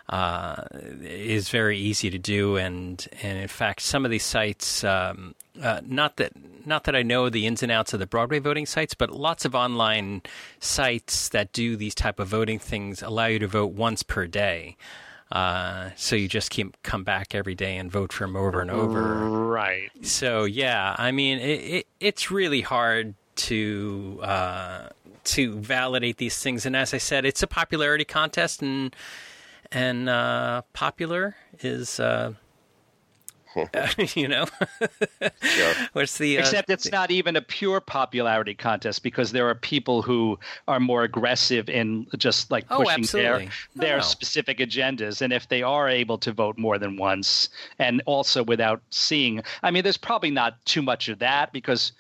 uh, 0.09 0.63
is 1.03 1.49
very 1.49 1.79
easy 1.79 2.11
to 2.11 2.19
do, 2.19 2.57
and 2.57 3.07
and 3.23 3.39
in 3.39 3.49
fact, 3.49 3.81
some 3.83 4.05
of 4.05 4.11
these 4.11 4.25
sites, 4.25 4.85
um, 4.85 5.35
uh, 5.61 5.81
not 5.85 6.17
that 6.17 6.33
not 6.65 6.85
that 6.85 6.95
I 6.95 7.03
know 7.03 7.29
the 7.29 7.47
ins 7.47 7.63
and 7.63 7.73
outs 7.73 7.93
of 7.93 8.01
the 8.01 8.07
Broadway 8.07 8.39
voting 8.39 8.67
sites, 8.67 8.95
but 8.95 9.11
lots 9.11 9.45
of 9.45 9.55
online 9.55 10.23
sites 10.61 11.29
that 11.31 11.53
do 11.53 11.77
these 11.77 11.95
type 11.95 12.21
of 12.21 12.29
voting 12.29 12.59
things 12.59 13.03
allow 13.03 13.27
you 13.27 13.39
to 13.41 13.49
vote 13.49 13.73
once 13.73 14.03
per 14.03 14.27
day. 14.27 14.77
Uh, 15.33 15.91
so 15.97 16.15
you 16.15 16.29
just 16.29 16.51
keep 16.51 16.81
come 16.85 17.03
back 17.03 17.35
every 17.35 17.57
day 17.57 17.77
and 17.77 17.91
vote 17.91 18.13
for 18.13 18.25
them 18.25 18.37
over 18.37 18.61
and 18.61 18.71
over. 18.71 19.29
Right. 19.29 19.91
So 20.03 20.45
yeah, 20.45 20.95
I 20.97 21.11
mean, 21.11 21.39
it, 21.39 21.61
it 21.61 21.87
it's 21.99 22.31
really 22.31 22.61
hard 22.61 23.15
to 23.37 24.21
uh, 24.23 24.89
to 25.25 25.57
validate 25.57 26.19
these 26.19 26.41
things, 26.41 26.65
and 26.65 26.77
as 26.77 26.95
I 26.95 26.99
said, 26.99 27.25
it's 27.25 27.43
a 27.43 27.49
popularity 27.49 28.05
contest, 28.05 28.63
and 28.63 28.95
and 29.73 30.09
uh, 30.09 30.63
popular 30.73 31.37
is. 31.61 32.01
Uh, 32.01 32.35
you 34.15 34.29
know, 34.29 34.45
what's 35.95 36.19
the 36.19 36.37
uh, 36.37 36.41
Except 36.41 36.69
it's 36.69 36.93
not 36.93 37.11
even 37.11 37.37
a 37.37 37.41
pure 37.41 37.81
popularity 37.81 38.55
contest 38.55 39.03
because 39.03 39.33
there 39.33 39.49
are 39.49 39.55
people 39.55 40.03
who 40.03 40.39
are 40.69 40.79
more 40.79 41.05
aggressive 41.05 41.71
in 41.71 42.07
just 42.19 42.51
like 42.51 42.67
Oh, 42.69 42.85
pushing 42.85 43.05
their 43.19 43.47
their 43.75 43.97
no. 43.97 44.03
specific 44.03 44.59
agendas. 44.59 45.23
And 45.23 45.33
if 45.33 45.49
they 45.49 45.63
are 45.63 45.89
able 45.89 46.19
to 46.19 46.33
vote 46.33 46.59
more 46.59 46.79
than 46.79 46.99
once 46.99 47.49
and 47.79 48.03
also 48.05 48.45
without 48.45 48.83
seeing, 48.91 49.43
I 49.63 49.71
mean, 49.71 49.85
there's 49.85 49.97
probably 49.97 50.31
not 50.31 50.63
too 50.67 50.83
much 50.83 51.09
of 51.09 51.19
that 51.21 51.51
because 51.53 51.93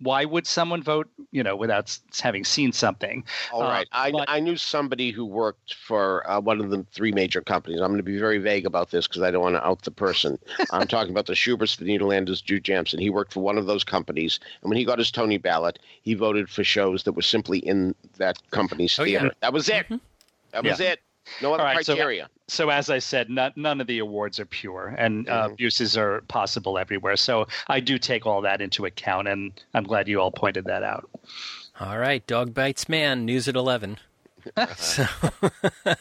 why 0.00 0.24
would 0.24 0.46
someone 0.46 0.82
vote, 0.82 1.08
you 1.30 1.42
know, 1.42 1.54
without 1.56 1.96
having 2.20 2.44
seen 2.44 2.72
something? 2.72 3.24
all 3.52 3.62
right 3.62 3.86
Uh. 3.92 3.96
I, 3.96 4.10
but- 4.12 4.24
I 4.28 4.40
knew 4.40 4.56
somebody 4.56 5.10
who 5.12 5.24
worked 5.24 5.74
for 5.74 6.28
uh, 6.28 6.40
one 6.40 6.60
of 6.60 6.70
the 6.70 6.84
three 6.92 7.12
major 7.12 7.40
companies. 7.40 7.80
I'm 7.80 7.88
going 7.88 7.98
to 7.98 8.02
be 8.02 8.18
very 8.18 8.38
vague 8.38 8.66
about 8.66 8.90
this 8.90 9.06
because 9.06 9.22
I 9.22 9.30
don't 9.30 9.42
want 9.42 9.54
to 9.56 9.64
out 9.66 9.82
the 9.82 9.90
person. 9.90 10.38
I'm 10.72 10.86
talking 10.88 11.10
about 11.12 11.26
the 11.26 11.34
Shuberts, 11.34 11.76
the 11.76 11.84
Nederlanders, 11.86 12.42
Jujamcyn. 12.42 12.98
He 13.00 13.08
worked 13.10 13.32
for 13.32 13.40
one 13.40 13.56
of 13.56 13.66
those 13.66 13.84
companies. 13.84 14.40
And 14.62 14.68
when 14.68 14.76
he 14.78 14.84
got 14.84 14.98
his 14.98 15.10
Tony 15.10 15.38
ballot, 15.38 15.78
he 16.02 16.14
voted 16.14 16.50
for 16.50 16.64
shows 16.64 17.04
that 17.04 17.12
were 17.12 17.22
simply 17.22 17.58
in 17.60 17.94
that 18.18 18.38
company's 18.50 18.98
Oh, 18.98 19.04
yeah. 19.04 19.20
theater. 19.20 19.34
That 19.40 19.52
was 19.52 19.68
it. 19.68 19.86
That 20.52 20.64
was 20.64 20.80
it. 20.80 21.00
No 21.42 21.54
other 21.54 21.62
All 21.62 21.74
right, 21.74 21.84
so- 21.84 21.94
criteria. 21.94 22.28
so 22.48 22.68
as 22.70 22.90
I 22.90 22.98
said, 22.98 23.30
none, 23.30 23.52
none 23.56 23.80
of 23.80 23.86
the 23.86 23.98
awards 23.98 24.38
are 24.40 24.44
pure, 24.46 24.94
and 24.98 25.28
uh, 25.28 25.48
Mhm. 25.48 25.52
abuses 25.52 25.96
are 25.96 26.20
possible 26.22 26.78
everywhere. 26.78 27.16
So 27.16 27.46
I 27.68 27.80
do 27.80 27.98
take 27.98 28.26
all 28.26 28.42
that 28.42 28.60
into 28.60 28.84
account, 28.84 29.28
and 29.28 29.52
I'm 29.74 29.84
glad 29.84 30.06
you 30.08 30.20
all 30.20 30.30
pointed 30.30 30.64
that 30.66 30.82
out. 30.82 31.08
All 31.80 31.98
right, 31.98 32.24
dog 32.26 32.54
bites 32.54 32.88
man. 32.88 33.24
News 33.24 33.48
at 33.48 33.56
eleven. 33.56 33.98
So, 34.76 35.06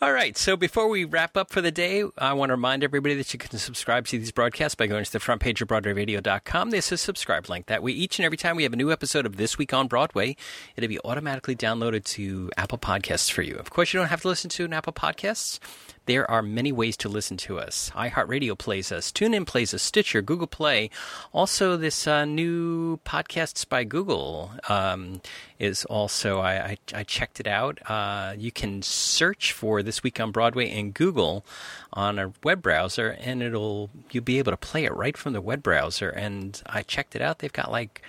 all 0.00 0.12
right. 0.12 0.36
So 0.36 0.56
before 0.56 0.88
we 0.88 1.04
wrap 1.04 1.36
up 1.36 1.50
for 1.50 1.60
the 1.60 1.70
day, 1.70 2.04
I 2.18 2.32
want 2.32 2.50
to 2.50 2.54
remind 2.54 2.84
everybody 2.84 3.14
that 3.14 3.32
you 3.32 3.38
can 3.38 3.58
subscribe 3.58 4.06
to 4.08 4.18
these 4.18 4.32
broadcasts 4.32 4.74
by 4.74 4.86
going 4.86 5.04
to 5.04 5.12
the 5.12 5.20
front 5.20 5.40
page 5.40 5.60
of 5.62 5.68
BroadwayRadio.com. 5.68 6.70
There's 6.70 6.92
a 6.92 6.96
subscribe 6.96 7.48
link. 7.48 7.66
That 7.66 7.82
way, 7.82 7.92
each 7.92 8.18
and 8.18 8.26
every 8.26 8.38
time 8.38 8.56
we 8.56 8.62
have 8.62 8.72
a 8.72 8.76
new 8.76 8.92
episode 8.92 9.26
of 9.26 9.36
This 9.36 9.58
Week 9.58 9.72
on 9.72 9.88
Broadway, 9.88 10.36
it'll 10.76 10.88
be 10.88 11.00
automatically 11.04 11.56
downloaded 11.56 12.04
to 12.04 12.50
Apple 12.56 12.78
Podcasts 12.78 13.30
for 13.30 13.42
you. 13.42 13.56
Of 13.56 13.70
course, 13.70 13.92
you 13.92 14.00
don't 14.00 14.08
have 14.08 14.22
to 14.22 14.28
listen 14.28 14.50
to 14.50 14.64
an 14.64 14.72
Apple 14.72 14.92
Podcasts. 14.92 15.58
There 16.06 16.30
are 16.30 16.42
many 16.42 16.70
ways 16.70 16.96
to 16.98 17.08
listen 17.08 17.36
to 17.38 17.58
us. 17.58 17.90
iHeartRadio 17.94 18.58
plays 18.58 18.92
us, 18.92 19.10
TuneIn 19.10 19.46
plays 19.46 19.72
us, 19.72 19.82
Stitcher, 19.82 20.20
Google 20.20 20.46
Play. 20.46 20.90
Also, 21.32 21.76
this 21.76 22.06
uh, 22.06 22.24
new 22.24 22.98
Podcasts 22.98 23.66
by 23.66 23.84
Google 23.84 24.52
um, 24.68 25.22
is 25.58 25.84
also, 25.86 26.40
I, 26.40 26.52
I, 26.52 26.78
I 26.94 27.02
checked 27.04 27.40
it 27.40 27.46
out. 27.46 27.78
Uh, 27.88 28.34
you 28.36 28.52
can 28.52 28.82
search 28.82 29.52
for 29.52 29.82
This 29.82 30.02
Week 30.02 30.20
on 30.20 30.30
Broadway 30.30 30.70
in 30.70 30.90
Google 30.90 31.44
on 31.92 32.18
a 32.18 32.32
web 32.42 32.60
browser, 32.60 33.16
and 33.20 33.42
it'll 33.42 33.88
you'll 34.10 34.24
be 34.24 34.38
able 34.38 34.52
to 34.52 34.56
play 34.58 34.84
it 34.84 34.94
right 34.94 35.16
from 35.16 35.32
the 35.32 35.40
web 35.40 35.62
browser. 35.62 36.10
And 36.10 36.60
I 36.66 36.82
checked 36.82 37.16
it 37.16 37.22
out. 37.22 37.38
They've 37.38 37.52
got 37.52 37.70
like 37.70 38.02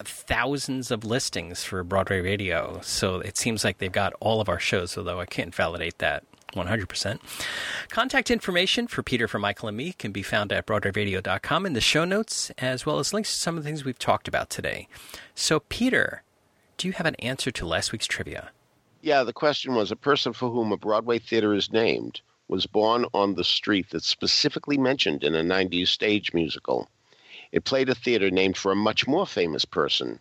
thousands 0.00 0.90
of 0.90 1.04
listings 1.04 1.62
for 1.62 1.84
Broadway 1.84 2.20
Radio. 2.20 2.80
So 2.82 3.20
it 3.20 3.36
seems 3.36 3.64
like 3.64 3.78
they've 3.78 3.92
got 3.92 4.12
all 4.18 4.40
of 4.40 4.48
our 4.48 4.58
shows, 4.58 4.98
although 4.98 5.20
I 5.20 5.26
can't 5.26 5.54
validate 5.54 5.98
that 5.98 6.24
100%. 6.52 7.18
Contact 7.88 8.30
information 8.30 8.86
for 8.86 9.02
Peter, 9.02 9.28
for 9.28 9.38
Michael, 9.38 9.68
and 9.68 9.76
me 9.76 9.92
can 9.92 10.12
be 10.12 10.22
found 10.22 10.52
at 10.52 10.66
BroadwayRadio.com 10.66 11.66
in 11.66 11.72
the 11.72 11.80
show 11.80 12.04
notes, 12.04 12.50
as 12.58 12.86
well 12.86 12.98
as 12.98 13.12
links 13.12 13.32
to 13.32 13.40
some 13.40 13.56
of 13.56 13.62
the 13.62 13.68
things 13.68 13.84
we've 13.84 13.98
talked 13.98 14.28
about 14.28 14.50
today. 14.50 14.88
So, 15.34 15.60
Peter, 15.60 16.22
do 16.76 16.88
you 16.88 16.92
have 16.94 17.06
an 17.06 17.14
answer 17.16 17.50
to 17.50 17.66
last 17.66 17.92
week's 17.92 18.06
trivia? 18.06 18.50
Yeah, 19.00 19.24
the 19.24 19.32
question 19.32 19.74
was 19.74 19.90
a 19.90 19.96
person 19.96 20.32
for 20.32 20.50
whom 20.50 20.72
a 20.72 20.76
Broadway 20.76 21.18
theater 21.18 21.54
is 21.54 21.72
named 21.72 22.20
was 22.48 22.66
born 22.66 23.06
on 23.14 23.34
the 23.34 23.44
street 23.44 23.86
that's 23.90 24.06
specifically 24.06 24.76
mentioned 24.76 25.24
in 25.24 25.34
a 25.34 25.42
90s 25.42 25.88
stage 25.88 26.34
musical. 26.34 26.88
It 27.50 27.64
played 27.64 27.88
a 27.88 27.94
theater 27.94 28.30
named 28.30 28.56
for 28.56 28.72
a 28.72 28.76
much 28.76 29.06
more 29.06 29.26
famous 29.26 29.64
person. 29.64 30.18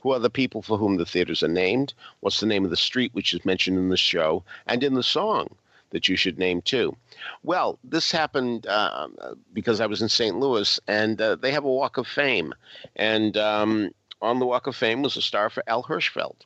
Who 0.00 0.12
are 0.12 0.18
the 0.18 0.30
people 0.30 0.62
for 0.62 0.78
whom 0.78 0.96
the 0.96 1.06
theaters 1.06 1.42
are 1.42 1.48
named? 1.48 1.94
What's 2.20 2.40
the 2.40 2.46
name 2.46 2.64
of 2.64 2.70
the 2.70 2.76
street 2.76 3.12
which 3.14 3.34
is 3.34 3.44
mentioned 3.44 3.78
in 3.78 3.88
the 3.88 3.96
show 3.96 4.44
and 4.66 4.82
in 4.82 4.94
the 4.94 5.02
song 5.02 5.56
that 5.94 6.08
you 6.08 6.16
should 6.16 6.38
name 6.38 6.60
too? 6.60 6.94
Well, 7.42 7.78
this 7.82 8.10
happened 8.10 8.66
uh, 8.66 9.08
because 9.52 9.80
I 9.80 9.86
was 9.86 10.02
in 10.02 10.08
St. 10.08 10.38
Louis 10.38 10.78
and 10.86 11.20
uh, 11.20 11.36
they 11.36 11.52
have 11.52 11.64
a 11.64 11.72
Walk 11.72 11.96
of 11.96 12.06
Fame. 12.06 12.52
And 12.96 13.36
um, 13.36 13.90
on 14.20 14.40
the 14.40 14.46
Walk 14.46 14.66
of 14.66 14.76
Fame 14.76 15.02
was 15.02 15.16
a 15.16 15.22
star 15.22 15.48
for 15.48 15.62
Al 15.66 15.84
Hirschfeld. 15.84 16.36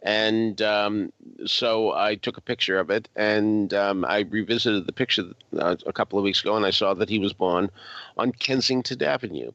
And 0.00 0.62
um, 0.62 1.12
so 1.44 1.92
I 1.92 2.14
took 2.14 2.36
a 2.36 2.40
picture 2.40 2.78
of 2.78 2.88
it, 2.88 3.08
and 3.16 3.74
um, 3.74 4.04
I 4.04 4.20
revisited 4.20 4.86
the 4.86 4.92
picture 4.92 5.24
uh, 5.58 5.74
a 5.86 5.92
couple 5.92 6.20
of 6.20 6.24
weeks 6.24 6.40
ago, 6.40 6.54
and 6.54 6.64
I 6.64 6.70
saw 6.70 6.94
that 6.94 7.08
he 7.08 7.18
was 7.18 7.32
born 7.32 7.68
on 8.16 8.30
Kensington 8.30 9.02
Avenue, 9.02 9.50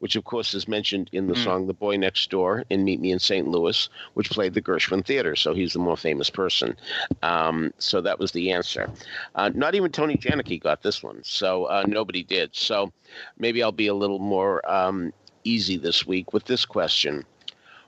which 0.00 0.16
of 0.16 0.24
course 0.24 0.52
is 0.54 0.66
mentioned 0.66 1.08
in 1.12 1.26
the 1.28 1.34
Mm. 1.34 1.44
song 1.44 1.66
"The 1.66 1.72
Boy 1.74 1.96
Next 1.96 2.28
Door" 2.30 2.64
in 2.70 2.84
"Meet 2.84 3.00
Me 3.00 3.12
in 3.12 3.18
St. 3.18 3.46
Louis," 3.46 3.88
which 4.14 4.30
played 4.30 4.54
the 4.54 4.60
Gershwin 4.62 5.04
Theater. 5.04 5.36
So 5.36 5.54
he's 5.54 5.72
the 5.72 5.78
more 5.78 5.96
famous 5.96 6.28
person. 6.28 6.76
Um, 7.22 7.72
so 7.78 8.00
that 8.00 8.18
was 8.18 8.32
the 8.32 8.50
answer. 8.50 8.90
Uh, 9.34 9.50
not 9.54 9.74
even 9.74 9.92
Tony 9.92 10.16
Janicki 10.16 10.60
got 10.60 10.82
this 10.82 11.02
one, 11.02 11.20
so 11.22 11.66
uh, 11.66 11.84
nobody 11.86 12.22
did. 12.22 12.54
So 12.56 12.92
maybe 13.38 13.62
I'll 13.62 13.72
be 13.72 13.86
a 13.86 13.94
little 13.94 14.18
more 14.18 14.68
um, 14.70 15.12
easy 15.44 15.76
this 15.76 16.06
week 16.06 16.32
with 16.32 16.44
this 16.44 16.64
question. 16.64 17.24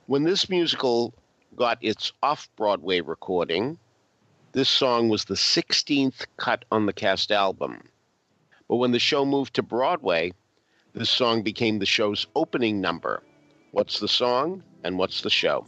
When 0.05 0.23
this 0.23 0.49
musical 0.49 1.13
got 1.55 1.77
its 1.81 2.11
off 2.21 2.49
Broadway 2.55 3.01
recording, 3.01 3.77
this 4.53 4.69
song 4.69 5.09
was 5.09 5.25
the 5.25 5.35
16th 5.35 6.25
cut 6.37 6.65
on 6.71 6.85
the 6.85 6.93
cast 6.93 7.31
album. 7.31 7.89
But 8.67 8.75
when 8.77 8.91
the 8.91 8.99
show 8.99 9.25
moved 9.25 9.55
to 9.55 9.63
Broadway, 9.63 10.33
this 10.93 11.09
song 11.09 11.41
became 11.41 11.79
the 11.79 11.85
show's 11.85 12.27
opening 12.35 12.79
number. 12.81 13.23
What's 13.71 13.99
the 13.99 14.07
song 14.07 14.63
and 14.83 14.97
what's 14.97 15.21
the 15.21 15.29
show? 15.29 15.65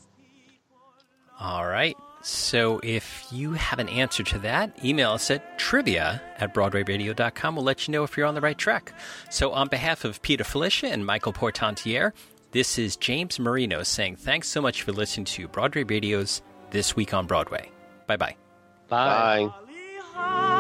All 1.40 1.68
right. 1.68 1.98
So 2.22 2.80
if 2.84 3.28
you 3.32 3.54
have 3.54 3.78
an 3.78 3.90
answer 3.90 4.24
to 4.24 4.40
that, 4.40 4.84
email 4.84 5.12
us 5.12 5.30
at 5.30 5.60
trivia 5.60 6.22
at 6.38 6.54
BroadwayRadio.com. 6.56 7.56
We'll 7.56 7.66
let 7.66 7.88
you 7.88 7.92
know 7.92 8.04
if 8.04 8.18
you're 8.18 8.26
on 8.26 8.34
the 8.34 8.42
right 8.42 8.58
track. 8.58 8.94
So 9.30 9.52
on 9.52 9.68
behalf 9.68 10.06
of 10.06 10.22
Peter 10.24 10.44
Filichia 10.44 10.92
and 10.92 11.06
Michael 11.06 11.34
Portantiere, 11.34 12.14
this 12.52 12.80
is 12.80 12.96
James 12.96 13.40
Marino 13.40 13.84
saying 13.84 14.16
thanks 14.16 14.48
so 14.48 14.62
much 14.62 14.82
for 14.82 14.92
listening 14.92 15.26
to 15.26 15.48
Broadway 15.48 15.84
Radio's 15.84 16.42
This 16.72 16.96
Week 16.96 17.14
on 17.14 17.28
Broadway. 17.28 17.70
Bye 18.08 18.18
bye. 18.18 18.36
Bye. 18.88 19.50
Bye. 20.16 20.52